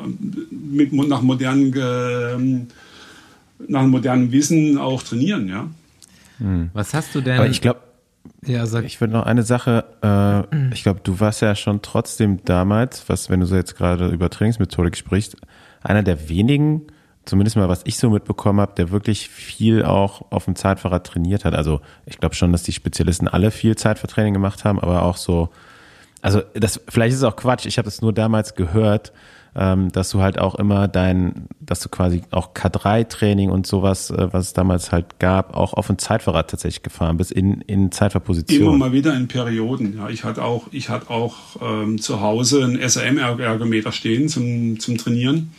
mit, 0.51 0.93
nach, 0.93 1.21
modernen, 1.21 1.73
äh, 1.73 2.65
nach 3.67 3.85
modernem 3.87 4.31
Wissen 4.31 4.77
auch 4.77 5.01
trainieren. 5.01 5.47
Ja. 5.47 5.69
Mhm. 6.37 6.69
Was 6.73 6.93
hast 6.93 7.15
du 7.15 7.21
denn? 7.21 7.39
Aber 7.39 7.49
ich 7.49 7.61
glaube, 7.61 7.79
ja, 8.45 8.65
sag. 8.65 8.85
Ich 8.85 9.01
würde 9.01 9.13
noch 9.13 9.25
eine 9.25 9.43
Sache, 9.43 9.85
äh, 10.01 10.73
ich 10.73 10.83
glaube, 10.83 10.99
du 11.03 11.19
warst 11.19 11.41
ja 11.41 11.55
schon 11.55 11.81
trotzdem 11.81 12.43
damals, 12.45 13.07
was, 13.09 13.29
wenn 13.29 13.39
du 13.39 13.45
so 13.45 13.55
jetzt 13.55 13.75
gerade 13.75 14.09
über 14.09 14.29
Trainingsmethodik 14.29 14.97
sprichst, 14.97 15.37
einer 15.81 16.03
der 16.03 16.29
wenigen, 16.29 16.83
zumindest 17.25 17.57
mal 17.57 17.69
was 17.69 17.81
ich 17.85 17.97
so 17.97 18.09
mitbekommen 18.09 18.59
habe, 18.59 18.73
der 18.75 18.91
wirklich 18.91 19.29
viel 19.29 19.83
auch 19.83 20.31
auf 20.31 20.45
dem 20.45 20.55
Zeitfahrrad 20.55 21.05
trainiert 21.05 21.45
hat. 21.45 21.55
Also 21.55 21.81
ich 22.05 22.19
glaube 22.19 22.35
schon, 22.35 22.51
dass 22.51 22.63
die 22.63 22.71
Spezialisten 22.71 23.27
alle 23.27 23.51
viel 23.51 23.75
Zeitfahrtraining 23.75 24.33
gemacht 24.33 24.63
haben, 24.63 24.79
aber 24.79 25.03
auch 25.03 25.17
so, 25.17 25.49
also 26.21 26.41
das, 26.53 26.81
vielleicht 26.87 27.13
ist 27.13 27.19
es 27.19 27.23
auch 27.23 27.35
Quatsch, 27.35 27.65
ich 27.65 27.77
habe 27.77 27.87
es 27.87 28.01
nur 28.01 28.13
damals 28.13 28.55
gehört, 28.55 29.11
ähm, 29.57 29.91
dass 29.91 30.09
du 30.09 30.21
halt 30.21 30.37
auch 30.37 30.55
immer 30.55 30.87
dein, 30.87 31.47
dass 31.61 31.79
du 31.79 31.87
quasi 31.87 32.23
auch 32.31 32.53
K3-Training 32.53 33.49
und 33.49 33.65
sowas, 33.65 34.09
äh, 34.09 34.27
was 34.31 34.47
es 34.47 34.53
damals 34.53 34.91
halt 34.91 35.19
gab, 35.19 35.55
auch 35.55 35.73
auf 35.73 35.89
ein 35.89 35.97
Zeitfahrrad 35.97 36.49
tatsächlich 36.49 36.83
gefahren 36.83 37.15
bist, 37.15 37.31
in, 37.31 37.61
in 37.61 37.91
Zeitfahrposition. 37.91 38.61
Immer 38.61 38.77
mal 38.77 38.91
wieder 38.91 39.15
in 39.15 39.27
Perioden. 39.29 39.97
Ja, 39.97 40.09
ich 40.09 40.25
hatte 40.25 40.43
auch, 40.43 40.67
ich 40.71 40.89
hatte 40.89 41.09
auch 41.09 41.35
ähm, 41.61 42.01
zu 42.01 42.19
Hause 42.19 42.65
ein 42.65 42.77
SRM-Ergometer 42.77 43.93
stehen 43.93 44.27
zum, 44.27 44.79
zum 44.79 44.97
Trainieren 44.97 45.51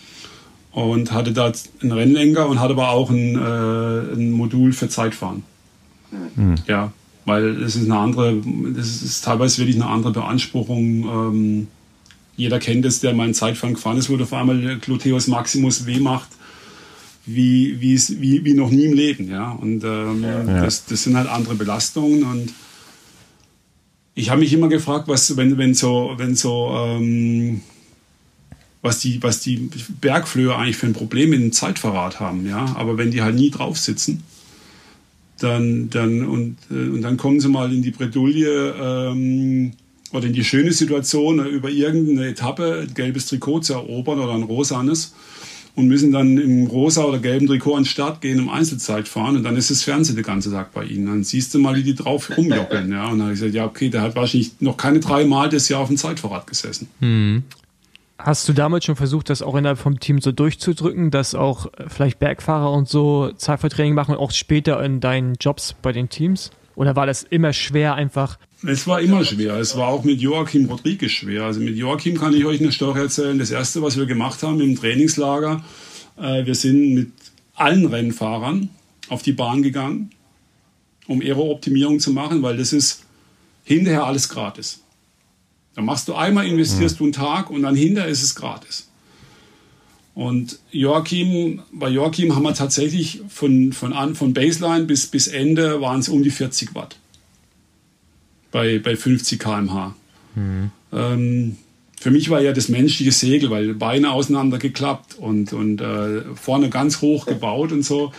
und 0.72 1.12
hatte 1.12 1.32
da 1.32 1.50
einen 1.80 1.92
Rennlenker 1.92 2.46
und 2.48 2.60
hatte 2.60 2.74
aber 2.74 2.90
auch 2.90 3.08
ein, 3.08 3.34
äh, 3.34 4.14
ein 4.14 4.30
Modul 4.30 4.74
für 4.74 4.90
Zeitfahren. 4.90 5.42
Mhm. 6.36 6.56
Ja, 6.66 6.92
Weil 7.24 7.62
es 7.62 7.76
ist 7.76 7.90
eine 7.90 7.98
andere, 7.98 8.36
das 8.74 9.02
ist 9.02 9.24
teilweise 9.24 9.58
wirklich 9.58 9.76
eine 9.76 9.90
andere 9.90 10.12
Beanspruchung. 10.12 11.04
Ähm, 11.04 11.68
jeder 12.36 12.58
kennt 12.58 12.84
es, 12.84 13.00
der 13.00 13.14
mal 13.14 13.24
einen 13.24 13.34
Zeitfahren 13.34 13.74
gefahren 13.74 13.98
ist, 13.98 14.10
wo 14.10 14.16
auf 14.16 14.32
einmal 14.32 14.60
der 14.60 14.76
Gluteus 14.76 15.26
Maximus 15.26 15.86
weh 15.86 15.98
macht, 15.98 16.28
wie, 17.24 17.80
wie, 17.80 17.98
wie, 18.20 18.44
wie 18.44 18.54
noch 18.54 18.70
nie 18.70 18.84
im 18.84 18.92
Leben. 18.92 19.30
Ja? 19.30 19.52
Und 19.52 19.82
ähm, 19.84 20.22
ja. 20.22 20.64
Das, 20.64 20.84
das 20.84 21.02
sind 21.02 21.16
halt 21.16 21.28
andere 21.28 21.54
Belastungen. 21.54 22.24
Und 22.24 22.52
ich 24.14 24.30
habe 24.30 24.40
mich 24.40 24.52
immer 24.52 24.68
gefragt, 24.68 25.08
was, 25.08 25.36
wenn, 25.36 25.58
wenn 25.58 25.74
so, 25.74 26.12
wenn 26.16 26.36
so 26.36 26.70
ähm, 26.76 27.62
was 28.82 29.00
die, 29.00 29.22
was 29.22 29.40
die 29.40 29.68
Bergflöhe 30.00 30.54
eigentlich 30.54 30.76
für 30.76 30.86
ein 30.86 30.92
Problem 30.92 31.30
mit 31.30 31.40
dem 31.40 31.52
Zeitverrat 31.52 32.20
haben. 32.20 32.46
Ja? 32.46 32.76
Aber 32.76 32.98
wenn 32.98 33.10
die 33.10 33.22
halt 33.22 33.34
nie 33.34 33.50
drauf 33.50 33.78
sitzen, 33.78 34.22
dann, 35.38 35.90
dann, 35.90 36.24
und, 36.24 36.56
äh, 36.70 36.88
und 36.88 37.02
dann 37.02 37.16
kommen 37.16 37.40
sie 37.40 37.48
mal 37.48 37.72
in 37.72 37.82
die 37.82 37.90
Bredouille 37.90 38.74
ähm, 38.80 39.72
oder 40.12 40.26
in 40.26 40.32
die 40.32 40.44
schöne 40.44 40.72
Situation, 40.72 41.38
äh, 41.38 41.48
über 41.48 41.70
irgendeine 41.70 42.28
Etappe 42.28 42.86
ein 42.88 42.94
gelbes 42.94 43.26
Trikot 43.26 43.60
zu 43.60 43.74
erobern 43.74 44.20
oder 44.20 44.34
ein 44.34 44.42
rosanes 44.42 45.14
und 45.76 45.88
müssen 45.88 46.10
dann 46.10 46.38
im 46.38 46.66
rosa 46.66 47.04
oder 47.04 47.18
gelben 47.18 47.46
Trikot 47.46 47.74
an 47.76 47.82
den 47.82 47.88
Start 47.88 48.20
gehen 48.22 48.38
im 48.38 48.48
Einzelzeit 48.48 49.08
fahren 49.08 49.36
und 49.36 49.44
dann 49.44 49.56
ist 49.56 49.70
das 49.70 49.82
Fernsehen 49.82 50.16
den 50.16 50.24
ganzen 50.24 50.52
Tag 50.52 50.72
bei 50.72 50.84
ihnen. 50.84 51.06
Dann 51.06 51.22
siehst 51.22 51.54
du 51.54 51.58
mal, 51.58 51.76
wie 51.76 51.82
die 51.82 51.94
drauf 51.94 52.30
rumjockeln. 52.36 52.90
Ja? 52.90 53.04
Und 53.04 53.18
dann 53.18 53.22
habe 53.22 53.32
ich 53.34 53.40
gesagt, 53.40 53.54
ja, 53.54 53.66
okay, 53.66 53.90
der 53.90 54.00
hat 54.02 54.16
wahrscheinlich 54.16 54.52
noch 54.60 54.76
keine 54.76 55.00
drei 55.00 55.24
Mal 55.24 55.50
das 55.50 55.68
Jahr 55.68 55.80
auf 55.80 55.88
dem 55.88 55.98
Zeitverrat 55.98 56.46
gesessen. 56.46 56.88
Mhm. 57.00 57.44
Hast 58.18 58.48
du 58.48 58.54
damals 58.54 58.86
schon 58.86 58.96
versucht, 58.96 59.28
das 59.28 59.42
auch 59.42 59.54
innerhalb 59.54 59.78
vom 59.78 60.00
Team 60.00 60.22
so 60.22 60.32
durchzudrücken, 60.32 61.10
dass 61.10 61.34
auch 61.34 61.66
äh, 61.74 61.84
vielleicht 61.88 62.18
Bergfahrer 62.18 62.72
und 62.72 62.88
so 62.88 63.30
Zeitvertraining 63.36 63.94
machen, 63.94 64.14
auch 64.14 64.30
später 64.30 64.82
in 64.82 65.00
deinen 65.00 65.34
Jobs 65.38 65.74
bei 65.82 65.92
den 65.92 66.08
Teams? 66.08 66.50
Oder 66.74 66.96
war 66.96 67.04
das 67.04 67.22
immer 67.22 67.52
schwer 67.52 67.94
einfach? 67.94 68.38
Es 68.62 68.86
war 68.86 69.00
immer 69.00 69.24
schwer. 69.24 69.56
Es 69.56 69.76
war 69.76 69.88
auch 69.88 70.04
mit 70.04 70.20
Joachim 70.20 70.66
Rodriguez 70.66 71.10
schwer. 71.10 71.44
Also 71.44 71.60
mit 71.60 71.76
Joachim 71.76 72.18
kann 72.18 72.34
ich 72.34 72.44
euch 72.44 72.60
eine 72.60 72.72
Story 72.72 73.00
erzählen. 73.00 73.38
Das 73.38 73.50
erste, 73.50 73.82
was 73.82 73.96
wir 73.96 74.06
gemacht 74.06 74.42
haben 74.42 74.60
im 74.60 74.76
Trainingslager, 74.76 75.62
äh, 76.16 76.46
wir 76.46 76.54
sind 76.54 76.94
mit 76.94 77.12
allen 77.54 77.86
Rennfahrern 77.86 78.70
auf 79.08 79.22
die 79.22 79.32
Bahn 79.32 79.62
gegangen, 79.62 80.10
um 81.06 81.20
Aero-Optimierung 81.20 82.00
zu 82.00 82.12
machen, 82.12 82.42
weil 82.42 82.56
das 82.56 82.72
ist 82.72 83.04
hinterher 83.64 84.04
alles 84.04 84.28
gratis. 84.28 84.80
Dann 85.74 85.84
machst 85.84 86.08
du 86.08 86.14
einmal, 86.14 86.46
investierst 86.46 86.96
mhm. 86.96 86.98
du 86.98 87.04
einen 87.04 87.12
Tag 87.12 87.50
und 87.50 87.62
dann 87.62 87.76
hinterher 87.76 88.10
ist 88.10 88.22
es 88.22 88.34
gratis. 88.34 88.88
Und 90.14 90.60
Joachim, 90.70 91.60
bei 91.72 91.90
Joachim 91.90 92.34
haben 92.34 92.44
wir 92.44 92.54
tatsächlich 92.54 93.20
von, 93.28 93.74
von, 93.74 93.92
an, 93.92 94.14
von 94.14 94.32
Baseline 94.32 94.86
bis, 94.86 95.06
bis 95.08 95.26
Ende 95.26 95.82
waren 95.82 96.00
es 96.00 96.08
um 96.08 96.22
die 96.22 96.30
40 96.30 96.74
Watt. 96.74 96.96
Bei, 98.56 98.78
bei 98.78 98.96
50 98.96 99.38
km/h. 99.38 99.94
Mhm. 100.34 100.70
Ähm, 100.90 101.56
für 102.00 102.10
mich 102.10 102.30
war 102.30 102.40
ja 102.40 102.54
das 102.54 102.70
menschliche 102.70 103.12
Segel, 103.12 103.50
weil 103.50 103.74
Beine 103.74 104.12
auseinander 104.12 104.56
geklappt 104.56 105.16
und, 105.18 105.52
und 105.52 105.82
äh, 105.82 106.22
vorne 106.34 106.70
ganz 106.70 107.02
hoch 107.02 107.26
gebaut 107.26 107.70
und 107.72 107.84
so. 107.84 108.12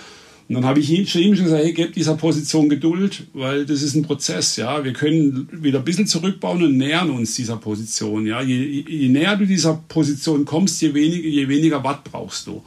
Und 0.47 0.53
dann 0.53 0.65
habe 0.65 0.79
ich 0.79 0.91
ihm 0.91 1.07
schon 1.07 1.31
gesagt, 1.31 1.63
hey, 1.63 1.73
gebt 1.73 1.95
dieser 1.95 2.15
Position 2.15 2.69
Geduld, 2.69 3.23
weil 3.33 3.65
das 3.65 3.81
ist 3.81 3.95
ein 3.95 4.03
Prozess, 4.03 4.57
ja. 4.57 4.83
Wir 4.83 4.93
können 4.93 5.49
wieder 5.51 5.79
ein 5.79 5.85
bisschen 5.85 6.05
zurückbauen 6.05 6.63
und 6.63 6.77
nähern 6.77 7.09
uns 7.09 7.33
dieser 7.33 7.57
Position, 7.57 8.27
ja. 8.27 8.39
Je, 8.41 8.83
je 8.87 9.09
näher 9.09 9.37
du 9.37 9.47
dieser 9.47 9.83
Position 9.87 10.45
kommst, 10.45 10.79
je 10.83 10.93
weniger, 10.93 11.27
je 11.27 11.47
weniger 11.49 11.83
Watt 11.83 12.03
brauchst 12.03 12.45
du. 12.45 12.61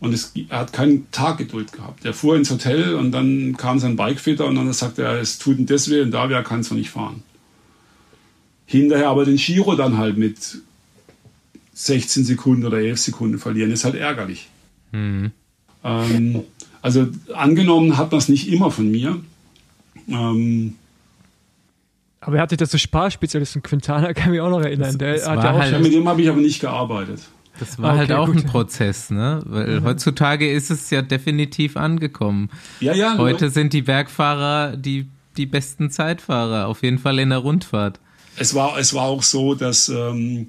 Und 0.00 0.14
es, 0.14 0.32
er 0.48 0.60
hat 0.60 0.72
keinen 0.72 1.10
Tag 1.10 1.38
Geduld 1.38 1.72
gehabt. 1.72 2.04
Er 2.04 2.14
fuhr 2.14 2.36
ins 2.36 2.50
Hotel 2.50 2.94
und 2.94 3.10
dann 3.10 3.56
kam 3.56 3.80
sein 3.80 3.96
Bikefitter 3.96 4.46
und 4.46 4.54
dann 4.54 4.72
sagte 4.72 5.02
er, 5.02 5.20
es 5.20 5.38
tut 5.38 5.58
ihm 5.58 5.66
und 5.68 6.10
da 6.12 6.28
wäre, 6.28 6.44
kannst 6.44 6.70
du 6.70 6.76
nicht 6.76 6.90
fahren. 6.90 7.22
Hinterher 8.66 9.08
aber 9.08 9.24
den 9.24 9.36
Giro 9.36 9.74
dann 9.74 9.98
halt 9.98 10.16
mit 10.16 10.58
16 11.72 12.24
Sekunden 12.24 12.64
oder 12.64 12.78
11 12.78 12.98
Sekunden 12.98 13.38
verlieren, 13.38 13.72
ist 13.72 13.84
halt 13.84 13.96
ärgerlich. 13.96 14.48
Mhm. 14.92 15.32
Ähm, 15.82 16.44
also 16.82 17.08
angenommen 17.34 17.96
hat 17.96 18.12
man 18.12 18.18
es 18.18 18.28
nicht 18.28 18.48
immer 18.52 18.70
von 18.70 18.90
mir. 18.90 19.20
Ähm, 20.08 20.74
aber 22.20 22.36
er 22.36 22.42
hatte 22.42 22.56
das 22.56 22.70
so 22.70 22.78
Sparspezialisten 22.78 23.62
Quintana, 23.62 24.12
kann 24.12 24.32
mich 24.32 24.40
auch 24.40 24.50
noch 24.50 24.60
erinnern. 24.60 24.90
Das, 24.90 24.98
Der 24.98 25.14
das 25.14 25.28
hat 25.28 25.44
ja 25.44 25.52
auch 25.52 25.58
halt, 25.58 25.82
mit 25.82 25.92
dem 25.92 26.08
habe 26.08 26.20
ich 26.22 26.28
aber 26.28 26.40
nicht 26.40 26.60
gearbeitet. 26.60 27.20
Das 27.58 27.78
war 27.78 27.96
halt 27.96 28.10
okay, 28.10 28.14
halt 28.14 28.28
auch 28.28 28.32
gut. 28.32 28.44
ein 28.44 28.46
Prozess, 28.46 29.10
ne? 29.10 29.40
Weil 29.44 29.80
mhm. 29.80 29.84
heutzutage 29.84 30.50
ist 30.50 30.70
es 30.70 30.90
ja 30.90 31.02
definitiv 31.02 31.76
angekommen. 31.76 32.50
Ja, 32.80 32.94
ja. 32.94 33.18
Heute 33.18 33.46
ja. 33.46 33.50
sind 33.50 33.72
die 33.72 33.82
Bergfahrer 33.82 34.76
die, 34.76 35.08
die 35.36 35.46
besten 35.46 35.90
Zeitfahrer, 35.90 36.66
auf 36.66 36.82
jeden 36.82 36.98
Fall 36.98 37.18
in 37.18 37.30
der 37.30 37.38
Rundfahrt. 37.38 38.00
Es 38.36 38.54
war, 38.54 38.78
es 38.78 38.94
war 38.94 39.04
auch 39.04 39.22
so, 39.22 39.54
dass 39.54 39.88
ähm, 39.88 40.48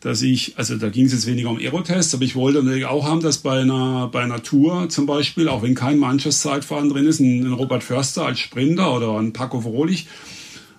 dass 0.00 0.22
ich, 0.22 0.54
also 0.56 0.76
da 0.76 0.88
ging 0.88 1.04
es 1.04 1.12
jetzt 1.12 1.26
weniger 1.26 1.50
um 1.50 1.58
Aerotests, 1.58 2.14
aber 2.14 2.24
ich 2.24 2.34
wollte 2.34 2.62
natürlich 2.62 2.86
auch 2.86 3.04
haben, 3.04 3.20
dass 3.20 3.38
bei 3.38 3.60
einer, 3.60 4.08
bei 4.08 4.22
einer 4.22 4.42
Tour 4.42 4.88
zum 4.88 5.04
Beispiel, 5.04 5.46
auch 5.48 5.62
wenn 5.62 5.74
kein 5.74 5.98
manches 5.98 6.40
Zeitfahren 6.40 6.88
drin 6.88 7.06
ist, 7.06 7.20
ein, 7.20 7.46
ein 7.46 7.52
Robert 7.52 7.84
Förster 7.84 8.24
als 8.24 8.40
Sprinter 8.40 8.96
oder 8.96 9.18
ein 9.18 9.34
Paco 9.34 9.60
Frohlich 9.60 10.08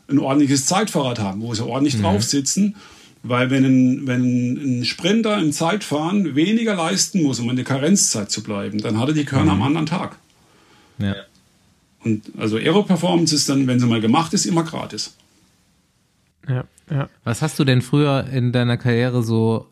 ein 0.09 0.19
ordentliches 0.19 0.65
Zeitfahrrad 0.65 1.19
haben, 1.19 1.41
wo 1.41 1.53
sie 1.53 1.65
ordentlich 1.65 1.97
mhm. 1.97 2.03
drauf 2.03 2.23
sitzen. 2.23 2.75
Weil 3.23 3.51
wenn 3.51 3.65
ein, 3.65 4.07
wenn 4.07 4.79
ein 4.79 4.85
Sprinter 4.85 5.37
im 5.37 5.51
Zeitfahren 5.51 6.35
weniger 6.35 6.75
leisten 6.75 7.21
muss, 7.21 7.39
um 7.39 7.49
in 7.49 7.55
der 7.55 7.65
Karenzzeit 7.65 8.31
zu 8.31 8.41
bleiben, 8.41 8.79
dann 8.79 8.99
hat 8.99 9.09
er 9.09 9.13
die 9.13 9.25
Körner 9.25 9.55
mhm. 9.55 9.61
am 9.61 9.67
anderen 9.67 9.85
Tag. 9.85 10.17
Ja. 10.97 11.15
Und 12.03 12.23
also 12.37 12.57
Aero-Performance 12.57 13.35
ist 13.35 13.47
dann, 13.47 13.67
wenn 13.67 13.79
sie 13.79 13.85
mal 13.85 14.01
gemacht 14.01 14.33
ist, 14.33 14.45
immer 14.45 14.63
gratis. 14.63 15.15
Ja, 16.47 16.63
ja. 16.89 17.09
Was 17.23 17.43
hast 17.43 17.59
du 17.59 17.63
denn 17.63 17.83
früher 17.83 18.25
in 18.31 18.51
deiner 18.51 18.77
Karriere 18.77 19.21
so 19.21 19.67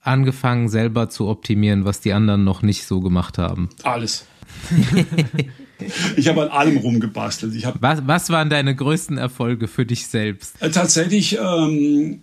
angefangen, 0.00 0.70
selber 0.70 1.10
zu 1.10 1.28
optimieren, 1.28 1.84
was 1.84 2.00
die 2.00 2.14
anderen 2.14 2.44
noch 2.44 2.62
nicht 2.62 2.86
so 2.86 3.00
gemacht 3.00 3.36
haben? 3.36 3.68
Alles. 3.82 4.26
ich 6.16 6.28
habe 6.28 6.42
an 6.42 6.48
allem 6.48 6.76
rumgebastelt. 6.78 7.54
Ich 7.54 7.66
was, 7.80 8.06
was 8.06 8.30
waren 8.30 8.48
deine 8.48 8.74
größten 8.74 9.18
Erfolge 9.18 9.68
für 9.68 9.84
dich 9.84 10.06
selbst? 10.06 10.60
Äh, 10.60 10.70
tatsächlich 10.70 11.38
ähm, 11.38 12.22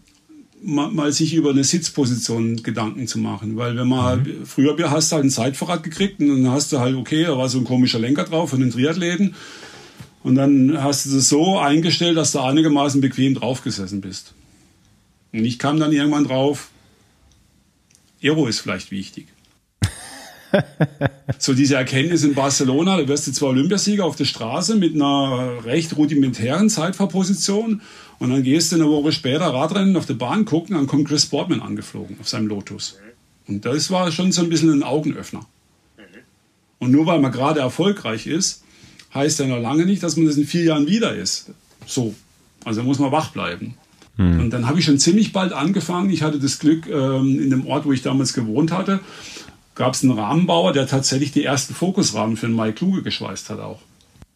mal, 0.61 0.89
mal, 0.89 1.11
sich 1.11 1.33
über 1.33 1.51
eine 1.51 1.63
Sitzposition 1.63 2.63
Gedanken 2.63 3.07
zu 3.07 3.19
machen. 3.19 3.57
Weil 3.57 3.75
wenn 3.77 3.87
man 3.87 4.23
mhm. 4.23 4.45
früher 4.45 4.75
hast 4.89 5.11
du 5.11 5.15
halt 5.15 5.25
ein 5.25 5.29
Zeitverrat 5.29 5.83
gekriegt 5.83 6.19
und 6.19 6.43
dann 6.43 6.51
hast 6.51 6.71
du 6.71 6.79
halt, 6.79 6.95
okay, 6.95 7.23
da 7.23 7.37
war 7.37 7.49
so 7.49 7.57
ein 7.57 7.65
komischer 7.65 7.99
Lenker 7.99 8.23
drauf 8.23 8.49
von 8.49 8.59
den 8.59 8.71
Triathleten. 8.71 9.35
Und 10.23 10.35
dann 10.35 10.81
hast 10.81 11.05
du 11.05 11.17
es 11.17 11.29
so 11.29 11.57
eingestellt, 11.57 12.17
dass 12.17 12.31
du 12.31 12.39
einigermaßen 12.39 12.99
bequem 13.01 13.35
draufgesessen 13.35 14.01
bist. 14.01 14.33
Und 15.31 15.45
ich 15.45 15.59
kam 15.59 15.79
dann 15.79 15.91
irgendwann 15.91 16.25
drauf, 16.25 16.69
Aero 18.21 18.47
ist 18.47 18.59
vielleicht 18.59 18.91
wichtig. 18.91 19.27
so 21.37 21.53
diese 21.53 21.75
Erkenntnis 21.75 22.23
in 22.23 22.33
Barcelona, 22.33 22.97
da 22.97 23.07
wirst 23.07 23.27
du 23.27 23.31
zwar 23.31 23.49
Olympiasieger 23.49 24.05
auf 24.05 24.15
der 24.15 24.25
Straße 24.25 24.75
mit 24.75 24.95
einer 24.95 25.65
recht 25.65 25.95
rudimentären 25.97 26.69
Zeitfahrposition 26.69 27.81
und 28.19 28.29
dann 28.29 28.43
gehst 28.43 28.71
du 28.71 28.77
eine 28.77 28.87
Woche 28.89 29.11
später 29.11 29.45
Radrennen 29.45 29.95
auf 29.95 30.05
der 30.05 30.15
Bahn 30.15 30.45
gucken, 30.45 30.75
dann 30.75 30.87
kommt 30.87 31.07
Chris 31.07 31.27
Boardman 31.27 31.61
angeflogen 31.61 32.17
auf 32.19 32.27
seinem 32.27 32.47
Lotus. 32.47 32.97
Und 33.47 33.65
das 33.65 33.91
war 33.91 34.11
schon 34.11 34.31
so 34.31 34.41
ein 34.41 34.49
bisschen 34.49 34.71
ein 34.71 34.83
Augenöffner. 34.83 35.45
Und 36.79 36.91
nur 36.91 37.05
weil 37.05 37.19
man 37.19 37.31
gerade 37.31 37.59
erfolgreich 37.59 38.27
ist, 38.27 38.63
heißt 39.13 39.39
ja 39.39 39.47
noch 39.47 39.59
lange 39.59 39.85
nicht, 39.85 40.03
dass 40.03 40.15
man 40.15 40.27
das 40.27 40.37
in 40.37 40.45
vier 40.45 40.63
Jahren 40.63 40.87
wieder 40.87 41.15
ist. 41.15 41.51
So. 41.85 42.13
Also 42.63 42.83
muss 42.83 42.99
man 42.99 43.11
wach 43.11 43.29
bleiben. 43.29 43.75
Mhm. 44.17 44.39
Und 44.41 44.49
dann 44.51 44.67
habe 44.67 44.79
ich 44.79 44.85
schon 44.85 44.99
ziemlich 44.99 45.31
bald 45.31 45.53
angefangen. 45.53 46.09
Ich 46.09 46.21
hatte 46.23 46.39
das 46.39 46.59
Glück, 46.59 46.87
ähm, 46.87 47.39
in 47.39 47.49
dem 47.49 47.65
Ort, 47.65 47.85
wo 47.85 47.93
ich 47.93 48.01
damals 48.01 48.33
gewohnt 48.33 48.71
hatte, 48.71 48.99
gab 49.75 49.93
es 49.93 50.03
einen 50.03 50.17
Rahmenbauer, 50.17 50.73
der 50.73 50.87
tatsächlich 50.87 51.31
die 51.31 51.43
ersten 51.43 51.73
Fokusrahmen 51.73 52.35
für 52.35 52.47
den 52.47 52.55
Mike 52.55 52.73
Kluge 52.73 53.03
geschweißt 53.03 53.49
hat 53.49 53.59
auch. 53.59 53.79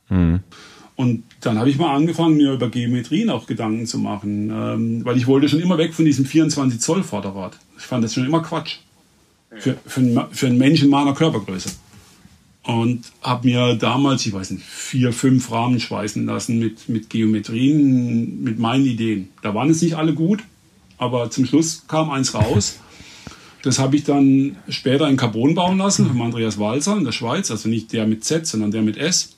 Mhm. 0.09 0.41
Und 1.01 1.23
dann 1.39 1.57
habe 1.57 1.67
ich 1.67 1.79
mal 1.79 1.95
angefangen, 1.95 2.37
mir 2.37 2.53
über 2.53 2.69
Geometrien 2.69 3.31
auch 3.31 3.47
Gedanken 3.47 3.87
zu 3.87 3.97
machen, 3.97 4.51
ähm, 4.53 5.03
weil 5.03 5.17
ich 5.17 5.25
wollte 5.25 5.49
schon 5.49 5.59
immer 5.59 5.79
weg 5.79 5.95
von 5.95 6.05
diesem 6.05 6.25
24 6.25 6.79
Zoll 6.79 7.01
Vorderrad. 7.01 7.57
Ich 7.79 7.85
fand 7.85 8.03
das 8.03 8.13
schon 8.13 8.23
immer 8.23 8.43
Quatsch. 8.43 8.77
Für, 9.57 9.77
für, 9.85 10.29
für 10.31 10.45
einen 10.45 10.59
Menschen 10.59 10.91
meiner 10.91 11.13
Körpergröße 11.15 11.71
und 12.63 13.11
habe 13.23 13.47
mir 13.47 13.73
damals, 13.73 14.25
ich 14.27 14.31
weiß 14.31 14.51
nicht, 14.51 14.63
vier, 14.63 15.11
fünf 15.11 15.51
Rahmen 15.51 15.79
schweißen 15.79 16.23
lassen 16.23 16.59
mit, 16.59 16.87
mit 16.87 17.09
Geometrien, 17.09 18.43
mit 18.43 18.59
meinen 18.59 18.85
Ideen. 18.85 19.29
Da 19.41 19.55
waren 19.55 19.71
es 19.71 19.81
nicht 19.81 19.95
alle 19.95 20.13
gut, 20.13 20.43
aber 20.99 21.31
zum 21.31 21.47
Schluss 21.47 21.83
kam 21.87 22.11
eins 22.11 22.35
raus. 22.35 22.79
Das 23.63 23.79
habe 23.79 23.95
ich 23.95 24.03
dann 24.03 24.55
später 24.69 25.09
in 25.09 25.17
Carbon 25.17 25.55
bauen 25.55 25.79
lassen 25.79 26.05
von 26.05 26.21
Andreas 26.21 26.59
Walzer 26.59 26.95
in 26.95 27.05
der 27.05 27.11
Schweiz, 27.11 27.49
also 27.49 27.67
nicht 27.67 27.91
der 27.91 28.05
mit 28.05 28.23
Z, 28.23 28.45
sondern 28.45 28.69
der 28.69 28.83
mit 28.83 28.97
S. 28.97 29.35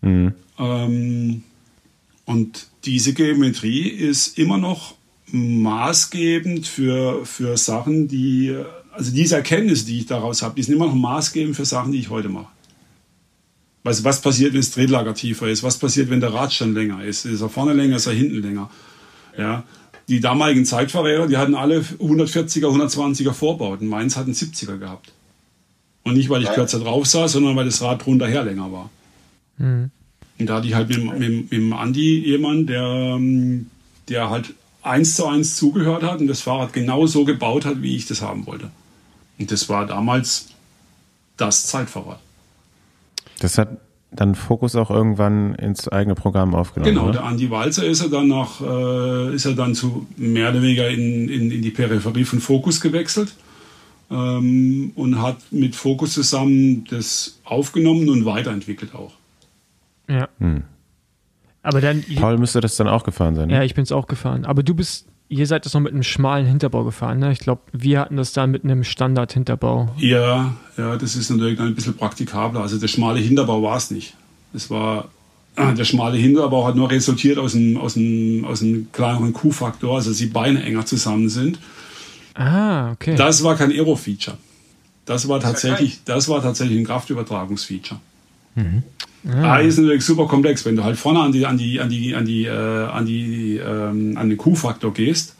Mhm. 0.00 0.34
Ähm, 0.62 1.42
und 2.24 2.66
diese 2.84 3.12
Geometrie 3.14 3.88
ist 3.88 4.38
immer 4.38 4.58
noch 4.58 4.94
maßgebend 5.26 6.66
für, 6.66 7.24
für 7.26 7.56
Sachen, 7.56 8.08
die 8.08 8.56
also 8.92 9.10
diese 9.10 9.36
Erkenntnisse, 9.36 9.86
die 9.86 9.98
ich 9.98 10.06
daraus 10.06 10.42
habe, 10.42 10.54
die 10.54 10.62
sind 10.62 10.74
immer 10.74 10.86
noch 10.86 10.94
maßgebend 10.94 11.56
für 11.56 11.64
Sachen, 11.64 11.92
die 11.92 11.98
ich 11.98 12.10
heute 12.10 12.28
mache. 12.28 12.48
Was, 13.84 14.04
was 14.04 14.20
passiert, 14.20 14.52
wenn 14.52 14.60
das 14.60 14.70
Tretlager 14.70 15.14
tiefer 15.14 15.48
ist? 15.48 15.62
Was 15.62 15.78
passiert, 15.78 16.10
wenn 16.10 16.20
der 16.20 16.32
Radstand 16.32 16.74
länger 16.74 17.02
ist? 17.02 17.24
Ist 17.24 17.40
er 17.40 17.48
vorne 17.48 17.72
länger, 17.72 17.96
ist 17.96 18.06
er 18.06 18.12
hinten 18.12 18.42
länger? 18.42 18.70
Ja. 19.36 19.64
Die 20.08 20.20
damaligen 20.20 20.64
Zeitfahrräder, 20.64 21.26
die 21.26 21.36
hatten 21.36 21.54
alle 21.54 21.80
140er, 21.80 22.66
120er 22.66 23.32
Vorbauten. 23.32 23.88
Meins 23.88 24.16
hat 24.16 24.26
einen 24.26 24.34
70er 24.34 24.76
gehabt. 24.76 25.12
Und 26.04 26.14
nicht, 26.14 26.28
weil 26.28 26.42
ich 26.42 26.50
kürzer 26.50 26.80
drauf 26.80 27.06
saß, 27.06 27.32
sondern 27.32 27.56
weil 27.56 27.64
das 27.64 27.80
Rad 27.80 28.06
rundherher 28.06 28.44
länger 28.44 28.70
war. 28.70 28.90
Mhm. 29.58 29.90
Und 30.38 30.48
da 30.48 30.56
hatte 30.56 30.66
ich 30.66 30.74
halt 30.74 30.88
mit, 30.88 31.18
mit, 31.18 31.20
mit 31.20 31.52
dem 31.52 31.72
Andi 31.72 32.18
jemanden, 32.18 32.66
der, 32.66 32.82
ähm, 32.82 33.66
der 34.08 34.30
halt 34.30 34.54
eins 34.82 35.14
zu 35.14 35.26
eins 35.26 35.56
zugehört 35.56 36.02
hat 36.02 36.20
und 36.20 36.26
das 36.26 36.40
Fahrrad 36.40 36.72
genau 36.72 37.06
so 37.06 37.24
gebaut 37.24 37.64
hat, 37.64 37.82
wie 37.82 37.96
ich 37.96 38.06
das 38.06 38.22
haben 38.22 38.46
wollte. 38.46 38.70
Und 39.38 39.50
das 39.50 39.68
war 39.68 39.86
damals 39.86 40.48
das 41.36 41.66
Zeitfahrrad. 41.66 42.18
Das 43.38 43.58
hat 43.58 43.78
dann 44.10 44.34
Fokus 44.34 44.76
auch 44.76 44.90
irgendwann 44.90 45.54
ins 45.54 45.88
eigene 45.88 46.14
Programm 46.14 46.54
aufgenommen. 46.54 46.92
Genau, 46.92 47.04
oder? 47.04 47.20
der 47.20 47.24
Andi 47.24 47.50
Walzer 47.50 47.84
ist 47.84 48.02
er 48.02 48.10
dann 48.10 48.28
nach, 48.28 48.60
äh, 48.60 49.34
ist 49.34 49.46
er 49.46 49.54
dann 49.54 49.74
zu 49.74 50.06
mehr 50.16 50.50
oder 50.50 50.62
weniger 50.62 50.88
in, 50.88 51.28
in, 51.28 51.50
in 51.50 51.62
die 51.62 51.70
Peripherie 51.70 52.24
von 52.24 52.40
Fokus 52.40 52.80
gewechselt 52.80 53.34
ähm, 54.10 54.92
und 54.96 55.20
hat 55.20 55.38
mit 55.50 55.74
Fokus 55.74 56.12
zusammen 56.12 56.84
das 56.90 57.38
aufgenommen 57.44 58.08
und 58.10 58.26
weiterentwickelt 58.26 58.94
auch. 58.94 59.12
Ja. 60.08 60.28
Hm. 60.38 60.64
Aber 61.62 61.80
dann. 61.80 62.04
Paul 62.16 62.38
müsste 62.38 62.60
das 62.60 62.76
dann 62.76 62.88
auch 62.88 63.04
gefahren 63.04 63.34
sein. 63.34 63.48
Ne? 63.48 63.54
Ja, 63.54 63.62
ich 63.62 63.74
bin 63.74 63.84
es 63.84 63.92
auch 63.92 64.06
gefahren. 64.06 64.44
Aber 64.44 64.62
du 64.62 64.74
bist, 64.74 65.06
ihr 65.28 65.46
seid 65.46 65.64
das 65.64 65.74
noch 65.74 65.80
mit 65.80 65.92
einem 65.92 66.02
schmalen 66.02 66.46
Hinterbau 66.46 66.84
gefahren, 66.84 67.20
ne? 67.20 67.30
Ich 67.32 67.38
glaube, 67.38 67.62
wir 67.72 68.00
hatten 68.00 68.16
das 68.16 68.32
dann 68.32 68.50
mit 68.50 68.64
einem 68.64 68.82
Standard-Hinterbau. 68.82 69.90
Ja, 69.96 70.54
ja, 70.76 70.96
das 70.96 71.14
ist 71.14 71.30
natürlich 71.30 71.58
dann 71.58 71.68
ein 71.68 71.74
bisschen 71.74 71.96
praktikabler. 71.96 72.60
Also 72.60 72.78
der 72.78 72.88
schmale 72.88 73.20
Hinterbau 73.20 73.62
war 73.62 73.76
es 73.76 73.90
nicht. 73.90 74.14
Es 74.52 74.70
war 74.70 75.08
der 75.56 75.84
schmale 75.84 76.16
Hinterbau 76.16 76.66
hat 76.66 76.76
nur 76.76 76.90
resultiert 76.90 77.38
aus 77.38 77.54
einem, 77.54 77.76
aus 77.76 77.96
einem, 77.96 78.44
aus 78.44 78.62
einem 78.62 78.90
kleineren 78.90 79.32
Q-Faktor, 79.32 79.96
also 79.96 80.10
dass 80.10 80.18
die 80.18 80.26
Beine 80.26 80.62
enger 80.62 80.86
zusammen 80.86 81.28
sind. 81.28 81.58
Ah, 82.34 82.92
okay. 82.92 83.16
Das 83.16 83.42
war 83.44 83.56
kein 83.56 83.70
Aero-Feature. 83.70 84.38
Das 85.04 85.28
war 85.28 85.40
tatsächlich, 85.40 86.00
das 86.04 86.28
war 86.28 86.40
tatsächlich 86.40 86.78
ein 86.78 86.86
Kraftübertragungsfeature. 86.86 88.00
Mhm. 88.54 88.82
Ah. 89.24 89.58
ist 89.58 89.78
natürlich 89.78 90.04
super 90.04 90.26
komplex. 90.26 90.64
Wenn 90.64 90.76
du 90.76 90.84
halt 90.84 90.98
vorne 90.98 91.20
an 91.20 91.32
die, 91.32 91.46
an 91.46 91.56
die, 91.56 91.80
an 91.80 91.88
die, 91.88 92.14
an 92.14 92.24
die, 92.24 92.44
äh, 92.44 92.50
an 92.50 93.06
die, 93.06 93.56
ähm, 93.56 94.16
an 94.16 94.28
den 94.28 94.36
Q-Faktor 94.36 94.92
gehst, 94.92 95.36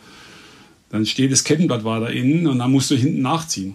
dann 0.90 1.05
steht 1.06 1.32
das 1.32 1.43
Kettenblatt 1.43 1.84
weiter 1.84 2.10
innen 2.10 2.47
und 2.47 2.59
dann 2.59 2.70
musst 2.70 2.90
du 2.90 2.94
hinten 2.94 3.22
nachziehen. 3.22 3.74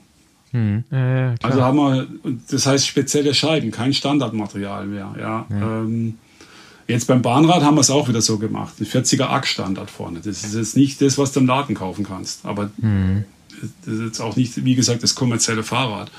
Hm. 0.52 0.84
Ja, 0.92 1.36
also 1.42 1.62
haben 1.62 1.78
wir, 1.78 2.08
das 2.50 2.66
heißt 2.66 2.88
spezielle 2.88 3.34
Scheiben, 3.34 3.72
kein 3.72 3.94
Standardmaterial 3.94 4.86
mehr. 4.86 5.14
Ja. 5.20 5.46
ja. 5.50 5.82
Ähm, 5.82 6.16
jetzt 6.88 7.08
beim 7.08 7.22
Bahnrad 7.22 7.64
haben 7.64 7.76
wir 7.76 7.82
es 7.82 7.90
auch 7.90 8.08
wieder 8.08 8.22
so 8.22 8.38
gemacht. 8.38 8.76
Ein 8.80 8.86
40er 8.86 9.26
AG-Standard 9.26 9.90
vorne. 9.90 10.20
Das 10.24 10.44
ist 10.44 10.56
jetzt 10.56 10.78
nicht 10.78 11.02
das, 11.02 11.18
was 11.18 11.34
du 11.34 11.42
im 11.42 11.48
Laden 11.48 11.76
kaufen 11.76 12.06
kannst. 12.06 12.46
Aber 12.46 12.70
hm. 12.80 13.26
das 13.84 13.94
ist 13.96 14.02
jetzt 14.02 14.20
auch 14.22 14.36
nicht, 14.38 14.64
wie 14.64 14.76
gesagt, 14.76 15.04
das 15.04 15.16
kommerzielle 15.16 15.64
Fahrrad. 15.64 16.12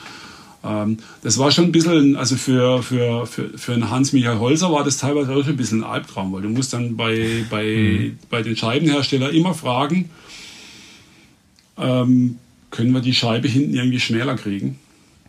Ähm, 0.65 0.99
das 1.23 1.39
war 1.39 1.51
schon 1.51 1.67
ein 1.67 1.73
bisschen, 1.73 2.17
also 2.17 2.37
für, 2.37 2.83
für, 2.83 3.27
für, 3.27 3.57
für 3.57 3.73
einen 3.75 3.91
Hans-Michael 3.91 4.39
Holzer 4.39 4.73
war 4.73 4.85
das 4.85 4.97
teilweise 4.97 5.33
auch 5.33 5.43
schon 5.43 5.55
ein 5.55 5.57
bisschen 5.57 5.85
ein 5.85 5.91
Albtraum, 5.91 6.33
weil 6.33 6.43
du 6.43 6.49
musst 6.49 6.73
dann 6.73 6.97
bei, 6.97 7.45
bei, 7.49 7.65
mhm. 7.65 8.19
bei 8.29 8.43
den 8.43 8.57
Scheibenherstellern 8.57 9.33
immer 9.35 9.55
fragen, 9.55 10.11
ähm, 11.79 12.39
können 12.71 12.93
wir 12.93 13.01
die 13.01 13.15
Scheibe 13.15 13.49
hinten 13.49 13.75
irgendwie 13.75 14.01
schmäler 14.01 14.35
kriegen? 14.35 14.79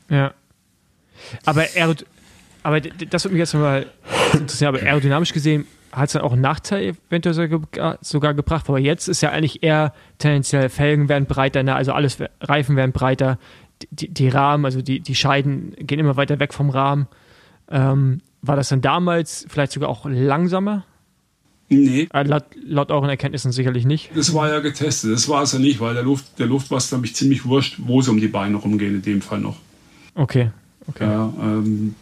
Ja. 0.09 0.33
Aber, 1.45 1.65
Aerod 1.75 2.05
aber 2.63 2.81
das 2.81 3.23
würde 3.23 3.33
mich 3.33 3.39
jetzt 3.39 3.53
mal 3.53 3.85
interessieren, 4.33 4.75
aber 4.75 4.85
aerodynamisch 4.85 5.31
gesehen 5.31 5.65
hat 5.91 6.07
es 6.07 6.13
dann 6.13 6.21
auch 6.21 6.33
einen 6.33 6.41
Nachteil 6.41 6.95
eventuell 7.09 7.33
sogar 8.01 8.33
gebracht, 8.33 8.65
aber 8.67 8.79
jetzt 8.79 9.07
ist 9.07 9.21
ja 9.21 9.29
eigentlich 9.29 9.63
eher 9.63 9.93
tendenziell 10.17 10.69
Felgen 10.69 11.09
werden 11.09 11.25
breiter, 11.25 11.63
ne? 11.63 11.75
also 11.75 11.93
alles 11.93 12.17
Reifen 12.41 12.75
werden 12.75 12.91
breiter, 12.91 13.39
die, 13.91 14.09
die 14.09 14.29
Rahmen, 14.29 14.65
also 14.65 14.81
die, 14.81 14.99
die 14.99 15.15
Scheiden 15.15 15.75
gehen 15.79 15.99
immer 15.99 16.17
weiter 16.17 16.39
weg 16.39 16.53
vom 16.53 16.69
Rahmen. 16.69 17.07
Ähm, 17.69 18.21
war 18.41 18.55
das 18.55 18.69
dann 18.69 18.81
damals 18.81 19.45
vielleicht 19.49 19.71
sogar 19.71 19.89
auch 19.89 20.05
langsamer? 20.05 20.85
Nee. 21.69 22.07
Äh, 22.13 22.23
laut, 22.23 22.45
laut, 22.65 22.89
euren 22.89 23.09
Erkenntnissen 23.09 23.51
sicherlich 23.51 23.85
nicht. 23.85 24.09
Das 24.15 24.33
war 24.33 24.49
ja 24.49 24.59
getestet. 24.59 25.13
Das 25.13 25.29
war 25.29 25.43
es 25.43 25.51
ja 25.51 25.59
nicht, 25.59 25.79
weil 25.79 25.93
der 25.93 26.03
Luft, 26.03 26.39
der 26.39 26.47
Luft 26.47 26.71
war 26.71 26.79
es, 26.79 26.89
glaube 26.89 27.05
ich, 27.05 27.15
ziemlich 27.15 27.45
wurscht, 27.45 27.75
wo 27.79 27.99
es 27.99 28.07
um 28.07 28.19
die 28.19 28.27
Beine 28.27 28.57
rumgehen, 28.57 28.95
in 28.95 29.01
dem 29.01 29.21
Fall 29.21 29.39
noch. 29.39 29.57
Okay. 30.15 30.49
okay. 30.87 31.03
Ja, 31.03 31.31
ähm, 31.39 31.93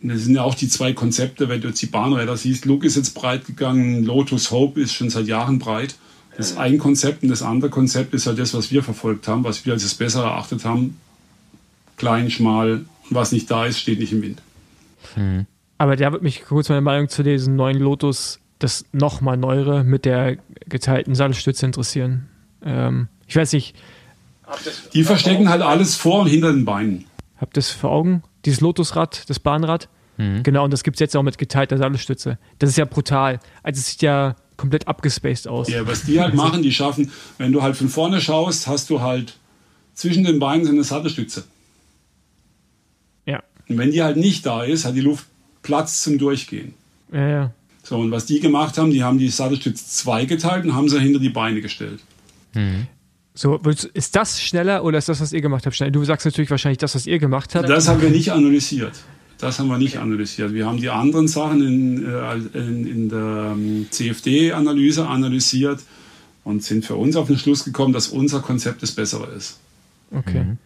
das 0.00 0.22
sind 0.22 0.34
ja 0.34 0.42
auch 0.42 0.54
die 0.54 0.68
zwei 0.68 0.94
Konzepte, 0.94 1.48
wenn 1.48 1.60
du 1.60 1.68
jetzt 1.68 1.82
die 1.82 1.86
Bahnräder 1.86 2.36
siehst. 2.36 2.64
Look 2.64 2.84
ist 2.84 2.96
jetzt 2.96 3.14
breit 3.14 3.44
gegangen, 3.46 4.04
Lotus 4.04 4.50
Hope 4.50 4.80
ist 4.80 4.94
schon 4.94 5.10
seit 5.10 5.26
Jahren 5.26 5.58
breit. 5.58 5.96
Das 6.36 6.52
ist 6.52 6.58
ein 6.58 6.78
Konzept 6.78 7.22
und 7.22 7.28
das 7.28 7.42
andere 7.42 7.70
Konzept 7.70 8.12
ist 8.14 8.26
halt 8.26 8.38
das, 8.38 8.54
was 8.54 8.70
wir 8.70 8.82
verfolgt 8.82 9.28
haben, 9.28 9.44
was 9.44 9.64
wir 9.66 9.72
als 9.74 9.82
das 9.82 9.94
Bessere 9.94 10.24
erachtet 10.24 10.64
haben 10.64 10.96
klein, 11.96 12.30
schmal, 12.30 12.84
was 13.10 13.32
nicht 13.32 13.50
da 13.50 13.66
ist, 13.66 13.78
steht 13.78 13.98
nicht 13.98 14.12
im 14.12 14.22
Wind. 14.22 14.42
Hm. 15.14 15.46
Aber 15.78 15.96
da 15.96 16.12
würde 16.12 16.24
mich 16.24 16.44
kurz 16.44 16.68
meine 16.68 16.80
Meinung 16.80 17.08
zu 17.08 17.22
diesem 17.22 17.56
neuen 17.56 17.78
Lotus, 17.78 18.40
das 18.58 18.84
nochmal 18.92 19.36
neuere 19.36 19.84
mit 19.84 20.04
der 20.04 20.38
geteilten 20.66 21.14
Sattelstütze 21.14 21.66
interessieren. 21.66 22.28
Ähm, 22.64 23.08
ich 23.26 23.36
weiß 23.36 23.52
nicht. 23.52 23.74
Die 24.92 25.04
verstecken 25.04 25.48
halt 25.48 25.62
alles 25.62 25.96
vor 25.96 26.20
und 26.20 26.28
hinter 26.28 26.52
den 26.52 26.64
Beinen. 26.64 27.06
Habt 27.36 27.56
ihr 27.56 27.60
das 27.60 27.70
vor 27.70 27.90
Augen? 27.90 28.22
Dieses 28.44 28.60
Lotusrad, 28.60 29.28
das 29.28 29.40
Bahnrad? 29.40 29.88
Mhm. 30.16 30.42
Genau, 30.42 30.64
und 30.64 30.72
das 30.72 30.82
gibt 30.84 30.96
es 30.96 31.00
jetzt 31.00 31.16
auch 31.16 31.22
mit 31.22 31.38
geteilter 31.38 31.78
Sattelstütze. 31.78 32.38
Das 32.58 32.70
ist 32.70 32.78
ja 32.78 32.84
brutal. 32.84 33.40
Also 33.62 33.78
es 33.78 33.90
sieht 33.90 34.02
ja 34.02 34.36
komplett 34.56 34.86
abgespaced 34.86 35.48
aus. 35.48 35.68
Ja, 35.68 35.86
was 35.86 36.04
die 36.04 36.20
halt 36.20 36.34
machen, 36.34 36.62
die 36.62 36.72
schaffen, 36.72 37.10
wenn 37.38 37.52
du 37.52 37.62
halt 37.62 37.76
von 37.76 37.88
vorne 37.88 38.20
schaust, 38.20 38.66
hast 38.66 38.90
du 38.90 39.00
halt 39.00 39.36
zwischen 39.94 40.24
den 40.24 40.38
Beinen 40.38 40.64
so 40.64 40.72
eine 40.72 40.84
Sattelstütze. 40.84 41.44
Und 43.68 43.78
wenn 43.78 43.90
die 43.90 44.02
halt 44.02 44.16
nicht 44.16 44.44
da 44.46 44.62
ist, 44.62 44.84
hat 44.84 44.94
die 44.94 45.00
Luft 45.00 45.26
Platz 45.62 46.02
zum 46.02 46.18
Durchgehen. 46.18 46.74
Ja, 47.12 47.28
ja. 47.28 47.52
So, 47.82 47.98
und 47.98 48.10
was 48.10 48.26
die 48.26 48.40
gemacht 48.40 48.78
haben, 48.78 48.90
die 48.90 49.02
haben 49.02 49.18
die 49.18 49.28
Sattelstütze 49.28 49.84
zweigeteilt 49.86 50.64
und 50.64 50.74
haben 50.74 50.88
sie 50.88 50.98
hinter 51.00 51.18
die 51.18 51.28
Beine 51.28 51.60
gestellt. 51.60 52.00
Mhm. 52.54 52.86
So, 53.34 53.60
ist 53.94 54.14
das 54.14 54.40
schneller 54.40 54.84
oder 54.84 54.98
ist 54.98 55.08
das, 55.08 55.20
was 55.20 55.32
ihr 55.32 55.40
gemacht 55.40 55.66
habt, 55.66 55.74
schneller? 55.74 55.90
Du 55.90 56.04
sagst 56.04 56.24
natürlich 56.24 56.50
wahrscheinlich 56.50 56.78
das, 56.78 56.94
was 56.94 57.06
ihr 57.06 57.18
gemacht 57.18 57.54
habt. 57.54 57.68
Das 57.68 57.88
haben 57.88 58.00
wir 58.00 58.10
nicht 58.10 58.30
analysiert. 58.30 58.92
Das 59.38 59.58
haben 59.58 59.68
wir 59.68 59.78
nicht 59.78 59.98
analysiert. 59.98 60.54
Wir 60.54 60.66
haben 60.66 60.78
die 60.78 60.88
anderen 60.88 61.26
Sachen 61.26 61.60
in, 61.66 62.06
äh, 62.06 62.58
in, 62.58 62.86
in 62.86 63.08
der 63.08 63.52
ähm, 63.56 63.86
CFD-Analyse 63.90 65.06
analysiert 65.06 65.80
und 66.44 66.62
sind 66.62 66.86
für 66.86 66.94
uns 66.94 67.16
auf 67.16 67.26
den 67.26 67.36
Schluss 67.36 67.64
gekommen, 67.64 67.92
dass 67.92 68.08
unser 68.08 68.40
Konzept 68.40 68.82
das 68.82 68.92
bessere 68.92 69.26
ist. 69.32 69.58
Okay. 70.12 70.44
Mhm. 70.44 70.58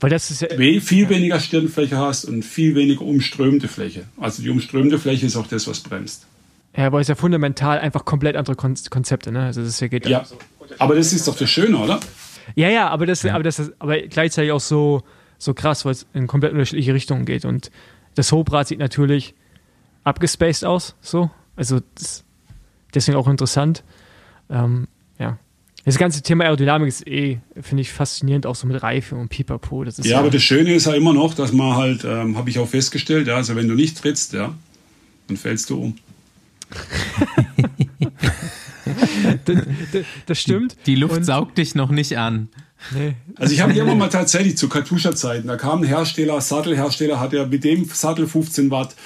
Weil 0.00 0.10
das 0.10 0.30
ist 0.30 0.42
ja, 0.42 0.48
viel 0.48 1.08
weniger 1.08 1.40
Stirnfläche 1.40 1.96
hast 1.96 2.26
und 2.26 2.44
viel 2.44 2.74
weniger 2.74 3.02
umströmte 3.02 3.66
Fläche. 3.66 4.04
Also 4.18 4.42
die 4.42 4.50
umströmte 4.50 4.98
Fläche 4.98 5.26
ist 5.26 5.36
auch 5.36 5.46
das, 5.46 5.66
was 5.66 5.80
bremst. 5.80 6.26
Ja, 6.76 6.86
aber 6.86 7.00
es 7.00 7.04
ist 7.04 7.08
ja 7.08 7.14
fundamental 7.14 7.78
einfach 7.78 8.04
komplett 8.04 8.36
andere 8.36 8.54
Konzepte, 8.56 9.32
ne? 9.32 9.44
Also 9.44 9.62
das 9.62 9.80
geht 9.80 10.06
ja, 10.06 10.26
aber 10.78 10.94
das 10.94 11.14
ist 11.14 11.26
doch 11.26 11.36
das 11.36 11.48
Schöne, 11.48 11.78
oder? 11.78 12.00
Ja, 12.54 12.68
ja, 12.68 12.88
aber 12.88 13.06
das, 13.06 13.22
ja. 13.22 13.34
aber 13.34 13.42
das 13.42 13.58
ist 13.58 13.72
aber 13.78 13.98
gleichzeitig 14.02 14.52
auch 14.52 14.60
so, 14.60 15.02
so 15.38 15.54
krass, 15.54 15.86
weil 15.86 15.92
es 15.92 16.06
in 16.12 16.26
komplett 16.26 16.52
unterschiedliche 16.52 16.92
Richtungen 16.92 17.24
geht. 17.24 17.46
Und 17.46 17.70
das 18.14 18.30
Hobrad 18.32 18.68
sieht 18.68 18.78
natürlich 18.78 19.34
abgespaced 20.04 20.64
aus, 20.64 20.94
so. 21.00 21.30
Also 21.56 21.80
deswegen 22.94 23.16
auch 23.16 23.28
interessant. 23.28 23.82
Ähm. 24.50 24.88
Das 25.86 25.98
ganze 25.98 26.20
Thema 26.20 26.42
Aerodynamik 26.44 26.88
ist 26.88 27.06
eh, 27.06 27.38
finde 27.60 27.82
ich, 27.82 27.92
faszinierend, 27.92 28.44
auch 28.44 28.56
so 28.56 28.66
mit 28.66 28.82
Reife 28.82 29.14
und 29.14 29.28
Pipapo. 29.28 29.84
Das 29.84 29.98
ja, 29.98 30.04
ja, 30.04 30.18
aber 30.18 30.30
das 30.30 30.42
Schöne 30.42 30.74
ist 30.74 30.86
ja 30.86 30.94
immer 30.94 31.12
noch, 31.12 31.32
dass 31.34 31.52
man 31.52 31.76
halt, 31.76 32.04
ähm, 32.04 32.36
habe 32.36 32.50
ich 32.50 32.58
auch 32.58 32.68
festgestellt, 32.68 33.28
ja, 33.28 33.36
also 33.36 33.54
wenn 33.54 33.68
du 33.68 33.74
nicht 33.74 33.96
trittst, 33.96 34.32
ja, 34.32 34.52
dann 35.28 35.36
fällst 35.36 35.70
du 35.70 35.80
um. 35.80 35.96
das, 39.44 39.58
das, 39.92 40.04
das, 40.26 40.40
stimmt. 40.40 40.76
Die, 40.86 40.94
die 40.94 41.00
Luft 41.00 41.18
und 41.18 41.22
saugt 41.22 41.56
dich 41.56 41.76
noch 41.76 41.90
nicht 41.90 42.18
an. 42.18 42.48
Nee. 42.92 43.14
Also 43.36 43.54
ich 43.54 43.60
habe 43.60 43.72
immer 43.78 43.94
mal 43.94 44.08
tatsächlich 44.08 44.58
zu 44.58 44.68
Katusha-Zeiten, 44.68 45.46
da 45.46 45.54
kam 45.54 45.82
ein 45.82 45.84
Hersteller, 45.84 46.40
Sattelhersteller, 46.40 47.20
hat 47.20 47.32
er 47.32 47.46
mit 47.46 47.62
dem 47.62 47.84
Sattel 47.84 48.26
15 48.26 48.72
Watt. 48.72 48.96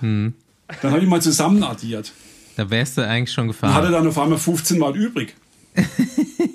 Hm. 0.00 0.34
Dann 0.82 0.90
habe 0.90 1.00
ich 1.00 1.08
mal 1.08 1.22
zusammen 1.22 1.62
addiert. 1.62 2.10
Da 2.56 2.68
wärst 2.70 2.98
du 2.98 3.06
eigentlich 3.06 3.32
schon 3.32 3.46
gefahren. 3.46 3.70
Und 3.70 3.76
hatte 3.76 3.92
dann 3.92 4.08
auf 4.08 4.18
einmal 4.18 4.38
15 4.38 4.80
Watt 4.80 4.96
übrig. 4.96 5.36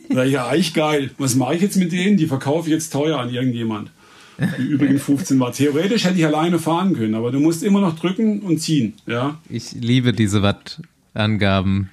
Na 0.10 0.24
ja, 0.24 0.48
eigentlich 0.48 0.74
geil. 0.74 1.12
Was 1.18 1.36
mache 1.36 1.56
ich 1.56 1.62
jetzt 1.62 1.78
mit 1.78 1.92
denen? 1.92 2.18
Die 2.18 2.28
verkaufe 2.28 2.68
ich 2.68 2.74
jetzt 2.74 2.92
teuer 2.92 3.20
an 3.20 3.30
irgendjemand. 3.30 3.92
Die 4.58 4.64
übrigen 4.64 5.00
15 5.00 5.40
Watt. 5.40 5.56
Theoretisch 5.56 6.06
hätte 6.06 6.18
ich 6.18 6.26
alleine 6.26 6.60
fahren 6.60 6.96
können, 6.96 7.16
aber 7.16 7.32
du 7.32 7.40
musst 7.40 7.62
immer 7.62 7.82
noch 7.82 8.00
drücken 8.00 8.40
und 8.40 8.60
ziehen. 8.60 8.94
Ja? 9.06 9.38
Ich 9.50 9.74
liebe 9.74 10.14
diese 10.14 10.42
Wattangaben. 10.42 11.90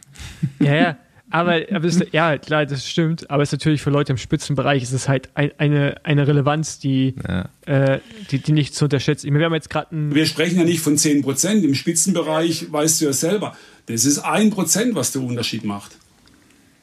Ja, 0.60 0.74
ja. 0.74 0.96
aber, 1.30 1.60
aber 1.72 1.84
ist, 1.84 2.06
ja, 2.12 2.38
klar, 2.38 2.64
das 2.64 2.88
stimmt. 2.88 3.28
Aber 3.30 3.42
es 3.42 3.48
ist 3.48 3.58
natürlich 3.58 3.82
für 3.82 3.90
Leute 3.90 4.12
im 4.12 4.16
Spitzenbereich 4.16 4.82
ist 4.82 4.92
es 4.92 5.08
halt 5.08 5.30
ein, 5.34 5.50
eine, 5.58 5.96
eine 6.04 6.26
Relevanz, 6.28 6.78
die, 6.78 7.16
ja. 7.26 7.48
äh, 7.66 8.00
die, 8.30 8.38
die 8.38 8.52
nicht 8.52 8.74
zu 8.74 8.84
unterschätzen. 8.84 9.34
Wir 9.34 9.44
haben 9.44 9.54
jetzt 9.54 9.70
gerade 9.70 9.88
Wir 9.92 10.26
sprechen 10.26 10.58
ja 10.58 10.64
nicht 10.64 10.80
von 10.80 10.96
10 10.96 11.22
Prozent. 11.22 11.64
Im 11.64 11.74
Spitzenbereich 11.74 12.72
weißt 12.72 13.00
du 13.00 13.06
ja 13.06 13.12
selber. 13.12 13.56
Das 13.86 14.04
ist 14.04 14.20
ein 14.20 14.50
Prozent, 14.50 14.94
was 14.94 15.12
der 15.12 15.22
Unterschied 15.22 15.64
macht. 15.64 15.96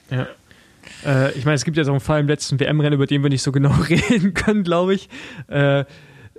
Ja. 0.10 0.28
Äh, 1.06 1.32
ich 1.34 1.46
meine, 1.46 1.56
es 1.56 1.66
gibt 1.66 1.78
ja 1.78 1.84
so 1.84 1.92
einen 1.92 2.00
Fall 2.00 2.20
im 2.20 2.28
letzten 2.28 2.60
WM-Rennen, 2.60 2.94
über 2.94 3.08
den 3.08 3.24
wir 3.24 3.30
nicht 3.30 3.44
so 3.44 3.52
genau 3.52 3.72
reden 3.90 4.34
können, 4.34 4.64
glaube 4.64 4.94
ich. 4.94 5.10
Äh, 5.48 5.86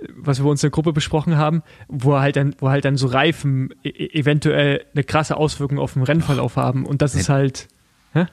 was 0.09 0.43
wir 0.43 0.49
uns 0.49 0.61
in 0.61 0.67
der 0.67 0.71
Gruppe 0.71 0.93
besprochen 0.93 1.37
haben, 1.37 1.63
wo 1.87 2.19
halt 2.19 2.35
dann, 2.35 2.55
wo 2.59 2.69
halt 2.69 2.85
dann 2.85 2.97
so 2.97 3.07
Reifen 3.07 3.73
e, 3.83 3.89
e 3.89 4.19
eventuell 4.19 4.85
eine 4.93 5.03
krasse 5.03 5.37
Auswirkung 5.37 5.79
auf 5.79 5.93
den 5.93 6.03
Rennverlauf 6.03 6.57
haben. 6.57 6.85
Und 6.85 7.01
das 7.01 7.15
ist 7.15 7.29
halt, 7.29 7.67
hä? 8.13 8.25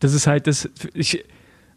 das 0.00 0.12
ist 0.12 0.26
halt 0.26 0.46
das, 0.46 0.68
ich, 0.92 1.24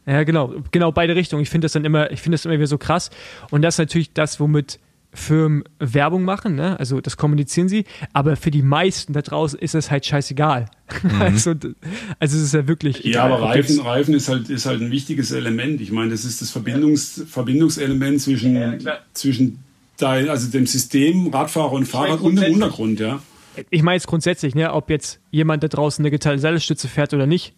ja 0.05 0.23
genau, 0.23 0.53
genau 0.71 0.91
beide 0.91 1.15
Richtungen. 1.15 1.41
Ich 1.41 1.49
finde 1.49 1.65
das 1.65 1.71
dann 1.71 1.85
immer, 1.85 2.11
ich 2.11 2.21
finde 2.21 2.35
das 2.35 2.45
immer 2.45 2.55
wieder 2.55 2.67
so 2.67 2.77
krass. 2.77 3.09
Und 3.51 3.61
das 3.61 3.75
ist 3.75 3.79
natürlich 3.79 4.13
das, 4.13 4.39
womit 4.39 4.79
Firmen 5.11 5.63
Werbung 5.79 6.23
machen, 6.23 6.55
ne? 6.55 6.79
also 6.79 7.01
das 7.01 7.17
kommunizieren 7.17 7.67
sie, 7.67 7.85
aber 8.13 8.35
für 8.35 8.51
die 8.51 8.61
meisten 8.61 9.13
da 9.13 9.21
draußen 9.21 9.57
ist 9.57 9.73
es 9.73 9.89
halt 9.89 10.05
scheißegal. 10.05 10.65
Mhm. 11.03 11.21
Also, 11.21 11.51
also 11.51 12.37
es 12.37 12.43
ist 12.43 12.53
ja 12.55 12.67
wirklich. 12.67 13.03
Ja, 13.03 13.27
egal, 13.27 13.31
aber 13.33 13.45
Reifen, 13.45 13.79
Reifen 13.79 14.15
ist 14.15 14.27
halt, 14.27 14.49
ist 14.49 14.65
halt 14.65 14.81
ein 14.81 14.89
wichtiges 14.89 15.31
Element. 15.31 15.81
Ich 15.81 15.91
meine, 15.91 16.09
das 16.09 16.25
ist 16.25 16.41
das 16.41 16.49
Verbindungs, 16.49 17.17
ja. 17.17 17.25
Verbindungselement 17.25 18.19
zwischen, 18.19 18.55
ja, 18.55 18.97
zwischen 19.13 19.59
dein, 19.97 20.29
also 20.29 20.49
dem 20.49 20.65
System, 20.65 21.27
Radfahrer 21.27 21.73
und 21.73 21.85
Fahrrad 21.85 22.21
und 22.21 22.37
dem 22.37 22.53
Untergrund, 22.53 22.99
ja. 22.99 23.21
Ich 23.69 23.83
meine 23.83 23.97
jetzt 23.97 24.07
grundsätzlich, 24.07 24.55
ne, 24.55 24.73
ob 24.73 24.89
jetzt 24.89 25.19
jemand 25.29 25.63
da 25.63 25.67
draußen 25.67 26.03
eine 26.03 26.09
geteilte 26.09 26.41
Seilstütze 26.41 26.87
fährt 26.87 27.13
oder 27.13 27.27
nicht, 27.27 27.53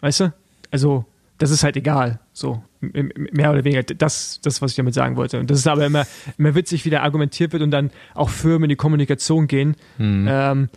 weißt 0.00 0.20
du? 0.20 0.32
Also 0.70 1.04
das 1.38 1.50
ist 1.50 1.64
halt 1.64 1.76
egal. 1.76 2.20
So, 2.32 2.62
mehr 2.80 3.50
oder 3.50 3.64
weniger 3.64 3.82
das, 3.82 4.40
das, 4.42 4.62
was 4.62 4.72
ich 4.72 4.76
damit 4.76 4.94
sagen 4.94 5.16
wollte. 5.16 5.38
Und 5.38 5.50
das 5.50 5.58
ist 5.58 5.66
aber 5.66 5.86
immer, 5.86 6.06
immer 6.38 6.54
witzig, 6.54 6.84
wie 6.84 6.90
da 6.90 7.02
argumentiert 7.02 7.52
wird 7.52 7.62
und 7.62 7.70
dann 7.70 7.90
auch 8.14 8.30
Firmen 8.30 8.64
in 8.64 8.70
die 8.70 8.76
Kommunikation 8.76 9.46
gehen. 9.46 9.76
Mhm. 9.98 10.26
Ähm, 10.28 10.68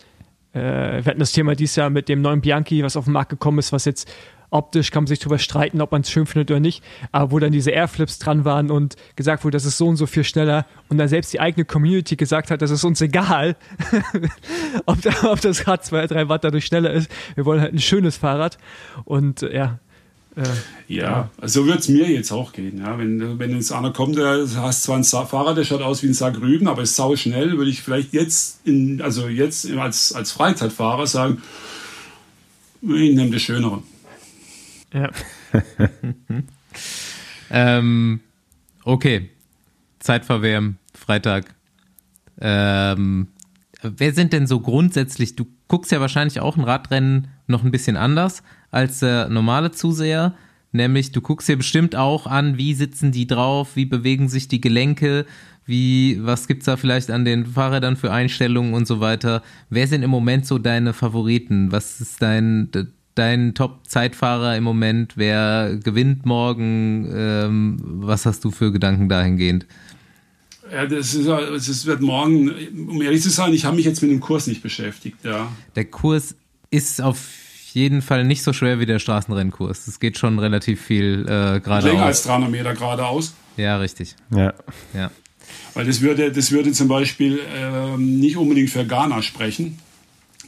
äh, 0.53 0.60
wir 0.60 1.06
hatten 1.06 1.19
das 1.19 1.31
Thema 1.31 1.56
dieses 1.56 1.76
Jahr 1.76 1.90
mit 1.90 2.10
dem 2.10 2.22
neuen 2.22 2.41
Bianchi, 2.41 2.84
was 2.84 2.98
auf 2.98 3.06
den 3.06 3.14
Markt 3.14 3.30
gekommen 3.30 3.60
ist, 3.60 3.72
was 3.72 3.86
jetzt 3.86 4.11
optisch 4.52 4.91
kann 4.91 5.03
man 5.03 5.07
sich 5.07 5.19
darüber 5.19 5.38
streiten, 5.38 5.81
ob 5.81 5.91
man 5.91 6.02
es 6.02 6.10
schön 6.10 6.26
findet 6.26 6.49
oder 6.52 6.60
nicht, 6.60 6.84
aber 7.11 7.31
wo 7.31 7.40
dann 7.40 7.52
diese 7.52 7.72
Airflips 7.72 8.19
dran 8.19 8.45
waren 8.45 8.72
und 8.72 8.95
gesagt 9.15 9.44
wurde, 9.44 9.56
das 9.56 9.65
ist 9.65 9.77
so 9.77 9.88
und 9.88 9.95
so 9.95 10.07
viel 10.07 10.23
schneller 10.23 10.65
und 10.90 10.98
dann 10.98 11.07
selbst 11.07 11.31
die 11.34 11.40
eigene 11.40 11.65
Community 11.65 12.15
gesagt 12.15 12.49
hat, 12.52 12.61
das 12.61 12.72
ist 12.72 12.84
uns 12.84 13.02
egal, 13.02 13.56
ob, 14.86 14.98
ob, 15.23 15.41
das 15.41 15.68
Rad 15.68 15.86
zwei, 15.86 16.07
drei 16.07 16.30
Watt 16.30 16.44
dadurch 16.44 16.65
schneller 16.65 16.91
ist. 16.91 17.11
Wir 17.36 17.45
wollen 17.45 17.61
halt 17.61 17.73
ein 17.73 17.80
schönes 17.80 18.18
Fahrrad 18.18 18.57
und 19.06 19.44
äh, 19.44 19.56
ja, 19.56 19.80
äh, 20.40 20.94
ja, 20.94 21.30
so 21.41 21.66
wird 21.66 21.80
es 21.80 21.90
mir 21.90 22.10
jetzt 22.10 22.32
auch 22.32 22.53
gehen. 22.53 22.80
Ja. 22.80 22.98
Wenn, 22.98 23.40
wenn 23.40 23.52
jetzt 23.52 23.74
einer 23.74 23.91
kommt, 23.91 24.18
der 24.18 24.48
hast 24.56 24.84
zwar 24.84 24.98
ein 24.98 25.03
Fahrrad, 25.03 25.57
der 25.57 25.66
schaut 25.66 25.82
aus 25.82 26.02
wie 26.02 26.07
ein 26.07 26.14
Sack 26.14 26.40
Rüben, 26.40 26.68
aber 26.68 26.84
ist 26.84 26.95
sau 26.95 27.16
schnell, 27.18 27.57
würde 27.57 27.70
ich 27.70 27.82
vielleicht 27.82 28.14
jetzt, 28.14 28.66
in, 28.66 29.02
also 29.02 29.28
jetzt 29.28 29.70
als, 29.72 30.14
als 30.14 30.32
Freizeitfahrer 30.32 31.07
sagen, 31.07 31.41
ich 32.82 33.16
nehme 33.16 33.32
das 33.32 33.41
Schönere. 33.41 33.84
Ja. 34.94 35.10
ähm, 37.52 38.22
okay. 38.86 39.30
Zeitverwehren, 39.99 40.78
Freitag. 40.94 41.53
Ähm, 42.40 43.28
wer 43.82 44.14
sind 44.14 44.32
denn 44.32 44.48
so 44.48 44.61
grundsätzlich, 44.61 45.36
du 45.36 45.45
guckst 45.68 45.91
ja 45.91 45.99
wahrscheinlich 45.99 46.40
auch 46.40 46.56
ein 46.56 46.64
Radrennen 46.64 47.28
noch 47.48 47.66
ein 47.66 47.72
bisschen 47.72 47.98
anders 47.98 48.41
als 48.72 49.00
der 49.00 49.30
normale 49.30 49.72
Zuseher. 49.72 50.36
Nämlich, 50.72 51.12
du 51.12 51.22
guckst 51.22 51.50
dir 51.50 51.58
bestimmt 51.58 51.96
auch 51.96 52.28
an, 52.28 52.58
wie 52.58 52.74
sitzen 52.74 53.12
die 53.12 53.26
drauf, 53.26 53.76
wie 53.76 53.86
bewegen 53.86 54.30
sich 54.30 54.48
die 54.48 54.62
Gelenke, 54.62 55.26
wie, 55.66 56.20
was 56.22 56.48
gibt's 56.48 56.66
da 56.66 56.78
vielleicht 56.78 57.10
an 57.10 57.26
den 57.26 57.46
Fahrrädern 57.46 57.96
für 57.96 58.12
Einstellungen 58.12 58.74
und 58.74 58.88
so 58.88 59.00
weiter. 59.00 59.41
Wer 59.70 59.88
sind 59.88 60.04
im 60.04 60.10
Moment 60.10 60.46
so 60.46 60.58
deine 60.60 60.94
Favoriten? 60.94 61.72
Was 61.72 62.02
ist 62.02 62.22
dein, 62.22 62.70
dein 63.16 63.56
Top-Zeitfahrer 63.56 64.58
im 64.58 64.64
Moment? 64.64 65.14
Wer 65.16 65.80
gewinnt 65.84 66.26
morgen? 66.26 67.08
Ähm, 67.14 67.78
was 67.84 68.26
hast 68.26 68.44
du 68.46 68.52
für 68.52 68.72
Gedanken 68.72 69.10
dahingehend? 69.10 69.66
Ja, 70.72 70.86
das, 70.86 71.16
ist, 71.16 71.28
das 71.28 71.86
wird 71.88 72.02
morgen, 72.02 72.52
um 72.90 73.02
ehrlich 73.02 73.24
zu 73.24 73.32
sein, 73.32 73.54
ich 73.54 73.66
habe 73.66 73.76
mich 73.76 73.86
jetzt 73.86 74.04
mit 74.04 74.12
dem 74.12 74.20
Kurs 74.20 74.46
nicht 74.46 74.62
beschäftigt, 74.62 75.18
ja. 75.24 75.52
Der 75.76 75.86
Kurs 75.86 76.36
ist 76.70 77.02
auf 77.02 77.18
jeden 77.74 78.02
Fall 78.02 78.24
nicht 78.24 78.44
so 78.44 78.54
schwer 78.54 78.80
wie 78.80 78.86
der 78.86 79.00
Straßenrennkurs. 79.00 79.88
Es 79.88 80.00
geht 80.00 80.18
schon 80.18 80.40
relativ 80.40 80.82
viel 80.82 81.22
äh, 81.24 81.60
geradeaus. 81.60 81.84
Länger 81.84 82.06
als 82.06 82.24
300 82.24 82.52
Meter 82.52 82.74
geradeaus. 82.74 83.34
Ja, 83.58 83.78
richtig. 83.78 84.16
Ja. 84.36 84.54
ja. 84.94 85.12
Weil 85.74 85.86
das 85.86 86.02
würde, 86.02 86.32
das 86.32 86.52
würde 86.52 86.72
zum 86.72 86.88
Beispiel 86.88 87.40
ähm, 87.56 88.20
nicht 88.20 88.38
unbedingt 88.38 88.70
für 88.70 88.86
Ghana 88.86 89.22
sprechen. 89.22 89.80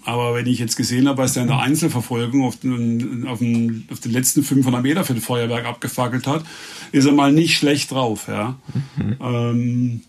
Aber 0.03 0.33
wenn 0.33 0.47
ich 0.47 0.57
jetzt 0.57 0.77
gesehen 0.77 1.07
habe, 1.07 1.19
was 1.19 1.33
der 1.33 1.43
in 1.43 1.49
der 1.49 1.59
Einzelverfolgung 1.59 2.43
auf 2.43 2.57
den, 2.57 3.27
auf 3.27 3.39
den, 3.39 3.87
auf 3.91 3.99
den 3.99 4.11
letzten 4.11 4.43
500 4.43 4.81
Meter 4.81 5.03
für 5.03 5.13
das 5.13 5.23
Feuerwerk 5.23 5.65
abgefackelt 5.65 6.25
hat, 6.25 6.43
ist 6.91 7.05
er 7.05 7.11
mal 7.11 7.31
nicht 7.31 7.57
schlecht 7.57 7.91
drauf. 7.91 8.27
Ja. 8.27 8.57
Mhm. 8.97 9.17
Ähm, 9.21 10.01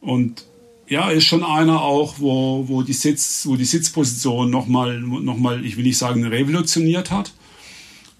und 0.00 0.44
ja, 0.92 1.08
ist 1.08 1.24
schon 1.24 1.42
einer 1.42 1.80
auch, 1.80 2.16
wo, 2.18 2.68
wo, 2.68 2.82
die, 2.82 2.92
Sitz, 2.92 3.46
wo 3.46 3.56
die 3.56 3.64
Sitzposition 3.64 4.50
nochmal, 4.50 5.00
noch 5.00 5.38
mal, 5.38 5.64
ich 5.64 5.78
will 5.78 5.84
nicht 5.84 5.96
sagen 5.96 6.22
revolutioniert 6.26 7.10
hat, 7.10 7.32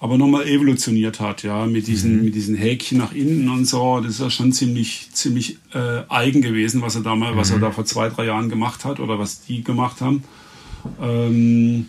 aber 0.00 0.16
nochmal 0.16 0.48
evolutioniert 0.48 1.20
hat, 1.20 1.42
ja, 1.42 1.66
mit 1.66 1.86
diesen, 1.86 2.16
mhm. 2.16 2.24
mit 2.24 2.34
diesen 2.34 2.56
Häkchen 2.56 2.96
nach 2.96 3.12
innen 3.12 3.50
und 3.50 3.66
so. 3.66 4.00
Das 4.00 4.12
ist 4.12 4.20
ja 4.20 4.30
schon 4.30 4.52
ziemlich, 4.52 5.08
ziemlich 5.12 5.58
äh, 5.74 6.04
eigen 6.08 6.40
gewesen, 6.40 6.80
was 6.80 6.94
er 6.94 7.02
da 7.02 7.14
mal, 7.14 7.34
mhm. 7.34 7.36
was 7.36 7.50
er 7.50 7.58
mhm. 7.58 7.60
da 7.60 7.70
vor 7.72 7.84
zwei, 7.84 8.08
drei 8.08 8.24
Jahren 8.24 8.48
gemacht 8.48 8.86
hat 8.86 9.00
oder 9.00 9.18
was 9.18 9.42
die 9.42 9.62
gemacht 9.62 10.00
haben. 10.00 10.24
Ähm, 10.98 11.88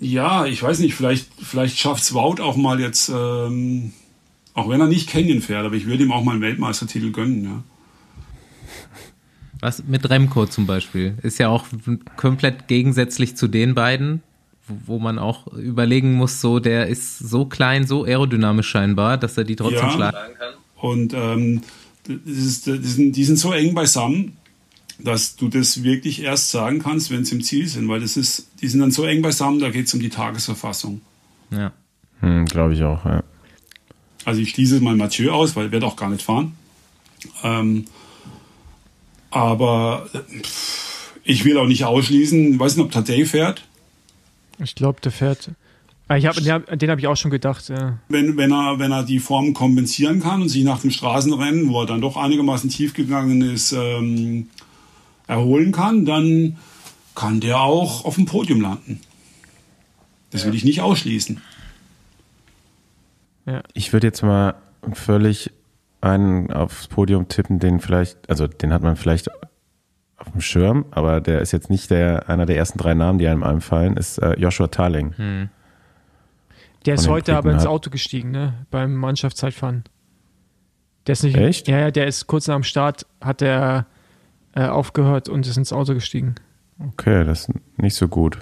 ja, 0.00 0.46
ich 0.46 0.60
weiß 0.60 0.80
nicht, 0.80 0.96
vielleicht, 0.96 1.28
vielleicht 1.40 1.78
schafft 1.78 2.12
Wout 2.12 2.42
auch 2.42 2.56
mal 2.56 2.80
jetzt, 2.80 3.08
ähm, 3.08 3.92
auch 4.54 4.68
wenn 4.68 4.80
er 4.80 4.88
nicht 4.88 5.08
Canyon 5.08 5.42
fährt, 5.42 5.64
aber 5.64 5.76
ich 5.76 5.86
würde 5.86 6.02
ihm 6.02 6.10
auch 6.10 6.24
mal 6.24 6.32
einen 6.32 6.40
Weltmeistertitel 6.40 7.12
gönnen, 7.12 7.44
ja. 7.44 7.62
Was 9.60 9.84
mit 9.84 10.08
Remco 10.08 10.46
zum 10.46 10.66
Beispiel? 10.66 11.14
Ist 11.22 11.38
ja 11.38 11.48
auch 11.48 11.66
komplett 12.16 12.66
gegensätzlich 12.66 13.36
zu 13.36 13.46
den 13.46 13.74
beiden, 13.74 14.22
wo 14.66 14.98
man 14.98 15.18
auch 15.18 15.46
überlegen 15.48 16.14
muss, 16.14 16.40
so 16.40 16.60
der 16.60 16.86
ist 16.86 17.18
so 17.18 17.44
klein, 17.44 17.86
so 17.86 18.04
aerodynamisch 18.04 18.68
scheinbar, 18.68 19.18
dass 19.18 19.36
er 19.36 19.44
die 19.44 19.56
trotzdem 19.56 19.80
ja, 19.80 19.90
schlagen 19.90 20.34
kann. 20.38 20.54
Und 20.76 21.12
ähm, 21.14 21.62
ist, 22.24 22.66
die, 22.66 22.78
sind, 22.78 23.16
die 23.16 23.24
sind 23.24 23.36
so 23.36 23.52
eng 23.52 23.74
beisammen, 23.74 24.36
dass 24.98 25.36
du 25.36 25.48
das 25.48 25.82
wirklich 25.82 26.22
erst 26.22 26.50
sagen 26.50 26.80
kannst, 26.80 27.10
wenn 27.10 27.24
sie 27.24 27.36
im 27.36 27.42
Ziel 27.42 27.66
sind, 27.66 27.88
weil 27.88 28.00
das 28.00 28.16
ist, 28.16 28.48
die 28.60 28.68
sind 28.68 28.80
dann 28.80 28.90
so 28.90 29.04
eng 29.04 29.22
beisammen, 29.22 29.60
da 29.60 29.70
geht 29.70 29.86
es 29.86 29.94
um 29.94 30.00
die 30.00 30.08
Tagesverfassung. 30.08 31.00
Ja. 31.50 31.72
Hm, 32.20 32.46
Glaube 32.46 32.74
ich 32.74 32.82
auch, 32.82 33.04
ja. 33.04 33.22
Also 34.24 34.40
ich 34.40 34.50
schließe 34.50 34.80
mal 34.80 34.96
Mathieu 34.96 35.32
aus, 35.32 35.56
weil 35.56 35.66
er 35.66 35.72
wird 35.72 35.84
auch 35.84 35.96
gar 35.96 36.10
nicht 36.10 36.22
fahren. 36.22 36.52
Ähm, 37.42 37.86
aber 39.30 40.08
ich 41.24 41.44
will 41.44 41.58
auch 41.58 41.66
nicht 41.66 41.84
ausschließen, 41.84 42.54
ich 42.54 42.58
weiß 42.58 42.76
nicht, 42.76 42.84
ob 42.84 42.92
Tadej 42.92 43.26
fährt. 43.26 43.62
Ich 44.58 44.74
glaube, 44.74 45.00
der 45.00 45.12
fährt. 45.12 45.50
Ah, 46.08 46.16
ich 46.16 46.26
hab, 46.26 46.34
den, 46.34 46.78
den 46.78 46.90
habe 46.90 47.00
ich 47.00 47.06
auch 47.06 47.16
schon 47.16 47.30
gedacht. 47.30 47.68
Ja. 47.68 47.98
Wenn, 48.08 48.36
wenn, 48.36 48.52
er, 48.52 48.80
wenn 48.80 48.90
er 48.90 49.04
die 49.04 49.20
Form 49.20 49.54
kompensieren 49.54 50.20
kann 50.20 50.42
und 50.42 50.48
sich 50.48 50.64
nach 50.64 50.80
dem 50.80 50.90
Straßenrennen, 50.90 51.68
wo 51.68 51.82
er 51.82 51.86
dann 51.86 52.00
doch 52.00 52.16
einigermaßen 52.16 52.68
tief 52.68 52.94
gegangen 52.94 53.42
ist, 53.42 53.70
ähm, 53.72 54.48
erholen 55.28 55.70
kann, 55.70 56.04
dann 56.04 56.58
kann 57.14 57.38
der 57.40 57.60
auch 57.60 58.04
auf 58.04 58.16
dem 58.16 58.26
Podium 58.26 58.60
landen. 58.60 59.00
Das 60.30 60.42
ja. 60.42 60.48
will 60.48 60.54
ich 60.56 60.64
nicht 60.64 60.80
ausschließen. 60.80 61.40
Ja. 63.46 63.62
Ich 63.74 63.92
würde 63.92 64.08
jetzt 64.08 64.22
mal 64.22 64.56
völlig 64.92 65.52
einen 66.00 66.52
aufs 66.52 66.88
Podium 66.88 67.28
tippen, 67.28 67.58
den 67.58 67.80
vielleicht, 67.80 68.28
also 68.28 68.46
den 68.46 68.72
hat 68.72 68.82
man 68.82 68.96
vielleicht 68.96 69.30
auf 70.16 70.30
dem 70.32 70.40
Schirm, 70.40 70.86
aber 70.90 71.20
der 71.20 71.40
ist 71.40 71.52
jetzt 71.52 71.70
nicht 71.70 71.90
der 71.90 72.28
einer 72.28 72.46
der 72.46 72.56
ersten 72.56 72.78
drei 72.78 72.94
Namen, 72.94 73.18
die 73.18 73.28
einem 73.28 73.42
einfallen, 73.42 73.96
ist 73.96 74.18
äh, 74.18 74.38
Joshua 74.38 74.68
Tarling. 74.68 75.14
Hm. 75.16 75.48
Der 76.86 76.94
ist 76.94 77.08
heute 77.08 77.36
aber 77.36 77.52
ins 77.52 77.66
Auto 77.66 77.90
gestiegen, 77.90 78.30
ne? 78.30 78.66
Beim 78.70 78.94
Mannschaftszeitfahren. 78.94 79.84
Der 81.06 81.12
ist 81.12 81.22
nicht. 81.22 81.36
Echt? 81.36 81.68
Ja, 81.68 81.78
ja, 81.78 81.90
der 81.90 82.06
ist 82.06 82.26
kurz 82.26 82.46
nach 82.48 82.54
dem 82.54 82.62
Start, 82.62 83.06
hat 83.20 83.42
er 83.42 83.86
äh, 84.54 84.64
aufgehört 84.66 85.28
und 85.28 85.46
ist 85.46 85.56
ins 85.56 85.72
Auto 85.72 85.94
gestiegen. 85.94 86.34
Okay, 86.78 87.24
das 87.24 87.48
ist 87.48 87.50
nicht 87.76 87.96
so 87.96 88.08
gut. 88.08 88.38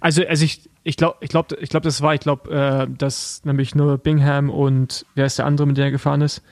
Also, 0.00 0.22
also 0.26 0.44
ich, 0.44 0.68
ich 0.82 0.96
glaube, 0.96 1.16
ich 1.20 1.30
glaube, 1.30 1.56
ich 1.60 1.70
glaube, 1.70 1.84
das 1.84 2.02
war, 2.02 2.14
ich 2.14 2.20
glaube, 2.20 2.50
äh, 2.50 2.94
dass 2.94 3.44
nämlich 3.44 3.74
nur 3.74 3.98
Bingham 3.98 4.50
und 4.50 5.06
wer 5.14 5.26
ist 5.26 5.38
der 5.38 5.46
andere, 5.46 5.66
mit 5.66 5.76
dem 5.76 5.84
er 5.84 5.90
gefahren 5.90 6.20
ist? 6.20 6.42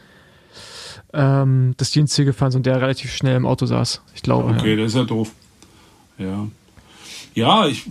Ähm, 1.13 1.75
dass 1.77 1.91
die 1.91 2.01
ins 2.01 2.13
Ziel 2.13 2.25
gefahren 2.25 2.53
sind 2.53 2.61
und 2.61 2.67
der 2.67 2.81
relativ 2.81 3.13
schnell 3.13 3.37
im 3.37 3.47
Auto 3.47 3.67
saß. 3.67 4.03
Ich 4.15 4.23
glaube. 4.23 4.55
Okay, 4.55 4.71
ja. 4.71 4.77
das 4.77 4.93
ist 4.93 4.97
ja 4.97 5.05
doof. 5.05 5.33
Ja. 6.19 6.49
Ja, 7.35 7.69
ich, 7.69 7.85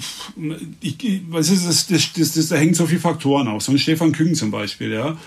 ich 0.81 1.21
was 1.29 1.49
ist 1.49 1.65
das, 1.65 1.87
das, 1.87 2.13
das, 2.13 2.33
das, 2.33 2.47
da 2.49 2.57
hängen 2.57 2.73
so 2.73 2.85
viele 2.85 2.99
Faktoren 2.99 3.47
auf. 3.47 3.63
So 3.63 3.71
ein 3.71 3.79
Stefan 3.79 4.11
Küng 4.11 4.35
zum 4.35 4.51
Beispiel, 4.51 4.91
ja. 4.91 5.17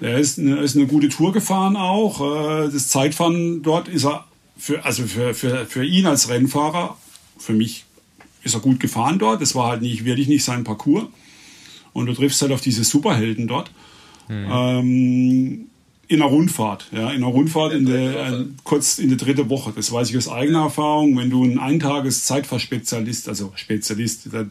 Der 0.00 0.18
ist 0.18 0.38
eine, 0.38 0.58
ist 0.58 0.76
eine 0.76 0.86
gute 0.86 1.08
Tour 1.08 1.32
gefahren 1.32 1.76
auch. 1.76 2.20
Äh, 2.20 2.70
das 2.70 2.88
Zeitfahren 2.88 3.62
dort 3.62 3.88
ist 3.88 4.04
er 4.04 4.26
für, 4.56 4.84
also 4.84 5.04
für, 5.04 5.34
für, 5.34 5.66
für 5.66 5.84
ihn 5.84 6.06
als 6.06 6.28
Rennfahrer, 6.28 6.96
für 7.38 7.52
mich 7.52 7.84
ist 8.42 8.54
er 8.54 8.60
gut 8.60 8.80
gefahren 8.80 9.18
dort. 9.18 9.40
Das 9.40 9.54
war 9.54 9.68
halt 9.70 9.82
nicht, 9.82 10.04
wirklich 10.04 10.28
nicht 10.28 10.44
sein 10.44 10.64
Parcours. 10.64 11.06
Und 11.92 12.06
du 12.06 12.12
triffst 12.12 12.40
halt 12.42 12.52
auf 12.52 12.60
diese 12.60 12.84
Superhelden 12.84 13.46
dort. 13.46 13.70
Mhm. 14.28 14.46
Ähm, 14.50 15.66
in 16.08 16.22
einer 16.22 16.30
Rundfahrt, 16.30 16.88
ja, 16.90 17.10
in 17.10 17.22
einer 17.22 17.26
Rundfahrt 17.26 17.74
in 17.74 17.84
der, 17.84 18.32
äh, 18.32 18.44
kurz 18.64 18.98
in 18.98 19.08
der 19.08 19.18
dritte 19.18 19.50
Woche. 19.50 19.72
Das 19.76 19.92
weiß 19.92 20.08
ich 20.08 20.16
aus 20.16 20.28
eigener 20.28 20.62
Erfahrung. 20.62 21.16
Wenn 21.18 21.28
du 21.28 21.44
ein 21.44 21.58
Eintages-Zeitfahrspezialist, 21.58 23.28
also 23.28 23.52
Spezialist, 23.54 24.28
da 24.32 24.46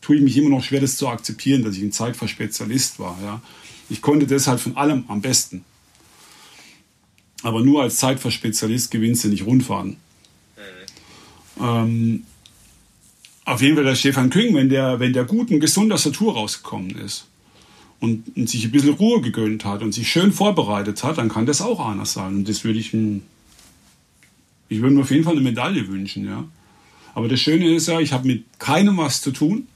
tue 0.00 0.16
ich 0.16 0.22
mich 0.22 0.36
immer 0.38 0.48
noch 0.48 0.64
schwer, 0.64 0.80
das 0.80 0.96
zu 0.96 1.06
akzeptieren, 1.08 1.62
dass 1.62 1.76
ich 1.76 1.82
ein 1.82 1.92
Zeitfahrspezialist 1.92 2.98
war, 2.98 3.18
ja. 3.22 3.42
Ich 3.90 4.02
konnte 4.02 4.26
das 4.26 4.46
halt 4.46 4.60
von 4.60 4.76
allem 4.76 5.04
am 5.08 5.20
besten. 5.20 5.64
Aber 7.42 7.62
nur 7.62 7.82
als 7.82 7.96
Zeitfahrspezialist 7.96 8.90
gewinnst 8.90 9.24
du 9.24 9.28
nicht 9.28 9.46
Rundfahrten. 9.46 9.96
Mhm. 11.56 11.64
Ähm, 11.64 12.22
auf 13.44 13.60
jeden 13.62 13.76
Fall 13.76 13.84
der 13.84 13.94
Stefan 13.94 14.30
Küng, 14.30 14.54
wenn 14.54 14.68
der, 14.68 15.00
wenn 15.00 15.12
der 15.12 15.24
gut 15.24 15.50
und 15.50 15.60
gesund 15.60 15.92
aus 15.92 16.02
der 16.02 16.12
Tour 16.12 16.34
rausgekommen 16.34 16.98
ist 16.98 17.26
und, 18.00 18.48
sich 18.48 18.64
ein 18.64 18.70
bisschen 18.70 18.94
Ruhe 18.94 19.20
gegönnt 19.20 19.64
hat 19.64 19.82
und 19.82 19.92
sich 19.92 20.10
schön 20.10 20.32
vorbereitet 20.32 21.02
hat, 21.02 21.18
dann 21.18 21.28
kann 21.28 21.46
das 21.46 21.60
auch 21.60 21.80
anders 21.80 22.12
sein. 22.12 22.36
Und 22.36 22.48
das 22.48 22.64
würde 22.64 22.78
ich 22.78 22.94
ich 24.68 24.82
würde 24.82 24.94
mir 24.94 25.00
auf 25.00 25.10
jeden 25.10 25.24
Fall 25.24 25.32
eine 25.32 25.42
Medaille 25.42 25.88
wünschen, 25.88 26.26
ja. 26.26 26.44
Aber 27.14 27.28
das 27.28 27.40
Schöne 27.40 27.74
ist 27.74 27.88
ja, 27.88 28.00
ich 28.00 28.12
habe 28.12 28.26
mit 28.26 28.44
keinem 28.58 28.98
was 28.98 29.20
zu 29.20 29.32
tun. 29.32 29.66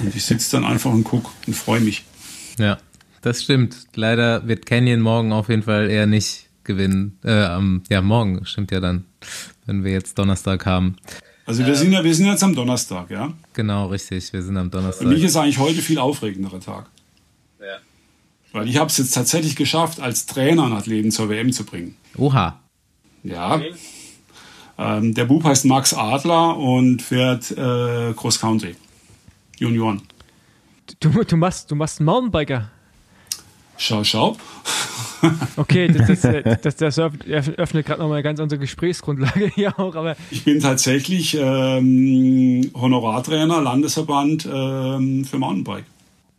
Und 0.00 0.14
ich 0.14 0.24
sitze 0.24 0.52
dann 0.52 0.64
einfach 0.64 0.92
und 0.92 1.04
gucke 1.04 1.30
und 1.46 1.54
freue 1.54 1.80
mich. 1.80 2.04
Ja, 2.58 2.78
das 3.22 3.42
stimmt. 3.42 3.86
Leider 3.94 4.46
wird 4.46 4.66
Canyon 4.66 5.00
morgen 5.00 5.32
auf 5.32 5.48
jeden 5.48 5.62
Fall 5.62 5.90
eher 5.90 6.06
nicht 6.06 6.48
gewinnen. 6.64 7.18
Äh, 7.24 7.58
ja, 7.90 8.02
morgen 8.02 8.44
stimmt 8.46 8.70
ja 8.70 8.80
dann, 8.80 9.04
wenn 9.66 9.84
wir 9.84 9.92
jetzt 9.92 10.18
Donnerstag 10.18 10.64
haben. 10.66 10.96
Also 11.46 11.66
wir 11.66 11.74
sind 11.74 11.92
ja, 11.92 12.02
wir 12.02 12.14
sind 12.14 12.26
jetzt 12.26 12.42
am 12.42 12.54
Donnerstag, 12.54 13.10
ja? 13.10 13.32
Genau, 13.52 13.86
richtig. 13.86 14.32
Wir 14.32 14.42
sind 14.42 14.56
am 14.56 14.70
Donnerstag. 14.70 15.06
Für 15.06 15.12
mich 15.12 15.22
ist 15.22 15.36
eigentlich 15.36 15.58
heute 15.58 15.82
viel 15.82 15.98
aufregenderer 15.98 16.60
Tag. 16.60 16.86
Ja. 17.60 17.76
Weil 18.52 18.68
ich 18.68 18.78
habe 18.78 18.88
es 18.88 18.96
jetzt 18.96 19.12
tatsächlich 19.12 19.54
geschafft, 19.54 20.00
als 20.00 20.24
Trainer 20.26 20.64
einen 20.64 20.72
Athleten 20.72 21.10
zur 21.10 21.28
WM 21.28 21.52
zu 21.52 21.64
bringen. 21.64 21.96
Oha. 22.16 22.60
Ja. 23.22 23.60
Ähm, 24.78 25.14
der 25.14 25.26
Bub 25.26 25.44
heißt 25.44 25.66
Max 25.66 25.92
Adler 25.92 26.56
und 26.56 27.02
fährt 27.02 27.50
äh, 27.50 28.14
Cross 28.14 28.40
Country. 28.40 28.76
Junioren. 29.58 30.02
Du, 31.00 31.10
du, 31.24 31.36
machst, 31.36 31.70
du 31.70 31.74
machst 31.74 32.00
einen 32.00 32.06
Mountainbiker. 32.06 32.70
Schau, 33.76 34.04
schau. 34.04 34.36
Okay, 35.56 35.88
das, 35.88 36.20
das, 36.62 36.76
das, 36.76 36.76
das 36.76 36.98
öffnet 36.98 37.86
gerade 37.86 38.00
nochmal 38.00 38.18
eine 38.18 38.22
ganz 38.22 38.40
andere 38.40 38.60
Gesprächsgrundlage 38.60 39.50
hier 39.54 39.78
auch. 39.78 39.94
Aber 39.94 40.16
ich 40.30 40.44
bin 40.44 40.60
tatsächlich 40.60 41.36
ähm, 41.38 42.70
Honorartrainer, 42.74 43.60
Landesverband 43.60 44.46
ähm, 44.46 45.24
für 45.24 45.38
Mountainbike. 45.38 45.84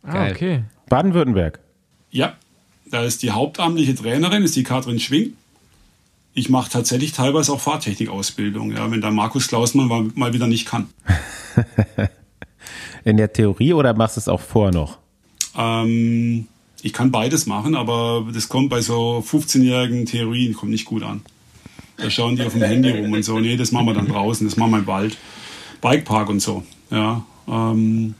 Ah, 0.04 0.28
okay. 0.30 0.62
Baden-Württemberg. 0.88 1.58
Ja, 2.10 2.34
da 2.90 3.02
ist 3.02 3.22
die 3.22 3.32
hauptamtliche 3.32 3.94
Trainerin, 3.94 4.42
ist 4.42 4.54
die 4.54 4.62
Katrin 4.62 5.00
Schwing. 5.00 5.32
Ich 6.34 6.48
mache 6.48 6.70
tatsächlich 6.70 7.12
teilweise 7.12 7.52
auch 7.52 7.60
Fahrtechnikausbildung, 7.60 8.72
ja, 8.72 8.90
wenn 8.90 9.00
da 9.00 9.10
Markus 9.10 9.48
Klausmann 9.48 10.12
mal 10.14 10.32
wieder 10.32 10.46
nicht 10.46 10.66
kann. 10.66 10.88
In 13.04 13.16
der 13.16 13.32
Theorie 13.32 13.72
oder 13.72 13.94
machst 13.94 14.16
du 14.16 14.20
es 14.20 14.28
auch 14.28 14.40
vor 14.40 14.70
noch? 14.70 14.98
Ähm, 15.56 16.46
ich 16.86 16.92
kann 16.92 17.10
beides 17.10 17.46
machen, 17.46 17.74
aber 17.74 18.26
das 18.32 18.48
kommt 18.48 18.70
bei 18.70 18.80
so 18.80 19.24
15-jährigen 19.28 20.06
Theorien 20.06 20.54
kommt 20.54 20.70
nicht 20.70 20.84
gut 20.84 21.02
an. 21.02 21.20
Da 21.96 22.08
schauen 22.10 22.36
die 22.36 22.44
auf 22.44 22.52
dem 22.52 22.62
Handy 22.62 22.90
rum 22.90 23.12
und 23.12 23.24
so. 23.24 23.40
Nee, 23.40 23.56
das 23.56 23.72
machen 23.72 23.86
wir 23.86 23.94
dann 23.94 24.06
draußen, 24.06 24.46
das 24.46 24.56
machen 24.56 24.70
wir 24.70 24.78
im 24.78 24.86
Wald. 24.86 25.16
Bikepark 25.80 26.28
und 26.28 26.40
so. 26.40 26.62
Ja, 26.92 27.24
ähm, 27.48 28.14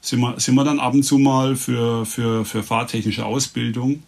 sind, 0.00 0.20
wir, 0.20 0.40
sind 0.40 0.54
wir 0.54 0.64
dann 0.64 0.80
ab 0.80 0.94
und 0.94 1.02
zu 1.02 1.18
mal 1.18 1.56
für, 1.56 2.06
für, 2.06 2.46
für 2.46 2.62
fahrtechnische 2.62 3.26
Ausbildung. 3.26 4.02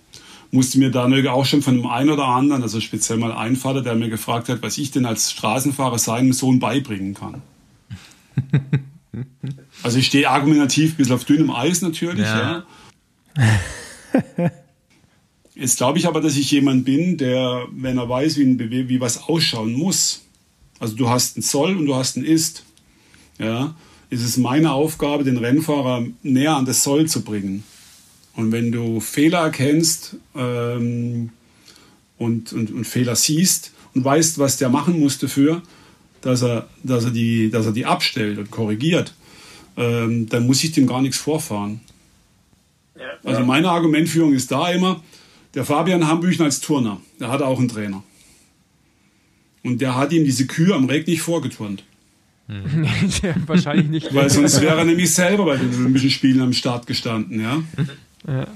Musste 0.52 0.78
mir 0.78 0.90
da 0.90 1.04
auch 1.30 1.44
schon 1.44 1.60
von 1.60 1.76
dem 1.76 1.86
einen 1.86 2.08
oder 2.08 2.24
anderen, 2.24 2.62
also 2.62 2.80
speziell 2.80 3.18
mal 3.18 3.32
ein 3.32 3.56
Vater, 3.56 3.82
der 3.82 3.94
mir 3.94 4.08
gefragt 4.08 4.48
hat, 4.48 4.62
was 4.62 4.78
ich 4.78 4.90
denn 4.90 5.04
als 5.04 5.32
Straßenfahrer 5.32 5.98
seinem 5.98 6.32
Sohn 6.32 6.60
beibringen 6.60 7.12
kann. 7.12 7.42
also 9.82 9.98
ich 9.98 10.06
stehe 10.06 10.30
argumentativ 10.30 10.92
ein 10.92 10.96
bisschen 10.96 11.14
auf 11.14 11.24
dünnem 11.24 11.50
Eis 11.50 11.82
natürlich, 11.82 12.24
ja. 12.24 12.40
ja. 12.40 12.62
Jetzt 15.54 15.76
glaube 15.76 15.98
ich 15.98 16.06
aber, 16.06 16.20
dass 16.20 16.36
ich 16.36 16.50
jemand 16.50 16.84
bin, 16.84 17.16
der, 17.16 17.66
wenn 17.72 17.98
er 17.98 18.08
weiß, 18.08 18.38
wie, 18.38 18.44
ein 18.44 18.58
wie 18.58 19.00
was 19.00 19.24
ausschauen 19.24 19.72
muss, 19.72 20.22
also 20.78 20.96
du 20.96 21.08
hast 21.08 21.36
einen 21.36 21.42
Soll 21.42 21.76
und 21.76 21.86
du 21.86 21.94
hast 21.94 22.16
einen 22.16 22.24
Ist, 22.24 22.64
ja, 23.38 23.74
ist 24.08 24.24
es 24.24 24.36
meine 24.36 24.72
Aufgabe, 24.72 25.24
den 25.24 25.36
Rennfahrer 25.36 26.06
näher 26.22 26.56
an 26.56 26.64
das 26.64 26.82
Soll 26.82 27.06
zu 27.06 27.22
bringen. 27.22 27.62
Und 28.34 28.52
wenn 28.52 28.72
du 28.72 29.00
Fehler 29.00 29.40
erkennst 29.40 30.16
ähm, 30.34 31.30
und, 32.18 32.52
und, 32.52 32.72
und 32.72 32.86
Fehler 32.86 33.14
siehst 33.14 33.72
und 33.94 34.04
weißt, 34.04 34.38
was 34.38 34.56
der 34.56 34.70
machen 34.70 34.98
muss 34.98 35.18
dafür, 35.18 35.62
dass 36.22 36.42
er, 36.42 36.68
dass 36.82 37.04
er, 37.04 37.10
die, 37.10 37.50
dass 37.50 37.66
er 37.66 37.72
die 37.72 37.86
abstellt 37.86 38.38
und 38.38 38.50
korrigiert, 38.50 39.14
ähm, 39.76 40.28
dann 40.28 40.46
muss 40.46 40.64
ich 40.64 40.72
dem 40.72 40.86
gar 40.86 41.02
nichts 41.02 41.18
vorfahren. 41.18 41.80
Also 43.24 43.44
meine 43.44 43.70
Argumentführung 43.70 44.32
ist 44.32 44.50
da 44.50 44.70
immer, 44.70 45.02
der 45.54 45.64
Fabian 45.64 46.06
Hambüchen 46.06 46.44
als 46.44 46.60
Turner, 46.60 47.00
der 47.18 47.30
hatte 47.30 47.46
auch 47.46 47.58
einen 47.58 47.68
Trainer. 47.68 48.02
Und 49.62 49.80
der 49.80 49.96
hat 49.96 50.12
ihm 50.12 50.24
diese 50.24 50.46
Kühe 50.46 50.74
am 50.74 50.86
Reg 50.86 51.06
nicht 51.06 51.22
vorgeturnt. 51.22 51.84
Hm. 52.46 52.86
Wahrscheinlich 53.46 53.88
nicht. 53.88 54.14
Weil 54.14 54.30
sonst 54.30 54.60
wäre 54.60 54.78
er 54.78 54.84
nämlich 54.84 55.12
selber 55.12 55.44
bei 55.44 55.56
den 55.56 55.74
Olympischen 55.74 56.10
Spielen 56.10 56.40
am 56.40 56.52
Start 56.52 56.86
gestanden, 56.86 57.40
ja. 57.40 57.62
ja. 58.26 58.46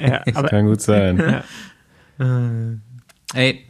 ja 0.00 0.22
aber, 0.34 0.48
kann 0.48 0.66
gut 0.66 0.80
sein. 0.80 1.18
Ja. 1.18 1.44
Äh, 2.18 2.78
ey, 3.34 3.64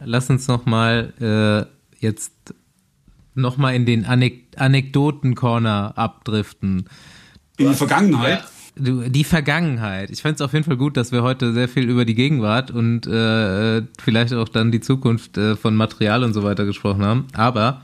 lass 0.00 0.28
uns 0.28 0.46
noch 0.48 0.66
mal 0.66 1.12
äh, 1.20 2.04
jetzt 2.04 2.32
noch 3.34 3.56
mal 3.56 3.74
in 3.74 3.86
den 3.86 4.04
Anek 4.04 4.44
Anekdoten-Corner 4.56 5.94
abdriften. 5.96 6.88
In 7.56 7.68
die 7.68 7.74
Vergangenheit? 7.74 8.40
Ja 8.40 8.48
die 8.76 9.24
Vergangenheit. 9.24 10.10
Ich 10.10 10.22
fand 10.22 10.36
es 10.36 10.40
auf 10.40 10.52
jeden 10.52 10.64
Fall 10.64 10.76
gut, 10.76 10.96
dass 10.96 11.12
wir 11.12 11.22
heute 11.22 11.52
sehr 11.52 11.68
viel 11.68 11.88
über 11.88 12.04
die 12.04 12.14
Gegenwart 12.14 12.70
und 12.70 13.06
äh, 13.06 13.82
vielleicht 14.00 14.32
auch 14.34 14.48
dann 14.48 14.72
die 14.72 14.80
Zukunft 14.80 15.38
äh, 15.38 15.54
von 15.56 15.76
Material 15.76 16.24
und 16.24 16.32
so 16.32 16.42
weiter 16.42 16.64
gesprochen 16.64 17.04
haben. 17.04 17.26
Aber 17.34 17.82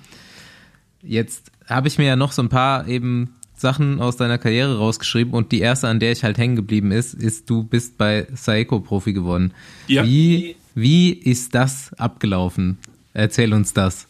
jetzt 1.02 1.52
habe 1.68 1.88
ich 1.88 1.98
mir 1.98 2.06
ja 2.06 2.16
noch 2.16 2.32
so 2.32 2.42
ein 2.42 2.48
paar 2.48 2.88
eben 2.88 3.34
Sachen 3.54 4.00
aus 4.00 4.16
deiner 4.16 4.38
Karriere 4.38 4.78
rausgeschrieben 4.78 5.32
und 5.32 5.52
die 5.52 5.60
erste, 5.60 5.86
an 5.86 6.00
der 6.00 6.12
ich 6.12 6.24
halt 6.24 6.38
hängen 6.38 6.56
geblieben 6.56 6.92
ist, 6.92 7.14
ist, 7.14 7.48
du 7.48 7.62
bist 7.62 7.98
bei 7.98 8.26
Saeco 8.34 8.80
Profi 8.80 9.12
geworden. 9.12 9.52
Ja. 9.86 10.04
Wie, 10.04 10.56
wie 10.74 11.12
ist 11.12 11.54
das 11.54 11.92
abgelaufen? 11.94 12.78
Erzähl 13.12 13.52
uns 13.52 13.74
das. 13.74 14.06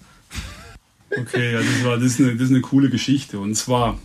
Okay, 1.11 1.53
ja, 1.53 1.59
das, 1.59 1.85
war, 1.85 1.97
das, 1.97 2.05
ist 2.05 2.21
eine, 2.21 2.35
das 2.35 2.45
ist 2.45 2.51
eine 2.51 2.61
coole 2.61 2.89
Geschichte. 2.89 3.41
Und 3.41 3.57
zwar, 3.57 3.99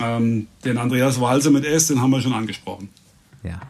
ähm, 0.00 0.46
den 0.64 0.78
Andreas 0.78 1.20
Walser 1.20 1.50
mit 1.50 1.64
S, 1.64 1.88
den 1.88 2.00
haben 2.00 2.10
wir 2.10 2.20
schon 2.20 2.32
angesprochen. 2.32 2.88
Ja. 3.42 3.60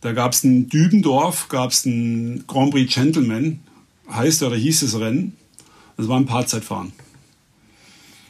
Da 0.00 0.12
gab 0.12 0.32
es 0.32 0.44
in 0.44 0.68
Dübendorf, 0.68 1.48
gab 1.48 1.70
es 1.70 1.84
ein 1.84 2.44
Grand 2.46 2.70
Prix 2.70 2.94
Gentleman, 2.94 3.60
heißt 4.10 4.42
oder 4.42 4.56
hieß 4.56 4.82
es 4.82 4.98
Rennen. 4.98 5.36
Das 5.96 6.08
war 6.08 6.18
ein 6.18 6.26
Paarzeitfahren. 6.26 6.92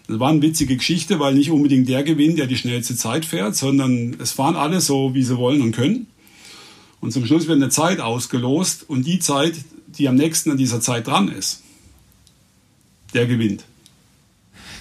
Das 0.07 0.19
war 0.19 0.31
eine 0.31 0.41
witzige 0.41 0.77
Geschichte, 0.77 1.21
weil 1.21 1.35
nicht 1.35 1.51
unbedingt 1.51 1.87
der 1.89 2.03
gewinnt, 2.03 2.39
der 2.39 2.47
die 2.47 2.57
schnellste 2.57 2.97
Zeit 2.97 3.27
fährt, 3.27 3.55
sondern 3.57 4.17
es 4.19 4.33
fahren 4.33 4.57
alle 4.57 4.81
so, 4.81 5.15
wie 5.15 5.23
sie 5.23 5.37
wollen 5.37 5.61
und 5.61 5.73
können. 5.73 6.07
Und 7.01 7.13
zum 7.13 7.27
Schluss 7.27 7.47
wird 7.47 7.57
eine 7.57 7.69
Zeit 7.69 8.01
ausgelost 8.01 8.89
und 8.89 9.07
die 9.07 9.19
Zeit, 9.19 9.55
die 9.87 10.09
am 10.09 10.17
nächsten 10.17 10.51
an 10.51 10.57
dieser 10.57 10.81
Zeit 10.81 11.07
dran 11.07 11.29
ist, 11.29 11.63
der 13.13 13.27
gewinnt. 13.27 13.65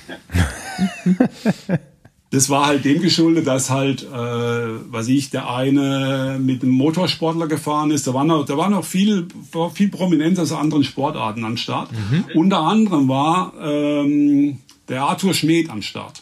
Das 2.29 2.49
war 2.49 2.65
halt 2.65 2.83
dem 2.83 3.01
geschuldet, 3.01 3.47
dass 3.47 3.69
halt, 3.69 4.03
äh, 4.03 4.07
was 4.07 5.07
ich, 5.07 5.29
der 5.29 5.49
eine 5.49 6.37
mit 6.41 6.61
einem 6.61 6.73
Motorsportler 6.73 7.47
gefahren 7.47 7.89
ist. 7.91 8.05
Da 8.05 8.13
waren 8.13 8.27
noch, 8.27 8.45
da 8.45 8.57
waren 8.57 8.71
noch 8.71 8.83
viel, 8.83 9.27
viel 9.73 9.87
prominenter 9.89 10.41
als 10.41 10.51
anderen 10.51 10.83
Sportarten 10.83 11.45
am 11.45 11.55
Start. 11.55 11.89
Mhm. 11.91 12.25
Unter 12.35 12.59
anderem 12.59 13.07
war 13.07 13.53
ähm, 13.61 14.59
der 14.89 15.03
Arthur 15.03 15.33
Schmid 15.33 15.69
am 15.69 15.81
Start. 15.81 16.21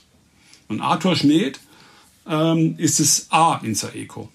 Und 0.68 0.80
Arthur 0.80 1.16
Schmid 1.16 1.60
ähm, 2.30 2.76
ist 2.78 3.00
das 3.00 3.28
A 3.32 3.60
in 3.64 3.74
Saeco. 3.74 4.30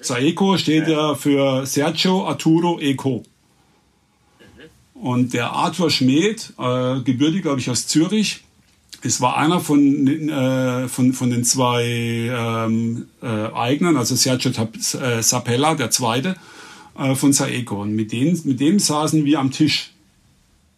Saeco 0.00 0.56
steht 0.56 0.88
ja 0.88 1.14
für 1.14 1.64
Sergio 1.66 2.26
Arturo 2.26 2.80
Eco. 2.80 3.22
Und 4.94 5.34
der 5.34 5.50
Arthur 5.50 5.90
Schmid, 5.90 6.52
äh, 6.58 7.00
gebürtig, 7.00 7.42
glaube 7.42 7.60
ich, 7.60 7.68
aus 7.68 7.86
Zürich, 7.88 8.42
es 9.04 9.20
war 9.20 9.36
einer 9.36 9.60
von, 9.60 10.06
äh, 10.06 10.88
von, 10.88 11.12
von 11.12 11.30
den 11.30 11.44
zwei 11.44 11.84
ähm, 11.84 13.06
äh, 13.20 13.26
Eignern, 13.26 13.96
also 13.96 14.14
Sergio 14.14 14.50
äh, 14.50 15.22
Sapella, 15.22 15.74
der 15.74 15.90
zweite, 15.90 16.36
äh, 16.96 17.14
von 17.14 17.32
Saeco. 17.32 17.82
Und 17.82 17.94
mit, 17.94 18.12
denen, 18.12 18.40
mit 18.44 18.60
dem 18.60 18.78
saßen 18.78 19.24
wir 19.24 19.40
am 19.40 19.50
Tisch 19.50 19.92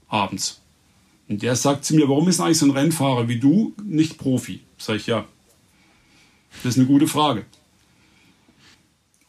abends. 0.09 0.61
Und 1.29 1.43
der 1.43 1.57
sagt 1.57 1.85
zu 1.85 1.95
mir, 1.95 2.09
warum 2.09 2.29
ist 2.29 2.41
eigentlich 2.41 2.59
so 2.59 2.67
ein 2.67 2.73
Rennfahrer 2.73 3.29
wie 3.29 3.39
du 3.39 3.75
nicht 3.83 4.19
Profi? 4.19 4.61
Sag 4.79 4.97
ich, 4.97 5.07
ja. 5.07 5.25
Das 6.63 6.75
ist 6.75 6.79
eine 6.79 6.87
gute 6.87 7.07
Frage. 7.07 7.45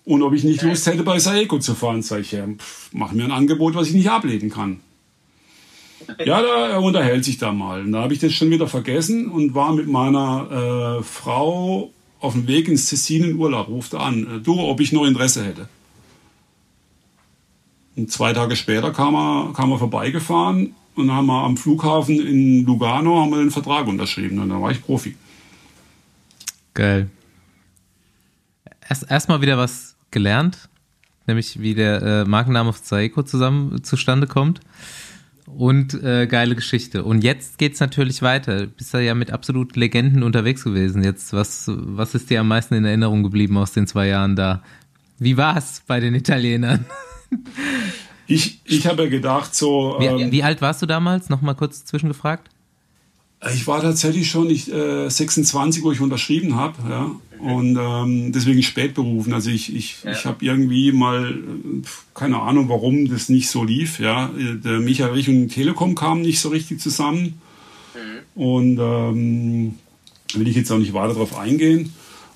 Und 0.03 0.21
ob 0.21 0.33
ich 0.33 0.43
nicht 0.43 0.61
Lust 0.61 0.85
hätte, 0.85 1.03
bei 1.03 1.19
Saeco 1.19 1.59
zu 1.59 1.73
fahren, 1.73 2.03
sag 2.03 2.21
ich, 2.21 2.31
ja, 2.31 2.45
pff, 2.47 2.91
mach 2.93 3.11
mir 3.11 3.25
ein 3.25 3.31
Angebot, 3.31 3.73
was 3.75 3.87
ich 3.87 3.93
nicht 3.93 4.09
ablehnen 4.09 4.51
kann. 4.51 4.81
Ja, 6.25 6.41
da, 6.41 6.67
er 6.69 6.81
unterhält 6.81 7.25
sich 7.25 7.37
da 7.37 7.51
mal. 7.51 7.81
Und 7.81 7.91
da 7.91 8.01
habe 8.01 8.13
ich 8.13 8.19
das 8.19 8.33
schon 8.33 8.49
wieder 8.51 8.67
vergessen 8.67 9.29
und 9.29 9.53
war 9.53 9.73
mit 9.73 9.87
meiner 9.87 10.99
äh, 10.99 11.03
Frau 11.03 11.91
auf 12.19 12.33
dem 12.33 12.47
Weg 12.47 12.67
ins 12.67 12.89
Tessin 12.89 13.23
in 13.23 13.35
Urlaub. 13.37 13.67
Rufte 13.67 13.99
an, 13.99 14.37
äh, 14.37 14.39
du, 14.39 14.59
ob 14.59 14.79
ich 14.79 14.91
noch 14.91 15.05
Interesse 15.05 15.43
hätte. 15.43 15.67
Und 17.95 18.11
zwei 18.11 18.33
Tage 18.33 18.55
später 18.55 18.91
kam 18.91 19.15
er, 19.15 19.53
kam 19.53 19.71
er 19.71 19.79
vorbeigefahren 19.79 20.75
und 20.95 21.11
haben 21.11 21.27
wir 21.27 21.43
am 21.43 21.57
Flughafen 21.57 22.19
in 22.19 22.65
Lugano 22.65 23.21
haben 23.21 23.31
wir 23.31 23.37
den 23.37 23.51
Vertrag 23.51 23.87
unterschrieben 23.87 24.39
und 24.39 24.49
dann 24.49 24.61
war 24.61 24.71
ich 24.71 24.81
Profi. 24.81 25.15
Geil. 26.73 27.09
Erst 28.87 29.09
erstmal 29.09 29.41
wieder 29.41 29.57
was 29.57 29.95
gelernt, 30.11 30.69
nämlich 31.25 31.59
wie 31.59 31.73
der 31.73 32.01
äh, 32.01 32.25
Markenname 32.25 32.73
von 32.73 32.83
Saeco 32.83 33.23
zusammen 33.23 33.83
zustande 33.83 34.27
kommt. 34.27 34.59
Und 35.45 35.93
äh, 36.03 36.25
geile 36.25 36.55
Geschichte. 36.55 37.03
Und 37.03 37.23
jetzt 37.23 37.57
geht's 37.57 37.79
natürlich 37.79 38.21
weiter. 38.21 38.65
Bist 38.65 38.93
du 38.93 39.03
ja 39.03 39.13
mit 39.13 39.31
absolut 39.31 39.75
Legenden 39.75 40.23
unterwegs 40.23 40.63
gewesen. 40.63 41.03
Jetzt, 41.03 41.33
was, 41.33 41.65
was 41.67 42.15
ist 42.15 42.29
dir 42.29 42.39
am 42.39 42.47
meisten 42.47 42.73
in 42.73 42.85
Erinnerung 42.85 43.21
geblieben 43.23 43.57
aus 43.57 43.71
den 43.71 43.85
zwei 43.85 44.07
Jahren 44.07 44.35
da? 44.35 44.63
Wie 45.19 45.37
war's 45.37 45.83
bei 45.85 45.99
den 45.99 46.15
Italienern? 46.15 46.85
Ich, 48.27 48.59
ich 48.65 48.87
habe 48.87 49.07
gedacht, 49.09 49.53
so. 49.53 49.97
Wie, 49.99 50.05
ähm, 50.05 50.31
wie 50.31 50.41
alt 50.41 50.61
warst 50.61 50.81
du 50.81 50.87
damals? 50.87 51.29
Nochmal 51.29 51.55
kurz 51.55 51.85
zwischengefragt. 51.85 52.49
Ich 53.53 53.67
war 53.67 53.81
tatsächlich 53.81 54.29
schon 54.29 54.49
ich, 54.49 54.71
äh, 54.71 55.09
26, 55.09 55.83
wo 55.83 55.91
ich 55.91 56.01
unterschrieben 56.01 56.55
habe, 56.55 56.75
ja. 56.89 57.11
Und 57.39 57.77
ähm, 57.79 58.31
deswegen 58.31 58.63
spät 58.63 58.93
berufen. 58.93 59.33
Also 59.33 59.49
ich, 59.49 59.75
ich, 59.75 60.03
ja. 60.03 60.11
ich 60.11 60.25
habe 60.25 60.43
irgendwie 60.43 60.91
mal, 60.91 61.37
keine 62.13 62.41
Ahnung, 62.41 62.69
warum 62.69 63.07
das 63.07 63.29
nicht 63.29 63.49
so 63.49 63.63
lief. 63.63 63.99
Ja. 63.99 64.31
Der 64.35 64.79
Michael 64.79 65.11
Rich 65.11 65.29
und 65.29 65.49
Telekom 65.49 65.95
kamen 65.95 66.21
nicht 66.21 66.39
so 66.39 66.49
richtig 66.49 66.79
zusammen. 66.79 67.39
Mhm. 67.93 68.41
Und 68.41 68.79
ähm, 68.79 69.75
will 70.33 70.47
ich 70.47 70.55
jetzt 70.55 70.71
auch 70.71 70.77
nicht 70.77 70.93
weiter 70.93 71.13
darauf 71.13 71.37
eingehen. 71.37 71.93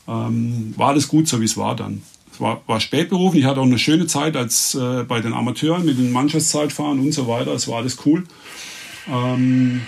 Ähm, 0.08 0.74
war 0.76 0.90
alles 0.90 1.08
gut, 1.08 1.28
so 1.28 1.40
wie 1.42 1.46
es 1.46 1.58
war 1.58 1.76
dann. 1.76 2.02
Es 2.32 2.40
war, 2.40 2.62
war 2.68 2.80
spät 2.80 3.10
berufen. 3.10 3.38
Ich 3.38 3.46
hatte 3.46 3.62
auch 3.62 3.66
eine 3.66 3.80
schöne 3.80 4.08
Zeit 4.08 4.36
als 4.36 4.76
äh, 4.76 5.04
bei 5.04 5.22
den 5.22 5.34
Amateuren 5.34 5.86
mit 5.86 5.98
den 5.98 6.12
Mannschaftszeitfahren 6.12 7.00
und 7.00 7.14
so 7.14 7.28
weiter. 7.28 7.54
Es 7.54 7.68
war 7.68 7.78
alles 7.78 7.98
cool. 8.06 8.26
Ähm, 9.12 9.82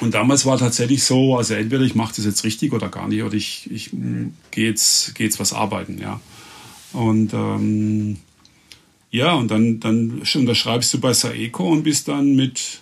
und 0.00 0.14
damals 0.14 0.46
war 0.46 0.58
tatsächlich 0.58 1.04
so, 1.04 1.36
also 1.36 1.54
entweder 1.54 1.82
ich 1.82 1.94
mache 1.94 2.14
das 2.16 2.24
jetzt 2.24 2.44
richtig 2.44 2.72
oder 2.72 2.88
gar 2.88 3.08
nicht, 3.08 3.22
oder 3.22 3.34
ich, 3.34 3.70
ich 3.70 3.90
gehe 4.50 4.68
jetzt, 4.68 5.14
geh 5.14 5.24
jetzt 5.24 5.40
was 5.40 5.52
arbeiten, 5.52 5.98
ja. 5.98 6.20
Und 6.92 7.32
ähm, 7.34 8.18
ja, 9.10 9.34
und 9.34 9.50
dann, 9.50 9.80
dann 9.80 10.22
unterschreibst 10.34 10.92
du 10.94 11.00
bei 11.00 11.12
Saeco 11.12 11.68
und 11.70 11.84
bist 11.84 12.08
dann 12.08 12.34
mit, 12.34 12.80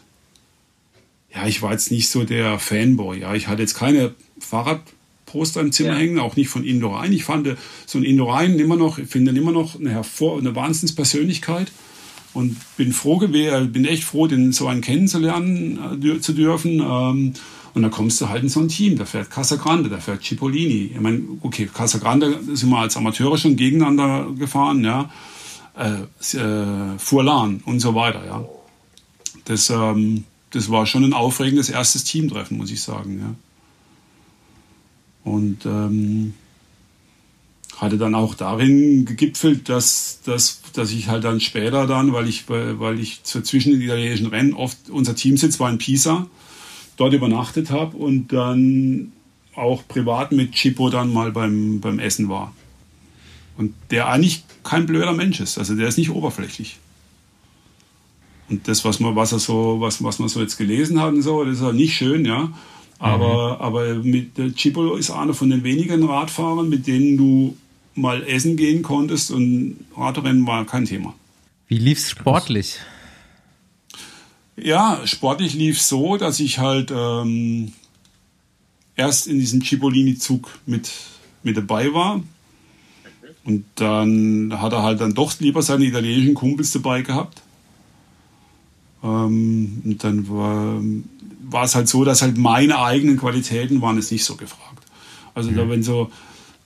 ja, 1.34 1.46
ich 1.46 1.62
war 1.62 1.72
jetzt 1.72 1.90
nicht 1.90 2.08
so 2.08 2.24
der 2.24 2.58
Fanboy, 2.58 3.20
ja. 3.20 3.34
Ich 3.34 3.48
hatte 3.48 3.62
jetzt 3.62 3.74
keine 3.74 4.14
Fahrradposter 4.38 5.60
im 5.60 5.72
Zimmer 5.72 5.92
ja. 5.92 5.98
hängen, 5.98 6.18
auch 6.18 6.36
nicht 6.36 6.48
von 6.48 6.64
Indorein. 6.64 7.12
Ich 7.12 7.24
fand 7.24 7.56
so 7.86 7.98
ein 7.98 8.04
Indorein 8.04 8.58
immer 8.58 8.76
noch, 8.76 8.98
ich 8.98 9.08
finde 9.08 9.32
immer 9.32 9.52
noch 9.52 9.78
eine, 9.78 9.90
hervor, 9.90 10.38
eine 10.38 10.54
Wahnsinnspersönlichkeit. 10.54 11.70
Und 12.34 12.56
bin 12.76 12.92
froh 12.92 13.18
gewesen, 13.18 13.72
bin 13.72 13.84
echt 13.84 14.04
froh, 14.04 14.26
den 14.26 14.52
so 14.52 14.66
einen 14.66 14.80
kennenzulernen 14.80 16.02
äh, 16.02 16.20
zu 16.20 16.32
dürfen. 16.32 16.80
Ähm, 16.80 17.34
und 17.74 17.82
dann 17.82 17.90
kommst 17.90 18.20
du 18.20 18.28
halt 18.28 18.42
in 18.42 18.48
so 18.48 18.60
ein 18.60 18.68
Team. 18.68 18.96
Da 18.96 19.04
fährt 19.04 19.30
Casagrande, 19.30 19.88
da 19.88 19.98
fährt 19.98 20.22
Cipollini. 20.22 20.92
Ich 20.94 21.00
meine, 21.00 21.22
okay, 21.40 21.68
Casagrande 21.72 22.38
sind 22.54 22.70
wir 22.70 22.78
als 22.78 22.96
Amateure 22.96 23.38
schon 23.38 23.56
gegeneinander 23.56 24.28
gefahren, 24.38 24.84
ja. 24.84 25.10
Äh, 25.74 26.02
äh, 26.36 26.98
Furlan 26.98 27.62
und 27.64 27.80
so 27.80 27.94
weiter, 27.94 28.24
ja. 28.26 28.44
Das, 29.46 29.70
ähm, 29.70 30.24
das 30.50 30.70
war 30.70 30.86
schon 30.86 31.04
ein 31.04 31.14
aufregendes 31.14 31.70
erstes 31.70 32.04
Teamtreffen, 32.04 32.58
muss 32.58 32.70
ich 32.70 32.82
sagen, 32.82 33.18
ja. 33.20 33.34
Und 35.24 35.64
ähm, 35.64 36.34
hatte 37.82 37.98
dann 37.98 38.14
auch 38.14 38.36
darin 38.36 39.04
gegipfelt, 39.06 39.68
dass, 39.68 40.20
dass, 40.24 40.62
dass 40.72 40.92
ich 40.92 41.08
halt 41.08 41.24
dann 41.24 41.40
später 41.40 41.88
dann, 41.88 42.12
weil 42.12 42.28
ich, 42.28 42.48
weil 42.48 43.00
ich 43.00 43.24
zwischen 43.24 43.72
den 43.72 43.82
italienischen 43.82 44.28
Rennen 44.28 44.54
oft, 44.54 44.88
unser 44.88 45.16
Teamsitz 45.16 45.58
war 45.58 45.68
in 45.68 45.78
Pisa, 45.78 46.28
dort 46.96 47.12
übernachtet 47.12 47.72
habe 47.72 47.96
und 47.96 48.32
dann 48.32 49.10
auch 49.56 49.82
privat 49.88 50.30
mit 50.30 50.52
Chippo 50.52 50.90
dann 50.90 51.12
mal 51.12 51.32
beim, 51.32 51.80
beim 51.80 51.98
Essen 51.98 52.28
war. 52.28 52.54
Und 53.58 53.74
der 53.90 54.06
eigentlich 54.06 54.44
kein 54.62 54.86
blöder 54.86 55.12
Mensch 55.12 55.40
ist, 55.40 55.58
also 55.58 55.74
der 55.74 55.88
ist 55.88 55.98
nicht 55.98 56.10
oberflächlich. 56.10 56.78
Und 58.48 58.68
das, 58.68 58.84
was 58.84 59.00
man, 59.00 59.16
was 59.16 59.32
er 59.32 59.40
so, 59.40 59.80
was, 59.80 60.04
was 60.04 60.20
man 60.20 60.28
so 60.28 60.40
jetzt 60.40 60.56
gelesen 60.56 61.00
hat 61.00 61.14
und 61.14 61.22
so, 61.22 61.44
das 61.44 61.56
ist 61.56 61.62
halt 61.62 61.74
nicht 61.74 61.96
schön, 61.96 62.24
ja. 62.24 62.52
Aber, 63.00 63.56
mhm. 63.56 63.60
aber 63.60 63.94
mit 63.94 64.38
der 64.38 64.54
Chippo 64.54 64.94
ist 64.94 65.10
einer 65.10 65.34
von 65.34 65.50
den 65.50 65.64
wenigen 65.64 66.04
Radfahrern, 66.04 66.68
mit 66.68 66.86
denen 66.86 67.16
du 67.16 67.56
mal 67.94 68.22
essen 68.22 68.56
gehen 68.56 68.82
konntest 68.82 69.30
und 69.30 69.84
Radrennen 69.96 70.46
war 70.46 70.64
kein 70.64 70.84
Thema. 70.84 71.14
Wie 71.68 71.78
lief 71.78 71.98
es 71.98 72.10
sportlich? 72.10 72.78
Ja, 74.56 75.00
sportlich 75.04 75.54
lief 75.54 75.78
es 75.78 75.88
so, 75.88 76.16
dass 76.16 76.40
ich 76.40 76.58
halt 76.58 76.92
ähm, 76.94 77.72
erst 78.96 79.26
in 79.26 79.38
diesem 79.38 79.62
Cipollini-Zug 79.62 80.50
mit, 80.66 80.90
mit 81.42 81.56
dabei 81.56 81.92
war. 81.92 82.22
Und 83.44 83.64
dann 83.74 84.60
hat 84.60 84.72
er 84.72 84.82
halt 84.82 85.00
dann 85.00 85.14
doch 85.14 85.38
lieber 85.40 85.62
seine 85.62 85.84
italienischen 85.84 86.34
Kumpels 86.34 86.70
dabei 86.72 87.02
gehabt. 87.02 87.42
Ähm, 89.02 89.82
und 89.84 90.04
dann 90.04 90.28
war, 90.28 90.80
war 91.50 91.64
es 91.64 91.74
halt 91.74 91.88
so, 91.88 92.04
dass 92.04 92.22
halt 92.22 92.36
meine 92.36 92.78
eigenen 92.78 93.16
Qualitäten 93.16 93.82
waren 93.82 93.98
es 93.98 94.10
nicht 94.10 94.24
so 94.24 94.36
gefragt. 94.36 94.84
Also 95.34 95.50
mhm. 95.50 95.56
da 95.56 95.68
wenn 95.68 95.82
so 95.82 96.10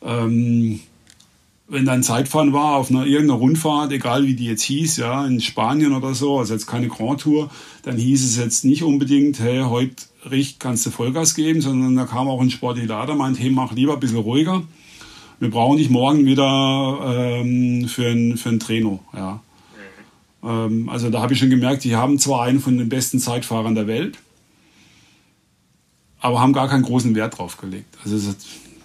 ähm, 0.03 0.81
wenn 1.69 1.85
dann 1.85 2.03
Zeitfahren 2.03 2.53
war 2.53 2.77
auf 2.77 2.91
einer 2.91 3.07
irgendeiner 3.07 3.41
Rundfahrt, 3.41 3.91
egal 3.91 4.25
wie 4.25 4.35
die 4.35 4.47
jetzt 4.47 4.63
hieß, 4.63 4.99
ja, 4.99 5.27
in 5.27 5.41
Spanien 5.41 5.95
oder 5.95 6.15
so, 6.15 6.39
also 6.39 6.55
jetzt 6.55 6.67
keine 6.67 6.89
Grand 6.89 7.21
Tour, 7.21 7.51
dann 7.83 7.97
hieß 7.97 8.25
es 8.25 8.37
jetzt 8.37 8.65
nicht 8.65 8.85
unbedingt, 8.85 9.41
hey, 9.41 9.63
heute 9.63 9.97
Richt 10.31 10.61
kannst 10.61 10.87
du 10.87 10.91
Vollgas 10.91 11.35
geben, 11.35 11.61
sondern 11.61 11.97
da 11.97 12.05
kam 12.05 12.29
auch 12.29 12.41
ein 12.41 12.51
Sportler, 12.51 13.07
der 13.07 13.15
meint, 13.15 13.39
hey, 13.39 13.51
mach 13.51 13.73
lieber 13.73 13.95
ein 13.95 14.01
bisschen 14.01 14.19
ruhiger. 14.19 14.63
Wir 15.41 15.51
brauchen 15.51 15.77
dich 15.77 15.91
morgen 15.91 16.25
wieder 16.25 17.01
ähm, 17.05 17.89
für 17.89 18.09
ein, 18.09 18.37
für 18.37 18.51
ein 18.51 18.61
Trainer, 18.61 19.01
ja. 19.13 19.41
Ähm, 20.43 20.89
also 20.89 21.11
da 21.11 21.21
habe 21.21 21.33
ich 21.33 21.39
schon 21.39 21.51
gemerkt, 21.51 21.85
die 21.85 21.97
haben 21.97 22.19
zwar 22.19 22.45
einen 22.45 22.61
von 22.61 22.79
den 22.79 22.89
besten 22.89 23.19
Zeitfahrern 23.19 23.75
der 23.75 23.87
Welt, 23.87 24.19
aber 26.21 26.41
haben 26.41 26.53
gar 26.53 26.69
keinen 26.69 26.85
großen 26.85 27.15
Wert 27.15 27.39
drauf 27.39 27.57
gelegt. 27.57 27.99
Also 28.05 28.17
es 28.17 28.37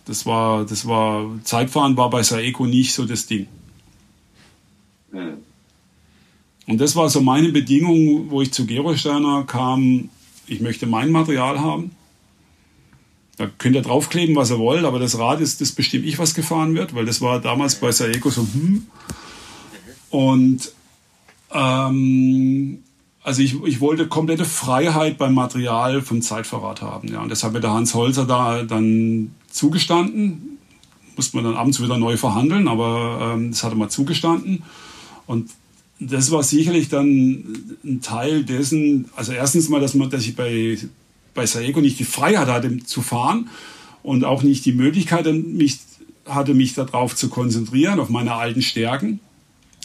das 0.06 0.26
war, 0.26 0.66
das 0.66 0.88
war, 0.88 1.30
Zeitfahren 1.44 1.98
war 1.98 2.10
bei 2.10 2.24
Saeco 2.24 2.66
nicht 2.66 2.94
so 2.94 3.06
das 3.06 3.28
Ding. 3.28 3.48
Und 6.68 6.78
das 6.80 6.96
war 6.96 7.10
so 7.10 7.22
meine 7.22 7.50
Bedingung, 7.50 8.30
wo 8.30 8.42
ich 8.42 8.54
zu 8.54 8.66
Gerolsteiner 8.66 9.44
kam, 9.46 10.10
ich 10.48 10.62
möchte 10.62 10.88
mein 10.88 11.12
Material 11.12 11.60
haben. 11.60 11.92
Da 13.38 13.50
könnt 13.58 13.76
ihr 13.76 13.82
draufkleben, 13.82 14.36
was 14.36 14.52
ihr 14.52 14.60
wollt, 14.60 14.86
aber 14.86 15.00
das 15.00 15.18
Rad 15.18 15.42
ist, 15.42 15.62
das 15.62 15.72
bestimme 15.72 16.06
ich, 16.06 16.20
was 16.20 16.36
gefahren 16.36 16.76
wird, 16.76 16.94
weil 16.94 17.06
das 17.06 17.22
war 17.22 17.42
damals 17.42 17.76
bei 17.76 17.92
Saeco 17.92 18.30
so, 18.30 18.42
hm. 18.42 18.86
Und 20.10 20.72
ähm, 21.54 22.84
also 23.24 23.42
ich, 23.42 23.62
ich 23.64 23.80
wollte 23.80 24.08
komplette 24.08 24.46
Freiheit 24.46 25.18
beim 25.18 25.34
Material 25.34 26.02
vom 26.02 26.22
Zeitverrat 26.22 26.82
haben. 26.82 27.08
Ja. 27.08 27.22
Und 27.22 27.30
das 27.30 27.44
hat 27.44 27.54
mir 27.54 27.60
der 27.60 27.72
Hans 27.72 27.94
Holzer 27.94 28.26
da 28.26 28.64
dann 28.64 29.36
zugestanden. 29.50 30.58
Musste 31.16 31.38
man 31.38 31.46
dann 31.46 31.56
abends 31.56 31.82
wieder 31.82 31.98
neu 31.98 32.18
verhandeln, 32.18 32.68
aber 32.68 33.34
ähm, 33.36 33.52
das 33.52 33.64
hatte 33.64 33.76
man 33.76 33.90
zugestanden. 33.90 34.64
Und 35.28 35.52
das 36.00 36.32
war 36.32 36.42
sicherlich 36.42 36.90
dann 36.90 37.78
ein 37.84 38.02
Teil 38.02 38.44
dessen, 38.44 39.10
also 39.16 39.34
erstens 39.34 39.70
mal, 39.70 39.80
dass, 39.80 39.94
man, 39.94 40.10
dass 40.10 40.26
ich 40.26 40.36
bei, 40.36 40.80
bei 41.36 41.46
Saeco 41.46 41.80
nicht 41.80 42.00
die 42.00 42.06
Freiheit 42.06 42.48
hatte 42.48 42.80
zu 42.80 43.04
fahren 43.04 43.50
und 44.02 44.24
auch 44.24 44.42
nicht 44.42 44.66
die 44.66 44.74
Möglichkeit 44.74 45.32
mich, 45.32 45.78
hatte, 46.26 46.56
mich 46.56 46.74
darauf 46.74 47.16
zu 47.16 47.30
konzentrieren, 47.30 48.00
auf 48.00 48.10
meine 48.10 48.34
alten 48.34 48.64
Stärken. 48.64 49.20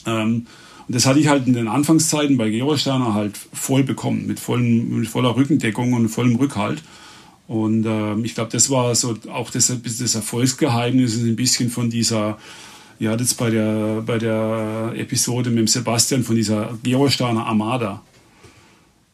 Ähm, 0.07 0.47
Und 0.89 0.95
das 0.95 1.07
hatte 1.07 1.19
ich 1.19 1.29
halt 1.29 1.47
in 1.47 1.55
den 1.55 1.69
Anfangszeiten 1.69 2.37
bei 2.37 2.49
Geosterner 2.49 3.15
halt 3.15 3.37
voll 3.53 3.83
bekommen, 3.83 4.27
mit, 4.27 4.39
vollen, 4.39 5.01
mit 5.01 5.09
voller 5.09 5.35
Rückendeckung 5.35 5.93
und 5.95 6.09
vollem 6.09 6.37
Rückhalt. 6.37 6.83
Und 7.49 7.85
äh, 7.87 8.15
ich 8.21 8.35
glaube, 8.35 8.51
das 8.53 8.71
war 8.71 8.95
so 8.95 9.17
auch 9.33 9.51
das, 9.51 9.73
das 9.83 10.15
Erfolgsgeheimnis, 10.15 11.17
ein 11.17 11.37
bisschen 11.37 11.71
von 11.71 11.91
dieser, 11.91 12.39
ja, 12.99 13.17
das 13.17 13.35
bei 13.35 13.51
der, 13.51 14.03
bei 14.07 14.19
der 14.19 14.93
Episode 14.97 15.51
mit 15.51 15.61
dem 15.61 15.67
Sebastian 15.67 16.23
von 16.23 16.37
dieser 16.37 16.79
Geosterner 16.83 17.47
Armada. 17.47 18.03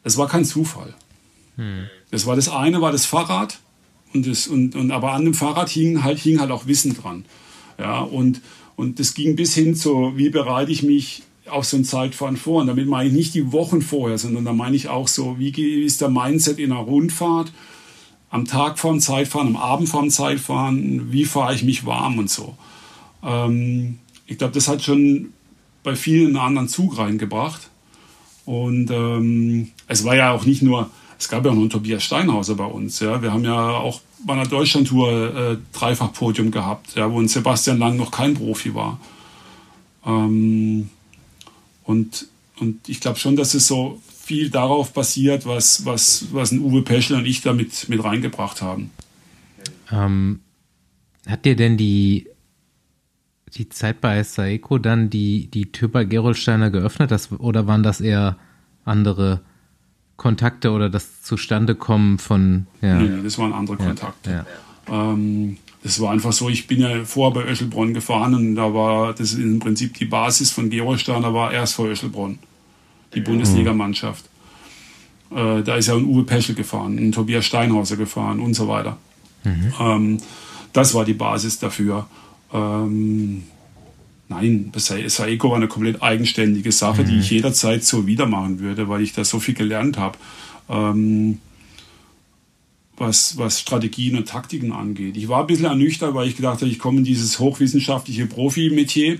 Das 0.03 0.17
war 0.17 0.27
kein 0.27 0.45
Zufall. 0.45 0.93
Hm. 1.55 1.85
Das 2.11 2.25
war 2.25 2.35
das 2.35 2.49
eine, 2.49 2.81
war 2.81 2.91
das 2.91 3.05
Fahrrad. 3.05 3.59
Und 4.13 4.27
das, 4.27 4.47
und, 4.47 4.75
und, 4.75 4.91
aber 4.91 5.13
an 5.13 5.25
dem 5.25 5.33
Fahrrad 5.33 5.69
hing 5.69 6.03
halt, 6.03 6.19
hing 6.19 6.39
halt 6.39 6.51
auch 6.51 6.67
Wissen 6.67 6.95
dran. 6.95 7.25
Ja, 7.79 8.01
und, 8.01 8.41
und 8.75 8.99
das 8.99 9.15
ging 9.15 9.35
bis 9.35 9.55
hin 9.55 9.75
zu, 9.75 10.13
wie 10.15 10.29
bereite 10.29 10.71
ich 10.71 10.83
mich 10.83 11.23
auf 11.49 11.65
so 11.65 11.77
ein 11.77 11.85
Zeitfahren 11.85 12.37
vor. 12.37 12.61
Und 12.61 12.67
damit 12.67 12.87
meine 12.87 13.09
ich 13.09 13.15
nicht 13.15 13.33
die 13.33 13.51
Wochen 13.51 13.81
vorher, 13.81 14.17
sondern 14.17 14.45
da 14.45 14.53
meine 14.53 14.75
ich 14.75 14.89
auch 14.89 15.07
so, 15.07 15.37
wie 15.39 15.49
ist 15.83 16.01
der 16.01 16.09
Mindset 16.09 16.59
in 16.59 16.71
einer 16.71 16.81
Rundfahrt, 16.81 17.51
am 18.29 18.45
Tag 18.45 18.79
vorm 18.79 18.99
Zeitfahren, 18.99 19.47
am 19.47 19.57
Abend 19.57 19.89
vorm 19.89 20.09
Zeitfahren, 20.09 21.11
wie 21.11 21.25
fahre 21.25 21.53
ich 21.53 21.63
mich 21.63 21.85
warm 21.85 22.17
und 22.17 22.29
so. 22.29 22.55
Ähm, 23.23 23.99
ich 24.25 24.37
glaube, 24.37 24.53
das 24.53 24.67
hat 24.67 24.81
schon 24.81 25.33
bei 25.83 25.95
vielen 25.95 26.27
einen 26.27 26.37
anderen 26.37 26.67
Zug 26.67 26.97
reingebracht. 26.97 27.69
Und 28.45 28.89
ähm, 28.91 29.69
es 29.87 30.03
war 30.03 30.15
ja 30.15 30.31
auch 30.31 30.45
nicht 30.45 30.61
nur, 30.61 30.89
es 31.19 31.29
gab 31.29 31.45
ja 31.45 31.51
auch 31.51 31.55
noch 31.55 31.61
einen 31.61 31.69
Tobias 31.69 32.03
Steinhauser 32.03 32.55
bei 32.55 32.65
uns. 32.65 32.99
Ja. 32.99 33.21
Wir 33.21 33.31
haben 33.31 33.43
ja 33.43 33.69
auch 33.69 34.01
bei 34.25 34.33
einer 34.33 34.47
Deutschlandtour 34.47 35.35
äh, 35.35 35.57
Dreifach-Podium 35.71 36.51
gehabt, 36.51 36.95
ja, 36.95 37.11
wo 37.11 37.19
ein 37.19 37.27
Sebastian 37.27 37.77
Lang 37.77 37.97
noch 37.97 38.11
kein 38.11 38.33
Profi 38.33 38.73
war. 38.73 38.99
Ähm, 40.05 40.89
und, 41.83 42.27
und 42.59 42.87
ich 42.87 42.99
glaube 42.99 43.19
schon, 43.19 43.35
dass 43.35 43.53
es 43.53 43.67
so 43.67 44.01
viel 44.23 44.49
darauf 44.49 44.93
basiert, 44.93 45.45
was, 45.45 45.85
was, 45.85 46.27
was 46.31 46.51
ein 46.51 46.59
Uwe 46.59 46.81
Peschel 46.81 47.17
und 47.17 47.25
ich 47.25 47.41
da 47.41 47.53
mit, 47.53 47.87
reingebracht 47.89 48.61
haben. 48.61 48.91
Ähm, 49.91 50.39
hat 51.27 51.45
dir 51.45 51.55
denn 51.55 51.77
die, 51.77 52.27
die 53.53 53.69
Zeit 53.69 54.01
bei 54.01 54.23
Saeco 54.23 54.77
dann 54.77 55.09
die, 55.09 55.47
die 55.47 55.71
Tür 55.71 55.89
bei 55.89 56.05
Gerolsteiner 56.05 56.69
geöffnet? 56.69 57.11
Das, 57.11 57.31
oder 57.31 57.67
waren 57.67 57.83
das 57.83 58.01
eher 58.01 58.37
andere 58.85 59.41
Kontakte 60.15 60.71
oder 60.71 60.89
das 60.89 61.21
Zustandekommen 61.21 62.17
von. 62.17 62.67
Ja. 62.81 62.99
Nee, 62.99 63.23
das 63.23 63.37
waren 63.37 63.51
andere 63.51 63.77
Kontakte. 63.77 64.31
Ja, 64.31 64.45
ja. 64.87 65.11
Ähm, 65.11 65.57
das 65.83 65.99
war 65.99 66.11
einfach 66.11 66.31
so, 66.31 66.49
ich 66.49 66.65
bin 66.65 66.79
ja 66.79 67.03
vorher 67.03 67.43
bei 67.43 67.49
Öschelbronn 67.49 67.93
gefahren 67.93 68.33
und 68.33 68.55
da 68.55 68.73
war 68.73 69.13
das 69.13 69.33
im 69.33 69.59
Prinzip 69.59 69.93
die 69.95 70.05
Basis 70.05 70.49
von 70.49 70.69
Gerolsteiner 70.69 71.33
war 71.33 71.51
erst 71.51 71.75
vor 71.75 71.87
Öschelbronn, 71.87 72.39
die 73.13 73.19
mhm. 73.19 73.25
Bundesligamannschaft. 73.25 74.25
Äh, 75.31 75.61
da 75.61 75.75
ist 75.75 75.87
ja 75.87 75.95
ein 75.95 76.05
Uwe 76.05 76.23
Peschel 76.23 76.55
gefahren, 76.55 76.97
ein 76.97 77.11
Tobias 77.11 77.45
Steinhauser 77.45 77.97
gefahren 77.97 78.39
und 78.39 78.53
so 78.53 78.69
weiter. 78.69 78.97
Mhm. 79.43 79.73
Ähm, 79.77 80.17
das 80.71 80.93
war 80.93 81.03
die 81.03 81.13
Basis 81.13 81.59
dafür. 81.59 82.07
Ähm, 82.53 83.43
nein, 84.29 84.71
Saeco 84.75 85.49
war 85.49 85.57
eine 85.57 85.67
komplett 85.67 86.01
eigenständige 86.01 86.71
Sache, 86.71 87.01
mhm. 87.01 87.07
die 87.07 87.19
ich 87.19 87.29
jederzeit 87.29 87.83
so 87.83 88.07
wieder 88.07 88.25
machen 88.25 88.59
würde, 88.59 88.87
weil 88.87 89.01
ich 89.01 89.11
da 89.11 89.25
so 89.25 89.39
viel 89.39 89.53
gelernt 89.53 89.97
habe. 89.97 90.17
Ähm, 90.69 91.39
was, 93.03 93.37
was 93.37 93.59
Strategien 93.59 94.17
und 94.17 94.27
Taktiken 94.27 94.71
angeht. 94.71 95.17
Ich 95.17 95.27
war 95.27 95.41
ein 95.41 95.47
bisschen 95.47 95.65
ernüchtert, 95.65 96.13
weil 96.13 96.27
ich 96.27 96.35
gedacht 96.35 96.61
habe, 96.61 96.69
ich 96.69 96.79
komme 96.79 96.99
in 96.99 97.03
dieses 97.03 97.39
hochwissenschaftliche 97.39 98.25
Profi-Metier. 98.25 99.19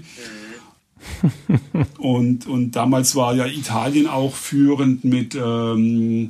und, 1.98 2.48
und 2.48 2.72
damals 2.72 3.16
war 3.16 3.36
ja 3.36 3.46
Italien 3.46 4.08
auch 4.08 4.36
führend 4.36 5.04
mit, 5.04 5.36
ähm, 5.36 6.30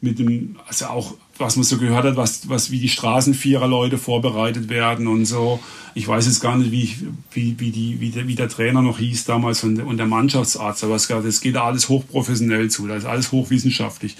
mit 0.00 0.18
dem, 0.18 0.56
also 0.66 0.86
auch, 0.86 1.14
was 1.38 1.56
man 1.56 1.64
so 1.64 1.78
gehört 1.78 2.04
hat, 2.04 2.16
was, 2.16 2.48
was 2.48 2.70
wie 2.70 2.78
die 2.78 2.88
Straßenvierer-Leute 2.88 3.98
vorbereitet 3.98 4.68
werden 4.68 5.08
und 5.08 5.24
so. 5.24 5.58
Ich 5.94 6.06
weiß 6.06 6.26
jetzt 6.26 6.40
gar 6.40 6.56
nicht, 6.56 6.70
wie, 6.70 6.94
wie, 7.32 7.58
wie, 7.58 7.70
die, 7.70 8.00
wie, 8.00 8.10
der, 8.10 8.28
wie 8.28 8.34
der 8.34 8.48
Trainer 8.48 8.82
noch 8.82 8.98
hieß 8.98 9.24
damals 9.24 9.64
und, 9.64 9.80
und 9.80 9.96
der 9.96 10.06
Mannschaftsarzt, 10.06 10.84
aber 10.84 10.94
es, 10.94 11.08
es 11.08 11.40
geht 11.40 11.56
alles 11.56 11.88
hochprofessionell 11.88 12.70
zu, 12.70 12.86
das 12.86 12.98
ist 12.98 13.08
alles 13.08 13.32
hochwissenschaftlich. 13.32 14.16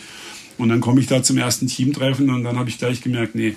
Und 0.59 0.69
dann 0.69 0.81
komme 0.81 1.01
ich 1.01 1.07
da 1.07 1.23
zum 1.23 1.39
ersten 1.39 1.67
Teamtreffen 1.67 2.31
und 2.31 2.45
dann 2.45 2.59
habe 2.59 2.69
ich 2.69 2.79
gleich 2.79 3.01
gemerkt, 3.01 3.35
nee, 3.35 3.57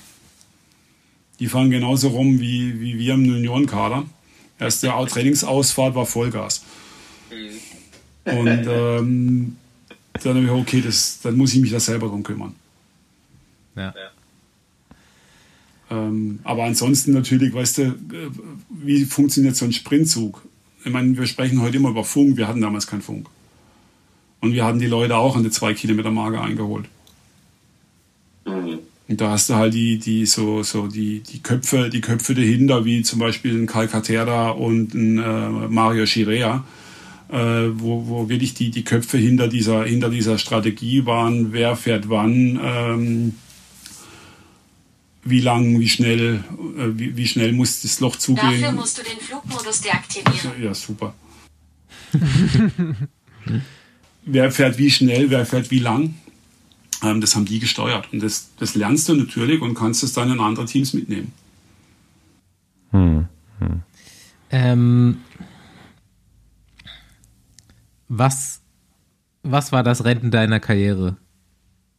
die 1.40 1.48
fahren 1.48 1.69
genauso 1.69 2.10
rum 2.10 2.40
wie, 2.40 2.80
wie 2.80 2.98
wir 2.98 3.14
im 3.14 3.26
Juniorenkader. 3.26 4.06
Erste 4.60 4.88
Trainingsausfahrt 5.07 5.94
war 5.94 6.06
Vollgas. 6.06 6.64
Und 8.26 8.68
ähm, 8.68 9.57
dann 10.24 10.36
habe 10.36 10.45
ich 10.45 10.52
okay, 10.52 10.82
das, 10.82 11.19
dann 11.22 11.38
muss 11.38 11.53
ich 11.53 11.61
mich 11.61 11.72
da 11.72 11.80
selber 11.80 12.07
drum 12.07 12.24
kümmern. 12.24 12.56
Ja. 13.76 13.94
Ähm, 15.90 16.40
aber 16.44 16.64
ansonsten 16.64 17.14
natürlich, 17.14 17.53
weißt 17.53 17.78
du, 17.78 17.95
wie 18.69 19.06
funktioniert 19.06 19.56
so 19.56 19.65
ein 19.65 19.72
Sprintzug? 19.72 20.41
Ich 20.84 20.91
meine, 20.91 21.15
wir 21.15 21.28
sprechen 21.28 21.61
heute 21.61 21.78
immer 21.78 21.90
über 21.90 22.03
Funk, 22.03 22.38
wir 22.38 22.48
hatten 22.48 22.61
damals 22.61 22.88
keinen 22.88 23.02
Funk. 23.02 23.30
Und 24.41 24.53
wir 24.53 24.65
hatten 24.65 24.80
die 24.80 24.88
Leute 24.88 25.18
auch 25.18 25.35
an 25.35 25.43
die 25.43 25.49
zwei 25.49 25.73
Kilometer 25.73 26.11
Marke 26.11 26.39
eingeholt. 26.39 26.85
Mhm. 28.45 28.80
Und 29.09 29.22
da 29.22 29.31
hast 29.31 29.49
du 29.49 29.55
halt 29.55 29.73
die, 29.73 29.99
die, 29.99 30.26
so, 30.26 30.64
so 30.64 30.88
die, 30.88 31.22
die 31.22 31.41
Köpfe, 31.41 31.89
die 31.89 32.01
Köpfe 32.01 32.35
dahinter, 32.35 32.84
wie 32.84 33.03
zum 33.03 33.19
Beispiel 33.19 33.55
ein 33.55 33.65
Karl 33.65 33.88
Katera 33.88 34.49
und 34.49 34.93
ein 34.93 35.18
äh, 35.18 35.49
Mario 35.69 36.05
Chirea, 36.05 36.65
äh, 37.30 37.35
wo, 37.35 38.07
wo 38.07 38.27
wirklich 38.27 38.53
die, 38.53 38.69
die 38.69 38.84
Köpfe 38.84 39.18
hinter 39.18 39.47
dieser, 39.47 39.85
hinter 39.85 40.09
dieser 40.09 40.38
Strategie 40.38 41.05
waren, 41.05 41.53
wer 41.53 41.77
fährt 41.77 42.09
wann, 42.09 42.59
ähm, 42.61 43.35
wie 45.23 45.39
lang, 45.39 45.80
wie 45.80 45.89
schnell, 45.89 46.43
äh, 46.77 46.99
wie, 46.99 47.15
wie 47.15 47.27
schnell 47.27 47.53
muss 47.53 47.81
das 47.81 48.01
Loch 48.01 48.18
zugehen. 48.18 48.61
Dafür 48.61 48.72
musst 48.73 48.97
du 48.97 49.03
den 49.03 49.19
Flugmodus 49.19 49.81
deaktivieren. 49.81 50.61
Ja, 50.61 50.73
super. 50.73 51.14
wer 54.28 54.52
fährt 54.52 54.78
wie 54.78 54.91
schnell, 54.91 55.30
wer 55.30 55.45
fährt 55.45 55.72
wie 55.72 55.80
lang. 55.80 56.16
Ähm, 57.04 57.22
das 57.22 57.36
haben 57.36 57.45
die 57.45 57.60
gesteuert. 57.60 58.12
Und 58.12 58.22
das, 58.22 58.49
das 58.60 58.76
lernst 58.76 59.10
du 59.10 59.16
natürlich 59.16 59.62
und 59.62 59.74
kannst 59.74 60.04
es 60.04 60.14
dann 60.14 60.32
in 60.32 60.40
andere 60.40 60.66
Teams 60.66 60.94
mitnehmen. 60.94 61.32
Hm. 62.91 63.28
Hm. 63.60 63.82
Ähm, 64.49 65.18
was, 68.08 68.62
was 69.44 69.72
war 69.72 69.84
das 69.84 70.04
Rennen 70.04 70.32
deiner 70.32 70.60
Karriere? 70.60 71.18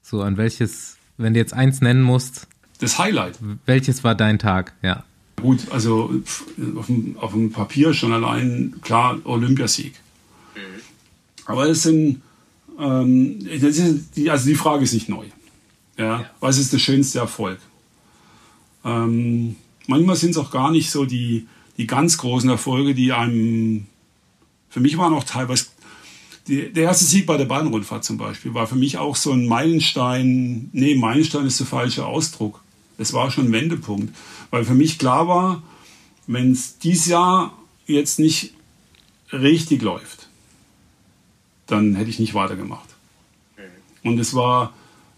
So, 0.03 0.23
an 0.23 0.37
welches, 0.37 0.97
wenn 1.17 1.35
du 1.35 1.41
jetzt 1.41 1.53
eins 1.53 1.81
nennen 1.81 2.03
musst. 2.03 2.47
Das 2.81 2.99
Highlight. 2.99 3.39
Welches 3.67 4.05
war 4.05 4.15
dein 4.15 4.39
Tag, 4.39 4.75
ja? 4.83 5.05
Gut, 5.37 5.71
also 5.71 6.11
auf 6.77 6.87
dem, 6.87 7.17
auf 7.19 7.33
dem 7.33 7.53
Papier 7.53 7.95
schon 7.95 8.13
allein, 8.13 8.77
klar, 8.83 9.19
Olympiasieg. 9.25 9.95
Aber 11.49 11.67
es 11.67 11.83
sind, 11.83 12.21
ähm, 12.79 13.39
das 13.61 13.79
ist 13.79 14.17
die, 14.17 14.31
also 14.31 14.47
die 14.47 14.55
Frage 14.55 14.85
ist 14.85 14.93
nicht 14.93 15.09
neu. 15.09 15.25
Ja? 15.97 16.21
ja. 16.21 16.31
Was 16.41 16.59
ist 16.59 16.73
der 16.73 16.79
schönste 16.79 17.19
Erfolg? 17.19 17.59
Ähm, 18.85 19.57
manchmal 19.87 20.17
sind 20.17 20.31
es 20.31 20.37
auch 20.37 20.51
gar 20.51 20.71
nicht 20.71 20.91
so 20.91 21.07
die, 21.07 21.49
die 21.79 21.87
ganz 21.87 22.19
großen 22.19 22.51
Erfolge, 22.51 22.95
die 22.95 23.13
einem, 23.13 23.87
für 24.69 24.81
mich 24.81 24.99
waren 24.99 25.15
auch 25.15 25.25
teilweise, 25.25 25.67
die, 26.49 26.71
der 26.71 26.85
erste 26.85 27.07
Sieg 27.07 27.25
bei 27.25 27.39
der 27.39 27.47
Bahnrundfahrt 27.47 28.05
zum 28.05 28.19
Beispiel 28.19 28.53
war 28.53 28.67
für 28.67 28.77
mich 28.77 28.99
auch 28.99 29.17
so 29.17 29.33
ein 29.33 29.47
Meilenstein, 29.47 30.69
nee, 30.73 30.95
Meilenstein 30.95 31.47
ist 31.47 31.61
der 31.61 31.67
falsche 31.67 32.05
Ausdruck. 32.05 32.63
Es 32.99 33.15
war 33.15 33.31
schon 33.31 33.47
ein 33.47 33.53
Wendepunkt, 33.53 34.15
weil 34.51 34.65
für 34.65 34.75
mich 34.75 34.99
klar 34.99 35.29
war, 35.29 35.63
wenn 36.27 36.53
es 36.53 36.79
dieses 36.79 37.07
Jahr 37.07 37.57
jetzt 37.87 38.19
nicht 38.19 38.53
richtig 39.33 39.81
läuft, 39.81 40.28
dann 41.69 41.95
hätte 41.95 42.11
ich 42.11 42.19
nicht 42.19 42.35
weitergemacht. 42.35 42.89
Und 44.03 44.19
es 44.19 44.35
war, 44.35 44.73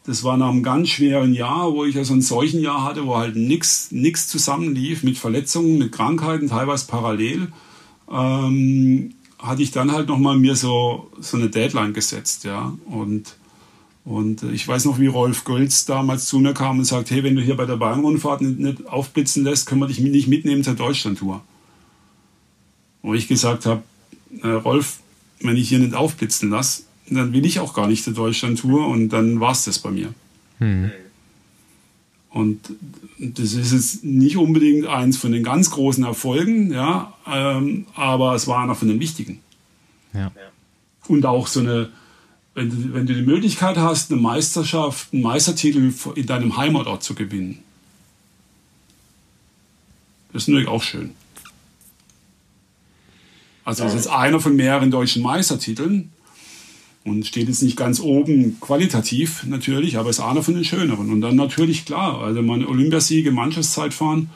das 0.04 0.24
war 0.24 0.36
nach 0.36 0.50
einem 0.50 0.62
ganz 0.62 0.88
schweren 0.88 1.32
Jahr, 1.32 1.72
wo 1.72 1.84
ich 1.84 1.94
ja 1.94 2.04
so 2.04 2.14
ein 2.14 2.22
Seuchenjahr 2.22 2.84
hatte, 2.84 3.06
wo 3.06 3.16
halt 3.16 3.36
nichts 3.36 3.90
nix 3.90 4.28
zusammenlief 4.28 5.02
mit 5.02 5.18
Verletzungen, 5.18 5.78
mit 5.78 5.92
Krankheiten, 5.92 6.48
teilweise 6.48 6.86
parallel. 6.86 7.48
Ähm, 8.10 9.14
hatte 9.38 9.62
ich 9.62 9.70
dann 9.70 9.92
halt 9.92 10.08
nochmal 10.08 10.36
mir 10.36 10.54
so, 10.54 11.10
so 11.20 11.36
eine 11.36 11.48
Deadline 11.48 11.94
gesetzt, 11.94 12.44
ja. 12.44 12.74
Und, 12.86 13.36
und 14.04 14.42
ich 14.42 14.66
weiß 14.66 14.84
noch, 14.86 14.98
wie 14.98 15.06
Rolf 15.06 15.44
Gölz 15.44 15.86
damals 15.86 16.26
zu 16.26 16.38
mir 16.40 16.52
kam 16.52 16.78
und 16.78 16.84
sagt, 16.84 17.10
hey, 17.10 17.22
wenn 17.22 17.36
du 17.36 17.42
hier 17.42 17.56
bei 17.56 17.66
der 17.66 17.76
Bayern-Rundfahrt 17.76 18.42
nicht, 18.42 18.58
nicht 18.58 18.86
aufblitzen 18.88 19.44
lässt, 19.44 19.66
können 19.66 19.80
wir 19.80 19.86
dich 19.86 20.00
nicht 20.00 20.28
mitnehmen 20.28 20.64
zur 20.64 20.74
Deutschlandtour. 20.74 21.42
Wo 23.02 23.14
ich 23.14 23.28
gesagt 23.28 23.64
habe, 23.64 23.82
äh, 24.42 24.48
Rolf, 24.48 24.98
wenn 25.40 25.56
ich 25.56 25.68
hier 25.68 25.78
nicht 25.78 25.94
aufblitzen 25.94 26.50
lasse, 26.50 26.82
dann 27.08 27.32
will 27.32 27.44
ich 27.44 27.58
auch 27.60 27.74
gar 27.74 27.86
nicht 27.86 28.04
zur 28.04 28.12
Deutschland-Tour 28.12 28.86
und 28.86 29.08
dann 29.08 29.40
war 29.40 29.52
es 29.52 29.64
das 29.64 29.78
bei 29.78 29.90
mir. 29.90 30.14
Hm. 30.58 30.90
Und 32.30 32.60
das 33.18 33.54
ist 33.54 33.72
jetzt 33.72 34.04
nicht 34.04 34.36
unbedingt 34.36 34.86
eins 34.86 35.16
von 35.16 35.32
den 35.32 35.42
ganz 35.42 35.70
großen 35.70 36.04
Erfolgen, 36.04 36.72
ja, 36.72 37.12
ähm, 37.26 37.86
aber 37.94 38.34
es 38.34 38.46
war 38.46 38.62
einer 38.62 38.76
von 38.76 38.86
den 38.86 39.00
wichtigen. 39.00 39.40
Ja. 40.12 40.30
Und 41.08 41.26
auch 41.26 41.48
so 41.48 41.60
eine, 41.60 41.90
wenn 42.54 42.70
du, 42.70 42.94
wenn 42.94 43.06
du 43.06 43.14
die 43.14 43.22
Möglichkeit 43.22 43.78
hast, 43.78 44.12
eine 44.12 44.20
Meisterschaft, 44.20 45.12
einen 45.12 45.22
Meistertitel 45.22 45.92
in 46.14 46.26
deinem 46.26 46.56
Heimatort 46.56 47.02
zu 47.02 47.14
gewinnen. 47.14 47.58
Das 50.32 50.42
ist 50.42 50.48
natürlich 50.48 50.68
auch 50.68 50.82
schön. 50.84 51.10
Also 53.64 53.84
das 53.84 53.94
ist 53.94 54.06
einer 54.06 54.40
von 54.40 54.56
mehreren 54.56 54.90
deutschen 54.90 55.22
Meistertiteln 55.22 56.12
und 57.04 57.26
steht 57.26 57.48
jetzt 57.48 57.62
nicht 57.62 57.76
ganz 57.76 58.00
oben 58.00 58.58
qualitativ 58.60 59.44
natürlich, 59.46 59.98
aber 59.98 60.10
ist 60.10 60.20
einer 60.20 60.42
von 60.42 60.54
den 60.54 60.64
schöneren. 60.64 61.10
Und 61.10 61.20
dann 61.20 61.36
natürlich 61.36 61.84
klar, 61.84 62.20
also 62.20 62.42
man 62.42 62.64
Olympiasiege, 62.64 63.30
Mannschaftszeitfahren, 63.30 64.30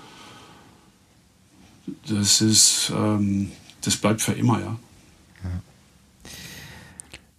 das 2.09 2.41
ist, 2.41 2.93
ähm, 2.97 3.51
das 3.83 3.97
bleibt 3.97 4.23
für 4.23 4.33
immer, 4.33 4.61
ja. 4.61 4.77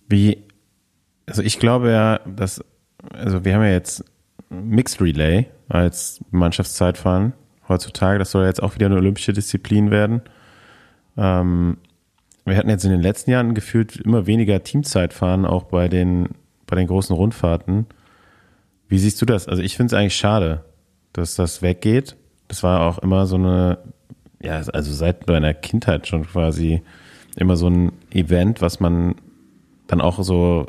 Wie, 0.08 0.38
also 1.26 1.42
ich 1.42 1.60
glaube 1.60 1.90
ja, 1.90 2.20
dass, 2.20 2.64
also 3.12 3.44
wir 3.44 3.56
haben 3.56 3.64
ja 3.64 3.72
jetzt 3.72 4.04
Mixed 4.50 5.02
Relay 5.02 5.48
als 5.68 6.20
Mannschaftszeitfahren 6.32 7.34
heutzutage. 7.68 8.20
Das 8.20 8.32
soll 8.32 8.44
ja 8.44 8.50
jetzt 8.50 8.62
auch 8.62 8.76
wieder 8.76 8.86
eine 8.86 8.98
olympische 8.98 9.34
Disziplin 9.34 9.90
werden. 9.90 10.22
Ähm, 11.18 11.78
wir 12.46 12.58
hatten 12.58 12.70
jetzt 12.70 12.86
in 12.86 12.92
den 12.92 13.02
letzten 13.02 13.32
Jahren 13.32 13.56
gefühlt 13.56 13.98
immer 13.98 14.28
weniger 14.28 14.64
Teamzeitfahren, 14.64 15.46
auch 15.46 15.64
bei 15.64 15.88
den, 15.88 16.30
bei 16.68 16.76
den 16.76 16.88
großen 16.88 17.16
Rundfahrten. 17.16 17.88
Wie 18.88 19.00
siehst 19.00 19.22
du 19.22 19.26
das? 19.26 19.48
Also 19.48 19.64
ich 19.64 19.76
finde 19.76 19.96
es 19.96 20.00
eigentlich 20.00 20.16
schade, 20.16 20.64
dass 21.14 21.36
das 21.36 21.62
weggeht. 21.62 22.16
Das 22.48 22.62
war 22.62 22.82
auch 22.82 23.00
immer 23.00 23.26
so 23.26 23.36
eine, 23.36 23.80
ja, 24.42 24.58
also 24.58 24.94
seit 24.94 25.28
meiner 25.28 25.54
Kindheit 25.56 26.08
schon 26.08 26.28
quasi 26.28 26.84
immer 27.36 27.58
so 27.58 27.68
ein 27.68 27.92
Event, 28.12 28.62
was 28.62 28.80
man 28.80 29.16
dann 29.88 30.02
auch 30.02 30.22
so 30.24 30.68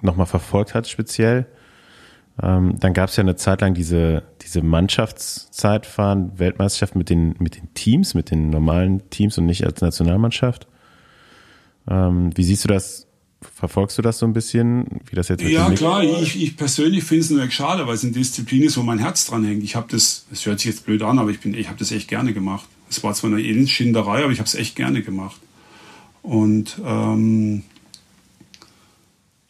nochmal 0.00 0.26
verfolgt 0.26 0.74
hat, 0.74 0.88
speziell. 0.88 1.46
Ähm, 2.42 2.74
dann 2.80 2.92
gab 2.92 3.08
es 3.08 3.16
ja 3.16 3.22
eine 3.22 3.36
Zeit 3.36 3.60
lang 3.60 3.74
diese, 3.74 4.24
diese 4.42 4.62
Mannschaftszeitfahren, 4.62 6.38
Weltmeisterschaft 6.38 6.96
mit 6.96 7.08
den, 7.08 7.36
mit 7.38 7.56
den 7.56 7.72
Teams, 7.74 8.14
mit 8.14 8.30
den 8.30 8.50
normalen 8.50 9.08
Teams 9.10 9.38
und 9.38 9.46
nicht 9.46 9.64
als 9.64 9.80
Nationalmannschaft. 9.80 10.66
Ähm, 11.88 12.36
wie 12.36 12.42
siehst 12.42 12.64
du 12.64 12.68
das? 12.68 13.06
Verfolgst 13.40 13.98
du 13.98 14.02
das 14.02 14.20
so 14.20 14.26
ein 14.26 14.32
bisschen, 14.32 14.86
wie 15.04 15.16
das 15.16 15.28
jetzt 15.28 15.42
Ja, 15.42 15.68
klar, 15.70 16.04
ich, 16.04 16.40
ich 16.40 16.56
persönlich 16.56 17.02
finde 17.02 17.24
es 17.24 17.30
nur 17.30 17.50
schade, 17.50 17.88
weil 17.88 17.94
es 17.94 18.04
eine 18.04 18.12
Disziplin 18.12 18.62
ist, 18.62 18.76
wo 18.76 18.82
mein 18.82 19.00
Herz 19.00 19.26
dran 19.26 19.44
hängt. 19.44 19.64
Ich 19.64 19.74
habe 19.74 19.88
das, 19.90 20.26
das 20.30 20.46
hört 20.46 20.60
sich 20.60 20.70
jetzt 20.70 20.86
blöd 20.86 21.02
an, 21.02 21.18
aber 21.18 21.30
ich, 21.30 21.40
bin, 21.40 21.52
ich 21.54 21.66
habe 21.66 21.78
das 21.78 21.90
echt 21.90 22.06
gerne 22.06 22.34
gemacht. 22.34 22.68
Es 22.88 23.02
war 23.02 23.14
zwar 23.14 23.30
eine 23.30 23.40
Elendschinderei, 23.40 24.22
aber 24.22 24.32
ich 24.32 24.38
habe 24.38 24.46
es 24.46 24.54
echt 24.54 24.76
gerne 24.76 25.02
gemacht. 25.02 25.40
Und 26.22 26.80
ähm, 26.84 27.64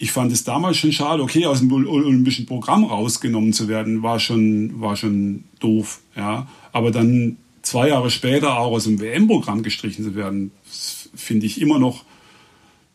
ich 0.03 0.11
fand 0.11 0.33
es 0.33 0.43
damals 0.43 0.79
schon 0.79 0.91
schade, 0.91 1.23
okay, 1.23 1.47
aus 1.47 1.61
dem 1.61 1.71
Ol- 1.71 1.87
olympischen 1.87 2.45
Programm 2.45 2.83
rausgenommen 2.83 3.53
zu 3.53 3.69
werden, 3.69 4.03
war 4.03 4.19
schon, 4.19 4.81
war 4.81 4.97
schon 4.97 5.45
doof. 5.61 6.01
Ja? 6.17 6.49
Aber 6.73 6.91
dann 6.91 7.37
zwei 7.63 7.87
Jahre 7.87 8.11
später 8.11 8.59
auch 8.59 8.73
aus 8.73 8.83
dem 8.83 8.99
WM-Programm 8.99 9.63
gestrichen 9.63 10.05
zu 10.05 10.17
werden, 10.17 10.51
finde 11.15 11.47
ich 11.47 11.61
immer 11.61 11.79
noch, 11.79 12.05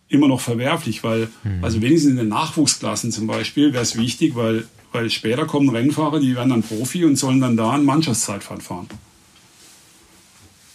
immer 0.09 0.27
noch 0.27 0.41
verwerflich, 0.41 1.01
weil, 1.01 1.29
also 1.61 1.81
wenigstens 1.81 2.11
in 2.11 2.17
den 2.17 2.27
Nachwuchsklassen 2.27 3.13
zum 3.13 3.25
Beispiel 3.25 3.71
wäre 3.71 3.83
es 3.83 3.97
wichtig, 3.97 4.35
weil, 4.35 4.67
weil 4.91 5.09
später 5.09 5.45
kommen 5.45 5.69
Rennfahrer, 5.69 6.19
die 6.19 6.35
werden 6.35 6.49
dann 6.49 6.63
Profi 6.63 7.05
und 7.05 7.15
sollen 7.15 7.39
dann 7.39 7.55
da 7.55 7.71
ein 7.71 7.85
Mannschaftszeitfahren 7.85 8.61
fahren. 8.61 8.87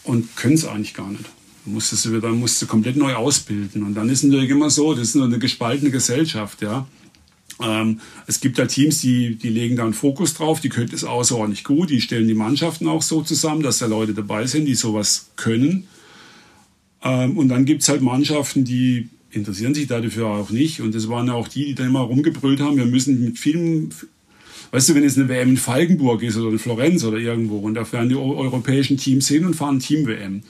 Und 0.04 0.34
können 0.34 0.54
es 0.54 0.64
eigentlich 0.66 0.94
gar 0.94 1.10
nicht. 1.10 1.26
Dann 1.64 1.74
musst 1.74 1.92
du 1.92 2.12
wieder, 2.12 2.28
musst 2.30 2.60
du 2.60 2.66
komplett 2.66 2.96
neu 2.96 3.14
ausbilden. 3.14 3.82
Und 3.82 3.94
dann 3.94 4.08
ist 4.08 4.24
natürlich 4.24 4.50
immer 4.50 4.70
so, 4.70 4.94
das 4.94 5.08
ist 5.08 5.16
nur 5.16 5.26
eine 5.26 5.38
gespaltene 5.38 5.90
Gesellschaft, 5.90 6.62
ja. 6.62 6.86
Ähm, 7.60 8.00
es 8.26 8.40
gibt 8.40 8.58
da 8.58 8.66
Teams, 8.66 9.00
die, 9.00 9.36
die 9.36 9.50
legen 9.50 9.76
da 9.76 9.84
einen 9.84 9.92
Fokus 9.92 10.34
drauf, 10.34 10.60
die 10.60 10.68
können 10.68 10.88
das 10.90 11.04
außerordentlich 11.04 11.64
gut, 11.64 11.90
die 11.90 12.00
stellen 12.00 12.26
die 12.26 12.34
Mannschaften 12.34 12.88
auch 12.88 13.02
so 13.02 13.22
zusammen, 13.22 13.62
dass 13.62 13.78
da 13.78 13.86
Leute 13.86 14.14
dabei 14.14 14.46
sind, 14.46 14.64
die 14.64 14.74
sowas 14.74 15.30
können. 15.36 15.86
Ähm, 17.02 17.36
und 17.36 17.48
dann 17.48 17.64
gibt 17.64 17.82
es 17.82 17.88
halt 17.88 18.00
Mannschaften, 18.02 18.64
die 18.64 19.08
interessieren 19.30 19.74
sich 19.74 19.86
dafür 19.86 20.26
auch 20.28 20.50
nicht. 20.50 20.80
Und 20.80 20.94
das 20.94 21.08
waren 21.08 21.28
ja 21.28 21.34
auch 21.34 21.48
die, 21.48 21.66
die 21.66 21.74
dann 21.74 21.88
immer 21.88 22.00
rumgebrüllt 22.00 22.60
haben, 22.60 22.76
wir 22.76 22.86
müssen 22.86 23.22
mit 23.24 23.38
vielen, 23.38 23.94
weißt 24.72 24.88
du, 24.88 24.94
wenn 24.94 25.04
jetzt 25.04 25.18
eine 25.18 25.28
WM 25.28 25.50
in 25.50 25.56
Falkenburg 25.56 26.22
ist 26.22 26.36
oder 26.36 26.50
in 26.50 26.58
Florenz 26.58 27.04
oder 27.04 27.18
irgendwo, 27.18 27.58
und 27.58 27.74
da 27.74 27.84
fahren 27.84 28.08
die 28.08 28.16
eu- 28.16 28.36
europäischen 28.36 28.96
Teams 28.96 29.28
hin 29.28 29.44
und 29.44 29.54
fahren 29.54 29.78
Team-WM. 29.78 30.42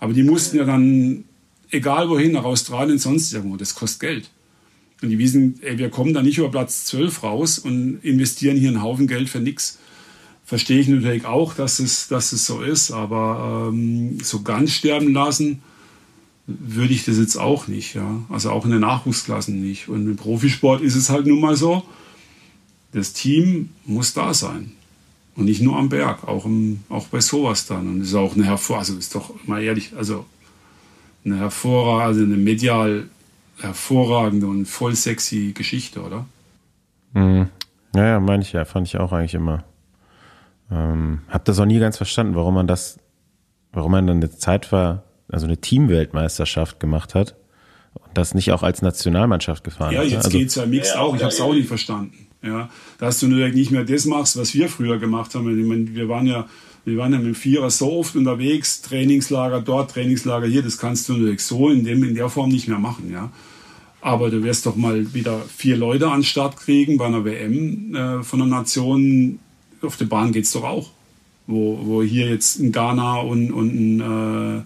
Aber 0.00 0.12
die 0.14 0.22
mussten 0.22 0.56
ja 0.56 0.64
dann, 0.64 1.24
egal 1.70 2.08
wohin, 2.08 2.32
nach 2.32 2.44
Australien, 2.44 2.98
sonst 2.98 3.32
irgendwo, 3.32 3.56
das 3.56 3.74
kostet 3.74 4.00
Geld. 4.00 4.30
Und 5.02 5.10
die 5.10 5.18
wissen, 5.18 5.58
ey, 5.62 5.78
wir 5.78 5.90
kommen 5.90 6.12
da 6.12 6.22
nicht 6.22 6.38
über 6.38 6.50
Platz 6.50 6.84
12 6.86 7.22
raus 7.22 7.58
und 7.58 8.00
investieren 8.02 8.56
hier 8.56 8.70
einen 8.70 8.82
Haufen 8.82 9.06
Geld 9.06 9.28
für 9.28 9.40
nichts. 9.40 9.78
Verstehe 10.44 10.80
ich 10.80 10.88
natürlich 10.88 11.26
auch, 11.26 11.54
dass 11.54 11.78
es, 11.78 12.08
dass 12.08 12.32
es 12.32 12.44
so 12.44 12.60
ist, 12.60 12.90
aber 12.90 13.70
ähm, 13.72 14.18
so 14.22 14.42
ganz 14.42 14.72
sterben 14.72 15.12
lassen 15.12 15.62
würde 16.46 16.92
ich 16.92 17.04
das 17.04 17.18
jetzt 17.18 17.36
auch 17.36 17.68
nicht. 17.68 17.94
Ja? 17.94 18.24
Also 18.28 18.50
auch 18.50 18.64
in 18.64 18.72
den 18.72 18.80
Nachwuchsklassen 18.80 19.60
nicht. 19.60 19.88
Und 19.88 20.06
im 20.06 20.16
Profisport 20.16 20.82
ist 20.82 20.96
es 20.96 21.08
halt 21.08 21.26
nun 21.26 21.40
mal 21.40 21.56
so, 21.56 21.84
das 22.92 23.12
Team 23.12 23.70
muss 23.84 24.12
da 24.12 24.34
sein. 24.34 24.72
Und 25.40 25.46
nicht 25.46 25.62
nur 25.62 25.78
am 25.78 25.88
Berg, 25.88 26.28
auch, 26.28 26.44
im, 26.44 26.80
auch 26.90 27.06
bei 27.06 27.20
sowas 27.20 27.64
dann. 27.64 27.88
Und 27.88 28.02
es 28.02 28.08
ist 28.08 28.14
auch 28.14 28.34
eine 28.34 28.44
hervor, 28.44 28.76
also 28.80 28.94
ist 28.98 29.14
doch 29.14 29.32
mal 29.46 29.62
ehrlich, 29.62 29.94
also 29.96 30.26
eine 31.24 31.38
hervorragende, 31.38 32.04
also 32.04 32.22
eine 32.24 32.36
medial 32.36 33.08
hervorragende 33.58 34.46
und 34.46 34.66
voll 34.66 34.94
sexy 34.94 35.52
Geschichte, 35.54 36.02
oder? 36.02 36.26
Mhm. 37.14 37.48
Ja, 37.96 38.06
ja, 38.06 38.20
meine 38.20 38.42
ich 38.42 38.52
ja, 38.52 38.66
fand 38.66 38.86
ich 38.86 38.98
auch 38.98 39.12
eigentlich 39.12 39.32
immer. 39.32 39.64
Ähm, 40.70 41.22
hab 41.30 41.46
das 41.46 41.58
auch 41.58 41.64
nie 41.64 41.78
ganz 41.78 41.96
verstanden, 41.96 42.34
warum 42.34 42.52
man 42.52 42.66
das, 42.66 42.98
warum 43.72 43.92
man 43.92 44.06
dann 44.06 44.18
eine 44.18 44.30
Zeit 44.30 44.70
war, 44.72 45.04
also 45.32 45.46
eine 45.46 45.56
Teamweltmeisterschaft 45.56 46.80
gemacht 46.80 47.14
hat 47.14 47.34
und 47.94 48.10
das 48.12 48.34
nicht 48.34 48.52
auch 48.52 48.62
als 48.62 48.82
Nationalmannschaft 48.82 49.64
gefahren 49.64 49.94
Ja, 49.94 50.00
hat. 50.00 50.06
ne? 50.06 50.12
jetzt 50.12 50.26
also, 50.26 50.36
geht's 50.36 50.54
ja 50.56 50.66
mixed 50.66 50.96
auch. 50.98 51.16
Ich 51.16 51.22
habe 51.22 51.32
es 51.32 51.40
auch 51.40 51.54
nicht 51.54 51.66
verstanden. 51.68 52.26
Ja, 52.42 52.70
dass 52.98 53.20
du 53.20 53.28
natürlich 53.28 53.54
nicht 53.54 53.70
mehr 53.70 53.84
das 53.84 54.06
machst, 54.06 54.38
was 54.38 54.54
wir 54.54 54.68
früher 54.68 54.98
gemacht 54.98 55.34
haben. 55.34 55.58
Ich 55.58 55.66
meine, 55.66 55.94
wir 55.94 56.08
waren 56.08 56.26
ja, 56.26 56.48
wir 56.86 56.96
waren 56.96 57.12
ja 57.12 57.18
mit 57.18 57.28
dem 57.28 57.34
Vierer 57.34 57.70
so 57.70 57.92
oft 57.92 58.16
unterwegs, 58.16 58.80
Trainingslager 58.80 59.60
dort, 59.60 59.90
Trainingslager 59.90 60.46
hier. 60.46 60.62
Das 60.62 60.78
kannst 60.78 61.08
du 61.08 61.14
natürlich 61.14 61.42
so 61.42 61.68
in 61.68 61.84
dem 61.84 62.02
in 62.02 62.14
der 62.14 62.30
Form 62.30 62.48
nicht 62.48 62.66
mehr 62.66 62.78
machen. 62.78 63.10
Ja, 63.12 63.30
aber 64.00 64.30
du 64.30 64.42
wirst 64.42 64.64
doch 64.64 64.76
mal 64.76 65.12
wieder 65.12 65.40
vier 65.54 65.76
Leute 65.76 66.08
an 66.08 66.20
den 66.20 66.24
Start 66.24 66.56
kriegen 66.56 66.96
bei 66.96 67.06
einer 67.06 67.24
WM 67.24 67.94
äh, 67.94 68.22
von 68.22 68.40
einer 68.40 68.50
Nation. 68.50 69.38
Auf 69.82 69.98
der 69.98 70.06
Bahn 70.06 70.32
geht's 70.32 70.52
doch 70.52 70.64
auch, 70.64 70.90
wo, 71.46 71.78
wo 71.82 72.02
hier 72.02 72.30
jetzt 72.30 72.58
ein 72.58 72.72
Ghana 72.72 73.20
und 73.20 73.52
und 73.52 73.74
ein 73.74 74.00
äh, 74.00 74.62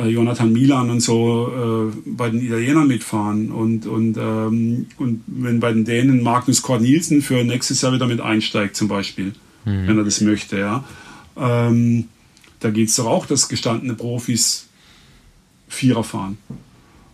äh, 0.00 0.08
Jonathan 0.08 0.52
Milan 0.52 0.90
und 0.90 1.00
so 1.00 1.90
äh, 1.92 1.96
bei 2.06 2.30
den 2.30 2.40
Italienern 2.44 2.88
mitfahren 2.88 3.50
und, 3.50 3.86
und, 3.86 4.16
ähm, 4.16 4.86
und 4.98 5.22
wenn 5.26 5.60
bei 5.60 5.72
den 5.72 5.84
Dänen 5.84 6.22
Magnus 6.22 6.62
Kort 6.62 6.82
Nielsen 6.82 7.22
für 7.22 7.44
nächstes 7.44 7.82
Jahr 7.82 7.92
wieder 7.92 8.06
mit 8.06 8.20
einsteigt 8.20 8.76
zum 8.76 8.88
Beispiel, 8.88 9.32
wenn 9.64 9.98
er 9.98 10.04
das 10.04 10.20
möchte, 10.20 10.58
ja. 10.58 10.84
Ähm, 11.36 12.08
da 12.60 12.70
geht 12.70 12.88
es 12.88 12.96
doch 12.96 13.06
auch, 13.06 13.26
dass 13.26 13.48
gestandene 13.48 13.94
Profis 13.94 14.66
Vierer 15.68 16.02
fahren. 16.02 16.38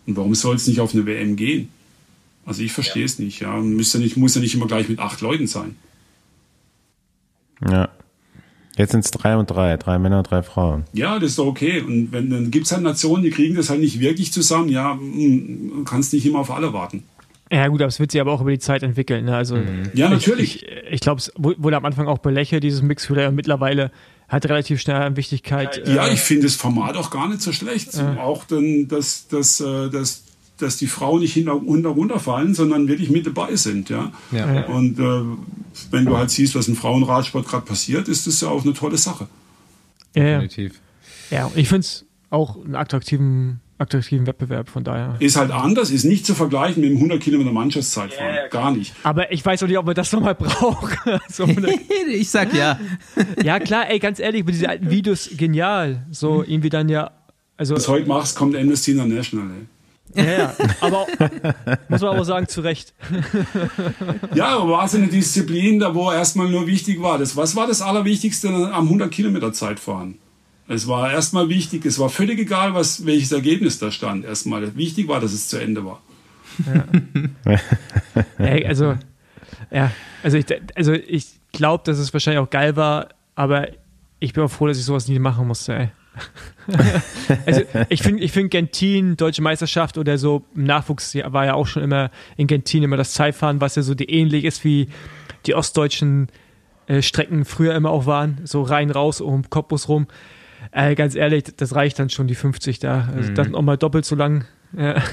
Und 0.07 0.17
warum 0.17 0.35
soll 0.35 0.57
es 0.57 0.67
nicht 0.67 0.81
auf 0.81 0.95
eine 0.95 1.07
WM 1.07 1.37
gehen? 1.37 1.69
Also 2.45 2.63
ich 2.63 2.73
verstehe 2.73 3.05
es 3.05 3.19
nicht, 3.19 3.41
ja. 3.41 3.57
Muss 3.57 3.93
ja 3.93 4.01
nicht, 4.01 4.17
muss 4.17 4.35
ja 4.35 4.41
nicht 4.41 4.55
immer 4.55 4.67
gleich 4.67 4.89
mit 4.89 4.99
acht 4.99 5.21
Leuten 5.21 5.47
sein. 5.47 5.77
ja. 7.69 7.89
Jetzt 8.77 8.93
sind 8.93 9.05
es 9.05 9.11
drei 9.11 9.37
und 9.37 9.51
drei, 9.51 9.77
drei 9.77 9.99
Männer 9.99 10.19
und 10.19 10.31
drei 10.31 10.43
Frauen. 10.43 10.85
Ja, 10.93 11.19
das 11.19 11.31
ist 11.31 11.39
doch 11.39 11.47
okay. 11.47 11.81
Und 11.81 12.13
wenn, 12.13 12.29
dann 12.31 12.51
gibt 12.51 12.67
es 12.67 12.73
halt 12.73 12.83
Nationen, 12.83 13.23
die 13.23 13.31
kriegen 13.31 13.55
das 13.57 13.71
halt 13.71 13.81
nicht 13.81 14.01
wirklich 14.01 14.33
zusammen. 14.33 14.69
Ja, 14.69 14.95
mm, 14.95 15.71
du 15.79 15.85
kannst 15.85 16.13
nicht 16.13 16.27
immer 16.27 16.41
auf 16.41 16.51
alle 16.51 16.73
warten. 16.73 17.03
Ja 17.51 17.69
gut, 17.69 17.81
aber 17.81 17.89
es 17.89 18.01
wird 18.01 18.11
sich 18.11 18.21
aber 18.21 18.33
auch 18.33 18.41
über 18.41 18.51
die 18.51 18.59
Zeit 18.59 18.83
entwickeln. 18.83 19.25
Ne? 19.25 19.37
Also 19.37 19.57
Ja, 19.95 20.09
natürlich. 20.09 20.63
Ich, 20.65 20.69
ich, 20.69 20.93
ich 20.95 21.01
glaube, 21.01 21.21
es 21.21 21.33
wu- 21.37 21.55
wurde 21.59 21.77
am 21.77 21.85
Anfang 21.85 22.07
auch 22.09 22.19
belächelt, 22.19 22.65
dieses 22.65 22.83
Mix 22.83 23.09
und 23.09 23.35
mittlerweile 23.35 23.93
hat 24.29 24.45
relativ 24.47 24.81
schnell 24.81 24.97
an 24.97 25.17
Wichtigkeit. 25.17 25.81
Ja, 25.89 26.09
äh, 26.09 26.13
ich 26.15 26.21
finde 26.21 26.43
das 26.45 26.57
Format 26.57 26.97
auch 26.97 27.11
gar 27.11 27.29
nicht 27.29 27.41
so 27.41 27.53
schlecht. 27.53 27.97
Auch 28.19 28.45
dann, 28.45 28.89
dass, 28.89 29.29
dass, 29.29 29.61
äh, 29.61 29.89
dass, 29.89 30.25
dass 30.59 30.77
die 30.77 30.87
Frauen 30.87 31.21
nicht 31.21 31.35
hinter, 31.35 31.57
unter 31.57 31.91
runterfallen, 31.91 32.55
sondern 32.55 32.89
wirklich 32.89 33.11
mit 33.11 33.27
dabei 33.27 33.57
sind. 33.57 33.91
Ja? 33.91 34.13
Ja. 34.33 34.67
Und 34.67 34.99
äh, 34.99 35.23
wenn 35.91 36.05
du 36.05 36.17
halt 36.17 36.31
siehst, 36.31 36.55
was 36.55 36.69
im 36.69 36.77
Frauenradsport 36.77 37.47
gerade 37.47 37.67
passiert, 37.67 38.09
ist 38.09 38.27
das 38.27 38.41
ja 38.41 38.49
auch 38.49 38.65
eine 38.65 38.73
tolle 38.73 38.97
Sache. 38.97 39.29
ja. 40.15 40.41
Definitiv. 40.41 40.81
ja, 41.31 41.51
ich 41.55 41.69
finde 41.69 41.81
es 41.81 42.07
auch 42.31 42.57
einen 42.65 42.75
attraktiven, 42.75 43.61
attraktiven 43.79 44.27
Wettbewerb, 44.27 44.69
von 44.69 44.83
daher. 44.83 45.17
Ist 45.21 45.37
halt 45.37 45.51
anders, 45.51 45.91
ist 45.91 46.05
nicht 46.05 46.25
zu 46.27 46.35
vergleichen 46.35 46.81
mit 46.81 46.91
dem 46.91 46.97
100 46.97 47.21
Kilometer 47.21 47.53
Mannschaftszeitfahren. 47.53 48.51
Gar 48.51 48.73
nicht. 48.73 48.95
Aber 49.03 49.31
ich 49.33 49.45
weiß 49.45 49.63
auch 49.63 49.69
nicht, 49.69 49.79
ob 49.79 49.87
man 49.87 49.95
das 49.95 50.11
nochmal 50.13 50.35
braucht. 50.35 50.97
so 51.31 51.47
ich 52.11 52.31
sag 52.31 52.55
ja. 52.55 52.79
ja, 53.43 53.61
klar, 53.61 53.91
ey, 53.91 53.99
ganz 53.99 54.19
ehrlich, 54.19 54.45
mit 54.45 54.55
diesen 54.55 54.69
alten 54.69 54.91
Videos 54.91 55.31
genial. 55.37 56.07
So 56.11 56.43
irgendwie 56.43 56.71
dann 56.71 56.89
ja, 56.89 57.11
also 57.57 57.77
Was 57.77 57.85
du 57.85 57.93
heute 57.93 58.09
machst, 58.09 58.37
kommt 58.37 58.57
Amnesty 58.57 58.93
International. 58.93 59.47
Ey. 59.51 59.67
Ja, 60.15 60.25
ja. 60.25 60.55
Aber 60.81 61.07
muss 61.89 62.01
man 62.01 62.15
aber 62.15 62.25
sagen, 62.25 62.49
zu 62.49 62.61
Recht. 62.61 62.95
Ja, 64.35 64.57
aber 64.57 64.71
war 64.71 64.85
es 64.85 64.95
eine 64.95 65.09
Disziplin, 65.09 65.79
da 65.79 65.95
wo 65.95 66.11
erstmal 66.11 66.49
nur 66.49 66.67
wichtig 66.67 67.03
war. 67.03 67.19
Das, 67.19 67.37
was 67.37 67.57
war 67.57 67.67
das 67.67 67.83
Allerwichtigste 67.83 68.49
am 68.49 68.85
100 68.85 69.11
Kilometer 69.11 69.53
Zeitfahren? 69.53 70.19
Es 70.69 70.89
war 70.89 71.13
erstmal 71.13 71.49
wichtig, 71.49 71.85
es 71.87 71.99
war 71.99 72.09
völlig 72.09 72.41
egal, 72.41 72.75
was, 72.75 73.07
welches 73.07 73.31
Ergebnis 73.33 73.79
da 73.79 73.91
stand. 73.91 74.25
Erstmal 74.25 74.75
wichtig 74.77 75.07
war, 75.07 75.21
dass 75.21 75.33
es 75.33 75.49
zu 75.49 75.59
Ende 75.59 75.85
war. 75.85 76.01
Ey, 78.39 78.67
also, 78.67 78.95
ja, 79.71 79.93
also 80.23 80.39
ich, 80.39 80.47
also 80.75 80.93
ich 80.93 81.27
glaube, 81.53 81.85
dass 81.85 81.99
es 81.99 82.13
wahrscheinlich 82.13 82.41
auch 82.41 82.51
geil 82.51 82.75
war, 82.77 83.09
aber 83.35 83.69
ich 84.19 84.33
bin 84.33 84.43
auch 84.43 84.51
froh, 84.51 84.67
dass 84.67 84.79
ich 84.79 84.85
sowas 84.85 85.07
nie 85.09 85.19
machen 85.19 85.47
musste, 85.47 85.75
ey. 85.75 85.89
also 87.47 87.63
ich 87.89 88.03
finde 88.03 88.23
ich 88.23 88.33
find 88.33 88.51
Gentin, 88.51 89.17
Deutsche 89.17 89.43
Meisterschaft 89.43 89.99
oder 89.99 90.19
so, 90.19 90.45
im 90.55 90.65
Nachwuchs 90.65 91.15
war 91.15 91.45
ja 91.45 91.55
auch 91.55 91.67
schon 91.67 91.83
immer 91.83 92.11
in 92.37 92.47
Gentin 92.47 92.83
immer 92.83 92.97
das 92.97 93.13
Zeitfahren, 93.13 93.61
was 93.61 93.77
ja 93.77 93.83
so 93.83 93.95
die 93.95 94.11
ähnlich 94.11 94.45
ist 94.45 94.65
wie 94.65 94.89
die 95.47 95.55
ostdeutschen 95.55 96.29
äh, 96.87 97.03
Strecken 97.03 97.45
früher 97.45 97.75
immer 97.75 97.91
auch 97.91 98.07
waren, 98.07 98.39
so 98.45 98.63
rein, 98.63 98.91
raus, 98.91 99.21
um 99.21 99.49
Cottbus 99.49 99.89
rum. 99.89 100.07
Äh, 100.73 100.95
ganz 100.95 101.15
ehrlich, 101.15 101.45
das 101.57 101.75
reicht 101.75 101.99
dann 101.99 102.11
schon, 102.11 102.27
die 102.27 102.35
50 102.35 102.79
da. 102.81 103.09
Also 103.15 103.31
Mhm. 103.31 103.35
dann 103.35 103.55
auch 103.55 103.63
mal 103.63 103.77
doppelt 103.77 104.05
so 104.05 104.15
lang. 104.17 104.45
Ja. 104.77 105.03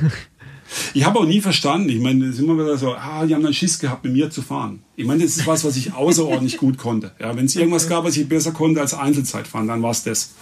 Ich 0.94 1.06
habe 1.06 1.20
auch 1.20 1.26
nie 1.26 1.42
verstanden. 1.42 1.90
Ich 1.90 2.00
meine, 2.00 2.26
es 2.26 2.36
ist 2.36 2.40
immer 2.40 2.56
wieder 2.56 2.78
so, 2.78 2.96
ah, 2.96 3.26
die 3.26 3.36
haben 3.36 3.44
dann 3.44 3.54
Schiss 3.54 3.78
gehabt, 3.78 4.04
mit 4.06 4.14
mir 4.14 4.30
zu 4.32 4.42
fahren. 4.42 4.82
Ich 4.96 5.06
meine, 5.06 5.22
das 5.24 5.38
ist 5.38 5.46
was, 5.46 5.64
was 5.64 5.76
ich 5.76 5.94
außerordentlich 5.94 6.58
gut 6.58 6.78
konnte. 6.78 7.12
Ja, 7.20 7.36
wenn 7.36 7.46
es 7.46 7.56
irgendwas 7.56 7.88
gab, 7.88 8.06
was 8.06 8.18
ich 8.18 8.28
besser 8.28 8.54
konnte 8.54 8.82
als 8.82 8.94
Einzelzeitfahren, 8.96 9.68
dann 9.68 9.84
war 9.84 9.92
es 9.92 10.04
das. 10.04 10.34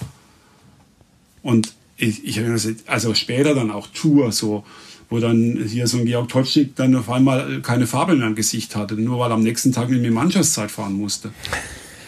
Und 1.44 1.74
ich, 1.98 2.26
ich 2.26 2.42
also 2.88 3.14
später 3.14 3.54
dann 3.54 3.72
auch 3.72 3.88
Tour, 3.88 4.32
so, 4.32 4.64
wo 5.10 5.20
dann 5.20 5.64
hier 5.68 5.88
so 5.88 5.98
ein 5.98 6.06
Georg 6.06 6.30
Totschnig 6.30 6.76
dann 6.76 6.96
auf 6.96 7.10
einmal 7.10 7.62
keine 7.62 7.86
Farbe 7.86 8.16
mehr 8.16 8.28
im 8.28 8.36
Gesicht 8.36 8.76
hatte, 8.76 8.96
nur 8.96 9.20
weil 9.20 9.32
er 9.32 9.36
am 9.36 9.44
nächsten 9.44 9.72
Tag 9.72 9.90
mit 9.90 10.02
mir 10.02 10.12
Mannschaftszeit 10.12 10.72
fahren 10.72 10.94
musste. 10.94 11.32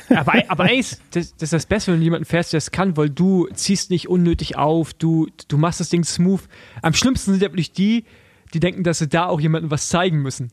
Aber, 0.10 0.34
aber 0.48 0.66
Ace, 0.66 1.00
das, 1.12 1.34
das 1.36 1.44
ist 1.44 1.54
das 1.54 1.66
Beste, 1.66 1.92
wenn 1.92 2.00
du 2.00 2.04
jemanden 2.04 2.26
fährst, 2.26 2.54
der 2.54 2.58
das 2.60 2.72
kann, 2.72 2.98
weil 2.98 3.10
du 3.10 3.48
ziehst 3.54 3.90
nicht 3.90 4.10
unnötig 4.10 4.58
auf, 4.58 4.94
du, 4.94 5.28
du 5.48 5.58
machst 5.58 5.80
das 5.80 5.90
Ding 5.90 6.04
smooth. 6.04 6.42
Am 6.82 6.94
schlimmsten 6.94 7.32
sind 7.32 7.42
ja 7.42 7.50
wirklich 7.50 7.72
die, 7.72 8.06
die 8.54 8.60
denken, 8.60 8.84
dass 8.84 9.00
sie 9.00 9.08
da 9.08 9.26
auch 9.26 9.42
jemandem 9.42 9.72
was 9.72 9.90
zeigen 9.90 10.22
müssen. 10.22 10.52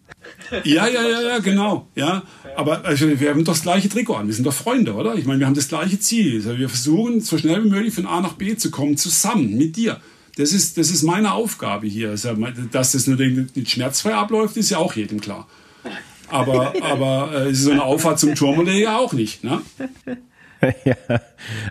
Ja, 0.64 0.86
ja, 0.86 1.02
ja, 1.02 1.20
ja, 1.20 1.38
genau. 1.38 1.88
Ja, 1.94 2.22
aber 2.56 2.84
also, 2.84 3.20
wir 3.20 3.30
haben 3.30 3.44
doch 3.44 3.52
das 3.52 3.62
gleiche 3.62 3.88
Trikot 3.88 4.14
an. 4.14 4.26
Wir 4.26 4.34
sind 4.34 4.46
doch 4.46 4.54
Freunde, 4.54 4.94
oder? 4.94 5.14
Ich 5.14 5.26
meine, 5.26 5.40
wir 5.40 5.46
haben 5.46 5.54
das 5.54 5.68
gleiche 5.68 5.98
Ziel. 5.98 6.36
Also, 6.36 6.58
wir 6.58 6.68
versuchen, 6.68 7.20
so 7.20 7.36
schnell 7.36 7.64
wie 7.64 7.68
möglich 7.68 7.94
von 7.94 8.06
A 8.06 8.20
nach 8.20 8.34
B 8.34 8.56
zu 8.56 8.70
kommen, 8.70 8.96
zusammen 8.96 9.56
mit 9.56 9.76
dir. 9.76 10.00
Das 10.36 10.52
ist, 10.52 10.78
das 10.78 10.90
ist 10.90 11.02
meine 11.02 11.32
Aufgabe 11.32 11.86
hier. 11.86 12.10
Also, 12.10 12.34
Dass 12.72 12.92
das 12.92 13.06
nur 13.06 13.18
nicht 13.18 13.70
schmerzfrei 13.70 14.14
abläuft, 14.14 14.56
ist 14.56 14.70
ja 14.70 14.78
auch 14.78 14.94
jedem 14.94 15.20
klar. 15.20 15.46
Aber, 16.28 16.72
aber 16.82 17.46
äh, 17.46 17.54
so 17.54 17.72
eine 17.72 17.82
Auffahrt 17.82 18.18
zum 18.18 18.34
Turmole 18.34 18.72
ja 18.72 18.98
auch 18.98 19.12
nicht. 19.12 19.42
Ne? 19.42 19.60
ja, 20.84 20.94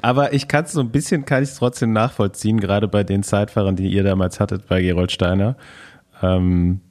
aber 0.02 0.34
ich 0.34 0.48
kann 0.48 0.66
es 0.66 0.74
so 0.74 0.82
ein 0.82 0.90
bisschen, 0.90 1.26
kann 1.26 1.44
ich 1.44 1.50
es 1.50 1.56
trotzdem 1.56 1.94
nachvollziehen, 1.94 2.60
gerade 2.60 2.88
bei 2.88 3.04
den 3.04 3.24
Zeitfahrern, 3.24 3.76
die 3.76 3.88
ihr 3.88 4.04
damals 4.04 4.40
hattet 4.40 4.68
bei 4.68 4.82
Gerold 4.82 5.12
Steiner, 5.12 5.56
ähm, 6.22 6.82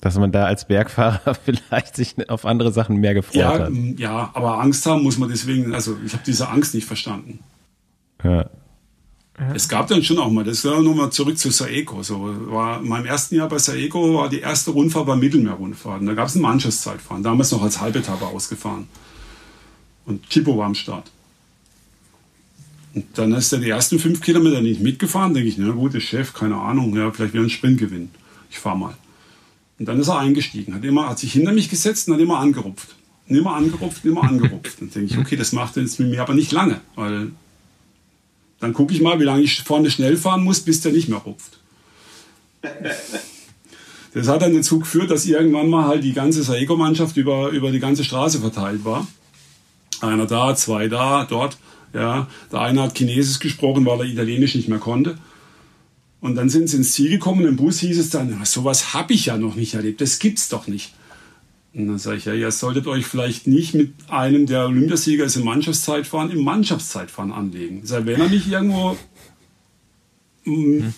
dass 0.00 0.16
man 0.18 0.32
da 0.32 0.44
als 0.46 0.66
Bergfahrer 0.66 1.34
vielleicht 1.44 1.96
sich 1.96 2.14
auf 2.30 2.46
andere 2.46 2.72
Sachen 2.72 2.96
mehr 2.96 3.14
gefreut 3.14 3.36
Ja, 3.36 3.58
hat. 3.58 3.72
ja, 3.98 4.30
aber 4.34 4.60
Angst 4.60 4.86
haben 4.86 5.02
muss 5.02 5.18
man 5.18 5.28
deswegen, 5.28 5.74
also 5.74 5.96
ich 6.04 6.12
habe 6.12 6.22
diese 6.26 6.48
Angst 6.48 6.74
nicht 6.74 6.86
verstanden. 6.86 7.40
Ja. 8.24 8.48
Es 9.54 9.68
gab 9.70 9.88
dann 9.88 10.02
schon 10.02 10.18
auch 10.18 10.30
mal, 10.30 10.44
das 10.44 10.64
war 10.66 10.82
nochmal 10.82 11.10
zurück 11.10 11.38
zu 11.38 11.50
Saeco. 11.50 12.02
So 12.02 12.50
war 12.50 12.80
in 12.80 12.88
meinem 12.88 13.06
ersten 13.06 13.36
Jahr 13.36 13.48
bei 13.48 13.58
Saeco 13.58 14.14
war 14.14 14.28
die 14.28 14.40
erste 14.40 14.70
Rundfahrt 14.70 15.06
bei 15.06 15.16
Mittelmeerrundfahrten. 15.16 16.06
Da 16.06 16.12
gab 16.12 16.28
es 16.28 16.34
ein 16.34 16.42
Mannschaftszeitfahren, 16.42 17.22
damals 17.22 17.50
noch 17.52 17.62
als 17.62 17.80
Halbetappe 17.80 18.26
ausgefahren. 18.26 18.86
Und 20.04 20.28
Chipo 20.28 20.58
war 20.58 20.66
am 20.66 20.74
Start. 20.74 21.10
Und 22.94 23.06
dann 23.14 23.32
ist 23.32 23.52
er 23.52 23.60
die 23.60 23.70
ersten 23.70 23.98
fünf 23.98 24.20
Kilometer 24.20 24.60
nicht 24.60 24.82
mitgefahren, 24.82 25.32
denke 25.32 25.48
ich, 25.48 25.56
na 25.56 25.70
gut, 25.70 25.94
der 25.94 26.00
Chef, 26.00 26.34
keine 26.34 26.56
Ahnung, 26.56 26.94
ja, 26.96 27.10
vielleicht 27.10 27.32
wieder 27.32 27.44
ein 27.44 27.50
Sprint 27.50 27.78
gewinnen. 27.78 28.10
Ich 28.50 28.58
fahr 28.58 28.74
mal. 28.74 28.94
Und 29.78 29.86
dann 29.86 29.98
ist 29.98 30.08
er 30.08 30.18
eingestiegen, 30.18 30.74
hat, 30.74 30.84
immer, 30.84 31.08
hat 31.08 31.18
sich 31.18 31.32
hinter 31.32 31.52
mich 31.52 31.70
gesetzt 31.70 32.08
und 32.08 32.14
hat 32.14 32.20
immer 32.20 32.38
angerupft. 32.38 32.96
Und 33.28 33.36
immer 33.36 33.54
angerupft, 33.54 34.04
immer 34.04 34.24
angerupft. 34.24 34.80
Dann 34.80 34.90
denke 34.90 35.14
ich, 35.14 35.18
okay, 35.18 35.36
das 35.36 35.52
macht 35.52 35.76
er 35.76 35.82
jetzt 35.84 35.98
mit 36.00 36.10
mir 36.10 36.20
aber 36.20 36.34
nicht 36.34 36.52
lange, 36.52 36.80
weil 36.96 37.30
dann 38.58 38.74
gucke 38.74 38.92
ich 38.92 39.00
mal, 39.00 39.18
wie 39.18 39.24
lange 39.24 39.42
ich 39.42 39.62
vorne 39.62 39.90
schnell 39.90 40.16
fahren 40.16 40.44
muss, 40.44 40.60
bis 40.60 40.82
der 40.82 40.92
nicht 40.92 41.08
mehr 41.08 41.18
rupft. 41.18 41.58
Das 44.12 44.28
hat 44.28 44.42
dann 44.42 44.54
dazu 44.54 44.80
geführt, 44.80 45.10
dass 45.10 45.24
irgendwann 45.24 45.70
mal 45.70 45.86
halt 45.86 46.04
die 46.04 46.12
ganze 46.12 46.42
Saeco-Mannschaft 46.42 47.16
über, 47.16 47.48
über 47.50 47.70
die 47.70 47.78
ganze 47.78 48.04
Straße 48.04 48.40
verteilt 48.40 48.84
war. 48.84 49.06
Einer 50.00 50.26
da, 50.26 50.54
zwei 50.56 50.88
da, 50.88 51.24
dort. 51.24 51.58
Ja, 51.92 52.28
der 52.52 52.60
eine 52.60 52.82
hat 52.82 52.96
Chinesisch 52.96 53.38
gesprochen, 53.38 53.86
weil 53.86 54.00
er 54.00 54.06
Italienisch 54.06 54.54
nicht 54.54 54.68
mehr 54.68 54.78
konnte. 54.78 55.16
Und 56.20 56.34
dann 56.34 56.48
sind 56.48 56.68
sie 56.68 56.76
ins 56.76 56.92
Ziel 56.92 57.10
gekommen. 57.10 57.46
Im 57.46 57.56
Bus 57.56 57.80
hieß 57.80 57.98
es 57.98 58.10
dann, 58.10 58.44
sowas 58.44 58.92
habe 58.92 59.14
ich 59.14 59.26
ja 59.26 59.38
noch 59.38 59.54
nicht 59.54 59.74
erlebt. 59.74 60.00
Das 60.00 60.18
gibt's 60.18 60.48
doch 60.48 60.66
nicht. 60.66 60.92
Und 61.72 61.86
dann 61.86 61.98
sage 61.98 62.16
ich, 62.16 62.24
ja, 62.24 62.34
ihr 62.34 62.50
solltet 62.50 62.86
euch 62.86 63.06
vielleicht 63.06 63.46
nicht 63.46 63.74
mit 63.74 63.94
einem, 64.08 64.46
der 64.46 64.66
Olympiasieger 64.66 65.24
ist 65.24 65.36
im 65.36 65.44
Mannschaftszeitfahren, 65.44 66.30
im 66.30 66.42
Mannschaftszeitfahren 66.42 67.32
anlegen. 67.32 67.82
Heißt, 67.82 68.06
wenn 68.06 68.20
er 68.20 68.28
nicht 68.28 68.48
irgendwo 68.48 68.96
mh, 70.44 70.92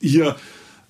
hier 0.00 0.36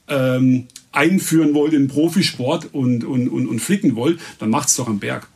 ähm, 0.06 0.68
einführen 0.93 1.55
wollt 1.55 1.72
in 1.72 1.89
Profisport 1.89 2.74
und, 2.74 3.05
und, 3.05 3.28
und, 3.28 3.47
und 3.47 3.60
flicken 3.60 3.97
wollt, 3.97 4.20
dann 4.39 4.51
macht's 4.51 4.77
doch 4.77 4.86
am 4.86 4.98
Berg. 4.98 5.28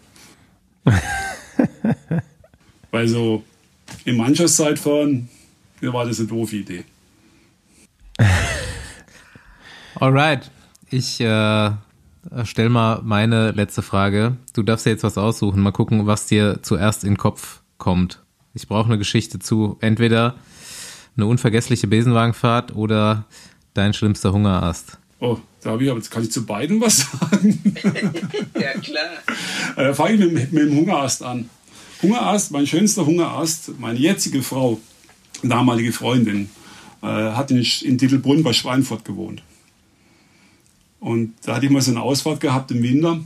Weil 2.91 3.09
so 3.09 3.43
im 4.05 4.19
Mannschaftszeitfahren, 4.19 5.29
war 5.81 6.07
das 6.07 6.19
eine 6.19 6.29
doofe 6.29 6.57
Idee. 6.57 6.85
Alright. 9.95 10.51
Ich 10.91 11.21
äh, 11.21 11.71
stell 12.45 12.69
mal 12.69 13.01
meine 13.03 13.51
letzte 13.53 13.83
Frage. 13.83 14.37
Du 14.53 14.63
darfst 14.63 14.87
dir 14.87 14.91
jetzt 14.91 15.05
was 15.05 15.19
aussuchen. 15.19 15.61
Mal 15.61 15.73
gucken, 15.73 16.07
was 16.07 16.27
dir 16.27 16.61
zuerst 16.63 17.05
in 17.05 17.11
den 17.13 17.19
Kopf 17.19 17.61
kommt. 17.79 18.23
Ich 18.55 18.69
brauche 18.69 18.87
eine 18.87 18.99
Geschichte 18.99 19.39
zu 19.39 19.77
entweder 19.81 20.37
eine 21.17 21.27
unvergessliche 21.27 21.87
Besenwagenfahrt 21.87 22.75
oder 22.75 23.25
dein 23.75 23.95
schlimmster 23.95 24.33
Hungerast. 24.33 24.99
Oh, 25.21 25.39
da 25.63 25.71
habe 25.71 25.85
ich 25.85 25.91
aber, 25.91 25.99
jetzt 25.99 26.11
kann 26.11 26.23
ich 26.23 26.31
zu 26.31 26.45
beiden 26.45 26.81
was 26.81 26.99
sagen. 26.99 27.61
Ja, 28.61 28.73
klar. 28.81 29.05
Äh, 29.77 29.95
Fange 29.95 30.15
ich 30.15 30.33
mit, 30.33 30.53
mit 30.53 30.69
dem 30.69 30.77
Hungerast 30.77 31.23
an. 31.23 31.51
Hungerast, 32.03 32.53
mein 32.53 32.67
schönster 32.67 33.07
Hungerast, 33.07 33.79
meine 33.79 33.99
jetzige 33.99 34.43
Frau, 34.43 34.81
damalige 35.43 35.93
Freundin, 35.93 36.51
äh, 37.05 37.33
hat 37.35 37.51
in, 37.51 37.99
Dittelbrunn 37.99 38.43
bei 38.43 38.55
Schweinfurt 38.55 39.05
gewohnt. 39.05 39.43
Und 41.01 41.35
da 41.45 41.57
hatte 41.57 41.67
ich 41.67 41.73
mal 41.73 41.83
so 41.83 41.91
eine 41.91 42.01
Ausfahrt 42.01 42.41
gehabt 42.41 42.71
im 42.71 42.83
Winter, 42.83 43.23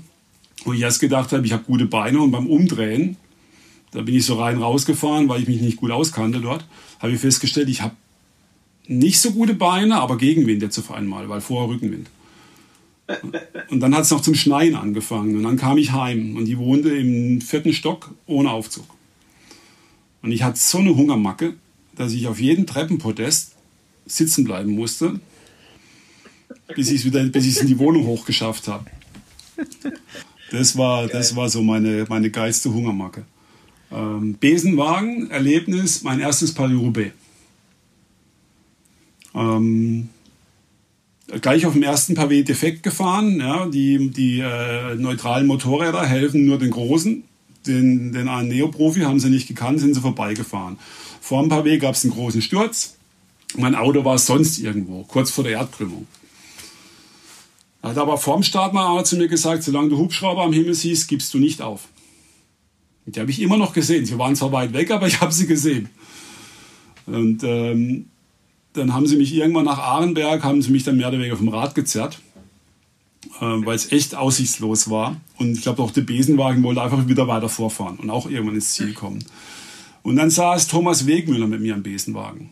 wo 0.65 0.73
ich 0.73 0.81
erst 0.81 0.99
gedacht 0.99 1.31
habe, 1.31 1.47
ich 1.47 1.53
habe 1.53 1.63
gute 1.63 1.87
Beine 1.87 2.21
und 2.21 2.33
beim 2.33 2.49
Umdrehen, 2.49 3.17
da 3.93 4.03
bin 4.03 4.17
ich 4.17 4.27
so 4.27 4.35
rein 4.35 4.59
rausgefahren, 4.59 5.29
weil 5.29 5.43
ich 5.43 5.49
mich 5.49 5.61
nicht 5.61 5.77
gut 5.77 5.93
auskannte 5.93 6.41
dort, 6.41 6.67
habe 6.99 7.13
ich 7.13 7.21
festgestellt, 7.21 7.69
ich 7.69 7.81
habe 7.81 7.95
nicht 8.89 9.21
so 9.21 9.31
gute 9.31 9.55
Beine, 9.55 10.01
aber 10.01 10.19
Gegenwind 10.19 10.61
jetzt 10.61 10.79
auf 10.79 10.91
einmal, 10.91 11.29
weil 11.29 11.41
vorher 11.41 11.73
Rückenwind. 11.73 12.11
Und 13.71 13.81
dann 13.81 13.95
hat 13.95 14.03
es 14.03 14.11
noch 14.11 14.23
zum 14.23 14.35
Schneien 14.35 14.75
angefangen. 14.75 15.37
Und 15.37 15.45
dann 15.45 15.57
kam 15.57 15.79
ich 15.79 15.93
heim 15.93 16.37
und 16.37 16.47
die 16.47 16.59
wohnte 16.59 16.91
im 16.91 17.41
vierten 17.41 17.73
Stock 17.73 18.13
ohne 18.27 18.51
Aufzug. 18.51 18.87
Und 20.23 20.33
ich 20.33 20.43
hatte 20.43 20.59
so 20.59 20.79
eine 20.79 20.97
Hungermacke, 20.97 21.55
dass 21.95 22.13
ich 22.13 22.27
auf 22.27 22.41
jedem 22.41 22.67
Treppenpodest 22.67 23.55
sitzen 24.09 24.45
bleiben 24.45 24.73
musste, 24.73 25.21
bis 26.75 26.91
ich 26.91 27.05
es 27.07 27.57
in 27.59 27.67
die 27.67 27.79
Wohnung 27.79 28.07
hochgeschafft 28.07 28.69
habe. 28.69 28.87
Das 30.51 30.77
war, 30.77 31.07
das 31.07 31.37
war 31.37 31.49
so 31.49 31.63
meine, 31.63 32.07
meine 32.09 32.31
geilste 32.31 32.73
Hungermacke. 32.73 33.25
Ähm, 33.91 34.35
Besenwagen, 34.39 35.31
Erlebnis, 35.31 36.03
mein 36.03 36.21
erstes 36.21 36.53
Paris-Roubaix. 36.55 37.13
Ähm, 39.35 40.09
gleich 41.41 41.67
auf 41.67 41.75
dem 41.75 41.83
ersten 41.83 42.15
Pavé 42.15 42.45
defekt 42.45 42.83
gefahren. 42.83 43.41
Ja, 43.41 43.67
die 43.67 44.11
die 44.11 44.41
äh, 44.41 44.95
neutralen 44.97 45.47
Motorräder 45.47 46.05
helfen 46.05 46.45
nur 46.45 46.59
den 46.59 46.71
großen. 46.71 47.25
Den, 47.67 48.13
den 48.13 48.29
einen 48.29 48.49
Neoprofi 48.49 49.01
haben 49.01 49.21
sie 49.21 49.29
nicht 49.29 49.49
gekannt, 49.49 49.81
sind 49.81 49.95
sie 49.95 50.01
vorbeigefahren. 50.01 50.79
Vor 51.21 51.43
dem 51.43 51.51
Pavé 51.51 51.79
gab 51.79 51.95
es 51.95 52.05
einen 52.05 52.15
großen 52.15 52.41
Sturz. 52.41 52.98
Mein 53.57 53.75
Auto 53.75 54.05
war 54.05 54.19
sonst 54.19 54.59
irgendwo, 54.59 55.05
kurz 55.05 55.31
vor 55.31 55.45
der 55.45 55.55
Erdkrümmung. 55.55 56.07
Er 57.83 57.91
hat 57.91 57.99
aber 57.99 58.19
vorm 58.19 58.43
Start 58.43 58.75
mal 58.75 58.93
einer 58.93 59.05
zu 59.05 59.17
mir 59.17 59.29
gesagt, 59.29 59.63
solange 59.63 59.89
du 59.89 59.99
Hubschrauber 59.99 60.43
am 60.43 60.53
Himmel 60.53 60.75
siehst, 60.75 61.09
gibst 61.09 61.33
du 61.33 61.39
nicht 61.39 61.63
auf. 61.63 61.89
Und 63.07 63.17
die 63.17 63.21
habe 63.21 63.31
ich 63.31 63.41
immer 63.41 63.57
noch 63.57 63.73
gesehen. 63.73 64.05
Sie 64.05 64.19
waren 64.19 64.37
zwar 64.37 64.53
weit 64.53 64.73
weg, 64.73 64.91
aber 64.91 65.07
ich 65.07 65.21
habe 65.21 65.33
sie 65.33 65.47
gesehen. 65.47 65.89
Und 67.07 67.43
ähm, 67.43 68.07
dann 68.75 68.93
haben 68.93 69.07
sie 69.07 69.17
mich 69.17 69.33
irgendwann 69.33 69.65
nach 69.65 69.79
Ahrenberg, 69.79 70.45
haben 70.45 70.61
sie 70.61 70.71
mich 70.71 70.85
dann 70.85 70.99
mehr 70.99 71.09
oder 71.09 71.19
weniger 71.19 71.37
vom 71.37 71.49
Rad 71.49 71.75
gezerrt, 71.75 72.21
äh, 73.41 73.45
weil 73.45 73.77
es 73.77 73.93
echt 73.93 74.15
aussichtslos 74.15 74.91
war. 74.91 75.17
Und 75.39 75.53
ich 75.53 75.63
glaube 75.63 75.83
auch 75.83 75.91
der 75.91 76.03
Besenwagen 76.03 76.63
wollte 76.63 76.83
einfach 76.83 77.07
wieder 77.09 77.27
weiter 77.29 77.49
vorfahren 77.49 77.97
und 77.97 78.11
auch 78.11 78.29
irgendwann 78.29 78.57
ins 78.57 78.75
Ziel 78.75 78.93
kommen. 78.93 79.25
Und 80.03 80.17
dann 80.17 80.31
saß 80.31 80.67
Thomas 80.67 81.07
Wegmüller 81.07 81.47
mit 81.47 81.63
mir 81.63 81.75
am 81.75 81.83
Besenwagen 81.83 82.51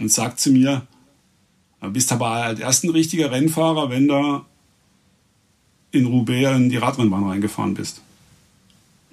und 0.00 0.10
sagt 0.10 0.40
zu 0.40 0.50
mir, 0.50 0.86
du 1.80 1.90
bist 1.90 2.12
aber 2.12 2.30
halt 2.30 2.60
erst 2.60 2.84
ein 2.84 2.90
richtiger 2.90 3.30
Rennfahrer, 3.30 3.90
wenn 3.90 4.08
du 4.08 4.44
in 5.92 6.06
Roubaix 6.06 6.56
in 6.56 6.68
die 6.68 6.76
Radrennbahn 6.76 7.28
reingefahren 7.28 7.74
bist. 7.74 8.00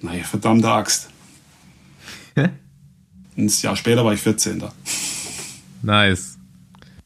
Naja, 0.00 0.24
verdammte 0.24 0.70
Axt. 0.70 1.10
ein 2.36 3.48
Jahr 3.48 3.76
später 3.76 4.04
war 4.04 4.12
ich 4.12 4.20
14. 4.20 4.62
Nice. 5.82 6.38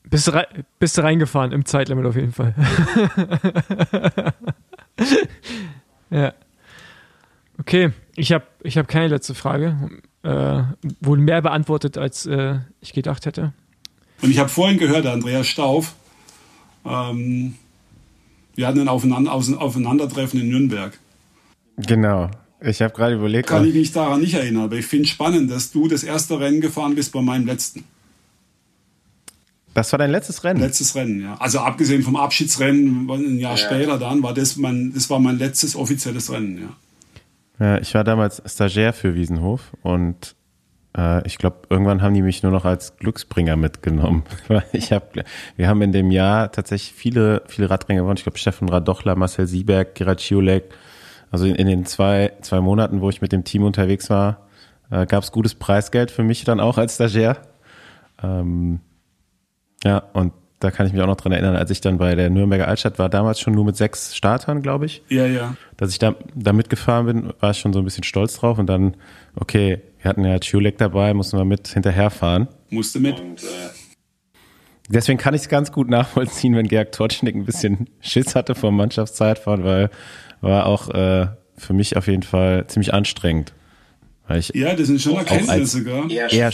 Bist 0.08 0.26
du, 0.26 0.32
rei 0.32 0.46
bist 0.78 0.98
du 0.98 1.02
reingefahren 1.02 1.52
im 1.52 1.64
Zeitlimit 1.64 2.04
auf 2.04 2.16
jeden 2.16 2.32
Fall. 2.32 2.54
ja. 6.10 6.34
Okay, 7.58 7.92
ich 8.14 8.32
habe 8.32 8.46
ich 8.62 8.76
hab 8.76 8.88
keine 8.88 9.08
letzte 9.08 9.34
Frage. 9.34 9.88
Äh, 10.22 10.62
wohl 11.00 11.18
mehr 11.18 11.40
beantwortet, 11.40 11.96
als 11.96 12.26
äh, 12.26 12.58
ich 12.80 12.92
gedacht 12.92 13.24
hätte. 13.24 13.54
Und 14.22 14.30
ich 14.30 14.38
habe 14.38 14.48
vorhin 14.48 14.78
gehört, 14.78 15.04
der 15.04 15.12
Andreas 15.12 15.46
Stauf, 15.46 15.94
ähm, 16.86 17.56
wir 18.54 18.66
hatten 18.66 18.80
ein 18.80 18.88
Aufeinander 18.88 19.32
Aufeinandertreffen 19.32 20.40
in 20.40 20.48
Nürnberg. 20.48 20.98
Genau. 21.76 22.30
Ich 22.60 22.80
habe 22.80 22.94
gerade 22.94 23.16
überlegt. 23.16 23.48
Kann 23.48 23.66
ich 23.66 23.74
mich 23.74 23.92
daran 23.92 24.20
nicht 24.20 24.34
erinnern, 24.34 24.64
aber 24.64 24.76
ich 24.76 24.86
finde 24.86 25.04
es 25.04 25.10
spannend, 25.10 25.50
dass 25.50 25.72
du 25.72 25.88
das 25.88 26.04
erste 26.04 26.38
Rennen 26.38 26.60
gefahren 26.60 26.94
bist 26.94 27.12
bei 27.12 27.20
meinem 27.20 27.46
letzten. 27.46 27.84
Das 29.74 29.90
war 29.90 29.98
dein 29.98 30.10
letztes 30.10 30.44
Rennen? 30.44 30.60
Letztes 30.60 30.94
Rennen, 30.94 31.22
ja. 31.22 31.36
Also 31.38 31.60
abgesehen 31.60 32.02
vom 32.02 32.14
Abschiedsrennen, 32.14 33.10
ein 33.10 33.38
Jahr 33.38 33.56
ja. 33.56 33.56
später 33.56 33.98
dann, 33.98 34.22
war 34.22 34.34
das 34.34 34.56
mein, 34.56 34.92
das 34.92 35.08
war 35.08 35.18
mein 35.18 35.38
letztes 35.38 35.74
offizielles 35.74 36.30
Rennen, 36.30 36.58
ja. 36.58 36.76
Ja, 37.58 37.78
ich 37.78 37.94
war 37.94 38.04
damals 38.04 38.42
Stagiaire 38.44 38.92
für 38.92 39.14
Wiesenhof 39.14 39.72
und 39.82 40.34
äh, 40.96 41.26
ich 41.26 41.38
glaube, 41.38 41.56
irgendwann 41.70 42.02
haben 42.02 42.14
die 42.14 42.22
mich 42.22 42.42
nur 42.42 42.52
noch 42.52 42.64
als 42.64 42.96
Glücksbringer 42.96 43.56
mitgenommen. 43.56 44.24
ich 44.72 44.92
hab, 44.92 45.14
wir 45.56 45.68
haben 45.68 45.82
in 45.82 45.92
dem 45.92 46.10
Jahr 46.10 46.52
tatsächlich 46.52 46.92
viele, 46.92 47.42
viele 47.46 47.70
Radrennen 47.70 48.02
gewonnen. 48.02 48.16
Ich 48.16 48.24
glaube, 48.24 48.38
Steffen 48.38 48.68
Radochler, 48.68 49.16
Marcel 49.16 49.46
Sieberg, 49.46 49.94
Gerard 49.94 50.20
Schiolek. 50.20 50.64
Also 51.30 51.46
in, 51.46 51.54
in, 51.54 51.66
den 51.66 51.86
zwei, 51.86 52.32
zwei 52.42 52.60
Monaten, 52.60 53.00
wo 53.00 53.08
ich 53.08 53.22
mit 53.22 53.32
dem 53.32 53.44
Team 53.44 53.64
unterwegs 53.64 54.10
war, 54.10 54.46
äh, 54.90 55.06
gab 55.06 55.22
es 55.22 55.32
gutes 55.32 55.54
Preisgeld 55.54 56.10
für 56.10 56.22
mich 56.22 56.44
dann 56.44 56.60
auch 56.60 56.76
als 56.76 56.96
Stagiaire. 56.96 57.38
Ähm, 58.22 58.80
ja, 59.82 59.98
und 60.12 60.32
da 60.60 60.70
kann 60.70 60.86
ich 60.86 60.92
mich 60.92 61.02
auch 61.02 61.06
noch 61.06 61.16
dran 61.16 61.32
erinnern, 61.32 61.56
als 61.56 61.70
ich 61.70 61.80
dann 61.80 61.98
bei 61.98 62.14
der 62.14 62.30
Nürnberger 62.30 62.68
Altstadt 62.68 62.98
war, 62.98 63.08
damals 63.08 63.40
schon 63.40 63.54
nur 63.54 63.64
mit 63.64 63.76
sechs 63.76 64.14
Startern, 64.14 64.62
glaube 64.62 64.86
ich. 64.86 65.02
Ja, 65.08 65.26
ja. 65.26 65.56
Dass 65.76 65.90
ich 65.90 65.98
da, 65.98 66.14
da 66.34 66.52
mitgefahren 66.52 67.06
bin, 67.06 67.32
war 67.40 67.50
ich 67.50 67.58
schon 67.58 67.72
so 67.72 67.80
ein 67.80 67.84
bisschen 67.84 68.04
stolz 68.04 68.36
drauf 68.36 68.58
und 68.58 68.66
dann, 68.66 68.96
okay, 69.34 69.80
wir 70.02 70.08
hatten 70.08 70.24
ja 70.24 70.38
Tulek 70.38 70.78
dabei, 70.78 71.14
mussten 71.14 71.38
wir 71.38 71.44
mit 71.44 71.68
hinterherfahren. 71.68 72.48
Musste 72.70 73.00
mit. 73.00 73.18
Und, 73.20 73.42
äh 73.42 73.46
Deswegen 74.88 75.18
kann 75.18 75.32
ich 75.32 75.42
es 75.42 75.48
ganz 75.48 75.72
gut 75.72 75.88
nachvollziehen, 75.88 76.56
wenn 76.56 76.66
Georg 76.66 76.92
Totschnick 76.92 77.34
ein 77.34 77.44
bisschen 77.44 77.88
Schiss 78.00 78.34
hatte 78.34 78.54
vor 78.54 78.72
Mannschaftszeitfahren, 78.72 79.64
weil 79.64 79.90
war 80.40 80.66
auch 80.66 80.90
äh, 80.90 81.28
für 81.56 81.72
mich 81.72 81.96
auf 81.96 82.08
jeden 82.08 82.24
Fall 82.24 82.66
ziemlich 82.66 82.92
anstrengend. 82.92 83.54
Weil 84.26 84.40
ich 84.40 84.52
ja, 84.54 84.74
das 84.74 84.88
sind 84.88 85.00
schon 85.00 85.16
Erkenntnisse, 85.16 85.78
sogar. 85.78 86.10
Eher, 86.10 86.52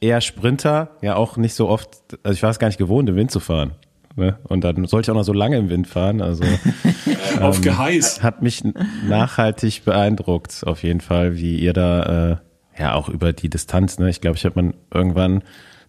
eher 0.00 0.20
Sprinter, 0.22 0.96
ja 1.02 1.16
auch 1.16 1.36
nicht 1.36 1.54
so 1.54 1.68
oft, 1.68 1.90
also 2.22 2.34
ich 2.34 2.42
war 2.42 2.50
es 2.50 2.58
gar 2.58 2.68
nicht 2.68 2.78
gewohnt, 2.78 3.08
im 3.08 3.16
Wind 3.16 3.30
zu 3.30 3.40
fahren. 3.40 3.72
Ne? 4.16 4.38
Und 4.44 4.64
dann 4.64 4.86
sollte 4.86 5.06
ich 5.06 5.10
auch 5.10 5.18
noch 5.18 5.24
so 5.24 5.34
lange 5.34 5.58
im 5.58 5.68
Wind 5.68 5.86
fahren. 5.86 6.22
Also 6.22 6.44
ähm, 7.34 7.42
auf 7.42 7.60
Geheiß. 7.60 8.22
Hat 8.22 8.42
mich 8.42 8.62
nachhaltig 9.06 9.84
beeindruckt, 9.84 10.62
auf 10.66 10.82
jeden 10.82 11.02
Fall, 11.02 11.36
wie 11.36 11.58
ihr 11.58 11.74
da 11.74 12.32
äh, 12.32 12.36
ja 12.78 12.94
auch 12.94 13.08
über 13.08 13.32
die 13.32 13.48
Distanz, 13.48 13.98
ne? 13.98 14.10
Ich 14.10 14.20
glaube, 14.20 14.36
ich 14.36 14.44
habe 14.44 14.62
man 14.62 14.74
irgendwann 14.92 15.42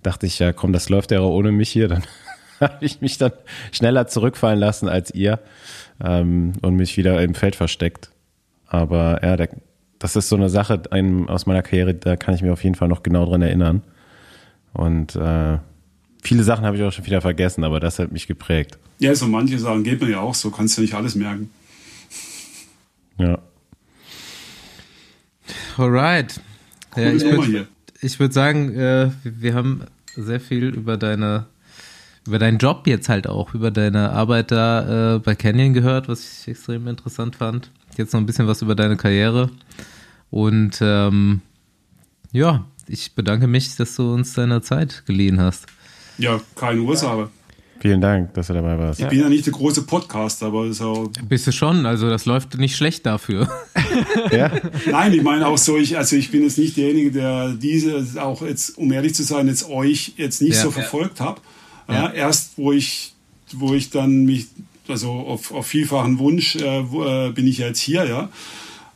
dachte 0.03 0.25
ich, 0.25 0.39
ja, 0.39 0.53
komm, 0.53 0.73
das 0.73 0.89
läuft 0.89 1.11
ja 1.11 1.19
auch 1.19 1.31
ohne 1.31 1.51
mich 1.51 1.69
hier, 1.69 1.87
dann 1.89 2.03
habe 2.59 2.85
ich 2.85 3.01
mich 3.01 3.17
dann 3.17 3.33
schneller 3.71 4.07
zurückfallen 4.07 4.59
lassen 4.59 4.89
als 4.89 5.13
ihr 5.13 5.39
ähm, 6.03 6.53
und 6.61 6.75
mich 6.75 6.97
wieder 6.97 7.21
im 7.21 7.35
Feld 7.35 7.55
versteckt. 7.55 8.11
Aber 8.67 9.23
ja, 9.23 9.37
der, 9.37 9.49
das 9.99 10.15
ist 10.15 10.29
so 10.29 10.35
eine 10.35 10.49
Sache 10.49 10.81
einem, 10.91 11.29
aus 11.29 11.45
meiner 11.45 11.61
Karriere, 11.61 11.93
da 11.93 12.15
kann 12.15 12.35
ich 12.35 12.41
mir 12.41 12.53
auf 12.53 12.63
jeden 12.63 12.75
Fall 12.75 12.87
noch 12.87 13.03
genau 13.03 13.25
dran 13.25 13.41
erinnern. 13.41 13.83
Und 14.73 15.15
äh, 15.15 15.57
viele 16.21 16.43
Sachen 16.43 16.65
habe 16.65 16.77
ich 16.77 16.83
auch 16.83 16.91
schon 16.91 17.05
wieder 17.05 17.21
vergessen, 17.21 17.63
aber 17.63 17.79
das 17.79 17.99
hat 17.99 18.11
mich 18.11 18.27
geprägt. 18.27 18.77
Ja, 18.99 19.13
so 19.15 19.27
manche 19.27 19.59
Sachen 19.59 19.83
geht 19.83 20.01
mir 20.01 20.09
ja 20.09 20.19
auch 20.19 20.35
so, 20.35 20.51
kannst 20.51 20.77
du 20.77 20.81
nicht 20.81 20.93
alles 20.93 21.15
merken. 21.15 21.49
Ja. 23.17 23.39
Alright. 25.77 26.39
Ja, 26.97 27.11
ich 27.11 27.23
würde 27.23 27.67
würd 28.19 28.33
sagen, 28.33 28.75
äh, 28.75 29.11
wir 29.23 29.53
haben 29.53 29.81
sehr 30.15 30.39
viel 30.39 30.65
über 30.65 30.97
deine 30.97 31.45
über 32.27 32.39
deinen 32.39 32.57
Job 32.57 32.85
jetzt 32.87 33.07
halt 33.07 33.25
auch, 33.25 33.53
über 33.53 33.71
deine 33.71 34.11
Arbeit 34.11 34.51
da 34.51 35.15
äh, 35.15 35.19
bei 35.19 35.33
Canyon 35.33 35.73
gehört, 35.73 36.09
was 36.09 36.41
ich 36.41 36.47
extrem 36.49 36.87
interessant 36.87 37.37
fand. 37.37 37.71
Jetzt 37.95 38.13
noch 38.13 38.19
ein 38.19 38.25
bisschen 38.25 38.47
was 38.47 38.61
über 38.61 38.75
deine 38.75 38.97
Karriere. 38.97 39.49
Und 40.29 40.79
ähm, 40.81 41.41
ja, 42.33 42.65
ich 42.87 43.15
bedanke 43.15 43.47
mich, 43.47 43.77
dass 43.77 43.95
du 43.95 44.13
uns 44.13 44.33
deine 44.33 44.61
Zeit 44.61 45.03
geliehen 45.05 45.39
hast. 45.39 45.67
Ja, 46.17 46.41
keine 46.55 46.81
Ursache. 46.81 47.29
Vielen 47.79 48.01
Dank, 48.01 48.33
dass 48.33 48.47
du 48.47 48.53
dabei 48.53 48.77
warst. 48.77 48.99
Ich 48.99 49.07
bin 49.07 49.19
ja 49.19 49.29
nicht 49.29 49.45
der 49.45 49.53
große 49.53 49.83
Podcaster, 49.83 50.47
aber 50.47 50.71
so. 50.73 51.11
Bist 51.27 51.47
du 51.47 51.51
schon, 51.51 51.85
also 51.85 52.09
das 52.09 52.25
läuft 52.25 52.57
nicht 52.57 52.75
schlecht 52.75 53.05
dafür. 53.05 53.49
ja? 54.31 54.51
Nein, 54.89 55.13
ich 55.13 55.21
meine 55.21 55.47
auch 55.47 55.57
so, 55.57 55.77
ich, 55.77 55.97
also 55.97 56.15
ich 56.15 56.31
bin 56.31 56.43
jetzt 56.43 56.57
nicht 56.57 56.75
derjenige, 56.77 57.11
der 57.11 57.53
diese, 57.53 58.05
auch 58.21 58.41
jetzt, 58.41 58.77
um 58.77 58.91
ehrlich 58.91 59.13
zu 59.13 59.23
sein, 59.23 59.47
jetzt 59.47 59.69
euch 59.69 60.13
jetzt 60.17 60.41
nicht 60.41 60.55
ja. 60.55 60.61
so 60.63 60.71
verfolgt 60.71 61.19
habe. 61.19 61.41
Ja. 61.89 62.11
erst 62.11 62.57
wo 62.57 62.73
ich, 62.73 63.13
wo 63.53 63.73
ich 63.73 63.89
dann 63.89 64.25
mich, 64.25 64.47
also 64.89 65.11
auf, 65.11 65.53
auf 65.53 65.67
vielfachen 65.67 66.19
Wunsch 66.19 66.57
äh, 66.57 66.91
wo, 66.91 67.05
äh, 67.05 67.31
bin 67.31 67.47
ich 67.47 67.59
ja 67.59 67.67
jetzt 67.67 67.79
hier, 67.79 68.05
ja. 68.05 68.29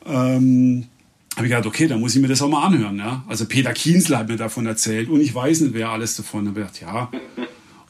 Ähm, 0.05 0.87
habe 1.35 1.45
ich 1.45 1.51
gedacht, 1.51 1.65
okay, 1.65 1.87
dann 1.87 2.01
muss 2.01 2.15
ich 2.15 2.21
mir 2.21 2.27
das 2.27 2.41
auch 2.41 2.49
mal 2.49 2.65
anhören. 2.65 2.97
Ja? 2.97 3.23
Also 3.27 3.45
Peter 3.45 3.71
Kienzler 3.71 4.19
hat 4.19 4.27
mir 4.27 4.35
davon 4.35 4.65
erzählt 4.65 5.07
und 5.07 5.21
ich 5.21 5.33
weiß 5.33 5.61
nicht, 5.61 5.73
wer 5.73 5.89
alles 5.89 6.17
davon. 6.17 6.47
hat. 6.47 6.49
ich 6.49 6.55
gedacht, 6.55 6.81
ja, 6.81 7.09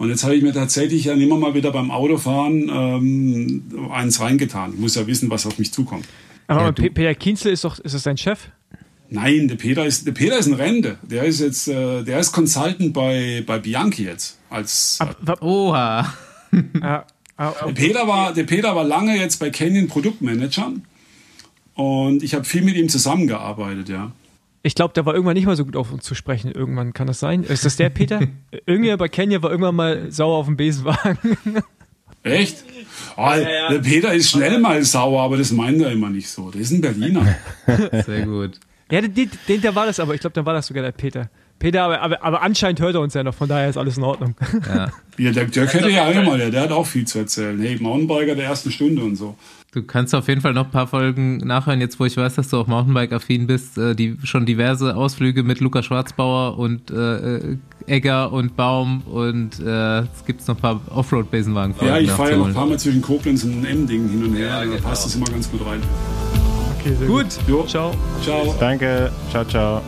und 0.02 0.10
jetzt 0.10 0.24
habe 0.24 0.36
ich 0.36 0.42
mir 0.42 0.52
tatsächlich 0.52 1.06
ja 1.06 1.14
immer 1.14 1.38
mal 1.38 1.54
wieder 1.54 1.70
beim 1.70 1.92
Autofahren 1.92 2.70
ähm, 2.74 3.92
eins 3.92 4.20
reingetan. 4.20 4.74
Ich 4.74 4.80
muss 4.80 4.96
ja 4.96 5.06
wissen, 5.06 5.30
was 5.30 5.46
auf 5.46 5.60
mich 5.60 5.72
zukommt. 5.72 6.08
Aber 6.48 6.64
ja, 6.64 6.72
Peter 6.72 7.14
Kienzle 7.14 7.52
ist 7.52 7.64
doch, 7.64 7.78
ist 7.78 7.94
das 7.94 8.02
dein 8.02 8.18
Chef? 8.18 8.48
Nein, 9.12 9.48
der 9.48 9.58
Peter 9.58 9.86
ist, 9.86 10.08
der 10.08 10.14
Peter 10.14 10.40
ist 10.40 10.48
ein 10.48 10.56
Rente. 10.56 10.98
Der 11.04 11.26
ist 11.26 11.40
jetzt, 11.40 11.68
äh, 11.68 12.02
der 12.02 12.20
ist 12.20 12.32
Consultant 12.32 12.94
bei, 12.94 13.44
bei 13.46 13.60
Bianchi 13.60 14.06
jetzt. 14.06 14.40
Als, 14.50 14.98
Ab, 15.00 15.40
Oha. 15.44 16.12
der, 16.52 17.06
Peter 17.76 18.08
war, 18.08 18.34
der 18.34 18.46
Peter 18.46 18.76
war 18.76 18.84
lange 18.84 19.16
jetzt 19.16 19.38
bei 19.38 19.52
Canyon 19.52 19.88
Produktmanager. 19.88 20.74
Und 21.76 22.24
ich 22.24 22.34
habe 22.34 22.44
viel 22.44 22.64
mit 22.64 22.76
ihm 22.76 22.90
zusammengearbeitet, 22.90 23.88
ja. 23.90 24.12
Ich 24.64 24.76
glaube, 24.76 24.94
der 24.94 25.06
war 25.06 25.14
irgendwann 25.14 25.34
nicht 25.34 25.46
mal 25.46 25.56
so 25.56 25.66
gut 25.66 25.76
auf 25.76 25.92
uns 25.92 26.04
zu 26.04 26.14
sprechen. 26.14 26.52
Irgendwann 26.52 26.94
kann 26.94 27.08
das 27.08 27.20
sein. 27.20 27.44
Ist 27.44 27.66
das 27.66 27.78
der 27.78 27.90
Peter? 27.92 28.22
Irgendjemand 28.66 29.00
bei 29.00 29.08
Kenya 29.08 29.42
war 29.42 29.50
irgendwann 29.50 29.76
mal 29.76 30.12
sauer 30.12 30.38
auf 30.38 30.46
dem 30.46 30.58
Besenwagen. 30.58 31.38
Echt? 32.24 32.64
Oh, 33.18 33.22
ja, 33.22 33.40
ja. 33.40 33.70
Der 33.70 33.80
Peter 33.80 34.14
ist 34.14 34.30
schnell 34.30 34.60
mal 34.60 34.84
sauer, 34.84 35.24
aber 35.24 35.38
das 35.38 35.52
meint 35.52 35.82
er 35.82 35.92
immer 35.92 36.10
nicht 36.10 36.30
so. 36.30 36.52
Der 36.52 36.62
ist 36.62 36.72
ein 36.72 36.82
Berliner. 36.82 37.36
Sehr 38.06 38.28
gut. 38.28 38.60
Ja, 38.92 39.02
den, 39.02 39.32
den, 39.48 39.62
der 39.62 39.74
war 39.74 39.88
das 39.88 40.00
aber. 40.00 40.14
Ich 40.14 40.22
glaube, 40.22 40.34
dann 40.34 40.46
war 40.46 40.54
das 40.54 40.68
sogar 40.68 40.84
der 40.84 40.92
Peter. 40.92 41.30
Peter, 41.58 41.84
aber, 41.84 42.02
aber, 42.02 42.24
aber, 42.24 42.42
anscheinend 42.42 42.80
hört 42.80 42.96
er 42.96 43.02
uns 43.02 43.14
ja 43.14 43.24
noch, 43.24 43.34
von 43.34 43.48
daher 43.48 43.70
ist 43.70 43.78
alles 43.78 43.98
in 43.98 44.04
Ordnung. 44.04 44.36
Ja, 44.68 44.92
ja 45.18 45.32
der, 45.32 45.46
der 45.46 45.68
könnte 45.68 45.90
ja 45.90 46.08
auch 46.08 46.26
mal, 46.26 46.38
der, 46.38 46.50
der 46.50 46.62
hat 46.62 46.72
auch 46.72 46.86
viel 46.86 47.06
zu 47.06 47.20
erzählen. 47.20 47.60
Hey, 47.60 47.78
Mountainbiker 47.80 48.36
der 48.36 48.46
ersten 48.46 48.72
Stunde 48.72 49.04
und 49.04 49.16
so. 49.16 49.38
Du 49.74 49.84
kannst 49.84 50.14
auf 50.14 50.28
jeden 50.28 50.42
Fall 50.42 50.54
noch 50.54 50.66
ein 50.66 50.72
paar 50.72 50.88
Folgen 50.88 51.38
nachhören, 51.38 51.80
jetzt 51.80 51.98
wo 51.98 52.04
ich 52.04 52.18
weiß, 52.18 52.36
dass 52.36 52.50
du 52.50 52.58
auch 52.58 52.68
Mountainbike-affin 52.68 53.48
bist, 53.48 53.78
äh, 53.78 53.96
die 53.96 54.18
schon 54.22 54.46
diverse 54.46 54.98
Ausflüge 54.98 55.44
mit 55.44 55.62
Lukas 55.62 55.86
Schwarzbauer 55.86 56.58
und 56.58 56.92
äh, 56.92 57.38
äh 57.38 57.58
Egger 57.88 58.32
und 58.32 58.56
Baum 58.56 59.02
und 59.02 59.60
äh, 59.60 60.02
es 60.02 60.26
gibt 60.28 60.48
noch 60.48 60.56
ein 60.56 60.62
paar 60.62 60.82
Offroad-Besenwagen. 60.90 61.74
Ja, 61.82 61.98
ich 61.98 62.12
fahre 62.12 62.32
ja 62.32 62.38
noch 62.38 62.48
ein 62.48 62.54
paar 62.54 62.68
Mal 62.68 62.78
zwischen 62.78 63.02
Koblenz 63.02 63.44
und 63.44 63.66
Emding 63.66 64.08
hin 64.08 64.24
und 64.24 64.36
her, 64.36 64.48
ja, 64.48 64.60
da 64.60 64.66
genau. 64.66 64.78
passt 64.82 65.06
das 65.06 65.16
immer 65.16 65.26
ganz 65.26 65.50
gut 65.50 65.66
rein. 65.66 65.82
Okay, 66.80 66.96
gut. 67.00 67.08
gut. 67.08 67.40
Jo. 67.48 67.66
Ciao. 67.66 67.92
Ciao. 68.22 68.56
Danke. 68.60 69.12
Ciao, 69.32 69.46
ciao. 69.46 69.82